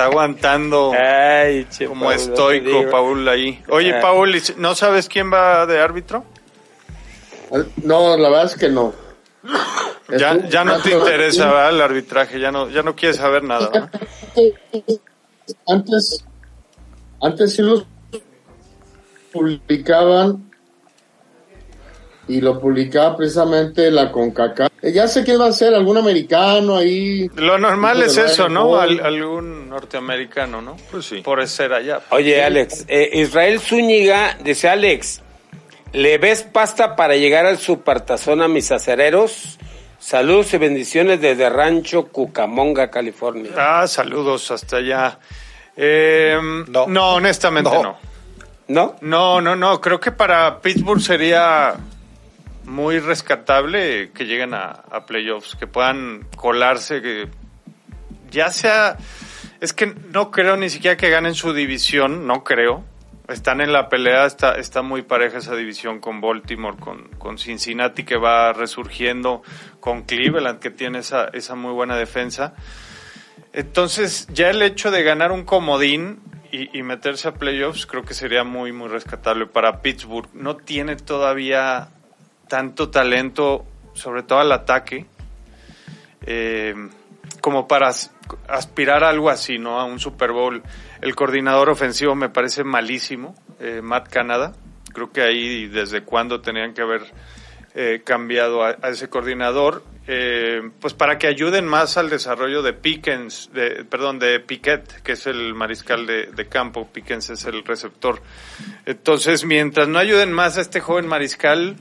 Está 0.00 0.10
aguantando 0.10 0.92
Ay, 0.98 1.66
che, 1.70 1.84
como 1.86 2.06
Paul, 2.06 2.14
estoico. 2.14 2.90
Paul, 2.90 3.28
ahí. 3.28 3.62
Oye, 3.68 3.94
Ah. 3.94 4.00
Paul, 4.00 4.34
¿y 4.34 4.40
si- 4.40 4.54
¿no 4.56 4.74
sabes 4.74 5.08
quién 5.10 5.30
va 5.30 5.66
de 5.66 5.78
árbitro? 5.78 6.24
No, 7.82 8.16
la 8.16 8.30
verdad 8.30 8.46
es 8.46 8.56
que 8.56 8.70
no. 8.70 8.94
Ya, 10.08 10.38
ya 10.48 10.64
no 10.64 10.80
te 10.80 10.92
interesa 10.92 11.46
¿verdad? 11.48 11.68
el 11.70 11.80
arbitraje, 11.82 12.40
ya 12.40 12.50
no, 12.50 12.70
ya 12.70 12.82
no 12.82 12.96
quieres 12.96 13.18
saber 13.18 13.42
nada. 13.44 13.68
¿verdad? 13.68 13.90
Antes, 15.66 16.24
antes 17.20 17.52
sí 17.56 17.60
los 17.62 17.84
publicaban 19.32 20.49
y 22.30 22.40
lo 22.40 22.60
publicaba 22.60 23.16
precisamente 23.16 23.90
la 23.90 24.10
CONCACAF. 24.12 24.70
Eh, 24.82 24.92
Ya 24.92 25.06
sé 25.08 25.24
quién 25.24 25.40
va 25.40 25.46
a 25.46 25.52
ser, 25.52 25.74
algún 25.74 25.96
americano 25.98 26.76
ahí. 26.76 27.28
Lo 27.36 27.58
normal 27.58 27.98
Hijo 27.98 28.06
es 28.06 28.16
eso, 28.18 28.48
¿no? 28.48 28.76
Al- 28.76 29.00
algún 29.00 29.68
norteamericano, 29.68 30.62
¿no? 30.62 30.76
Pues 30.90 31.06
sí. 31.06 31.20
Por 31.22 31.46
ser 31.48 31.72
allá. 31.72 32.00
Oye, 32.10 32.42
Alex, 32.42 32.84
eh, 32.88 33.10
Israel 33.14 33.60
Zúñiga 33.60 34.36
dice, 34.42 34.68
Alex, 34.68 35.22
¿le 35.92 36.18
ves 36.18 36.42
pasta 36.42 36.96
para 36.96 37.16
llegar 37.16 37.46
al 37.46 37.58
supertazón 37.58 38.40
a 38.42 38.48
mis 38.48 38.70
acereros? 38.72 39.58
Saludos 39.98 40.54
y 40.54 40.58
bendiciones 40.58 41.20
desde 41.20 41.50
Rancho 41.50 42.06
Cucamonga, 42.06 42.90
California. 42.90 43.50
Ah, 43.58 43.86
saludos 43.86 44.50
hasta 44.50 44.76
allá. 44.78 45.18
Eh, 45.76 46.38
no. 46.68 46.86
No. 46.86 47.14
honestamente 47.14 47.70
No. 47.70 47.82
no. 47.82 47.98
¿No? 48.68 48.96
No, 49.00 49.40
no, 49.40 49.56
no. 49.56 49.80
Creo 49.80 49.98
que 49.98 50.12
para 50.12 50.60
Pittsburgh 50.60 51.00
sería 51.00 51.74
muy 52.70 53.00
rescatable 53.00 54.12
que 54.12 54.24
lleguen 54.24 54.54
a, 54.54 55.04
playoffs, 55.06 55.56
que 55.56 55.66
puedan 55.66 56.26
colarse, 56.36 57.02
que 57.02 57.28
ya 58.30 58.50
sea... 58.50 58.96
Es 59.60 59.74
que 59.74 59.86
no 59.86 60.30
creo 60.30 60.56
ni 60.56 60.70
siquiera 60.70 60.96
que 60.96 61.10
ganen 61.10 61.34
su 61.34 61.52
división, 61.52 62.26
no 62.26 62.44
creo. 62.44 62.82
Están 63.28 63.60
en 63.60 63.74
la 63.74 63.90
pelea, 63.90 64.24
está, 64.24 64.54
está 64.54 64.80
muy 64.80 65.02
pareja 65.02 65.38
esa 65.38 65.54
división 65.54 66.00
con 66.00 66.22
Baltimore, 66.22 66.78
con, 66.78 67.08
con 67.18 67.36
Cincinnati 67.36 68.04
que 68.04 68.16
va 68.16 68.54
resurgiendo, 68.54 69.42
con 69.78 70.02
Cleveland 70.04 70.60
que 70.60 70.70
tiene 70.70 71.00
esa, 71.00 71.26
esa 71.34 71.56
muy 71.56 71.72
buena 71.72 71.96
defensa. 71.96 72.54
Entonces, 73.52 74.28
ya 74.32 74.48
el 74.48 74.62
hecho 74.62 74.90
de 74.90 75.02
ganar 75.02 75.30
un 75.30 75.44
comodín 75.44 76.20
y 76.52 76.82
meterse 76.82 77.28
a 77.28 77.34
playoffs 77.34 77.86
creo 77.86 78.02
que 78.02 78.14
sería 78.14 78.42
muy, 78.42 78.72
muy 78.72 78.88
rescatable 78.88 79.46
para 79.46 79.82
Pittsburgh. 79.82 80.28
No 80.32 80.56
tiene 80.56 80.96
todavía 80.96 81.90
tanto 82.50 82.90
talento, 82.90 83.64
sobre 83.94 84.24
todo 84.24 84.40
al 84.40 84.50
ataque, 84.50 85.06
eh, 86.26 86.74
como 87.40 87.66
para 87.68 87.88
as- 87.88 88.10
aspirar 88.48 89.04
a 89.04 89.08
algo 89.08 89.30
así, 89.30 89.58
¿no? 89.58 89.78
A 89.80 89.84
un 89.84 90.00
Super 90.00 90.32
Bowl. 90.32 90.62
El 91.00 91.14
coordinador 91.14 91.70
ofensivo 91.70 92.14
me 92.14 92.28
parece 92.28 92.64
malísimo, 92.64 93.34
eh, 93.60 93.80
Matt 93.82 94.08
Canada. 94.08 94.52
Creo 94.92 95.12
que 95.12 95.22
ahí 95.22 95.68
desde 95.68 96.02
cuándo 96.02 96.40
tenían 96.40 96.74
que 96.74 96.82
haber 96.82 97.02
eh, 97.74 98.02
cambiado 98.04 98.64
a, 98.64 98.76
a 98.82 98.88
ese 98.88 99.08
coordinador, 99.08 99.84
eh, 100.08 100.60
pues 100.80 100.92
para 100.92 101.18
que 101.18 101.28
ayuden 101.28 101.68
más 101.68 101.96
al 101.96 102.10
desarrollo 102.10 102.62
de 102.62 102.72
Pickens, 102.72 103.48
de, 103.52 103.84
perdón, 103.84 104.18
de 104.18 104.40
Piquet, 104.40 105.02
que 105.02 105.12
es 105.12 105.28
el 105.28 105.54
mariscal 105.54 106.04
de, 106.04 106.26
de 106.26 106.48
campo, 106.48 106.88
Pickens 106.92 107.30
es 107.30 107.44
el 107.44 107.64
receptor. 107.64 108.20
Entonces, 108.86 109.44
mientras 109.44 109.86
no 109.86 110.00
ayuden 110.00 110.32
más 110.32 110.58
a 110.58 110.62
este 110.62 110.80
joven 110.80 111.06
mariscal, 111.06 111.76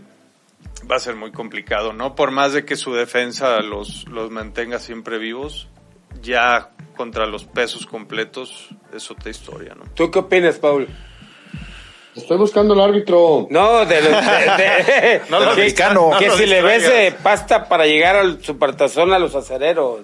va 0.90 0.96
a 0.98 1.00
ser 1.00 1.16
muy 1.16 1.32
complicado, 1.32 1.94
¿no? 1.94 2.16
Por 2.16 2.32
más 2.32 2.54
de 2.54 2.66
que 2.66 2.76
su 2.76 2.94
defensa 2.94 3.60
los, 3.62 4.08
los 4.10 4.30
mantenga 4.32 4.80
siempre 4.80 5.18
vivos, 5.18 5.68
ya 6.22 6.72
contra 6.96 7.26
los 7.26 7.46
pesos 7.46 7.86
completos 7.86 8.70
es 8.94 9.10
otra 9.10 9.30
historia, 9.32 9.74
¿no? 9.76 9.86
¿Tú 9.94 10.12
qué 10.12 10.20
opinas, 10.20 10.58
Paul? 10.58 10.88
Estoy 12.16 12.38
buscando 12.38 12.74
el 12.74 12.82
árbitro. 12.82 13.48
No, 13.50 13.86
de 13.86 14.02
los... 14.02 14.12
de- 14.12 14.18
de- 14.58 15.22
No 15.30 15.40
lo 15.40 15.56
que, 15.56 16.28
lo 16.28 16.36
si 16.38 16.46
le 16.46 16.62
ves 16.62 16.82
distraigas. 16.82 17.14
eh, 17.14 17.18
pasta 17.24 17.70
para 17.70 17.86
llegar 17.86 18.16
al 18.18 18.44
supertazón 18.44 19.14
a 19.14 19.20
los 19.20 19.36
acereros. 19.36 20.02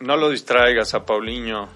No 0.00 0.16
lo 0.16 0.30
distraigas 0.30 0.94
a 0.94 1.04
Paulinho. 1.04 1.68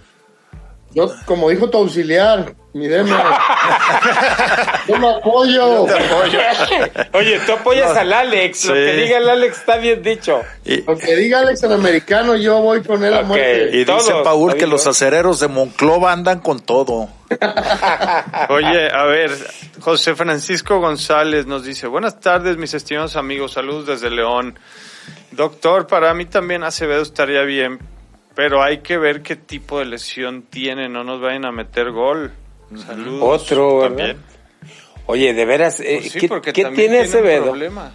Yo, 0.93 1.09
como 1.25 1.49
dijo 1.51 1.71
tu 1.71 1.79
auxiliar, 1.79 2.53
mi 2.73 2.89
deme. 2.89 3.11
Yo 4.89 4.97
lo 4.99 5.11
apoyo. 5.17 5.87
Oye, 7.13 7.41
tú 7.47 7.53
apoyas 7.53 7.97
al 7.97 8.13
Alex. 8.13 8.65
Lo 8.67 8.75
Sí. 8.75 8.81
que 8.81 8.93
diga 8.95 9.19
el 9.19 9.29
Alex 9.29 9.59
está 9.59 9.77
bien 9.77 10.03
dicho. 10.03 10.41
Y, 10.65 10.83
Lo 10.83 10.97
que 10.99 11.15
diga 11.17 11.41
Alex 11.41 11.63
en 11.63 11.73
americano, 11.73 12.35
yo 12.37 12.61
voy 12.61 12.83
con 12.83 13.05
él 13.05 13.15
a 13.15 13.23
muerte. 13.23 13.69
y 13.73 13.85
dice 13.85 13.85
Todos, 13.87 14.23
Paul 14.25 14.55
que 14.57 14.67
los 14.67 14.87
acereros 14.87 15.39
de 15.41 15.49
Monclova 15.49 16.13
andan 16.13 16.41
con 16.41 16.61
todo. 16.61 17.09
Oye, 18.49 18.91
a 18.93 19.05
ver, 19.05 19.31
José 19.81 20.15
Francisco 20.17 20.81
González 20.81 21.47
nos 21.47 21.65
dice, 21.65 21.87
buenas 21.87 22.19
tardes 22.21 22.57
mis 22.57 22.75
estimados 22.75 23.15
amigos, 23.17 23.53
saludos 23.53 23.87
desde 23.87 24.11
León. 24.11 24.59
Doctor, 25.33 25.87
para 25.87 26.13
mí 26.15 26.27
también 26.27 26.65
Acevedo 26.65 27.03
estaría 27.03 27.43
bien, 27.43 27.79
pero 28.41 28.63
hay 28.63 28.79
que 28.79 28.97
ver 28.97 29.21
qué 29.21 29.37
tipo 29.37 29.81
de 29.81 29.85
lesión 29.85 30.45
tiene, 30.45 30.89
no 30.89 31.05
nos 31.05 31.21
vayan 31.21 31.45
a 31.45 31.53
meter 31.53 31.91
gol. 31.91 32.33
Saludos. 32.87 33.43
Otro, 33.43 33.81
¿verdad? 33.81 33.97
También. 33.99 34.17
Oye, 35.05 35.35
de 35.35 35.45
veras, 35.45 35.79
eh, 35.81 35.99
Pues 36.01 36.13
sí, 36.13 36.21
¿qué, 36.21 36.29
porque 36.29 36.51
qué 36.55 36.63
también 36.63 36.89
tiene 36.91 37.05
Acevedo? 37.05 37.45
problema. 37.45 37.93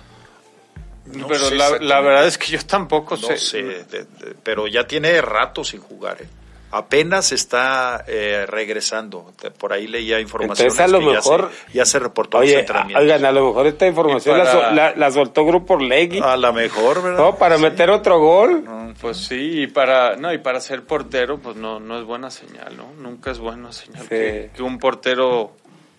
No 1.07 1.27
pero 1.27 1.45
sé 1.45 1.55
la, 1.55 1.99
verdad 2.01 2.27
es 2.27 2.37
que 2.37 2.51
yo 2.51 2.59
tampoco 2.63 3.15
No 3.15 3.23
sé. 3.23 3.37
sé, 3.39 3.63
de- 3.63 3.83
de- 3.85 4.35
pero 4.43 4.67
ya 4.67 4.85
tiene 4.85 5.19
rato 5.19 5.63
sin 5.63 5.79
jugar. 5.81 6.21
¿eh? 6.21 6.27
Apenas 6.71 7.31
está 7.31 8.03
eh, 8.07 8.45
regresando. 8.47 9.33
Por 9.57 9.71
ahí 9.71 9.87
leía 9.87 10.19
información. 10.19 10.67
Entonces, 10.67 10.85
a 10.85 10.87
lo 10.89 10.99
mejor- 10.99 11.49
Ya 11.51 11.55
se, 11.71 11.73
ya 11.77 11.85
se 11.85 11.99
reportó 11.99 12.39
Oye, 12.39 12.57
a- 12.57 12.59
entrenamientos. 12.59 13.03
oigan, 13.03 13.25
a 13.25 13.31
lo 13.31 13.47
mejor 13.47 13.67
esta 13.67 13.87
información 13.87 14.37
la, 14.37 14.71
la- 14.71 14.93
la 14.95 15.11
soltó 15.11 15.45
Grupo 15.45 15.77
Legui. 15.77 16.19
A 16.21 16.35
lo 16.35 16.51
mejor, 16.51 17.01
¿verdad? 17.01 17.19
¿no? 17.19 17.35
Para 17.37 17.57
meter 17.57 17.89
otro 17.89 18.19
gol. 18.19 18.65
Pues 18.99 19.17
sí, 19.17 19.61
y 19.63 19.67
para, 19.67 20.15
no, 20.17 20.33
y 20.33 20.37
para 20.39 20.59
ser 20.59 20.83
portero, 20.83 21.37
pues 21.37 21.55
no, 21.55 21.79
no 21.79 21.97
es 21.99 22.05
buena 22.05 22.29
señal, 22.29 22.75
¿no? 22.75 22.91
Nunca 22.97 23.31
es 23.31 23.39
buena 23.39 23.71
señal 23.71 24.03
Sí. 24.03 24.09
que, 24.09 24.51
que 24.55 24.63
un 24.63 24.77
portero 24.79 25.51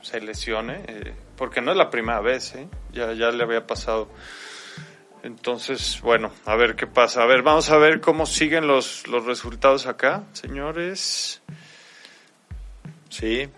se 0.02 0.20
lesione, 0.20 0.82
eh, 0.88 1.12
porque 1.36 1.60
no 1.60 1.70
es 1.72 1.76
la 1.76 1.90
primera 1.90 2.20
vez, 2.20 2.54
¿eh? 2.54 2.68
Ya, 2.92 3.12
ya 3.12 3.30
le 3.30 3.42
había 3.42 3.66
pasado. 3.66 4.08
Entonces, 5.26 5.98
bueno, 6.04 6.30
a 6.44 6.54
ver 6.54 6.76
qué 6.76 6.86
pasa. 6.86 7.24
A 7.24 7.26
ver, 7.26 7.42
vamos 7.42 7.68
a 7.70 7.76
ver 7.78 8.00
cómo 8.00 8.26
siguen 8.26 8.68
los, 8.68 9.08
los 9.08 9.26
resultados 9.26 9.88
acá, 9.88 10.22
señores. 10.32 11.42
Sí. 13.08 13.48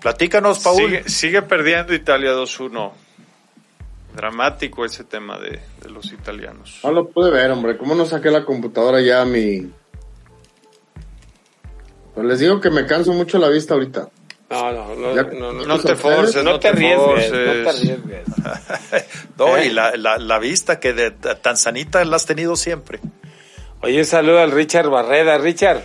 Platícanos, 0.00 0.60
Paul. 0.60 0.76
Sigue, 0.76 1.08
sigue 1.08 1.42
perdiendo 1.42 1.94
Italia 1.94 2.30
2-1. 2.32 2.92
Dramático 4.14 4.84
ese 4.84 5.02
tema 5.02 5.36
de, 5.38 5.60
de 5.82 5.90
los 5.90 6.12
italianos. 6.12 6.78
No 6.84 6.92
lo 6.92 7.08
pude 7.08 7.32
ver, 7.32 7.50
hombre. 7.50 7.76
¿Cómo 7.76 7.96
no 7.96 8.06
saqué 8.06 8.30
la 8.30 8.44
computadora 8.44 9.00
ya 9.00 9.22
a 9.22 9.24
mi... 9.24 9.68
Pues 12.14 12.24
les 12.24 12.38
digo 12.38 12.60
que 12.60 12.70
me 12.70 12.86
canso 12.86 13.12
mucho 13.12 13.38
la 13.38 13.48
vista 13.48 13.74
ahorita. 13.74 14.10
No, 14.50 14.72
no, 14.72 14.94
no. 14.96 15.14
Ya- 15.14 15.22
no, 15.22 15.52
no, 15.52 15.64
No 15.64 15.78
te 15.78 15.94
forces, 15.94 16.42
no 16.42 16.52
no 16.52 16.58
te 16.58 16.62
te 16.62 16.68
arriesgues, 16.68 16.98
forces. 16.98 17.30
no 17.32 17.52
te 17.62 17.68
arriesgues. 17.70 18.24
No, 19.38 19.56
¿Eh? 19.56 19.66
y 19.66 19.70
la, 19.70 19.96
la, 19.96 20.18
la 20.18 20.38
vista 20.38 20.80
que 20.80 20.92
de 20.92 21.10
tan 21.12 21.56
sanita 21.56 22.04
la 22.04 22.16
has 22.16 22.26
tenido 22.26 22.56
siempre. 22.56 22.98
Oye, 23.82 23.98
un 23.98 24.04
saludo 24.04 24.40
al 24.40 24.50
Richard 24.50 24.88
Barreda. 24.88 25.38
Richard, 25.38 25.82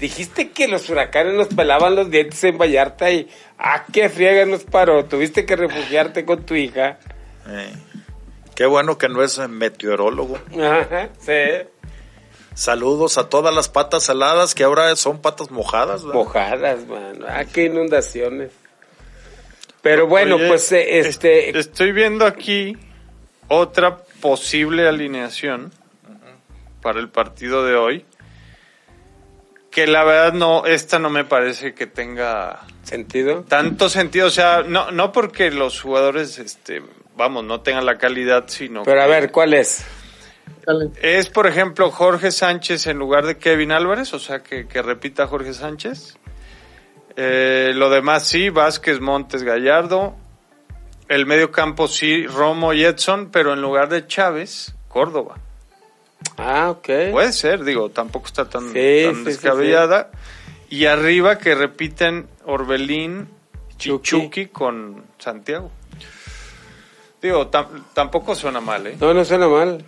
dijiste 0.00 0.50
que 0.50 0.66
los 0.68 0.90
huracanes 0.90 1.34
nos 1.34 1.48
pelaban 1.48 1.94
los 1.94 2.10
dientes 2.10 2.42
en 2.44 2.58
Vallarta 2.58 3.10
y 3.10 3.28
¡ah, 3.58 3.84
qué 3.92 4.08
friega 4.08 4.44
nos 4.44 4.64
paró! 4.64 5.04
Tuviste 5.04 5.46
que 5.46 5.56
refugiarte 5.56 6.24
con 6.24 6.44
tu 6.44 6.54
hija. 6.54 6.98
Eh, 7.48 7.72
Qué 8.56 8.66
bueno 8.66 8.98
que 8.98 9.08
no 9.08 9.22
es 9.22 9.38
meteorólogo. 9.48 10.38
Ajá, 10.60 11.08
sí. 11.18 11.32
Saludos 12.60 13.16
a 13.16 13.30
todas 13.30 13.54
las 13.54 13.70
patas 13.70 14.02
saladas 14.04 14.54
que 14.54 14.64
ahora 14.64 14.94
son 14.94 15.22
patas 15.22 15.50
mojadas. 15.50 16.02
¿verdad? 16.04 16.14
Mojadas, 16.14 16.86
mano. 16.86 17.24
Ah, 17.26 17.46
qué 17.46 17.64
inundaciones. 17.64 18.50
Pero 19.80 20.06
bueno, 20.06 20.36
Oye, 20.36 20.46
pues 20.46 20.70
eh, 20.72 20.98
este... 20.98 21.48
est- 21.48 21.56
Estoy 21.56 21.92
viendo 21.92 22.26
aquí 22.26 22.76
otra 23.48 23.96
posible 24.20 24.86
alineación 24.86 25.72
para 26.82 27.00
el 27.00 27.08
partido 27.08 27.64
de 27.64 27.76
hoy. 27.76 28.04
Que 29.70 29.86
la 29.86 30.04
verdad 30.04 30.34
no, 30.34 30.66
esta 30.66 30.98
no 30.98 31.08
me 31.08 31.24
parece 31.24 31.72
que 31.72 31.86
tenga 31.86 32.60
¿Sentido? 32.82 33.42
tanto 33.48 33.88
sentido. 33.88 34.26
O 34.26 34.30
sea, 34.30 34.64
no, 34.66 34.90
no 34.90 35.12
porque 35.12 35.50
los 35.50 35.80
jugadores, 35.80 36.38
este, 36.38 36.82
vamos, 37.16 37.42
no 37.44 37.62
tengan 37.62 37.86
la 37.86 37.96
calidad, 37.96 38.44
sino 38.48 38.82
Pero 38.82 39.00
a 39.02 39.06
ver, 39.06 39.30
¿cuál 39.32 39.54
es? 39.54 39.82
Es, 41.02 41.28
por 41.28 41.46
ejemplo, 41.46 41.90
Jorge 41.90 42.30
Sánchez 42.30 42.86
en 42.86 42.98
lugar 42.98 43.26
de 43.26 43.38
Kevin 43.38 43.72
Álvarez, 43.72 44.12
o 44.14 44.18
sea, 44.18 44.40
que, 44.40 44.66
que 44.68 44.82
repita 44.82 45.26
Jorge 45.26 45.52
Sánchez. 45.54 46.16
Eh, 47.16 47.72
lo 47.74 47.90
demás 47.90 48.26
sí, 48.26 48.50
Vázquez, 48.50 49.00
Montes, 49.00 49.42
Gallardo. 49.42 50.14
El 51.08 51.26
medio 51.26 51.50
campo 51.50 51.88
sí, 51.88 52.26
Romo 52.26 52.72
y 52.72 52.84
Edson, 52.84 53.30
pero 53.32 53.52
en 53.52 53.60
lugar 53.60 53.88
de 53.88 54.06
Chávez, 54.06 54.74
Córdoba. 54.88 55.38
Ah, 56.36 56.70
ok. 56.70 56.88
Puede 57.10 57.32
ser, 57.32 57.64
digo, 57.64 57.90
tampoco 57.90 58.26
está 58.26 58.48
tan, 58.48 58.72
Sí, 58.72 59.02
tan 59.04 59.14
sí, 59.14 59.16
sí, 59.16 59.24
descabellada. 59.24 60.10
Y 60.68 60.84
arriba 60.84 61.38
que 61.38 61.56
repiten 61.56 62.28
Orbelín 62.44 63.28
y 63.70 63.76
Chucky. 63.76 64.08
Chucky 64.10 64.46
con 64.46 65.02
Santiago. 65.18 65.72
Digo, 67.20 67.50
tam- 67.50 67.82
tampoco 67.92 68.34
suena 68.36 68.60
mal, 68.60 68.86
¿eh? 68.86 68.96
No, 69.00 69.12
no 69.12 69.24
suena 69.24 69.48
mal. 69.48 69.84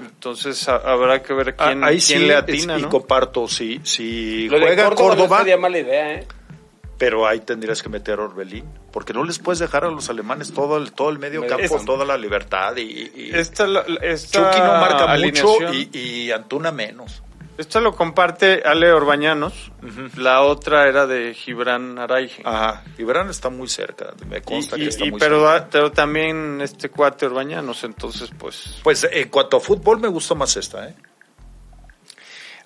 Entonces 0.00 0.68
ha- 0.68 0.76
habrá 0.76 1.22
que 1.22 1.32
ver 1.32 1.54
quién, 1.56 1.82
Ah, 1.82 1.88
Ahí 1.88 1.98
quién 1.98 2.20
sí 2.20 2.26
le 2.26 2.32
es- 2.34 2.38
atina, 2.38 2.78
y 2.78 2.82
comparto. 2.84 3.48
Si 3.48 4.48
Lo 4.48 4.58
de 4.58 4.66
juega 4.66 4.84
Córdoba, 4.90 5.08
Córdoba, 5.10 5.36
no 5.38 5.42
sería 5.42 5.56
mala 5.56 5.78
idea, 5.78 6.14
¿eh? 6.14 6.26
pero 6.98 7.26
ahí 7.26 7.40
tendrías 7.40 7.82
que 7.82 7.88
meter 7.88 8.18
a 8.18 8.22
Orbelín. 8.24 8.64
Porque 8.90 9.12
no 9.12 9.22
les 9.24 9.38
puedes 9.38 9.58
dejar 9.58 9.84
a 9.84 9.90
los 9.90 10.08
alemanes 10.08 10.52
todo 10.54 10.78
el, 10.78 10.92
todo 10.92 11.10
el 11.10 11.18
medio 11.18 11.46
campo, 11.46 11.76
campo. 11.76 11.84
toda 11.84 12.04
la 12.06 12.16
libertad. 12.16 12.74
Y, 12.76 12.80
y- 13.14 13.30
Esta, 13.34 13.66
esta 14.00 14.50
Chucky 14.50 14.60
no 14.60 14.72
marca 14.80 15.16
mucho 15.18 15.58
y 15.92 16.30
Antuna 16.30 16.72
menos. 16.72 17.22
Esto 17.58 17.80
lo 17.80 17.94
comparte 17.94 18.62
Ale 18.64 18.92
Orbañanos. 18.92 19.72
La 20.16 20.42
otra 20.42 20.88
era 20.88 21.06
de 21.06 21.32
Gibran 21.32 21.98
Araige. 21.98 22.42
Ajá. 22.44 22.82
Verán 22.98 23.30
está 23.30 23.48
muy 23.48 23.68
cerca. 23.68 24.12
Me 24.28 24.38
Y- 24.38 24.40
consta 24.42 24.76
y- 24.76 24.82
que 24.82 24.88
está 24.88 25.06
y- 25.06 25.10
muy 25.10 25.18
pero, 25.20 25.50
cerca. 25.50 25.68
pero 25.72 25.90
también 25.92 26.60
este 26.60 26.90
cuate 26.90 27.24
Orbañanos, 27.26 27.82
entonces 27.84 28.30
pues... 28.38 28.80
Pues 28.82 29.08
en 29.10 29.28
cuanto 29.30 29.56
a 29.56 29.60
fútbol 29.60 30.00
me 30.00 30.08
gustó 30.08 30.34
más 30.34 30.56
esta, 30.56 30.88
¿eh? 30.88 30.94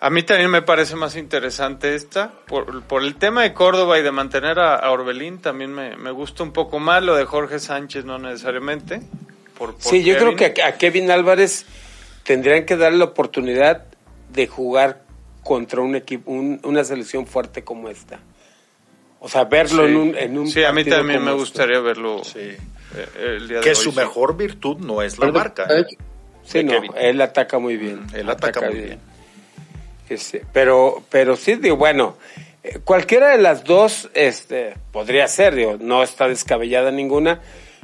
A 0.03 0.09
mí 0.09 0.23
también 0.23 0.51
me 0.51 0.63
parece 0.63 0.97
más 0.97 1.15
interesante 1.15 1.95
esta, 1.95 2.33
por, 2.47 2.83
por 2.85 3.03
el 3.03 3.17
tema 3.17 3.43
de 3.43 3.53
Córdoba 3.53 3.99
y 3.99 4.03
de 4.03 4.11
mantener 4.11 4.59
a, 4.59 4.77
a 4.77 4.91
Orbelín, 4.93 5.41
también 5.43 5.75
me, 5.75 5.95
me 5.99 6.11
gusta 6.11 6.43
un 6.43 6.53
poco 6.55 6.79
más 6.79 7.03
lo 7.03 7.15
de 7.15 7.27
Jorge 7.27 7.59
Sánchez, 7.59 8.07
no 8.07 8.19
necesariamente. 8.19 9.03
Por, 9.59 9.75
por 9.75 9.83
Sí, 9.83 10.03
yo 10.03 10.17
creo 10.17 10.37
que 10.37 10.63
a, 10.63 10.69
a 10.69 10.73
Kevin 10.79 11.11
Álvarez 11.11 11.67
tendrían 12.25 12.65
que 12.65 12.79
darle 12.79 12.97
la 12.99 13.05
oportunidad 13.05 13.85
de 14.33 14.47
jugar 14.47 15.03
contra 15.43 15.81
un 15.81 15.95
equipo, 15.97 16.31
un- 16.31 16.61
una 16.65 16.85
selección 16.85 17.27
fuerte 17.27 17.65
como 17.65 17.89
esta. 17.89 18.21
O 19.21 19.29
sea, 19.29 19.45
verlo 19.45 19.85
Sí. 19.87 19.91
en 19.91 19.97
un, 19.97 20.17
en 20.17 20.39
un 20.39 20.49
Sí, 20.49 20.65
a 20.65 20.73
mí 20.73 20.85
también 20.85 21.21
me 21.23 21.31
este. 21.31 21.41
gustaría 21.41 21.81
verlo 21.81 22.23
Sí. 22.25 22.39
eh, 22.41 22.57
el 23.39 23.49
día 23.49 23.59
de 23.59 23.63
Que 23.65 23.71
hoy, 23.71 23.75
su 23.77 23.91
sí. 23.91 23.97
mejor 23.97 24.37
virtud 24.37 24.79
no 24.79 25.03
es 25.03 25.19
la 25.19 25.27
Pero, 25.27 25.33
marca. 25.39 25.67
¿eh? 25.71 25.85
Sí, 26.45 26.65
no, 26.65 26.73
Kevin. 26.73 26.93
él 26.97 27.21
ataca 27.21 27.59
muy 27.59 27.77
bien. 27.77 28.07
Él 28.15 28.29
ataca 28.31 28.63
muy 28.71 28.81
bien. 28.81 28.99
Este, 30.09 30.45
pero, 30.53 31.03
pero 31.11 31.37
sí, 31.37 31.55
digo, 31.57 31.77
bueno, 31.77 32.17
eh, 32.65 32.81
cualquiera 32.83 33.29
de 33.29 33.39
las 33.39 33.63
dos 33.65 34.11
este, 34.15 34.75
podría 34.91 35.29
ser, 35.29 35.55
digo, 35.55 35.77
no 35.81 36.03
está 36.03 36.27
descabellada 36.27 36.91
ninguna. 36.91 37.41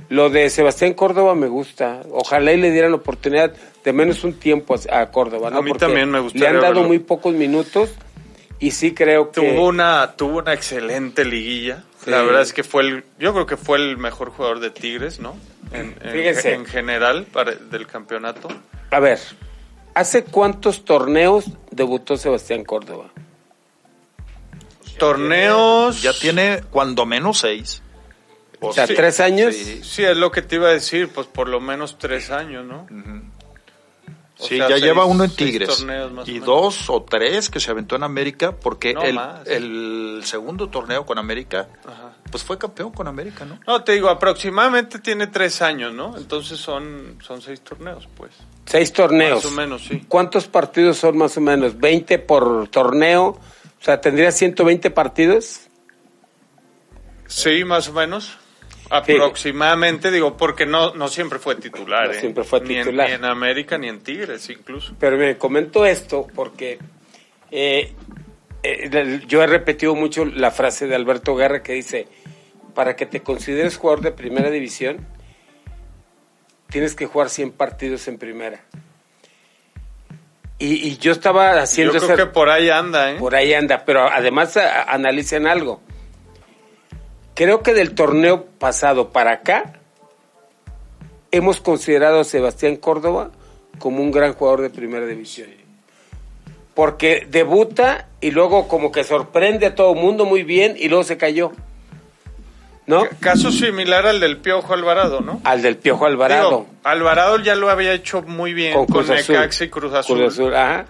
Lo 0.08 0.30
de 0.30 0.48
Sebastián 0.50 0.94
Córdoba 0.94 1.34
me 1.34 1.48
gusta. 1.48 2.02
Ojalá 2.12 2.52
y 2.52 2.56
le 2.58 2.70
dieran 2.70 2.94
oportunidad 2.94 3.52
de 3.84 3.92
menos 3.92 4.22
un 4.24 4.34
tiempo 4.34 4.76
a, 4.90 5.06
Córdoba, 5.10 5.50
¿no? 5.50 5.58
A 5.58 5.62
mí 5.62 5.70
Porque 5.70 5.86
también 5.86 6.10
me 6.10 6.20
gustaría 6.20 6.50
Le 6.50 6.56
han 6.56 6.62
dado 6.62 6.74
verlo. 6.74 6.88
muy 6.88 6.98
pocos 7.00 7.34
minutos 7.34 7.90
y 8.58 8.70
sí 8.70 8.94
creo 8.94 9.30
que... 9.30 9.40
Tuvo 9.40 9.66
una, 9.66 10.14
tuvo 10.16 10.38
una 10.38 10.52
excelente 10.54 11.24
liguilla. 11.24 11.84
Sí. 12.04 12.10
La 12.10 12.22
verdad 12.22 12.42
es 12.42 12.52
que 12.52 12.62
fue 12.62 12.82
el, 12.82 13.04
yo 13.18 13.32
creo 13.32 13.46
que 13.46 13.56
fue 13.56 13.78
el 13.78 13.96
mejor 13.98 14.30
jugador 14.30 14.60
de 14.60 14.70
Tigres, 14.70 15.18
¿no? 15.18 15.36
En, 15.72 15.96
en- 16.00 16.12
Fíjense. 16.12 16.54
en 16.54 16.66
general 16.66 17.26
para, 17.32 17.52
del 17.52 17.86
campeonato. 17.88 18.48
A 18.90 19.00
ver, 19.00 19.18
¿hace 19.94 20.22
cuántos 20.24 20.84
torneos 20.84 21.46
debutó 21.72 22.16
Sebastián 22.16 22.64
Córdoba? 22.64 23.10
Torneos. 24.98 26.00
Ya 26.02 26.12
tiene 26.12 26.60
cuando 26.70 27.04
menos 27.06 27.38
seis. 27.38 27.82
O 28.60 28.72
sea, 28.72 28.86
Sí. 28.86 28.94
tres 28.94 29.20
años. 29.20 29.54
Sí. 29.54 29.80
Sí, 29.84 30.04
es 30.04 30.16
lo 30.16 30.30
que 30.30 30.42
te 30.42 30.56
iba 30.56 30.68
a 30.68 30.72
decir, 30.72 31.08
pues 31.08 31.26
por 31.26 31.48
lo 31.48 31.60
menos 31.60 31.98
tres 31.98 32.30
años, 32.30 32.64
¿no? 32.64 32.86
Sí, 34.38 34.58
sea, 34.58 34.68
ya 34.68 34.74
seis- 34.74 34.82
lleva 34.84 35.06
uno 35.06 35.24
en 35.24 35.30
Tigres. 35.30 35.80
o 35.82 36.22
Y 36.26 36.40
dos 36.40 36.90
o 36.90 37.02
tres 37.04 37.48
que 37.48 37.58
se 37.58 37.70
aventó 37.70 37.96
en 37.96 38.02
América, 38.02 38.52
porque 38.52 38.92
No, 38.92 39.02
el, 39.02 39.18
el 39.46 40.20
segundo 40.24 40.68
torneo 40.68 41.06
con 41.06 41.16
América, 41.18 41.68
Ajá. 41.86 42.12
pues 42.30 42.44
fue 42.44 42.58
campeón 42.58 42.92
con 42.92 43.08
América, 43.08 43.46
¿no? 43.46 43.58
No, 43.66 43.82
te 43.82 43.92
digo, 43.92 44.10
aproximadamente 44.10 44.98
tiene 44.98 45.26
tres 45.28 45.62
años, 45.62 45.94
¿no? 45.94 46.18
Entonces 46.18 46.58
son, 46.58 47.18
son 47.26 47.40
seis 47.40 47.62
torneos, 47.62 48.06
pues. 48.14 48.32
Seis 48.66 48.92
torneos. 48.92 49.42
Más 49.42 49.52
o 49.52 49.56
menos, 49.56 49.84
sí. 49.86 50.04
¿Cuántos 50.06 50.46
partidos 50.48 50.98
son 50.98 51.16
más 51.16 51.34
o 51.38 51.40
menos? 51.40 51.74
¿20 51.78 52.18
por 52.18 52.68
torneo? 52.68 53.28
O 53.28 53.84
sea, 53.84 54.02
¿tendría 54.02 54.32
120 54.32 54.90
partidos? 54.90 55.60
Sí, 57.26 57.64
más 57.64 57.88
o 57.88 57.92
menos. 57.94 58.36
Aproximadamente, 58.90 60.10
digo, 60.10 60.36
porque 60.36 60.64
no, 60.66 60.94
no 60.94 61.08
siempre 61.08 61.38
fue 61.38 61.56
titular. 61.56 62.06
No 62.06 62.12
¿eh? 62.12 62.20
siempre 62.20 62.44
fue 62.44 62.60
Ni 62.60 62.76
en- 62.76 62.84
titular. 62.84 63.08
Ni 63.08 63.14
en, 63.14 63.24
América 63.24 63.78
ni 63.78 63.88
en 63.88 64.00
Tigres, 64.00 64.48
incluso. 64.50 64.94
Pero 65.00 65.16
me 65.16 65.36
comento 65.36 65.84
esto 65.86 66.26
porque 66.34 66.78
eh, 67.50 67.92
eh, 68.62 69.20
yo 69.26 69.42
he 69.42 69.46
repetido 69.46 69.94
mucho 69.94 70.24
la 70.24 70.50
frase 70.50 70.86
de 70.86 70.94
Alberto 70.94 71.34
Guerra 71.36 71.62
que 71.62 71.72
dice, 71.72 72.06
para 72.74 72.94
que 72.96 73.06
te 73.06 73.22
consideres 73.22 73.76
jugador 73.76 74.02
de 74.04 74.12
primera 74.12 74.50
división, 74.50 75.06
tienes 76.68 76.94
que 76.94 77.06
jugar 77.06 77.28
100 77.30 77.52
partidos 77.52 78.06
en 78.08 78.18
primera. 78.18 78.60
Y, 80.58 80.88
y 80.88 80.96
yo 80.96 81.12
estaba 81.12 81.54
Yo 81.54 81.60
haciendo 81.62 81.92
creo 81.94 82.04
esa- 82.04 82.16
que 82.16 82.26
por 82.26 82.48
ahí 82.48 82.70
anda, 82.70 83.12
¿eh? 83.12 83.16
por 83.18 83.34
ahí 83.34 83.52
anda, 83.52 83.84
pero 83.84 84.08
además 84.10 84.56
a- 84.56 84.84
analicen 84.84 85.46
algo. 85.46 85.82
Creo 87.36 87.62
que 87.62 87.74
del 87.74 87.94
torneo 87.94 88.46
pasado 88.58 89.10
para 89.10 89.32
acá 89.32 89.74
hemos 91.30 91.60
considerado 91.60 92.20
a 92.20 92.24
Sebastián 92.24 92.76
Córdoba 92.76 93.30
como 93.78 94.02
un 94.02 94.10
gran 94.10 94.32
jugador 94.32 94.62
de 94.62 94.70
primera 94.70 95.04
división. 95.04 95.50
Porque 96.72 97.26
debuta 97.30 98.08
y 98.22 98.30
luego 98.30 98.68
como 98.68 98.90
que 98.90 99.04
sorprende 99.04 99.66
a 99.66 99.74
todo 99.74 99.92
el 99.92 100.00
mundo 100.00 100.24
muy 100.24 100.44
bien 100.44 100.76
y 100.78 100.88
luego 100.88 101.04
se 101.04 101.18
cayó. 101.18 101.52
¿No? 102.86 103.04
Caso 103.20 103.52
similar 103.52 104.06
al 104.06 104.18
del 104.18 104.38
Piojo 104.38 104.72
Alvarado, 104.72 105.20
¿no? 105.20 105.42
Al 105.44 105.60
del 105.60 105.76
Piojo 105.76 106.06
Alvarado. 106.06 106.48
Digo, 106.48 106.66
Alvarado 106.84 107.38
ya 107.40 107.54
lo 107.54 107.68
había 107.68 107.92
hecho 107.92 108.22
muy 108.22 108.54
bien 108.54 108.72
con, 108.72 108.86
Cruz 108.86 109.10
Azul. 109.10 109.36
Y 109.60 109.68
Cruz 109.68 109.92
Azul, 109.92 110.18
Cruz 110.20 110.32
Azul, 110.32 110.54
ajá. 110.54 110.86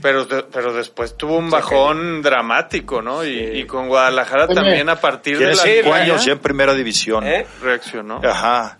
Pero, 0.00 0.24
de- 0.26 0.44
pero 0.44 0.72
después 0.72 1.16
tuvo 1.16 1.36
un 1.38 1.50
bajón 1.50 2.22
dramático, 2.22 3.02
¿no? 3.02 3.24
Y, 3.24 3.30
Sí. 3.34 3.44
y 3.58 3.64
con 3.66 3.88
Guadalajara 3.88 4.44
Oye, 4.44 4.54
también 4.54 4.88
a 4.88 5.00
partir 5.00 5.34
de 5.34 5.38
Tiene 5.38 5.54
la 5.56 5.62
cinco 5.62 5.74
liguilla 5.76 5.96
años 5.96 6.24
ya 6.24 6.32
en 6.32 6.38
primera 6.38 6.74
división. 6.74 7.26
¿Eh? 7.26 7.46
reaccionó. 7.60 8.20
Ajá, 8.22 8.78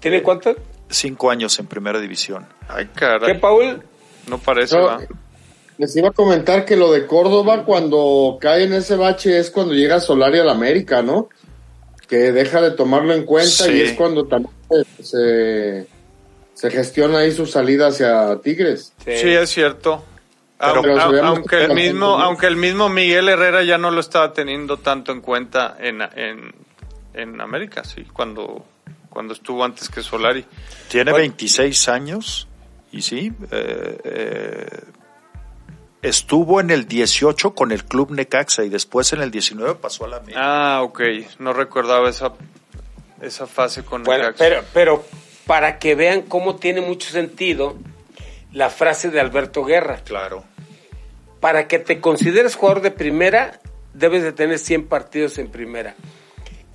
¿Tiene 0.00 0.22
cuánto? 0.22 0.54
cinco 0.90 1.30
años 1.30 1.58
en 1.58 1.66
primera 1.66 1.98
división. 2.00 2.46
Ay, 2.68 2.86
¿Qué, 2.86 3.00
caray. 3.00 3.38
Paul? 3.40 3.82
No 4.26 4.38
parece, 4.38 4.76
No, 4.76 4.84
va. 4.84 4.98
les 5.78 5.96
iba 5.96 6.08
a 6.08 6.12
comentar 6.12 6.64
que 6.66 6.76
lo 6.76 6.92
de 6.92 7.06
Córdoba 7.06 7.64
cuando 7.64 8.36
cae 8.40 8.64
en 8.64 8.74
ese 8.74 8.96
bache 8.96 9.38
es 9.38 9.50
cuando 9.50 9.72
llega 9.72 10.00
Solari 10.00 10.38
al 10.38 10.50
América, 10.50 11.00
¿no? 11.02 11.28
Que 12.06 12.32
deja 12.32 12.60
de 12.60 12.72
tomarlo 12.72 13.14
en 13.14 13.24
cuenta 13.24 13.64
Sí. 13.64 13.72
y 13.72 13.80
es 13.82 13.92
cuando 13.94 14.26
también 14.26 14.52
se, 15.02 15.86
se 16.54 16.70
gestiona 16.70 17.18
ahí 17.20 17.32
su 17.32 17.46
salida 17.46 17.88
hacia 17.88 18.36
Tigres. 18.42 18.92
Sí, 19.04 19.12
es 19.30 19.48
cierto. 19.50 20.04
Pero- 20.58 21.00
Aunque, 21.24 21.56
Pero 21.56 21.62
el 21.72 21.74
mismo, 21.74 22.14
bien. 22.16 22.26
aunque 22.26 22.46
el 22.46 22.56
mismo 22.56 22.88
Miguel 22.88 23.28
Herrera 23.28 23.62
ya 23.62 23.78
no 23.78 23.90
lo 23.92 24.00
estaba 24.00 24.32
teniendo 24.32 24.76
tanto 24.78 25.12
en 25.12 25.20
cuenta 25.20 25.76
en, 25.78 26.02
en, 26.02 26.52
en 27.14 27.40
América, 27.40 27.84
sí, 27.84 28.04
cuando, 28.12 28.66
cuando 29.08 29.34
estuvo 29.34 29.64
antes 29.64 29.88
que 29.88 30.02
Solari. 30.02 30.44
Tiene 30.90 31.12
Bueno. 31.12 31.22
26 31.22 31.88
años 31.88 32.48
y 32.90 33.02
sí, 33.02 33.32
eh, 33.52 33.98
eh, 34.02 34.66
estuvo 36.02 36.60
en 36.60 36.70
el 36.70 36.86
18 36.86 37.54
con 37.54 37.72
el 37.72 37.84
Club 37.84 38.10
Necaxa 38.12 38.64
y 38.64 38.68
después 38.68 39.12
en 39.12 39.20
el 39.22 39.30
19 39.30 39.76
pasó 39.76 40.04
a 40.04 40.08
la 40.08 40.16
América. 40.16 40.40
Ah, 40.76 40.82
ok. 40.82 41.00
No 41.38 41.52
recordaba 41.52 42.08
esa, 42.08 42.32
esa 43.20 43.46
fase 43.46 43.84
con 43.84 44.02
Bueno, 44.04 44.24
Necaxa. 44.24 44.44
pero, 44.44 44.64
pero 44.72 45.04
para 45.46 45.78
que 45.78 45.94
vean 45.94 46.22
cómo 46.22 46.56
tiene 46.56 46.80
mucho 46.80 47.10
sentido 47.10 47.76
la 48.52 48.70
frase 48.70 49.10
de 49.10 49.20
Alberto 49.20 49.64
Guerra. 49.64 50.00
Claro. 50.04 50.44
Para 51.40 51.68
que 51.68 51.78
te 51.78 52.00
consideres 52.00 52.56
jugador 52.56 52.82
de 52.82 52.90
primera, 52.90 53.60
debes 53.94 54.22
de 54.22 54.32
tener 54.32 54.58
100 54.58 54.88
partidos 54.88 55.38
en 55.38 55.48
primera. 55.48 55.94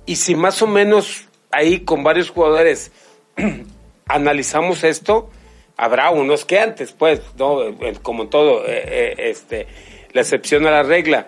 Y 0.06 0.16
si 0.16 0.34
más 0.34 0.60
o 0.62 0.66
menos 0.66 1.28
ahí 1.50 1.80
con 1.80 2.02
varios 2.02 2.30
jugadores 2.30 2.92
analizamos 4.06 4.84
esto, 4.84 5.30
habrá 5.76 6.10
unos 6.10 6.44
que 6.44 6.58
antes, 6.58 6.92
pues, 6.92 7.20
¿no? 7.36 7.58
Como 8.02 8.28
todo, 8.28 8.66
eh, 8.66 8.84
eh, 8.86 9.14
este, 9.30 9.66
la 10.12 10.22
excepción 10.22 10.66
a 10.66 10.70
la 10.70 10.82
regla. 10.82 11.26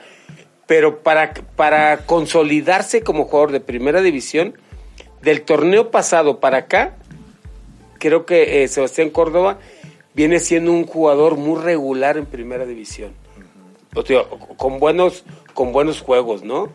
Pero 0.66 1.02
para, 1.02 1.32
para 1.55 1.98
consolidarse 2.06 3.02
como 3.02 3.24
jugador 3.24 3.52
de 3.52 3.60
primera 3.60 4.02
división, 4.02 4.59
del 5.23 5.43
torneo 5.43 5.90
pasado 5.90 6.40
para 6.40 6.59
acá, 6.59 6.97
creo 7.98 8.27
que 8.27 8.62
eh, 8.62 8.68
Sebastián 8.68 9.10
Córdoba 9.10 9.59
viene 10.17 10.41
siendo 10.41 10.73
un 10.73 10.87
jugador 10.87 11.37
muy 11.37 11.61
regular 11.61 12.17
en 12.17 12.25
primera 12.27 12.65
división. 12.65 13.13
O 13.95 14.03
sea, 14.03 14.25
con 14.57 14.81
buenos, 14.81 15.25
con 15.55 15.73
buenos 15.73 16.01
juegos, 16.01 16.43
¿no? 16.43 16.73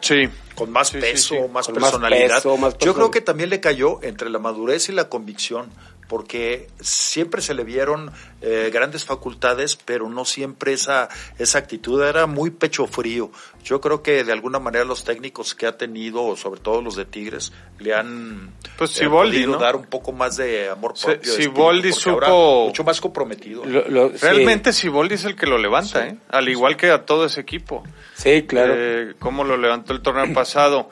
Sí. 0.00 0.28
Con 0.54 0.70
más 0.70 0.88
Sí, 0.88 0.94
sí, 0.94 1.00
peso, 1.00 1.34
sí. 1.34 1.40
más 1.52 1.66
Con 1.66 1.74
más 1.76 1.90
personalidad. 1.92 2.36
peso, 2.36 2.56
más 2.56 2.76
Yo 2.78 2.94
creo 2.94 3.10
que 3.10 3.20
también 3.20 3.50
le 3.50 3.60
cayó 3.60 4.02
entre 4.02 4.30
la 4.30 4.38
madurez 4.38 4.88
y 4.88 4.92
la 4.92 5.08
convicción, 5.08 5.70
porque 6.12 6.66
siempre 6.78 7.40
se 7.40 7.54
le 7.54 7.64
vieron 7.64 8.12
eh, 8.42 8.68
grandes 8.70 9.06
facultades, 9.06 9.76
pero 9.76 10.10
no 10.10 10.26
siempre 10.26 10.74
esa, 10.74 11.08
esa 11.38 11.56
actitud 11.56 12.02
era 12.02 12.26
muy 12.26 12.50
pecho 12.50 12.86
frío. 12.86 13.30
Yo 13.64 13.80
creo 13.80 14.02
que 14.02 14.22
de 14.22 14.30
alguna 14.30 14.58
manera 14.58 14.84
los 14.84 15.04
técnicos 15.04 15.54
que 15.54 15.66
ha 15.66 15.78
tenido, 15.78 16.36
sobre 16.36 16.60
todo 16.60 16.82
los 16.82 16.96
de 16.96 17.06
Tigres, 17.06 17.54
le 17.78 17.94
han 17.94 18.50
Pues 18.76 18.90
eh, 18.98 19.04
Siboldi, 19.04 19.36
podido 19.38 19.52
¿no? 19.52 19.58
dar 19.58 19.74
un 19.74 19.86
poco 19.86 20.12
más 20.12 20.36
de 20.36 20.68
amor 20.68 20.92
propio. 21.02 21.32
Siboldi 21.32 21.92
supo- 21.92 22.66
mucho 22.66 22.84
más 22.84 23.00
comprometido. 23.00 23.64
Lo- 23.64 23.88
lo- 23.88 24.10
sí. 24.10 24.18
Realmente 24.20 24.74
Siboldi 24.74 25.14
es 25.14 25.24
el 25.24 25.34
que 25.34 25.46
lo 25.46 25.56
levanta, 25.56 26.06
¿eh? 26.08 26.18
Al 26.28 26.46
igual 26.46 26.76
que 26.76 26.90
a 26.90 27.06
todo 27.06 27.24
ese 27.24 27.40
equipo. 27.40 27.84
Sí, 28.12 28.42
claro. 28.42 28.74
Eh, 28.76 29.14
cómo 29.18 29.44
lo 29.44 29.56
levantó 29.56 29.94
el 29.94 30.02
torneo 30.02 30.30
pasado. 30.34 30.90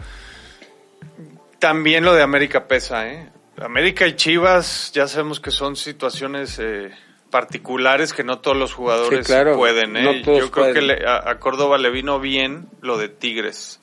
También 1.58 2.04
lo 2.06 2.14
de 2.14 2.22
América 2.22 2.66
pesa, 2.66 3.06
¿eh? 3.06 3.28
América 3.60 4.06
y 4.06 4.16
Chivas 4.16 4.90
ya 4.94 5.06
sabemos 5.06 5.40
que 5.40 5.50
son 5.50 5.76
situaciones 5.76 6.58
eh, 6.58 6.90
particulares 7.30 8.12
que 8.12 8.24
no 8.24 8.38
todos 8.38 8.56
los 8.56 8.72
jugadores 8.74 9.26
Sí, 9.26 9.32
claro. 9.32 9.56
pueden, 9.56 9.96
¿eh? 9.96 10.02
No 10.02 10.22
todos 10.24 10.38
Yo 10.40 10.50
creo 10.50 10.64
pueden. 10.66 10.74
que 10.74 10.80
le- 10.82 11.06
a, 11.06 11.30
a 11.30 11.38
Córdoba 11.38 11.78
le 11.78 11.90
vino 11.90 12.18
bien 12.20 12.66
lo 12.80 12.96
de 12.98 13.08
Tigres. 13.08 13.80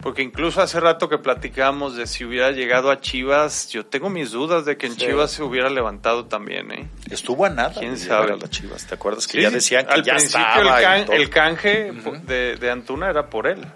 Porque 0.00 0.22
incluso 0.22 0.62
hace 0.62 0.78
rato 0.78 1.08
que 1.08 1.18
platicábamos 1.18 1.96
de 1.96 2.06
si 2.06 2.24
hubiera 2.24 2.52
llegado 2.52 2.90
a 2.92 3.00
Chivas, 3.00 3.68
yo 3.70 3.84
tengo 3.84 4.08
mis 4.08 4.30
dudas 4.30 4.64
de 4.64 4.76
que 4.76 4.86
en 4.86 4.92
Sí. 4.92 5.00
Chivas 5.00 5.32
se 5.32 5.42
hubiera 5.42 5.68
levantado 5.70 6.26
también, 6.26 6.70
¿eh? 6.70 6.88
Estuvo 7.10 7.44
a 7.44 7.50
nada 7.50 7.74
¿Quién 7.76 7.98
sabe? 7.98 8.32
a 8.32 8.36
las 8.36 8.48
Chivas. 8.48 8.86
¿Te 8.86 8.94
acuerdas 8.94 9.26
que 9.26 9.32
Sí, 9.38 9.42
ya 9.42 9.50
decían 9.50 9.86
que 9.86 9.94
al 9.94 10.02
ya 10.04 10.14
principio 10.14 10.46
estaba? 10.46 10.96
el, 10.98 11.28
can- 11.30 11.56
canje 11.56 11.92
de, 12.26 12.54
de 12.56 12.70
Antuna 12.70 13.10
era 13.10 13.28
por 13.28 13.48
él 13.48 13.66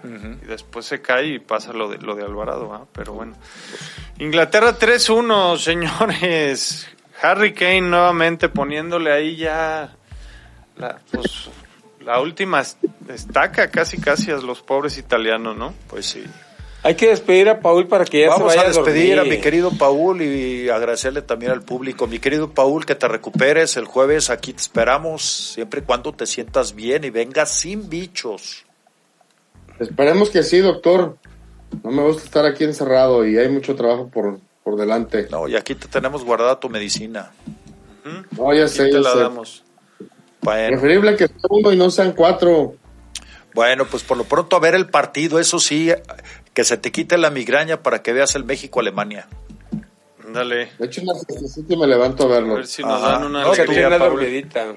y 0.41 0.45
después 0.45 0.85
se 0.85 1.01
cae 1.01 1.25
y 1.27 1.39
pasa 1.39 1.73
lo 1.73 1.89
de 1.89 1.97
lo 1.97 2.15
de 2.15 2.23
Alvarado 2.23 2.73
¿ah? 2.73 2.85
pero 2.93 3.13
bueno 3.13 3.35
Inglaterra 4.19 4.77
3-1 4.79 5.57
señores 5.57 6.87
Harry 7.21 7.53
Kane 7.53 7.81
nuevamente 7.81 8.47
poniéndole 8.49 9.11
ahí 9.11 9.35
ya 9.35 9.93
la, 10.77 10.99
pues, 11.11 11.49
la 12.05 12.19
última 12.21 12.61
estaca 13.09 13.69
casi 13.69 13.97
casi 13.99 14.31
a 14.31 14.37
los 14.37 14.61
pobres 14.61 14.97
italianos 14.97 15.55
¿no? 15.57 15.73
Pues 15.87 16.05
sí. 16.05 16.23
Hay 16.85 16.95
que 16.95 17.07
despedir 17.07 17.47
a 17.47 17.61
Paul 17.61 17.87
para 17.87 18.03
que 18.03 18.21
ya 18.21 18.29
Vamos 18.29 18.51
se 18.51 18.57
vaya 18.57 18.67
a 18.69 18.71
despedir 18.73 19.13
a, 19.13 19.15
dormir. 19.17 19.35
mi 19.37 19.41
querido 19.41 19.71
Paul 19.71 20.21
y 20.21 20.67
agradecerle 20.67 21.21
también 21.21 21.53
al 21.53 21.61
público. 21.61 22.07
Mi 22.07 22.19
querido 22.19 22.49
Paul, 22.51 22.85
que 22.85 22.93
te 22.93 23.07
recuperes 23.07 23.77
el 23.77 23.85
jueves. 23.85 24.29
Aquí 24.29 24.51
te 24.51 24.61
esperamos 24.61 25.21
siempre 25.53 25.79
y 25.79 25.83
cuando 25.83 26.13
te 26.13 26.25
sientas 26.25 26.75
bien 26.75 27.05
y 27.05 27.09
vengas 27.09 27.51
sin 27.51 27.89
bichos. 27.89 28.65
Esperemos 29.79 30.29
que 30.29 30.43
sí, 30.43 30.59
doctor. 30.59 31.17
No 31.83 31.91
me 31.91 32.03
gusta 32.03 32.25
estar 32.25 32.45
aquí 32.45 32.65
encerrado 32.65 33.25
y 33.25 33.37
hay 33.37 33.47
mucho 33.47 33.75
trabajo 33.75 34.09
por, 34.09 34.39
por 34.65 34.75
delante. 34.75 35.27
No, 35.31 35.47
y 35.47 35.55
aquí 35.55 35.75
te 35.75 35.87
tenemos 35.87 36.25
guardada 36.25 36.59
tu 36.59 36.67
medicina. 36.69 37.31
No, 38.37 38.53
ya 38.53 38.65
Aquí 38.65 38.73
sé, 38.73 38.85
te 38.87 38.91
ya 38.91 38.99
la 38.99 39.13
sé. 39.13 39.19
damos 39.19 39.62
Bueno, 40.43 40.69
Preferible 40.79 41.15
que 41.15 41.27
sea 41.27 41.37
uno 41.49 41.71
y 41.71 41.77
no 41.77 41.89
sean 41.89 42.11
cuatro. 42.13 42.75
bueno, 43.53 43.85
pues 43.85 44.03
por 44.03 44.17
lo 44.17 44.23
pronto 44.25 44.55
a 44.55 44.59
ver 44.59 44.75
el 44.75 44.89
partido. 44.89 45.39
Eso 45.39 45.59
sí, 45.59 45.91
que 46.53 46.63
se 46.63 46.77
te 46.77 46.91
quite 46.91 47.17
la 47.17 47.29
migraña 47.29 47.81
para 47.81 48.01
que 48.01 48.13
veas 48.13 48.35
el 48.35 48.43
México-Alemania. 48.43 49.27
dale 50.27 50.71
De 50.77 50.85
hecho, 50.85 51.01
una 51.01 51.13
y 51.69 51.77
me 51.77 51.87
levanto 51.87 52.23
a 52.23 52.25
a 52.25 52.29
verlo. 52.29 52.55
ver 52.55 52.67
si 52.67 52.81
nos 52.81 53.01
Ajá. 53.01 53.11
dan 53.13 53.23
una 53.25 53.43
No, 53.43 53.51
que 53.51 53.55
Que 53.57 53.61
alegría, 53.63 53.87
una. 53.87 53.99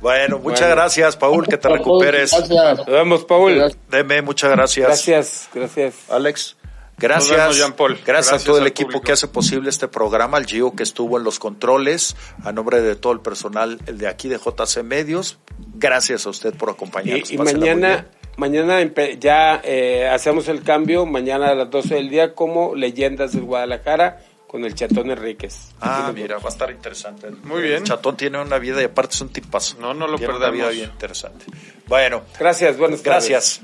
Bueno, 0.00 0.38
muchas 0.38 0.60
Bueno. 0.60 0.74
gracias, 0.76 1.16
Paul, 1.16 1.46
que 1.48 1.56
te 1.56 1.68
recuperes. 1.68 2.32
Gracias. 2.32 2.78
Nos 2.78 2.86
vemos, 2.86 3.24
Paul. 3.24 3.54
Gracias. 3.54 3.80
Deme, 3.90 4.22
muchas 4.22 4.50
gracias. 4.50 4.86
Gracias, 4.88 5.48
gracias. 5.54 5.94
Alex. 6.10 6.56
Gracias. 6.98 7.36
Gracias, 7.36 7.74
Gracias 8.04 8.42
a 8.42 8.44
todo 8.44 8.58
el 8.58 8.66
equipo 8.66 8.88
público. 8.88 9.06
que 9.06 9.12
hace 9.12 9.28
posible 9.28 9.70
este 9.70 9.88
programa, 9.88 10.36
al 10.36 10.46
Gio 10.46 10.74
que 10.74 10.82
estuvo 10.82 11.18
en 11.18 11.24
los 11.24 11.38
controles, 11.38 12.16
a 12.44 12.52
nombre 12.52 12.80
de 12.80 12.96
todo 12.96 13.12
el 13.12 13.20
personal 13.20 13.78
el 13.86 13.98
de 13.98 14.08
aquí 14.08 14.28
de 14.28 14.38
JC 14.38 14.82
Medios. 14.82 15.38
Gracias 15.74 16.26
a 16.26 16.30
usted 16.30 16.54
por 16.54 16.70
acompañarnos. 16.70 17.30
Y, 17.30 17.38
mañana, 17.38 18.06
mañana 18.36 18.80
ya 19.18 19.60
eh, 19.64 20.08
hacemos 20.08 20.48
el 20.48 20.62
cambio, 20.62 21.06
mañana 21.06 21.48
a 21.48 21.54
las 21.54 21.70
12 21.70 21.94
del 21.94 22.10
día, 22.10 22.34
como 22.34 22.74
Leyendas 22.74 23.32
del 23.32 23.42
Guadalajara 23.42 24.20
con 24.54 24.64
el 24.64 24.72
Chatón 24.76 25.10
Enríquez. 25.10 25.74
Ah, 25.80 26.12
mira, 26.14 26.38
va 26.38 26.44
a 26.44 26.52
estar 26.52 26.70
interesante. 26.70 27.28
Muy 27.42 27.60
bien. 27.60 27.78
El 27.78 27.82
chatón 27.82 28.16
tiene 28.16 28.40
una 28.40 28.58
vida 28.58 28.80
y 28.80 28.84
aparte 28.84 29.14
es 29.16 29.20
un 29.20 29.30
tipazo. 29.30 29.76
No, 29.80 29.94
no 29.94 30.06
lo 30.06 30.16
Tiene 30.16 30.36
una 30.36 30.48
vida 30.48 30.68
bien 30.68 30.90
interesante. 30.90 31.44
Bueno, 31.88 32.22
Gracias, 32.38 32.78
buenas 32.78 33.02
tardes. 33.02 33.28
gracias. 33.28 33.60